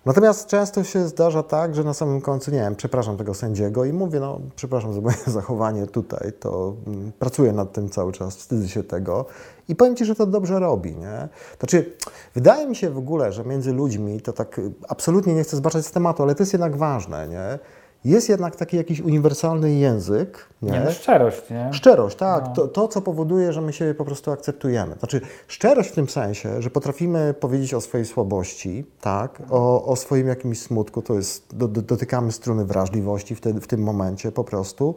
Natomiast 0.06 0.46
często 0.46 0.84
się 0.84 1.08
zdarza 1.08 1.42
tak, 1.42 1.74
że 1.74 1.84
na 1.84 1.94
samym 1.94 2.20
końcu, 2.20 2.50
nie 2.50 2.58
wiem, 2.58 2.76
przepraszam 2.76 3.16
tego 3.16 3.34
sędziego 3.34 3.84
i 3.84 3.92
mówię, 3.92 4.20
no 4.20 4.40
przepraszam 4.56 4.92
za 4.92 5.00
moje 5.00 5.16
zachowanie 5.26 5.86
tutaj, 5.86 6.32
to 6.40 6.74
mm, 6.86 7.12
pracuję 7.18 7.52
nad 7.52 7.72
tym 7.72 7.90
cały 7.90 8.12
czas, 8.12 8.36
wstydzę 8.36 8.68
się 8.68 8.82
tego. 8.82 9.24
I 9.68 9.76
powiem 9.76 9.96
Ci, 9.96 10.04
że 10.04 10.14
to 10.14 10.26
dobrze 10.26 10.60
robi, 10.60 10.96
nie? 10.96 11.28
Znaczy, 11.58 11.96
wydaje 12.34 12.66
mi 12.66 12.76
się 12.76 12.90
w 12.90 12.98
ogóle, 12.98 13.32
że 13.32 13.44
między 13.44 13.72
ludźmi, 13.72 14.20
to 14.20 14.32
tak 14.32 14.58
y, 14.58 14.72
absolutnie 14.88 15.34
nie 15.34 15.42
chcę 15.42 15.56
zbaczać 15.56 15.86
z 15.86 15.90
tematu, 15.90 16.22
ale 16.22 16.34
to 16.34 16.42
jest 16.42 16.52
jednak 16.52 16.76
ważne, 16.76 17.28
nie? 17.28 17.58
Jest 18.06 18.28
jednak 18.28 18.56
taki 18.56 18.76
jakiś 18.76 19.00
uniwersalny 19.00 19.74
język, 19.74 20.48
nie? 20.62 20.72
Nie, 20.72 20.80
no 20.80 20.90
szczerość, 20.90 21.50
nie? 21.50 21.72
Szczerość, 21.72 22.16
tak. 22.16 22.44
No. 22.46 22.54
To, 22.54 22.68
to, 22.68 22.88
co 22.88 23.02
powoduje, 23.02 23.52
że 23.52 23.60
my 23.60 23.72
siebie 23.72 23.94
po 23.94 24.04
prostu 24.04 24.30
akceptujemy. 24.30 24.94
Znaczy, 24.98 25.20
szczerość 25.48 25.90
w 25.90 25.92
tym 25.92 26.08
sensie, 26.08 26.62
że 26.62 26.70
potrafimy 26.70 27.34
powiedzieć 27.40 27.74
o 27.74 27.80
swojej 27.80 28.06
słabości, 28.06 28.84
tak, 29.00 29.42
o, 29.50 29.84
o 29.84 29.96
swoim 29.96 30.28
jakimś 30.28 30.62
smutku, 30.62 31.02
to 31.02 31.14
jest, 31.14 31.56
do, 31.56 31.68
do, 31.68 31.82
dotykamy 31.82 32.32
struny 32.32 32.64
wrażliwości 32.64 33.34
wtedy, 33.34 33.60
w 33.60 33.66
tym 33.66 33.82
momencie 33.82 34.32
po 34.32 34.44
prostu 34.44 34.94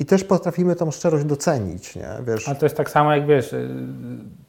i 0.00 0.04
też 0.04 0.24
potrafimy 0.24 0.76
tą 0.76 0.90
szczerość 0.90 1.24
docenić, 1.24 1.96
nie, 1.96 2.08
wiesz. 2.26 2.48
Ale 2.48 2.56
to 2.56 2.66
jest 2.66 2.76
tak 2.76 2.90
samo 2.90 3.14
jak 3.14 3.26
wiesz, 3.26 3.52
y, 3.52 3.68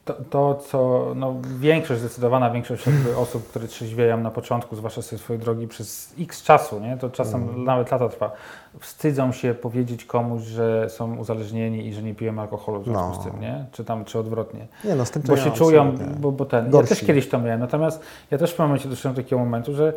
to, 0.04 0.14
to 0.30 0.54
co 0.54 1.06
no, 1.16 1.34
większość, 1.58 2.00
zdecydowana 2.00 2.50
większość 2.50 2.84
osób, 3.22 3.48
które 3.48 3.68
trzeźwieją 3.68 4.20
na 4.20 4.30
początku, 4.30 4.76
zwłaszcza 4.76 5.02
sobie 5.02 5.18
swojej 5.22 5.42
drogi 5.42 5.68
przez 5.68 6.14
x 6.20 6.42
czasu, 6.42 6.80
nie? 6.80 6.96
to 6.96 7.10
czasem 7.10 7.42
Mhm. 7.42 7.64
nawet 7.64 7.90
lata 7.90 8.08
trwa, 8.08 8.32
wstydzą 8.80 9.32
się 9.32 9.54
powiedzieć 9.54 10.04
komuś, 10.04 10.42
że 10.42 10.90
są 10.90 11.16
uzależnieni 11.16 11.86
i 11.86 11.94
że 11.94 12.02
nie 12.02 12.14
piją 12.14 12.38
alkoholu 12.38 12.80
w 12.80 12.84
związku 12.84 13.08
No. 13.16 13.20
z 13.22 13.24
tym, 13.24 13.40
nie? 13.40 13.64
Czy 13.72 13.84
tam, 13.84 14.04
czy 14.04 14.18
odwrotnie. 14.18 14.66
Nie 14.84 14.94
no, 14.94 15.04
z 15.04 15.10
tym 15.10 15.22
Bo 15.26 15.36
ja 15.36 15.44
się 15.44 15.50
czują, 15.50 15.96
bo, 16.20 16.32
bo 16.32 16.44
ten. 16.44 16.64
Ja 16.64 16.70
Gorsi. 16.70 16.88
też 16.88 17.00
kiedyś 17.04 17.28
to 17.28 17.38
miałem, 17.38 17.60
natomiast 17.60 18.00
ja 18.30 18.38
też 18.38 18.54
w 18.54 18.58
momencie 18.58 18.88
doszedłem 18.88 19.14
do 19.14 19.22
takiego 19.22 19.38
momentu, 19.38 19.74
że 19.74 19.92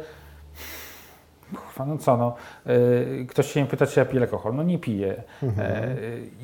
kurwa, 1.75 1.85
no 1.93 1.97
co, 1.97 2.17
no, 2.17 2.33
y, 2.67 3.25
ktoś 3.29 3.51
się 3.51 3.59
mnie 3.59 3.69
pyta, 3.69 3.85
czy 3.87 3.99
ja 3.99 4.05
piję 4.05 4.21
alkohol. 4.21 4.55
No 4.55 4.63
nie 4.63 4.79
piję. 4.79 5.23
Mhm. 5.43 5.67
E, 5.71 5.95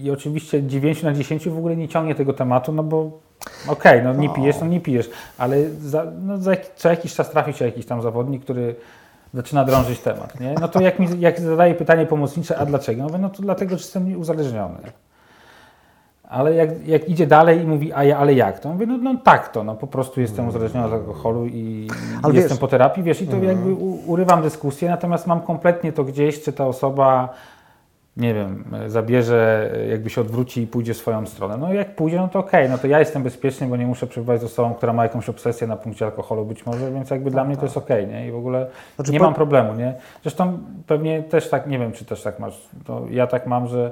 I 0.03 0.11
oczywiście 0.11 0.63
9 0.63 1.03
na 1.03 1.13
10 1.13 1.49
w 1.49 1.57
ogóle 1.57 1.75
nie 1.75 1.87
ciągnie 1.87 2.15
tego 2.15 2.33
tematu, 2.33 2.71
no 2.73 2.83
bo 2.83 3.19
okej, 3.67 4.03
no 4.03 4.13
nie 4.13 4.27
No. 4.27 4.33
pijesz, 4.33 4.59
no 4.61 4.67
nie 4.67 4.81
pijesz, 4.81 5.09
ale 5.37 5.69
za, 5.69 6.05
no, 6.21 6.37
za 6.37 6.51
co 6.75 6.89
jakiś 6.89 7.15
czas 7.15 7.29
trafi 7.31 7.53
się 7.53 7.65
jakiś 7.65 7.85
tam 7.85 8.01
zawodnik, 8.01 8.43
który 8.43 8.75
zaczyna 9.33 9.63
drążyć 9.65 9.99
temat, 9.99 10.39
nie? 10.39 10.55
No 10.61 10.67
to 10.67 10.81
jak, 10.81 10.99
mi, 10.99 11.07
jak 11.19 11.39
zadaje 11.39 11.75
pytanie 11.75 12.05
pomocnicze, 12.05 12.57
a 12.57 12.65
dlaczego? 12.65 13.01
No, 13.01 13.07
mówię, 13.07 13.19
no 13.19 13.29
to 13.29 13.41
dlatego, 13.41 13.69
że 13.69 13.81
jestem 13.83 14.19
uzależniony. 14.19 14.77
Ale 16.31 16.55
jak, 16.55 16.87
jak 16.87 17.09
idzie 17.09 17.27
dalej 17.27 17.61
i 17.61 17.67
mówi, 17.67 17.93
a 17.93 18.03
ja, 18.03 18.17
ale 18.17 18.33
jak 18.33 18.59
to? 18.59 18.69
Mówię, 18.69 18.85
no, 18.85 18.97
no 18.97 19.15
tak 19.23 19.49
to, 19.49 19.63
no 19.63 19.75
po 19.75 19.87
prostu 19.87 20.21
jestem 20.21 20.47
uzależniony 20.47 20.87
od 20.87 20.93
alkoholu 20.93 21.45
i 21.47 21.87
jestem 22.33 22.57
po 22.57 22.67
terapii, 22.67 23.03
wiesz, 23.03 23.21
i 23.21 23.27
to 23.27 23.37
jakby 23.37 23.73
u, 23.73 24.11
urywam 24.11 24.41
dyskusję, 24.41 24.89
natomiast 24.89 25.27
mam 25.27 25.41
kompletnie 25.41 25.91
to 25.93 26.03
gdzieś, 26.03 26.41
czy 26.41 26.53
ta 26.53 26.67
osoba, 26.67 27.29
nie 28.17 28.33
wiem, 28.33 28.63
zabierze, 28.87 29.71
jakby 29.89 30.09
się 30.09 30.21
odwróci 30.21 30.61
i 30.61 30.67
pójdzie 30.67 30.93
w 30.93 30.97
swoją 30.97 31.25
stronę. 31.25 31.57
No 31.57 31.73
jak 31.73 31.95
pójdzie, 31.95 32.17
no 32.17 32.27
to 32.27 32.39
okej, 32.39 32.69
no 32.69 32.77
to 32.77 32.87
ja 32.87 32.99
jestem 32.99 33.23
bezpieczny, 33.23 33.67
bo 33.67 33.77
nie 33.77 33.87
muszę 33.87 34.07
przebywać 34.07 34.41
z 34.41 34.43
osobą, 34.43 34.73
która 34.73 34.93
ma 34.93 35.03
jakąś 35.03 35.29
obsesję 35.29 35.67
na 35.67 35.75
punkcie 35.75 36.05
alkoholu 36.05 36.45
być 36.45 36.65
może, 36.65 36.91
więc 36.91 37.09
jakby 37.09 37.31
dla 37.31 37.43
mnie 37.43 37.57
to 37.57 37.63
jest 37.63 37.77
okej, 37.77 38.07
nie? 38.07 38.27
I 38.27 38.31
w 38.31 38.35
ogóle 38.35 38.67
Znaczy, 38.95 39.11
nie 39.11 39.19
mam 39.19 39.33
problemu, 39.33 39.73
nie? 39.73 39.93
Zresztą 40.21 40.57
pewnie 40.87 41.23
też 41.23 41.49
tak, 41.49 41.67
nie 41.67 41.79
wiem, 41.79 41.91
czy 41.91 42.05
też 42.05 42.21
tak 42.21 42.39
masz, 42.39 42.69
to 42.85 43.01
ja 43.09 43.27
tak 43.27 43.47
mam, 43.47 43.67
że 43.67 43.91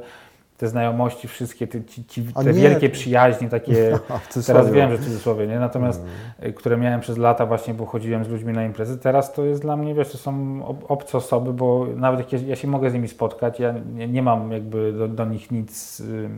te 0.60 0.68
znajomości 0.68 1.28
wszystkie, 1.28 1.68
te, 1.68 1.84
ci, 1.84 2.06
ci, 2.06 2.24
te 2.24 2.54
wielkie 2.54 2.90
przyjaźnie 2.90 3.50
takie, 3.50 4.00
w 4.30 4.46
teraz 4.46 4.72
wiem, 4.72 4.92
że 4.92 4.98
w 4.98 5.04
cudzysłowie, 5.04 5.48
nie? 5.48 5.60
Natomiast 5.60 6.04
Mm. 6.40 6.54
które 6.54 6.78
miałem 6.78 7.00
przez 7.02 7.18
lata 7.18 7.46
właśnie, 7.46 7.74
bo 7.74 7.86
chodziłem 7.86 8.26
z 8.26 8.28
ludźmi 8.30 8.54
na 8.54 8.66
imprezy, 8.66 8.98
teraz 8.98 9.34
to 9.34 9.46
jest 9.46 9.62
dla 9.62 9.78
mnie, 9.78 9.96
wiesz, 9.96 10.12
to 10.12 10.18
są 10.18 10.62
ob- 10.66 10.92
obce 10.92 11.18
osoby, 11.18 11.54
bo 11.54 11.88
nawet 11.96 12.32
jak 12.34 12.42
ja, 12.44 12.56
się 12.56 12.68
mogę 12.68 12.90
z 12.90 12.94
nimi 12.94 13.08
spotkać, 13.08 13.60
ja 13.60 13.74
nie, 13.96 14.08
nie 14.08 14.22
mam 14.22 14.52
jakby 14.52 14.94
do, 14.94 15.08
do 15.08 15.26
nich 15.26 15.52
nic, 15.52 16.00
y, 16.00 16.30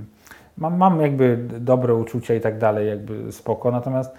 mam, 0.58 0.78
mam 0.78 1.02
jakby 1.02 1.38
dobre 1.60 1.96
uczucia 1.96 2.34
i 2.36 2.42
tak 2.42 2.58
dalej, 2.58 2.88
jakby 2.88 3.32
spoko, 3.32 3.72
natomiast 3.72 4.12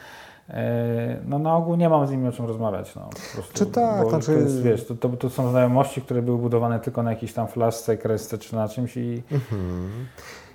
no 1.26 1.38
na 1.38 1.56
ogół 1.56 1.76
nie 1.76 1.88
mam 1.88 2.06
z 2.06 2.10
nimi 2.10 2.28
o 2.28 2.32
czym 2.32 2.46
rozmawiać, 2.46 2.94
no, 2.94 3.02
po 3.02 3.34
prostu, 3.34 3.52
Czy 3.54 3.66
tak, 3.66 4.02
bo 4.04 4.10
znaczy- 4.10 4.26
to 4.26 4.32
jest, 4.32 4.62
wiesz, 4.62 4.86
to, 4.86 4.94
to, 4.94 5.08
to 5.08 5.30
są 5.30 5.50
znajomości, 5.50 6.02
które 6.02 6.22
były 6.22 6.38
budowane 6.38 6.80
tylko 6.80 7.02
na 7.02 7.10
jakiejś 7.10 7.32
tam 7.32 7.48
flaszce, 7.48 7.96
kresce 7.96 8.38
czy 8.38 8.54
na 8.54 8.68
czymś 8.68 8.96
i 8.96 9.22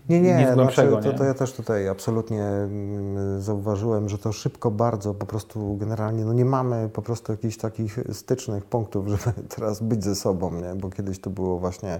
Nie, 0.09 0.21
nie, 0.21 0.35
Nic 0.35 0.53
znaczy, 0.53 0.87
to, 1.03 1.13
to 1.13 1.23
ja 1.23 1.33
też 1.33 1.53
tutaj 1.53 1.87
absolutnie 1.87 2.43
mm, 2.43 3.41
zauważyłem, 3.41 4.09
że 4.09 4.17
to 4.17 4.31
szybko 4.31 4.71
bardzo 4.71 5.13
po 5.13 5.25
prostu 5.25 5.77
generalnie, 5.77 6.25
no 6.25 6.33
nie 6.33 6.45
mamy 6.45 6.89
po 6.89 7.01
prostu 7.01 7.31
jakichś 7.31 7.57
takich 7.57 7.99
stycznych 8.11 8.65
punktów, 8.65 9.07
żeby 9.11 9.33
teraz 9.55 9.81
być 9.81 10.03
ze 10.03 10.15
sobą, 10.15 10.51
nie? 10.51 10.75
bo 10.75 10.89
kiedyś 10.89 11.21
to 11.21 11.29
było 11.29 11.59
właśnie 11.59 11.99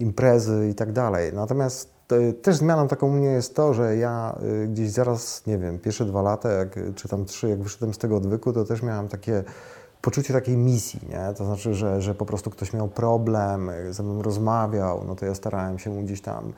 imprezy 0.00 0.68
i 0.70 0.74
tak 0.74 0.92
dalej. 0.92 1.32
Natomiast 1.32 1.90
e, 1.90 1.97
też 2.42 2.56
zmianą 2.56 2.88
taką 2.88 3.06
u 3.06 3.10
mnie 3.10 3.28
jest 3.28 3.54
to, 3.54 3.74
że 3.74 3.96
ja 3.96 4.38
y, 4.64 4.68
gdzieś 4.68 4.90
zaraz, 4.90 5.46
nie 5.46 5.58
wiem, 5.58 5.78
pierwsze 5.78 6.04
dwa 6.04 6.22
lata, 6.22 6.52
jak, 6.52 6.78
czy 6.94 7.08
tam 7.08 7.24
trzy, 7.24 7.48
jak 7.48 7.62
wyszedłem 7.62 7.94
z 7.94 7.98
tego 7.98 8.16
odwyku, 8.16 8.52
to 8.52 8.64
też 8.64 8.82
miałem 8.82 9.08
takie 9.08 9.44
poczucie 10.00 10.34
takiej 10.34 10.56
misji, 10.56 11.00
nie? 11.08 11.34
To 11.34 11.44
znaczy, 11.44 11.74
że, 11.74 12.02
że 12.02 12.14
po 12.14 12.26
prostu 12.26 12.50
ktoś 12.50 12.72
miał 12.72 12.88
problem, 12.88 13.68
y, 13.68 13.92
ze 13.92 14.02
mną 14.02 14.22
rozmawiał, 14.22 15.04
no 15.06 15.14
to 15.14 15.26
ja 15.26 15.34
starałem 15.34 15.78
się 15.78 15.90
mu 15.90 16.02
gdzieś 16.02 16.20
tam 16.20 16.52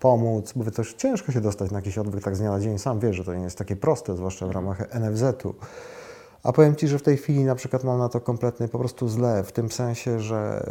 pomóc, 0.00 0.52
bo 0.56 0.70
też 0.70 0.94
ciężko 0.94 1.32
się 1.32 1.40
dostać 1.40 1.70
na 1.70 1.78
jakiś 1.78 1.98
odwyk 1.98 2.24
tak 2.24 2.36
z 2.36 2.38
dnia 2.38 2.50
na 2.50 2.60
dzień. 2.60 2.78
Sam 2.78 3.00
wiesz, 3.00 3.16
że 3.16 3.24
to 3.24 3.34
nie 3.34 3.44
jest 3.44 3.58
takie 3.58 3.76
proste, 3.76 4.16
zwłaszcza 4.16 4.46
w 4.46 4.50
ramach 4.50 4.94
NFZ-u. 4.94 5.54
A 6.42 6.52
powiem 6.52 6.76
Ci, 6.76 6.88
że 6.88 6.98
w 6.98 7.02
tej 7.02 7.16
chwili 7.16 7.44
na 7.44 7.54
przykład 7.54 7.84
mam 7.84 7.98
na 7.98 8.08
to 8.08 8.20
kompletny 8.20 8.68
po 8.68 8.78
prostu 8.78 9.08
zlew, 9.08 9.48
w 9.48 9.52
tym 9.52 9.70
sensie, 9.70 10.20
że 10.20 10.66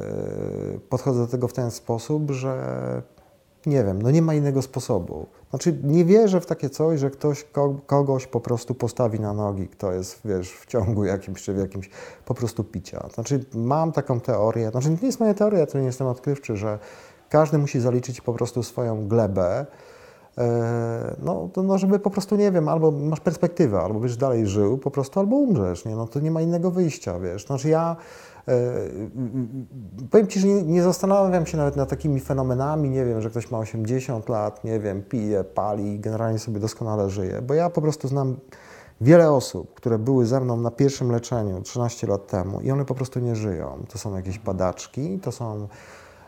e, 0.75 0.79
podchodzę 0.79 1.19
do 1.19 1.27
tego 1.27 1.47
w 1.47 1.53
ten 1.53 1.71
sposób, 1.71 2.31
że 2.31 3.01
nie 3.65 3.83
wiem, 3.83 4.01
no 4.01 4.11
nie 4.11 4.21
ma 4.21 4.33
innego 4.33 4.61
sposobu. 4.61 5.25
Znaczy 5.49 5.79
nie 5.83 6.05
wierzę 6.05 6.41
w 6.41 6.45
takie 6.45 6.69
coś, 6.69 6.99
że 6.99 7.09
ktoś 7.09 7.43
ko- 7.43 7.75
kogoś 7.85 8.27
po 8.27 8.39
prostu 8.39 8.75
postawi 8.75 9.19
na 9.19 9.33
nogi, 9.33 9.67
kto 9.67 9.91
jest, 9.91 10.21
wiesz, 10.25 10.51
w 10.51 10.65
ciągu 10.65 11.05
jakimś 11.05 11.43
czy 11.43 11.53
w 11.53 11.57
jakimś 11.57 11.89
po 12.25 12.33
prostu 12.33 12.63
picia. 12.63 13.07
Znaczy 13.13 13.45
mam 13.53 13.91
taką 13.91 14.19
teorię, 14.19 14.69
znaczy 14.69 14.89
nie 14.89 14.97
jest 15.01 15.19
moja 15.19 15.33
teoria, 15.33 15.65
to 15.65 15.79
nie 15.79 15.85
jestem 15.85 16.07
odkrywczy, 16.07 16.57
że 16.57 16.79
każdy 17.29 17.57
musi 17.57 17.79
zaliczyć 17.79 18.21
po 18.21 18.33
prostu 18.33 18.63
swoją 18.63 19.07
glebę, 19.07 19.65
E, 20.37 21.15
no, 21.23 21.49
to, 21.53 21.63
no, 21.63 21.77
żeby 21.77 21.99
po 21.99 22.09
prostu, 22.09 22.35
nie 22.35 22.51
wiem, 22.51 22.69
albo 22.69 22.91
masz 22.91 23.19
perspektywę, 23.19 23.81
albo 23.81 23.99
będziesz 23.99 24.17
dalej 24.17 24.47
żył 24.47 24.77
po 24.77 24.91
prostu, 24.91 25.19
albo 25.19 25.35
umrzesz, 25.35 25.85
nie? 25.85 25.95
No 25.95 26.07
to 26.07 26.19
nie 26.19 26.31
ma 26.31 26.41
innego 26.41 26.71
wyjścia, 26.71 27.19
wiesz. 27.19 27.45
Znaczy 27.45 27.69
ja 27.69 27.95
powiem 30.11 30.27
Ci, 30.27 30.39
że 30.39 30.47
nie, 30.47 30.63
nie 30.63 30.83
zastanawiam 30.83 31.45
się 31.45 31.57
nawet 31.57 31.75
nad 31.75 31.89
takimi 31.89 32.19
fenomenami, 32.19 32.89
nie 32.89 33.05
wiem, 33.05 33.21
że 33.21 33.29
ktoś 33.29 33.51
ma 33.51 33.57
80 33.57 34.29
lat, 34.29 34.63
nie 34.63 34.79
wiem, 34.79 35.03
pije, 35.03 35.43
pali, 35.43 35.99
generalnie 35.99 36.39
sobie 36.39 36.59
doskonale 36.59 37.09
żyje, 37.09 37.41
bo 37.41 37.53
ja 37.53 37.69
po 37.69 37.81
prostu 37.81 38.07
znam 38.07 38.37
wiele 39.01 39.31
osób, 39.31 39.73
które 39.73 39.99
były 39.99 40.25
ze 40.25 40.39
mną 40.39 40.57
na 40.57 40.71
pierwszym 40.71 41.11
leczeniu 41.11 41.61
13 41.61 42.07
lat 42.07 42.27
temu 42.27 42.61
i 42.61 42.71
one 42.71 42.85
po 42.85 42.95
prostu 42.95 43.19
nie 43.19 43.35
żyją. 43.35 43.85
To 43.89 43.97
są 43.97 44.15
jakieś 44.15 44.39
padaczki, 44.39 45.19
to 45.19 45.31
są 45.31 45.67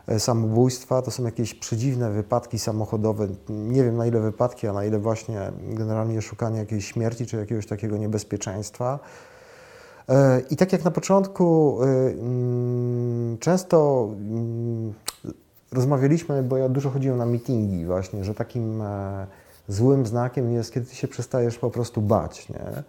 e, 0.08 0.20
samobójstwa, 0.20 1.02
to 1.02 1.12
są 1.12 1.24
jakieś 1.24 1.54
przedziwne 1.54 2.12
wypadki 2.12 2.60
samochodowe. 2.60 3.28
Nie 3.50 3.84
wiem 3.84 3.98
na 3.98 4.06
ile 4.06 4.20
wypadki, 4.20 4.68
a 4.68 4.74
na 4.74 4.86
ile 4.86 5.00
właśnie 5.00 5.52
generalnie 5.60 6.22
szukanie 6.22 6.60
jakiejś 6.60 6.86
śmierci 6.86 7.26
czy 7.26 7.38
jakiegoś 7.38 7.68
takiego 7.68 7.98
niebezpieczeństwa. 7.98 9.00
E, 10.10 10.42
I 10.50 10.56
tak 10.56 10.74
jak 10.74 10.86
na 10.86 10.92
początku, 10.92 11.78
e, 11.82 11.86
mm, 11.86 13.38
często 13.38 14.10
mm, 14.12 14.94
rozmawialiśmy, 15.72 16.44
bo 16.44 16.58
ja 16.58 16.70
dużo 16.70 16.90
chodziłem 16.90 17.18
na 17.18 17.26
meetingi 17.26 17.86
właśnie, 17.86 18.24
że 18.24 18.34
takim 18.34 18.82
e, 18.82 19.28
złym 19.68 20.06
znakiem 20.06 20.54
jest, 20.54 20.74
kiedy 20.74 20.86
ty 20.86 20.96
się 20.96 21.08
przestajesz 21.08 21.58
po 21.58 21.70
prostu 21.70 22.02
bać, 22.02 22.50
nie? 22.50 22.84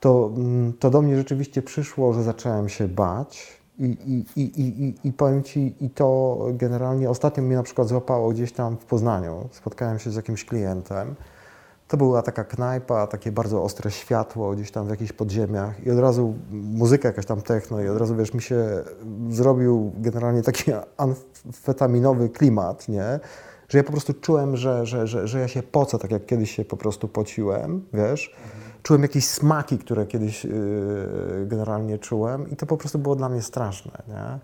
to, 0.00 0.30
mm, 0.36 0.72
to 0.72 0.90
do 0.90 1.02
mnie 1.02 1.16
rzeczywiście 1.16 1.62
przyszło, 1.62 2.12
że 2.12 2.22
zacząłem 2.22 2.68
się 2.68 2.88
bać. 2.88 3.64
I, 3.78 3.84
i, 3.84 4.40
i, 4.40 4.84
i, 4.84 4.94
I 5.08 5.12
powiem 5.12 5.42
Ci, 5.42 5.74
i 5.80 5.90
to 5.90 6.38
generalnie 6.52 7.10
ostatnio 7.10 7.42
mnie 7.42 7.56
na 7.56 7.62
przykład 7.62 7.88
złapało 7.88 8.30
gdzieś 8.30 8.52
tam 8.52 8.76
w 8.76 8.84
Poznaniu. 8.84 9.48
Spotkałem 9.52 9.98
się 9.98 10.10
z 10.10 10.14
jakimś 10.14 10.44
klientem. 10.44 11.14
To 11.88 11.96
była 11.96 12.22
taka 12.22 12.44
knajpa, 12.44 13.06
takie 13.06 13.32
bardzo 13.32 13.62
ostre 13.62 13.90
światło 13.90 14.50
gdzieś 14.50 14.70
tam 14.70 14.86
w 14.86 14.90
jakichś 14.90 15.12
podziemiach 15.12 15.86
i 15.86 15.90
od 15.90 15.98
razu 15.98 16.34
muzyka 16.50 17.08
jakaś 17.08 17.26
tam 17.26 17.42
techno 17.42 17.82
i 17.82 17.88
od 17.88 17.98
razu, 17.98 18.16
wiesz, 18.16 18.34
mi 18.34 18.42
się 18.42 18.84
zrobił 19.30 19.92
generalnie 19.96 20.42
taki 20.42 20.72
amfetaminowy 20.96 22.28
klimat, 22.28 22.88
nie? 22.88 23.20
Że 23.68 23.78
ja 23.78 23.84
po 23.84 23.92
prostu 23.92 24.14
czułem, 24.14 24.56
że, 24.56 24.86
że, 24.86 25.06
że, 25.06 25.28
że 25.28 25.40
ja 25.40 25.48
się 25.48 25.62
pocę, 25.62 25.98
tak 25.98 26.10
jak 26.10 26.26
kiedyś 26.26 26.56
się 26.56 26.64
po 26.64 26.76
prostu 26.76 27.08
pociłem, 27.08 27.86
wiesz? 27.92 28.34
Czułem 28.82 29.02
jakieś 29.02 29.28
smaki, 29.28 29.78
które 29.78 30.06
kiedyś 30.06 30.44
yy, 30.44 31.46
generalnie 31.46 31.98
czułem 31.98 32.50
i 32.50 32.56
to 32.56 32.66
po 32.66 32.76
prostu 32.76 32.98
było 32.98 33.16
dla 33.16 33.28
mnie 33.28 33.42
straszne, 33.42 34.02
nie? 34.08 34.38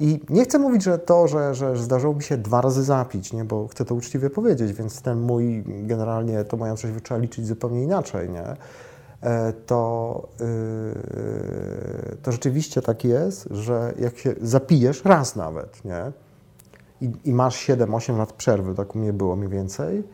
I 0.00 0.20
nie 0.28 0.44
chcę 0.44 0.58
mówić, 0.58 0.82
że 0.82 0.98
to, 0.98 1.28
że, 1.28 1.54
że 1.54 1.76
zdarzyło 1.76 2.14
mi 2.14 2.22
się 2.22 2.36
dwa 2.36 2.60
razy 2.60 2.84
zapić, 2.84 3.32
nie? 3.32 3.44
bo 3.44 3.68
chcę 3.68 3.84
to 3.84 3.94
uczciwie 3.94 4.30
powiedzieć, 4.30 4.72
więc 4.72 5.02
ten 5.02 5.20
mój, 5.20 5.64
generalnie 5.66 6.44
to 6.44 6.56
moją 6.56 6.74
trzeźwość 6.74 7.04
trzeba 7.04 7.20
liczyć 7.20 7.46
zupełnie 7.46 7.82
inaczej, 7.82 8.30
nie? 8.30 8.56
E, 9.22 9.52
to, 9.66 10.28
yy, 10.40 12.16
to 12.22 12.32
rzeczywiście 12.32 12.82
tak 12.82 13.04
jest, 13.04 13.48
że 13.50 13.94
jak 13.98 14.18
się 14.18 14.34
zapijesz 14.42 15.04
raz 15.04 15.36
nawet, 15.36 15.84
nie? 15.84 16.12
I, 17.00 17.10
i 17.24 17.32
masz 17.32 17.66
7-8 17.68 18.18
lat 18.18 18.32
przerwy, 18.32 18.74
tak 18.74 18.94
u 18.94 18.98
mnie 18.98 19.12
było 19.12 19.36
mniej 19.36 19.50
więcej, 19.50 20.04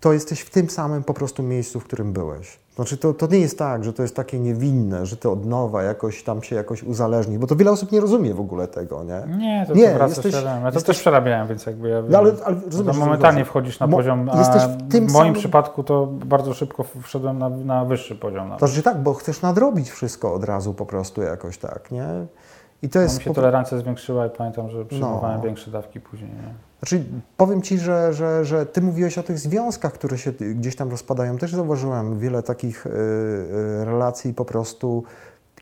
to 0.00 0.12
jesteś 0.12 0.40
w 0.40 0.50
tym 0.50 0.70
samym 0.70 1.04
po 1.04 1.14
prostu 1.14 1.42
miejscu, 1.42 1.80
w 1.80 1.84
którym 1.84 2.12
byłeś. 2.12 2.58
Znaczy 2.78 2.96
to, 2.96 3.14
to 3.14 3.26
nie 3.26 3.38
jest 3.38 3.58
tak, 3.58 3.84
że 3.84 3.92
to 3.92 4.02
jest 4.02 4.16
takie 4.16 4.38
niewinne, 4.38 5.06
że 5.06 5.16
to 5.16 5.32
od 5.32 5.46
nowa 5.46 5.82
jakoś 5.82 6.22
tam 6.22 6.42
się 6.42 6.56
jakoś 6.56 6.82
uzależni, 6.82 7.38
bo 7.38 7.46
to 7.46 7.56
wiele 7.56 7.70
osób 7.70 7.92
nie 7.92 8.00
rozumie 8.00 8.34
w 8.34 8.40
ogóle 8.40 8.68
tego, 8.68 9.04
nie? 9.04 9.36
Nie, 9.38 9.64
to, 9.68 9.74
Nie, 9.74 9.88
to 9.88 9.94
wraca 9.94 10.14
jesteś-. 10.14 10.34
Ja 10.44 10.58
to 10.60 10.66
jesteś- 10.66 10.84
też 10.84 10.98
przerabiałem, 11.00 11.48
więc 11.48 11.66
jakby 11.66 11.88
ja 11.88 12.02
wiem, 12.02 12.12
No 12.12 12.18
ale, 12.18 12.32
ale 12.44 12.56
że 12.56 12.64
rozumiesz, 12.64 12.94
to 12.96 13.00
momentalnie 13.00 13.40
chodzi. 13.40 13.48
wchodzisz 13.50 13.80
na 13.80 13.88
poziom, 13.88 14.30
a 14.32 14.38
jesteś 14.38 14.62
w 14.62 14.88
tym 14.92 15.06
w 15.08 15.12
moim 15.12 15.24
samym- 15.24 15.34
przypadku 15.34 15.84
to 15.84 16.06
bardzo 16.06 16.54
szybko 16.54 16.84
wszedłem 17.02 17.38
na, 17.38 17.48
na 17.48 17.84
wyższy 17.84 18.16
poziom. 18.16 18.44
Nawet. 18.48 18.60
To 18.60 18.66
znaczy 18.66 18.82
tak, 18.82 19.02
bo 19.02 19.14
chcesz 19.14 19.42
nadrobić 19.42 19.90
wszystko 19.90 20.34
od 20.34 20.44
razu 20.44 20.74
po 20.74 20.86
prostu 20.86 21.22
jakoś 21.22 21.58
tak, 21.58 21.90
nie? 21.90 22.06
I 22.82 22.88
to 22.88 22.98
Bo 22.98 23.02
jest... 23.02 23.18
mi 23.18 23.24
się 23.24 23.30
po- 23.30 23.34
tolerancja 23.34 23.78
zwiększyła 23.78 24.26
i 24.26 24.30
pamiętam, 24.30 24.70
że 24.70 24.84
przyjmowałem 24.84 25.36
No. 25.36 25.42
większe 25.42 25.70
dawki 25.70 26.00
później. 26.00 26.30
Nie? 26.30 26.67
Znaczy, 26.78 27.04
powiem 27.36 27.62
Ci, 27.62 27.78
że, 27.78 28.14
że, 28.14 28.44
że 28.44 28.66
Ty 28.66 28.80
mówiłeś 28.80 29.18
o 29.18 29.22
tych 29.22 29.38
związkach, 29.38 29.92
które 29.92 30.18
się 30.18 30.32
gdzieś 30.32 30.76
tam 30.76 30.90
rozpadają. 30.90 31.38
Też 31.38 31.54
zauważyłem 31.54 32.18
wiele 32.18 32.42
takich 32.42 32.86
y, 32.86 32.90
y, 32.90 33.84
relacji 33.84 34.34
po 34.34 34.44
prostu 34.44 35.04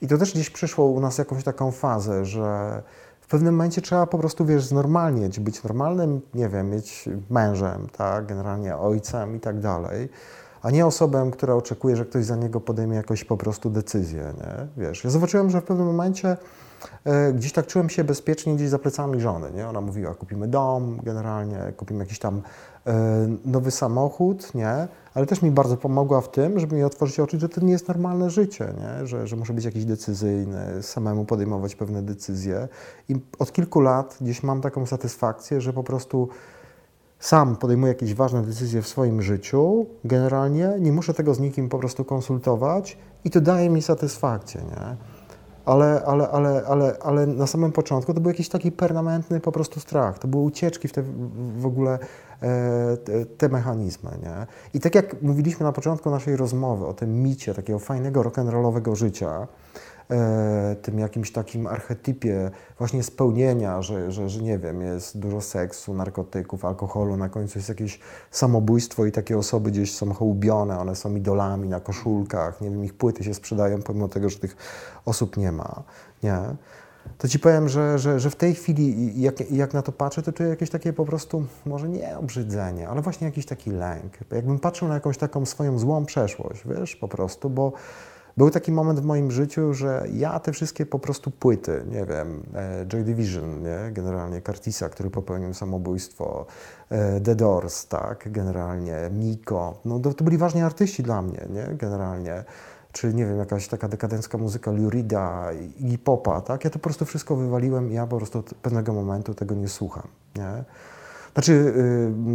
i 0.01 0.09
to 0.09 0.19
też 0.19 0.33
gdzieś 0.33 0.51
przyszło 0.51 0.87
u 0.87 1.01
nas 1.01 1.19
jakąś 1.19 1.45
taką 1.45 1.71
fazę, 1.71 2.25
że 2.25 2.83
w 3.21 3.27
pewnym 3.29 3.55
momencie 3.55 3.83
trzeba 3.83 4.07
po 4.07 4.19
prostu, 4.19 4.45
wiesz, 4.45 4.65
znormalnieć, 4.65 5.41
być 5.41 5.63
normalnym, 5.63 6.21
nie 6.35 6.49
wiem, 6.49 6.71
mieć 6.71 7.09
mężem, 7.31 7.87
tak, 7.97 8.27
generalnie 8.27 8.77
ojcem 8.77 9.37
i 9.37 9.41
tak 9.41 9.61
dalej, 9.61 10.09
a 10.63 10.71
nie 10.71 10.87
osobą, 10.87 11.31
która 11.31 11.55
oczekuje, 11.55 11.97
że 11.97 12.05
ktoś 12.05 12.25
za 12.25 12.37
niego 12.37 12.61
podejmie 12.61 12.97
jakąś 12.97 13.25
po 13.25 13.37
prostu 13.37 13.71
decyzję, 13.71 14.33
nie? 14.39 14.85
Wiesz, 14.85 15.05
ja 15.05 15.11
zobaczyłem, 15.11 15.51
że 15.51 15.61
w 15.61 15.65
pewnym 15.65 15.87
momencie 15.87 16.37
gdzieś 17.35 17.53
tak 17.53 17.66
czułem 17.66 17.90
się 17.90 18.05
bezpiecznie 18.05 18.57
gdzieś 18.57 18.69
za 18.69 18.78
plecami 18.78 19.20
żony, 19.20 19.51
nie? 19.55 19.69
Ona 19.69 19.81
mówiła, 19.81 20.15
kupimy 20.15 20.48
dom 20.48 21.01
generalnie, 21.03 21.73
kupimy 21.77 22.05
jakiś 22.05 22.19
tam 22.19 22.43
e, 22.86 23.28
nowy 23.44 23.70
samochód, 23.70 24.55
nie? 24.55 24.89
Ale 25.15 25.27
też 25.27 25.43
mi 25.43 25.51
bardzo 25.51 25.77
pomogła 25.77 26.20
w 26.20 26.31
tym, 26.31 26.61
żeby 26.61 26.77
mi 26.77 26.85
otworzyć 26.85 27.20
oczy, 27.20 27.40
że 27.40 27.48
to 27.48 27.61
nie 27.61 27.73
jest 27.73 27.89
normalne 27.89 28.31
życie, 28.31 28.73
nie? 28.81 29.07
Że, 29.07 29.27
że 29.27 29.36
muszę 29.36 29.53
być 29.53 29.65
jakiś 29.65 29.85
decyzyjny, 29.85 30.82
samemu 30.82 31.24
podejmować 31.24 31.74
pewne 31.74 32.03
decyzje. 32.03 32.69
I 33.09 33.16
od 33.39 33.53
kilku 33.53 33.81
lat 33.81 34.16
gdzieś 34.20 34.43
mam 34.43 34.61
taką 34.61 34.86
satysfakcję, 34.86 35.61
że 35.61 35.73
po 35.73 35.82
prostu 35.82 36.28
sam 37.19 37.57
podejmuję 37.57 37.93
jakieś 37.93 38.15
ważne 38.15 38.43
decyzje 38.43 38.82
w 38.82 38.89
swoim 38.89 39.23
życiu, 39.23 39.86
generalnie 40.05 40.73
nie 40.81 40.93
muszę 40.93 41.15
tego 41.15 41.35
z 41.35 41.40
nikim 41.40 41.69
po 41.69 41.78
prostu 41.78 42.05
konsultować 42.05 42.98
i 43.24 43.31
to 43.31 43.40
daje 43.40 43.70
mi 43.70 43.82
satysfakcję, 43.82 44.61
nie? 44.61 45.16
Ale, 45.67 46.03
ale, 46.07 46.29
ale, 46.29 46.63
ale, 46.67 46.97
ale 47.03 47.27
na 47.27 47.47
samym 47.47 47.73
początku 47.73 48.15
to 48.15 48.21
był 48.21 48.31
jakiś 48.31 48.49
taki 48.49 48.73
permanentny 48.73 49.41
po 49.41 49.53
prostu 49.53 49.81
strach. 49.81 50.19
To 50.19 50.29
były 50.29 50.43
ucieczki 50.43 50.89
w 50.89 50.93
te 50.93 51.03
w- 51.59 51.67
ogóle 51.67 51.99
e, 52.43 52.97
te, 53.39 53.49
mechanizmy, 53.49 54.11
nie? 54.23 54.47
I 54.75 54.81
tak 54.81 54.95
jak 54.95 55.23
mówiliśmy 55.23 55.65
na 55.65 55.73
początku 55.73 56.11
naszej 56.11 56.37
rozmowy 56.37 56.87
o 56.87 56.93
tym 56.95 57.23
micie 57.23 57.55
takiego 57.55 57.79
fajnego 57.79 58.23
rock'n'rollowego 58.23 58.95
życia, 58.95 59.47
tym 60.83 60.99
jakimś 60.99 61.33
takim 61.33 61.66
archetypie 61.66 62.51
właśnie 62.78 63.03
spełnienia, 63.03 63.83
że, 63.83 64.12
że, 64.12 64.28
że 64.28 64.43
nie 64.43 64.59
wiem, 64.59 64.83
jest 64.83 65.19
dużo 65.19 65.41
seksu, 65.41 65.95
narkotyków, 65.95 66.65
alkoholu, 66.65 67.16
na 67.16 67.28
końcu 67.28 67.59
jest 67.59 67.69
jakieś 67.69 68.01
samobójstwo 68.31 69.07
i 69.07 69.12
takie 69.12 69.39
osoby 69.39 69.70
gdzieś 69.70 69.95
są 69.95 70.15
hołubione, 70.15 70.78
one 70.78 70.97
są 70.97 71.16
idolami 71.16 71.69
na 71.69 71.81
koszulkach, 71.81 72.61
nie 72.61 72.70
wiem, 72.70 72.85
ich 72.85 72.95
płyty 72.95 73.24
się 73.24 73.35
sprzedają 73.35 73.83
pomimo 73.83 74.09
tego, 74.09 74.28
że 74.28 74.39
tych 74.39 74.57
osób 75.05 75.37
nie 75.37 75.53
ma, 75.53 75.83
nie? 76.23 76.39
To 77.19 77.28
ci 77.28 77.39
powiem, 77.39 77.69
że, 77.69 77.99
że, 77.99 78.20
że 78.20 78.31
w 78.31 78.37
tej 78.37 78.55
chwili, 78.55 79.12
jak, 79.20 79.51
jak 79.51 79.74
na 79.74 79.83
to 79.83 79.93
patrzę, 79.93 80.23
to 80.23 80.33
czuję 80.33 80.49
jakieś 80.49 80.70
takie 80.70 80.93
po 80.93 81.05
prostu, 81.05 81.45
może 81.66 81.89
nie 81.89 82.19
obrzydzenie, 82.19 82.89
ale 82.89 83.03
właśnie 83.03 83.27
jakiś 83.27 83.47
taki 83.47 83.70
lęk. 83.70 84.12
Jakbym 84.33 84.59
patrzył 84.59 84.89
na 84.89 84.95
jakąś 84.95 85.19
taką 85.19 85.47
swoją 85.47 85.78
złą 85.78 86.07
przeszłość, 86.07 86.62
wiesz, 86.66 86.97
po 86.97 87.09
prostu, 87.09 87.51
bo 87.51 87.73
był 88.37 88.51
taki 88.51 88.73
moment 88.73 89.01
w 89.01 89.05
moim 89.05 89.31
życiu, 89.31 89.75
że 89.75 90.07
ja 90.13 90.41
te 90.41 90.53
wszystkie 90.53 90.87
po 90.87 90.99
prostu 90.99 91.31
płyty, 91.31 91.85
nie 91.91 92.07
wiem, 92.07 92.43
e, 92.55 92.87
Joy 92.87 93.05
Division, 93.05 93.63
nie? 93.63 93.93
generalnie 93.93 94.43
Curtisa, 94.43 94.89
który 94.89 95.11
popełnił 95.11 95.55
samobójstwo, 95.55 96.47
e, 96.91 97.21
The 97.21 97.35
Doors, 97.35 97.87
tak, 97.87 98.33
generalnie, 98.33 99.11
Miko, 99.13 99.81
no 99.85 100.01
to, 100.01 100.15
to 100.15 100.25
byli 100.25 100.39
ważni 100.39 100.63
artyści 100.63 101.03
dla 101.03 101.23
mnie, 101.23 101.47
nie, 101.51 101.77
generalnie, 101.77 102.45
czy 102.93 103.15
nie 103.15 103.27
wiem, 103.27 103.39
jakaś 103.39 103.69
taka 103.69 103.89
dekadencka 103.89 104.39
muzyka 104.39 104.71
Lurida, 104.71 105.53
Iggy 105.79 105.99
Popa, 105.99 106.41
tak, 106.41 106.65
ja 106.65 106.71
to 106.71 106.79
po 106.79 106.83
prostu 106.83 107.05
wszystko 107.05 107.37
wywaliłem 107.37 107.91
i 107.91 107.95
ja 107.95 108.07
po 108.07 108.17
prostu 108.17 108.39
od 108.39 108.55
pewnego 108.55 108.93
momentu 108.93 109.35
tego 109.35 109.55
nie 109.55 109.69
słucham, 109.69 110.09
nie. 110.37 110.65
Znaczy, 111.37 111.75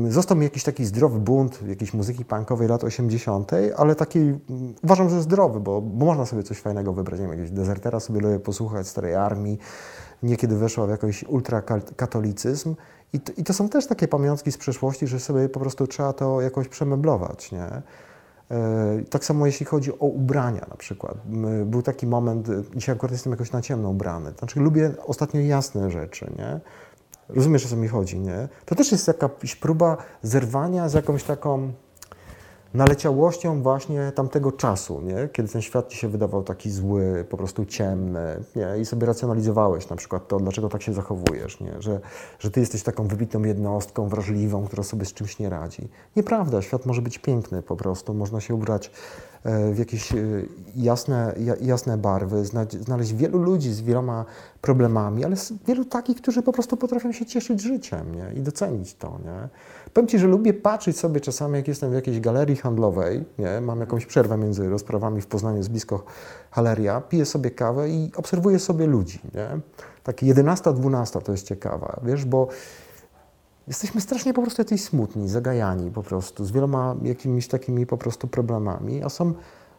został 0.09 0.37
mi 0.37 0.43
jakiś 0.43 0.63
taki 0.63 0.85
zdrowy 0.85 1.19
bunt 1.19 1.59
jakiejś 1.67 1.93
muzyki 1.93 2.25
punkowej 2.25 2.67
lat 2.67 2.83
80., 2.83 3.51
ale 3.77 3.95
taki 3.95 4.19
mm, 4.19 4.39
uważam, 4.83 5.09
że 5.09 5.21
zdrowy, 5.21 5.59
bo, 5.59 5.81
bo 5.81 6.05
można 6.05 6.25
sobie 6.25 6.43
coś 6.43 6.59
fajnego 6.59 6.93
wybrać. 6.93 7.19
Nie 7.19 7.25
wiem, 7.25 7.31
jakiegoś 7.31 7.51
dezertera 7.51 7.99
sobie 7.99 8.19
lubię 8.19 8.39
posłuchać, 8.39 8.87
starej 8.87 9.15
armii. 9.15 9.59
Niekiedy 10.23 10.55
weszła 10.55 10.87
w 10.87 10.89
jakiś 10.89 11.23
ultrakatolicyzm. 11.23 12.75
I 13.13 13.19
to, 13.19 13.33
I 13.37 13.43
to 13.43 13.53
są 13.53 13.69
też 13.69 13.87
takie 13.87 14.07
pamiątki 14.07 14.51
z 14.51 14.57
przeszłości, 14.57 15.07
że 15.07 15.19
sobie 15.19 15.49
po 15.49 15.59
prostu 15.59 15.87
trzeba 15.87 16.13
to 16.13 16.41
jakoś 16.41 16.67
przemeblować, 16.67 17.51
nie? 17.51 17.65
E, 18.51 19.03
Tak 19.09 19.25
samo 19.25 19.45
jeśli 19.45 19.65
chodzi 19.65 19.93
o 19.93 20.05
ubrania 20.05 20.65
na 20.69 20.77
przykład. 20.77 21.17
Był 21.65 21.81
taki 21.81 22.07
moment, 22.07 22.49
y, 22.49 22.63
dzisiaj 22.75 22.95
akurat 22.95 23.11
jestem 23.11 23.31
jakoś 23.31 23.51
na 23.51 23.61
ciemno 23.61 23.89
ubrany. 23.89 24.31
Znaczy 24.39 24.59
lubię 24.59 24.91
ostatnio 25.05 25.41
jasne 25.41 25.91
rzeczy, 25.91 26.31
nie? 26.37 26.59
Rozumiesz, 27.35 27.65
o 27.65 27.69
co 27.69 27.75
mi 27.75 27.87
chodzi, 27.87 28.19
nie? 28.19 28.49
To 28.65 28.75
też 28.75 28.91
jest 28.91 29.07
jakaś 29.07 29.55
próba 29.55 29.97
zerwania 30.21 30.89
z 30.89 30.93
jakąś 30.93 31.23
taką 31.23 31.71
naleciałością 32.73 33.61
właśnie 33.61 34.11
tamtego 34.15 34.51
czasu, 34.51 35.01
nie? 35.01 35.29
Kiedy 35.33 35.49
ten 35.49 35.61
świat 35.61 35.87
ci 35.87 35.97
się 35.97 36.07
wydawał 36.07 36.43
taki 36.43 36.71
zły, 36.71 37.25
po 37.29 37.37
prostu 37.37 37.65
ciemny, 37.65 38.43
nie? 38.55 38.81
I 38.81 38.85
sobie 38.85 39.07
racjonalizowałeś 39.07 39.89
na 39.89 39.95
przykład 39.95 40.27
to, 40.27 40.39
dlaczego 40.39 40.69
tak 40.69 40.81
się 40.81 40.93
zachowujesz, 40.93 41.59
nie? 41.59 41.81
Że, 41.81 41.99
że 42.39 42.51
ty 42.51 42.59
jesteś 42.59 42.83
taką 42.83 43.07
wybitną 43.07 43.43
jednostką, 43.43 44.09
wrażliwą, 44.09 44.65
która 44.65 44.83
sobie 44.83 45.05
z 45.05 45.13
czymś 45.13 45.39
nie 45.39 45.49
radzi. 45.49 45.87
Nieprawda, 46.15 46.61
świat 46.61 46.85
może 46.85 47.01
być 47.01 47.19
piękny 47.19 47.61
po 47.61 47.75
prostu, 47.75 48.13
można 48.13 48.41
się 48.41 48.55
ubrać 48.55 48.91
w 49.45 49.79
jakieś 49.79 50.11
e, 50.11 50.17
jasne, 50.75 51.33
ja- 51.39 51.55
jasne 51.61 51.97
barwy, 51.97 52.45
znaleźć 52.81 53.13
wielu 53.13 53.39
ludzi 53.43 53.73
z 53.73 53.81
wieloma 53.81 54.25
problemami, 54.61 55.25
ale 55.25 55.35
z 55.35 55.53
wielu 55.67 55.85
takich, 55.85 56.17
którzy 56.17 56.41
po 56.41 56.53
prostu 56.53 56.77
potrafią 56.77 57.11
się 57.11 57.25
cieszyć 57.25 57.61
życiem 57.61 58.15
nie? 58.15 58.39
i 58.39 58.41
docenić 58.41 58.95
to. 58.95 59.19
Nie? 59.25 59.49
Powiem 59.93 60.07
Ci, 60.07 60.19
że 60.19 60.27
lubię 60.27 60.53
patrzeć 60.53 60.99
sobie 60.99 61.19
czasami, 61.21 61.55
jak 61.55 61.67
jestem 61.67 61.91
w 61.91 61.93
jakiejś 61.93 62.19
galerii 62.19 62.55
handlowej, 62.55 63.23
nie? 63.39 63.61
mam 63.61 63.79
jakąś 63.79 64.05
przerwę 64.05 64.37
między 64.37 64.69
rozprawami 64.69 65.21
w 65.21 65.27
Poznaniu, 65.27 65.57
jest 65.57 65.69
blisko 65.69 66.03
galeria, 66.55 67.01
piję 67.01 67.25
sobie 67.25 67.51
kawę 67.51 67.89
i 67.89 68.11
obserwuję 68.15 68.59
sobie 68.59 68.87
ludzi. 68.87 69.19
Nie? 69.33 69.47
Takie 70.03 70.25
11-12 70.25 71.21
to 71.21 71.31
jest 71.31 71.47
ciekawa, 71.47 71.99
wiesz, 72.03 72.25
bo 72.25 72.47
Jesteśmy 73.71 74.01
strasznie 74.01 74.33
po 74.33 74.41
prostu 74.41 74.61
jacyś 74.61 74.83
smutni, 74.83 75.29
zagajani 75.29 75.91
po 75.91 76.03
prostu, 76.03 76.45
z 76.45 76.51
wieloma 76.51 76.95
jakimiś 77.01 77.47
takimi 77.47 77.85
po 77.85 77.97
prostu 77.97 78.27
problemami, 78.27 79.03
a 79.03 79.09
są 79.09 79.33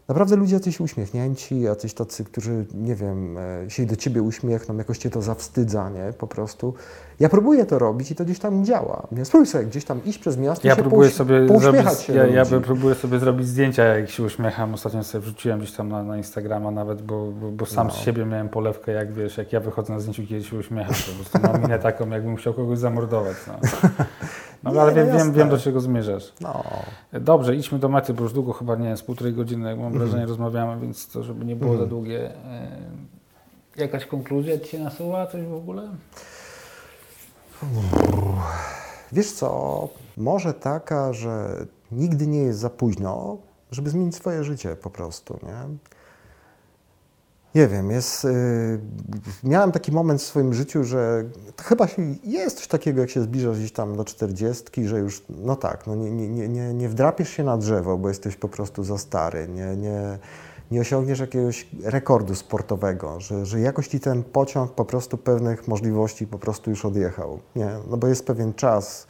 naprawdę 0.09 0.37
ludzie 0.37 0.55
jacyś 0.55 0.81
uśmiechnięci, 0.81 1.61
jacyś 1.61 1.95
tacy, 1.95 2.25
którzy, 2.25 2.65
nie 2.75 2.95
wiem, 2.95 3.39
e, 3.39 3.71
się 3.71 3.87
do 3.87 3.97
ciebie 3.97 4.23
uśmiechną, 4.23 4.77
jakoś 4.77 4.99
cię 4.99 5.11
to 5.11 5.23
zawstydza, 5.23 5.91
nie, 5.91 6.13
po 6.19 6.27
prostu. 6.27 6.75
Ja 7.21 7.29
próbuję 7.29 7.67
to 7.67 7.79
robić 7.79 8.11
i 8.11 8.15
to 8.15 8.25
gdzieś 8.25 8.39
tam 8.39 8.65
działa. 8.65 9.07
Nie? 9.13 9.25
Spróbuj 9.25 9.47
sobie 9.47 9.65
gdzieś 9.65 9.85
tam 9.85 10.05
iść 10.05 10.19
przez 10.19 10.37
miasto 10.37 10.69
Ja 10.69 10.77
próbuję 10.77 11.09
pouś- 11.11 11.15
sobie 11.15 11.47
zrobić, 11.61 12.01
się 12.01 12.13
ja, 12.15 12.27
ja 12.27 12.45
próbuję 12.65 12.95
sobie 12.95 13.19
zrobić 13.19 13.49
zdjęcia, 13.49 13.85
jak 13.85 14.11
się 14.11 14.23
uśmiecham. 14.23 14.75
Ostatnio 14.75 15.05
sobie 15.05 15.23
wrzuciłem 15.23 15.59
gdzieś 15.59 15.73
tam 15.73 15.89
na, 15.89 16.03
na 16.03 16.17
Instagrama 16.17 16.71
nawet, 16.71 17.03
bo, 17.03 17.27
bo, 17.33 17.51
bo 17.51 17.67
sam 17.67 17.87
No. 17.87 17.93
z 17.93 17.97
siebie 17.97 18.25
miałem 18.25 18.49
polewkę, 18.49 18.93
jak 18.93 19.13
wiesz, 19.13 19.39
jak 19.39 19.53
ja 19.53 19.61
wychodzę 19.61 19.93
na 19.93 20.01
zdjęciu, 20.01 20.23
kiedy 20.27 20.45
się 20.45 20.57
uśmiecham, 20.57 20.95
to 20.95 21.01
po 21.13 21.17
prostu 21.23 21.39
mam 21.53 21.63
minę 21.63 21.79
taką, 21.79 22.09
jakbym 22.11 22.37
chciał 22.37 22.55
kogoś 22.55 22.79
zamordować. 22.79 23.37
No, 23.47 23.55
no 24.65 24.73
Nie, 24.73 24.81
ale 24.81 24.91
no 24.91 24.97
wiem, 24.97 25.17
wiem, 25.17 25.33
wiem, 25.33 25.49
do 25.49 25.59
czego 25.59 25.81
zmierzasz. 25.81 26.33
No, 26.41 26.65
Dobrze, 27.13 27.57
idźmy 27.57 27.79
do 27.79 27.89
mety, 27.89 28.15
bo 28.15 28.23
już 28.23 28.33
długo 28.33 28.53
chyba 28.53 28.77
nie 28.77 28.89
jest, 28.89 29.07
półtorej 29.07 29.33
godziny, 29.33 29.69
jak 29.69 29.79
mam 29.79 29.87
Mhm. 29.87 30.05
wrażenie, 30.05 30.27
rozmawiamy, 30.27 30.81
więc 30.81 31.09
to, 31.09 31.23
żeby 31.23 31.45
nie 31.45 31.57
było 31.57 31.77
za 31.77 31.87
długie. 31.87 32.31
E, 32.35 32.71
jakaś 33.77 34.07
konkluzja 34.07 34.59
Ci 34.59 34.67
się 34.69 34.79
nasuwa, 34.79 35.27
coś 35.27 35.45
w 35.45 35.55
ogóle? 35.55 35.89
Wiesz 39.13 39.33
co, 39.33 39.89
może 40.17 40.55
taka, 40.55 41.13
że 41.13 41.49
nigdy 41.93 42.27
nie 42.27 42.39
jest 42.39 42.59
za 42.59 42.71
późno, 42.71 43.37
żeby 43.71 43.91
zmienić 43.91 44.15
swoje 44.17 44.45
życie 44.45 44.77
po 44.77 44.91
prostu, 44.91 45.39
nie? 45.43 45.77
Nie 47.55 47.69
wiem, 47.69 47.91
jest, 47.91 48.25
y, 48.25 48.79
miałem 49.45 49.73
taki 49.73 49.93
moment 49.93 50.21
w 50.21 50.25
swoim 50.25 50.55
życiu, 50.55 50.85
że 50.85 51.25
chyba 51.63 51.89
się, 51.89 52.15
jest 52.25 52.57
coś 52.57 52.67
takiego, 52.67 53.01
jak 53.01 53.11
się 53.11 53.23
zbliżasz 53.23 53.59
gdzieś 53.59 53.73
tam 53.73 53.97
do 53.97 54.05
czterdziestki, 54.05 54.89
że 54.89 54.99
już, 54.99 55.23
no 55.29 55.57
tak, 55.57 55.87
no 55.87 55.95
nie, 55.95 56.11
nie, 56.11 56.29
nie, 56.29 56.49
nie, 56.49 56.75
nie 56.75 56.89
wdrapiesz 56.89 57.29
się 57.29 57.45
na 57.45 57.59
drzewo, 57.59 57.99
bo 57.99 58.09
jesteś 58.09 58.37
po 58.37 58.49
prostu 58.49 58.85
za 58.85 58.99
stary, 58.99 59.49
nie, 59.49 59.77
nie, 59.77 60.19
nie 60.71 60.81
osiągniesz 60.81 61.21
jakiegoś 61.21 61.69
rekordu 61.85 62.35
sportowego, 62.35 63.21
że, 63.21 63.47
że 63.47 63.61
jakoś 63.61 63.89
ci 63.89 64.01
ten 64.01 64.23
pociąg 64.23 64.73
po 64.73 64.85
prostu 64.85 65.19
pewnych 65.19 65.69
możliwości 65.69 66.27
po 66.27 66.39
prostu 66.39 66.71
już 66.71 66.85
odjechał, 66.85 67.39
nie? 67.57 67.71
No 67.91 67.97
bo 67.97 68.07
jest 68.07 68.27
pewien 68.27 68.55
czas 68.55 69.07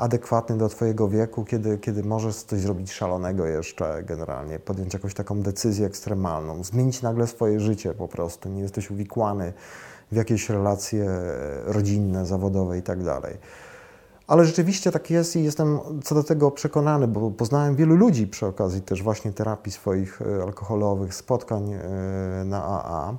adekwatny 0.00 0.58
do 0.58 0.68
Twojego 0.68 1.08
wieku, 1.08 1.44
kiedy, 1.44 1.78
kiedy 1.78 2.04
możesz 2.04 2.36
coś 2.36 2.60
zrobić 2.60 2.92
szalonego 2.92 3.46
jeszcze 3.46 4.02
generalnie, 4.02 4.58
podjąć 4.58 4.94
jakąś 4.94 5.14
taką 5.14 5.42
decyzję 5.42 5.86
ekstremalną, 5.86 6.64
zmienić 6.64 7.02
nagle 7.02 7.26
swoje 7.26 7.60
życie 7.60 7.94
po 7.94 8.08
prostu, 8.08 8.48
nie 8.48 8.62
jesteś 8.62 8.90
uwikłany 8.90 9.52
w 10.12 10.16
jakieś 10.16 10.50
relacje 10.50 11.06
rodzinne, 11.66 12.26
zawodowe 12.26 12.78
i 12.78 12.82
tak. 12.82 12.98
Ale 14.26 14.44
rzeczywiście 14.44 14.92
tak 14.92 15.10
jest 15.10 15.36
i 15.36 15.44
jestem 15.44 15.78
co 16.04 16.14
do 16.14 16.22
tego 16.24 16.50
przekonany, 16.50 17.08
bo 17.08 17.30
poznałem 17.30 17.76
wielu 17.76 17.94
ludzi 17.94 18.26
przy 18.26 18.46
okazji 18.46 18.82
też 18.82 19.02
właśnie 19.02 19.32
terapii 19.32 19.72
swoich 19.72 20.22
e, 20.22 20.42
alkoholowych, 20.42 21.14
spotkań 21.14 21.72
e, 21.72 21.78
na 22.44 22.64
AA, 22.64 23.16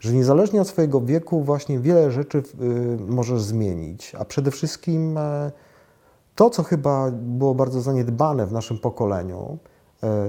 że 0.00 0.12
niezależnie 0.12 0.60
od 0.60 0.68
swojego 0.68 1.00
wieku 1.00 1.42
właśnie 1.42 1.78
wiele 1.78 2.10
rzeczy 2.10 2.38
e, 2.38 3.12
możesz 3.12 3.42
zmienić, 3.42 4.14
a 4.18 4.24
przede 4.24 4.50
wszystkim 4.50 5.18
e, 5.18 5.52
to, 6.34 6.50
co 6.50 6.62
chyba 6.62 7.10
było 7.10 7.54
bardzo 7.54 7.80
zaniedbane 7.80 8.46
w 8.46 8.52
naszym 8.52 8.78
pokoleniu, 8.78 9.58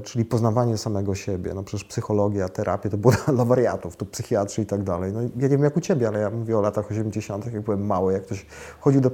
czyli 0.03 0.25
poznawanie 0.25 0.77
samego 0.77 1.15
siebie. 1.15 1.53
No 1.53 1.63
przecież 1.63 1.87
psychologia, 1.87 2.49
terapia 2.49 2.89
to 2.89 2.97
było 2.97 3.13
dla 3.35 3.45
wariatów, 3.45 3.95
tu 3.95 4.05
psychiatrzy 4.05 4.61
i 4.61 4.65
tak 4.65 4.83
dalej. 4.83 5.11
No 5.13 5.21
ja 5.21 5.27
nie 5.35 5.49
wiem 5.49 5.63
jak 5.63 5.77
u 5.77 5.81
Ciebie, 5.81 6.07
ale 6.07 6.19
ja 6.19 6.29
mówię 6.29 6.57
o 6.57 6.61
latach 6.61 6.91
80., 6.91 7.53
jak 7.53 7.61
byłem 7.61 7.85
mały, 7.85 8.13
jak 8.13 8.23
ktoś 8.23 8.45
chodził 8.79 9.01
do 9.01 9.11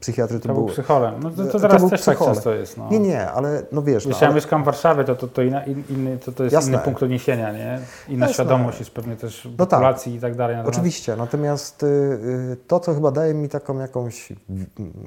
psychiatry, 0.00 0.40
to, 0.40 0.48
To 0.48 0.54
był 0.54 0.66
psycholem. 0.66 1.14
No 1.22 1.30
to, 1.30 1.44
to 1.44 1.50
to 1.52 1.60
teraz 1.60 1.82
był 1.82 1.90
też 1.90 2.04
tak 2.04 2.14
psycholog. 2.14 2.34
często 2.34 2.54
jest. 2.54 2.76
No. 2.76 2.88
Nie, 2.90 2.98
nie, 2.98 3.30
ale 3.30 3.62
no 3.72 3.82
wiesz, 3.82 4.04
no, 4.04 4.08
Jeśli 4.08 4.22
ja 4.22 4.28
ale, 4.28 4.34
mieszkam 4.34 4.62
w 4.62 4.66
Warszawie, 4.66 5.04
to, 5.04 5.16
to, 5.16 5.28
to, 5.28 5.42
inna, 5.42 5.64
in, 5.64 5.82
inny, 5.90 6.18
to, 6.18 6.32
to 6.32 6.44
jest 6.44 6.52
Jasne. 6.54 6.72
inny 6.72 6.82
punkt 6.82 7.02
odniesienia, 7.02 7.52
nie? 7.52 7.78
Inna 8.08 8.26
Jasne. 8.26 8.34
świadomość 8.34 8.78
jest 8.78 8.90
pewnie 8.90 9.16
też 9.16 9.44
No 9.44 9.50
tak. 9.50 9.68
populacji 9.68 10.14
i 10.14 10.20
tak 10.20 10.34
dalej. 10.34 10.56
Natomiast 10.56 10.78
Oczywiście, 10.78 11.16
natomiast 11.16 11.82
y, 11.82 11.86
y, 11.86 12.56
to, 12.66 12.80
co 12.80 12.94
chyba 12.94 13.10
daje 13.10 13.34
mi 13.34 13.48
taką 13.48 13.78
jakąś, 13.78 14.32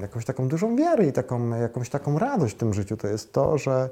jakąś 0.00 0.24
taką 0.24 0.48
dużą 0.48 0.76
wiarę 0.76 1.06
i 1.06 1.12
taką, 1.12 1.48
jakąś 1.48 1.90
taką 1.90 2.18
radość 2.18 2.54
w 2.54 2.58
tym 2.58 2.74
życiu, 2.74 2.96
to 2.96 3.08
jest 3.08 3.32
to, 3.32 3.58
że 3.58 3.88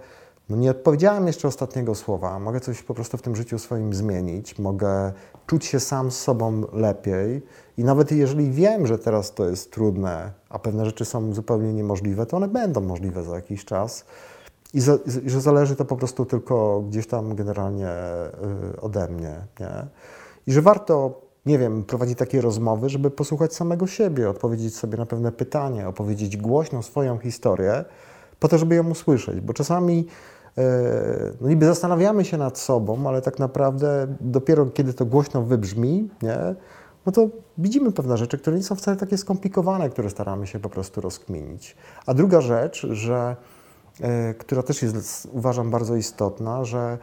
no 0.48 0.56
nie 0.56 0.70
odpowiedziałem 0.70 1.26
jeszcze 1.26 1.48
ostatniego 1.48 1.94
słowa. 1.94 2.38
Mogę 2.38 2.60
coś 2.60 2.82
po 2.82 2.94
prostu 2.94 3.16
w 3.16 3.22
tym 3.22 3.36
życiu 3.36 3.58
swoim 3.58 3.94
zmienić, 3.94 4.58
mogę 4.58 5.12
czuć 5.46 5.64
się 5.64 5.80
sam 5.80 6.10
z 6.10 6.20
sobą 6.20 6.62
lepiej 6.72 7.42
i 7.76 7.84
nawet 7.84 8.12
jeżeli 8.12 8.50
wiem, 8.50 8.86
że 8.86 8.98
teraz 8.98 9.34
to 9.34 9.48
jest 9.48 9.72
trudne, 9.72 10.32
a 10.48 10.58
pewne 10.58 10.86
rzeczy 10.86 11.04
są 11.04 11.34
zupełnie 11.34 11.72
niemożliwe, 11.72 12.26
to 12.26 12.36
one 12.36 12.48
będą 12.48 12.80
możliwe 12.80 13.22
za 13.24 13.34
jakiś 13.34 13.64
czas. 13.64 14.04
I, 14.74 14.80
za, 14.80 14.98
i 15.24 15.30
że 15.30 15.40
zależy 15.40 15.76
to 15.76 15.84
po 15.84 15.96
prostu 15.96 16.24
tylko 16.24 16.80
gdzieś 16.88 17.06
tam 17.06 17.34
generalnie 17.34 17.90
y, 18.74 18.80
ode 18.80 19.08
mnie. 19.08 19.34
Nie? 19.60 19.86
I 20.46 20.52
że 20.52 20.62
warto, 20.62 21.20
nie 21.46 21.58
wiem, 21.58 21.84
prowadzić 21.84 22.18
takie 22.18 22.40
rozmowy, 22.40 22.88
żeby 22.88 23.10
posłuchać 23.10 23.54
samego 23.54 23.86
siebie, 23.86 24.30
odpowiedzieć 24.30 24.76
sobie 24.76 24.98
na 24.98 25.06
pewne 25.06 25.32
pytanie, 25.32 25.88
opowiedzieć 25.88 26.36
głośno 26.36 26.82
swoją 26.82 27.18
historię, 27.18 27.84
po 28.40 28.48
to, 28.48 28.58
żeby 28.58 28.74
ją 28.74 28.90
usłyszeć. 28.90 29.40
Bo 29.40 29.52
czasami 29.52 30.06
no 31.40 31.48
niby 31.48 31.66
zastanawiamy 31.66 32.24
się 32.24 32.39
nad 32.39 32.59
sobą, 32.59 33.09
ale 33.09 33.22
tak 33.22 33.39
naprawdę 33.39 34.06
dopiero 34.20 34.66
kiedy 34.66 34.94
to 34.94 35.05
głośno 35.05 35.43
wybrzmi, 35.43 36.10
nie? 36.22 36.55
no 37.06 37.12
to 37.12 37.28
widzimy 37.59 37.93
pewne 37.93 38.16
rzeczy, 38.16 38.39
które 38.39 38.56
nie 38.56 38.62
są 38.62 38.74
wcale 38.74 38.97
takie 38.97 39.18
skomplikowane, 39.18 39.90
które 39.90 40.10
staramy 40.10 40.47
się 40.47 40.59
po 40.59 40.68
prostu 40.68 41.01
rozkminić. 41.01 41.76
A 42.06 42.14
druga 42.14 42.40
rzecz, 42.40 42.86
że, 42.90 43.36
e, 44.01 44.35
która 44.35 44.62
też 44.62 44.82
jest, 44.82 45.28
uważam, 45.32 45.70
bardzo 45.70 45.97
istotna, 45.97 46.64
że 46.64 46.98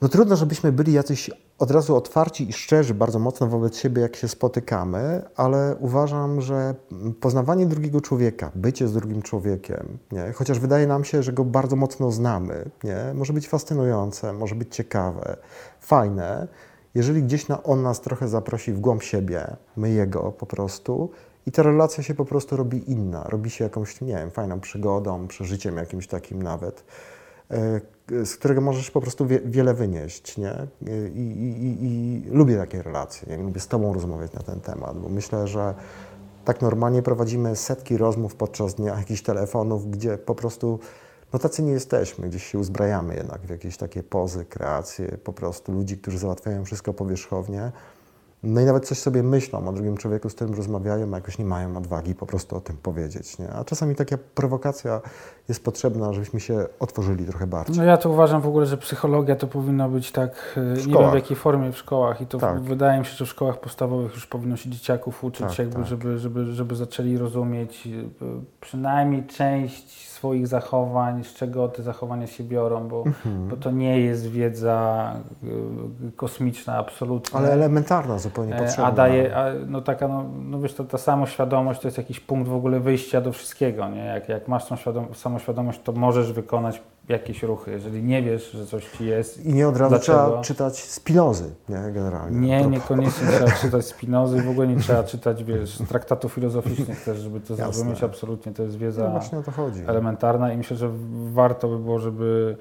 no 0.00 0.08
trudno, 0.08 0.36
żebyśmy 0.36 0.72
byli 0.72 0.92
jacyś 0.92 1.30
od 1.58 1.70
razu 1.70 1.96
otwarci 1.96 2.48
i 2.48 2.52
szczerzy 2.52 2.94
bardzo 2.94 3.18
mocno 3.18 3.46
wobec 3.46 3.76
siebie, 3.76 4.02
jak 4.02 4.16
się 4.16 4.28
spotykamy, 4.28 5.22
ale 5.36 5.76
uważam, 5.80 6.40
że 6.40 6.74
poznawanie 7.20 7.66
drugiego 7.66 8.00
człowieka, 8.00 8.50
bycie 8.54 8.88
z 8.88 8.92
drugim 8.92 9.22
człowiekiem, 9.22 9.98
nie? 10.12 10.32
chociaż 10.32 10.58
wydaje 10.58 10.86
nam 10.86 11.04
się, 11.04 11.22
że 11.22 11.32
go 11.32 11.44
bardzo 11.44 11.76
mocno 11.76 12.10
znamy, 12.10 12.70
nie? 12.84 13.14
może 13.14 13.32
być 13.32 13.48
fascynujące, 13.48 14.32
może 14.32 14.54
być 14.54 14.74
ciekawe, 14.74 15.36
fajne, 15.80 16.48
jeżeli 16.94 17.22
gdzieś 17.22 17.48
na, 17.48 17.62
on 17.62 17.82
nas 17.82 18.00
trochę 18.00 18.28
zaprosi 18.28 18.72
w 18.72 18.80
głąb 18.80 19.02
siebie, 19.02 19.56
my 19.76 19.90
jego 19.90 20.32
po 20.32 20.46
prostu, 20.46 21.10
i 21.46 21.52
ta 21.52 21.62
relacja 21.62 22.02
się 22.02 22.14
po 22.14 22.24
prostu 22.24 22.56
robi 22.56 22.90
inna, 22.90 23.24
robi 23.24 23.50
się 23.50 23.64
jakąś, 23.64 24.00
nie 24.00 24.14
wiem, 24.14 24.30
fajną 24.30 24.60
przygodą, 24.60 25.28
przeżyciem 25.28 25.76
jakimś 25.76 26.06
takim 26.06 26.42
nawet 26.42 26.84
e, 27.50 27.80
z 28.24 28.36
którego 28.36 28.60
możesz 28.60 28.90
po 28.90 29.00
prostu 29.00 29.26
wie, 29.26 29.40
wiele 29.40 29.74
wynieść, 29.74 30.38
nie? 30.38 30.66
I, 31.14 31.20
i, 31.20 31.66
i, 31.66 31.84
I 31.84 32.22
lubię 32.30 32.56
takie 32.56 32.82
relacje, 32.82 33.36
nie? 33.36 33.42
lubię 33.42 33.60
z 33.60 33.68
Tobą 33.68 33.94
rozmawiać 33.94 34.32
na 34.32 34.42
ten 34.42 34.60
temat, 34.60 34.98
bo 34.98 35.08
myślę, 35.08 35.48
że 35.48 35.74
tak 36.44 36.62
normalnie 36.62 37.02
prowadzimy 37.02 37.56
setki 37.56 37.96
rozmów 37.96 38.34
podczas 38.34 38.74
dnia, 38.74 38.96
jakichś 38.98 39.22
telefonów, 39.22 39.90
gdzie 39.90 40.18
po 40.18 40.34
prostu, 40.34 40.78
no 41.32 41.38
tacy 41.38 41.62
nie 41.62 41.72
jesteśmy, 41.72 42.28
gdzieś 42.28 42.46
się 42.46 42.58
uzbrajamy 42.58 43.14
jednak 43.14 43.40
w 43.40 43.50
jakieś 43.50 43.76
takie 43.76 44.02
pozy, 44.02 44.44
kreacje, 44.44 45.18
po 45.24 45.32
prostu 45.32 45.72
ludzi, 45.72 45.98
którzy 45.98 46.18
załatwiają 46.18 46.64
wszystko 46.64 46.94
powierzchownie, 46.94 47.72
no 48.42 48.60
i 48.60 48.64
nawet 48.64 48.86
coś 48.86 48.98
sobie 48.98 49.22
myślą 49.22 49.68
o 49.68 49.72
drugim 49.72 49.96
człowieku, 49.96 50.30
z 50.30 50.34
którym 50.34 50.54
rozmawiają, 50.54 51.12
a 51.12 51.16
jakoś 51.16 51.38
nie 51.38 51.44
mają 51.44 51.76
odwagi 51.76 52.14
po 52.14 52.26
prostu 52.26 52.56
o 52.56 52.60
tym 52.60 52.76
powiedzieć. 52.76 53.38
Nie? 53.38 53.50
A 53.50 53.64
czasami 53.64 53.94
taka 53.94 54.18
prowokacja 54.34 55.00
jest 55.48 55.64
potrzebna, 55.64 56.12
żebyśmy 56.12 56.40
się 56.40 56.66
otworzyli 56.80 57.24
trochę 57.24 57.46
bardziej. 57.46 57.76
No 57.76 57.84
ja 57.84 57.96
to 57.96 58.10
uważam 58.10 58.40
w 58.40 58.46
ogóle, 58.46 58.66
że 58.66 58.76
psychologia 58.76 59.36
to 59.36 59.46
powinna 59.46 59.88
być 59.88 60.12
tak, 60.12 60.54
e, 60.56 60.86
nie 60.86 60.94
wiem 60.98 61.10
w 61.10 61.14
jakiej 61.14 61.36
formie 61.36 61.72
w 61.72 61.78
szkołach 61.78 62.20
i 62.20 62.26
to 62.26 62.38
Tak. 62.38 62.60
wydaje 62.60 62.98
mi 62.98 63.04
się, 63.04 63.16
że 63.16 63.24
w 63.26 63.28
szkołach 63.28 63.60
podstawowych 63.60 64.14
już 64.14 64.26
powinno 64.26 64.56
się 64.56 64.70
dzieciaków 64.70 65.24
uczyć, 65.24 65.46
Tak, 65.46 65.58
jakby, 65.58 65.74
tak. 65.74 65.86
Żeby, 65.86 66.18
żeby, 66.18 66.52
żeby 66.52 66.76
zaczęli 66.76 67.18
rozumieć 67.18 67.86
e, 67.86 67.90
przynajmniej 68.60 69.24
część 69.26 70.08
swoich 70.08 70.46
zachowań, 70.46 71.24
z 71.24 71.34
czego 71.34 71.68
te 71.68 71.82
zachowania 71.82 72.26
się 72.26 72.44
biorą, 72.44 72.88
bo, 72.88 73.02
Mhm. 73.06 73.48
bo 73.48 73.56
to 73.56 73.70
nie 73.70 74.00
jest 74.00 74.26
wiedza 74.30 75.12
e, 75.44 75.46
kosmiczna 76.16 76.78
absolutnie. 76.78 77.38
Ale 77.38 77.52
elementarna 77.52 78.18
zupełnie 78.18 78.54
potrzebna. 78.54 78.84
A 78.84 78.92
daje, 78.92 79.36
a, 79.36 79.44
no 79.66 79.80
taka, 79.80 80.08
no, 80.08 80.24
no 80.44 80.60
wiesz, 80.60 80.74
to, 80.74 80.84
ta 80.84 80.98
samoświadomość 80.98 81.80
to 81.80 81.86
jest 81.88 81.98
jakiś 81.98 82.20
punkt 82.20 82.48
w 82.48 82.54
ogóle 82.54 82.80
wyjścia 82.80 83.20
do 83.20 83.32
wszystkiego, 83.32 83.88
nie? 83.88 84.04
Jak, 84.04 84.28
jak 84.28 84.48
masz 84.48 84.66
tą 84.66 84.76
świadom- 85.38 85.46
samoświadomość, 85.66 85.80
to 85.84 85.92
możesz 85.92 86.32
wykonać 86.32 86.82
jakieś 87.08 87.42
ruchy. 87.42 87.70
Jeżeli 87.70 88.02
nie 88.02 88.22
wiesz, 88.22 88.50
że 88.50 88.66
coś 88.66 88.84
ci 88.90 89.06
jest, 89.06 89.46
I 89.46 89.54
nie 89.54 89.68
od 89.68 89.76
razu 89.76 89.88
Dlaczego? 89.90 90.18
trzeba 90.18 90.42
czytać 90.42 90.78
Spinozy, 90.78 91.50
nie, 91.68 91.92
generalnie. 91.92 92.48
nie, 92.48 92.66
niekoniecznie 92.66 93.28
trzeba 93.28 93.50
czytać 93.62 93.86
Spinozy, 93.86 94.42
w 94.42 94.48
ogóle 94.50 94.66
nie 94.66 94.76
trzeba 94.76 95.04
czytać, 95.04 95.44
wiesz, 95.44 95.78
traktatów 95.88 96.32
filozoficznych 96.32 97.04
też, 97.04 97.18
żeby 97.18 97.40
to 97.40 97.52
Jasne. 97.52 97.64
zrozumieć 97.72 98.02
absolutnie. 98.02 98.52
To 98.52 98.62
jest 98.62 98.74
No 98.74 98.80
wiedza 98.80 99.10
właśnie 99.10 99.38
o 99.38 99.42
to 99.42 99.50
chodzi. 99.50 99.80
elementarna 99.86 100.52
i 100.52 100.56
myślę, 100.56 100.76
że 100.76 100.90
warto 101.32 101.68
by 101.68 101.78
było, 101.78 101.98
żeby 101.98 102.56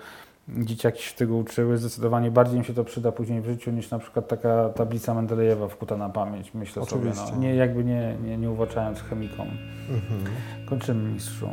dzieciaki 0.49 1.03
się 1.03 1.15
tego 1.15 1.35
uczyły. 1.35 1.77
Zdecydowanie 1.77 2.31
bardziej 2.31 2.57
im 2.57 2.64
się 2.64 2.73
to 2.73 2.84
przyda 2.84 3.11
później 3.11 3.41
w 3.41 3.45
życiu 3.45 3.72
niż 3.72 3.91
na 3.91 3.99
przykład 3.99 4.27
taka 4.27 4.69
tablica 4.69 5.14
Mendelejewa 5.14 5.68
wkuta 5.68 5.97
na 5.97 6.10
pamięć, 6.10 6.53
myślę 6.53 6.81
Oczywiście. 6.81 7.19
sobie. 7.22 7.31
No. 7.35 7.38
Nie, 7.41 7.56
jakby 7.56 7.84
nie, 7.84 8.18
nie, 8.23 8.38
nie 8.38 8.52
uwaczając 8.52 9.02
chemikom. 9.02 9.47
Mhm. 9.89 10.22
Kończymy 10.69 11.10
mistrzu. 11.11 11.49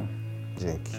Dzięki. 0.59 0.93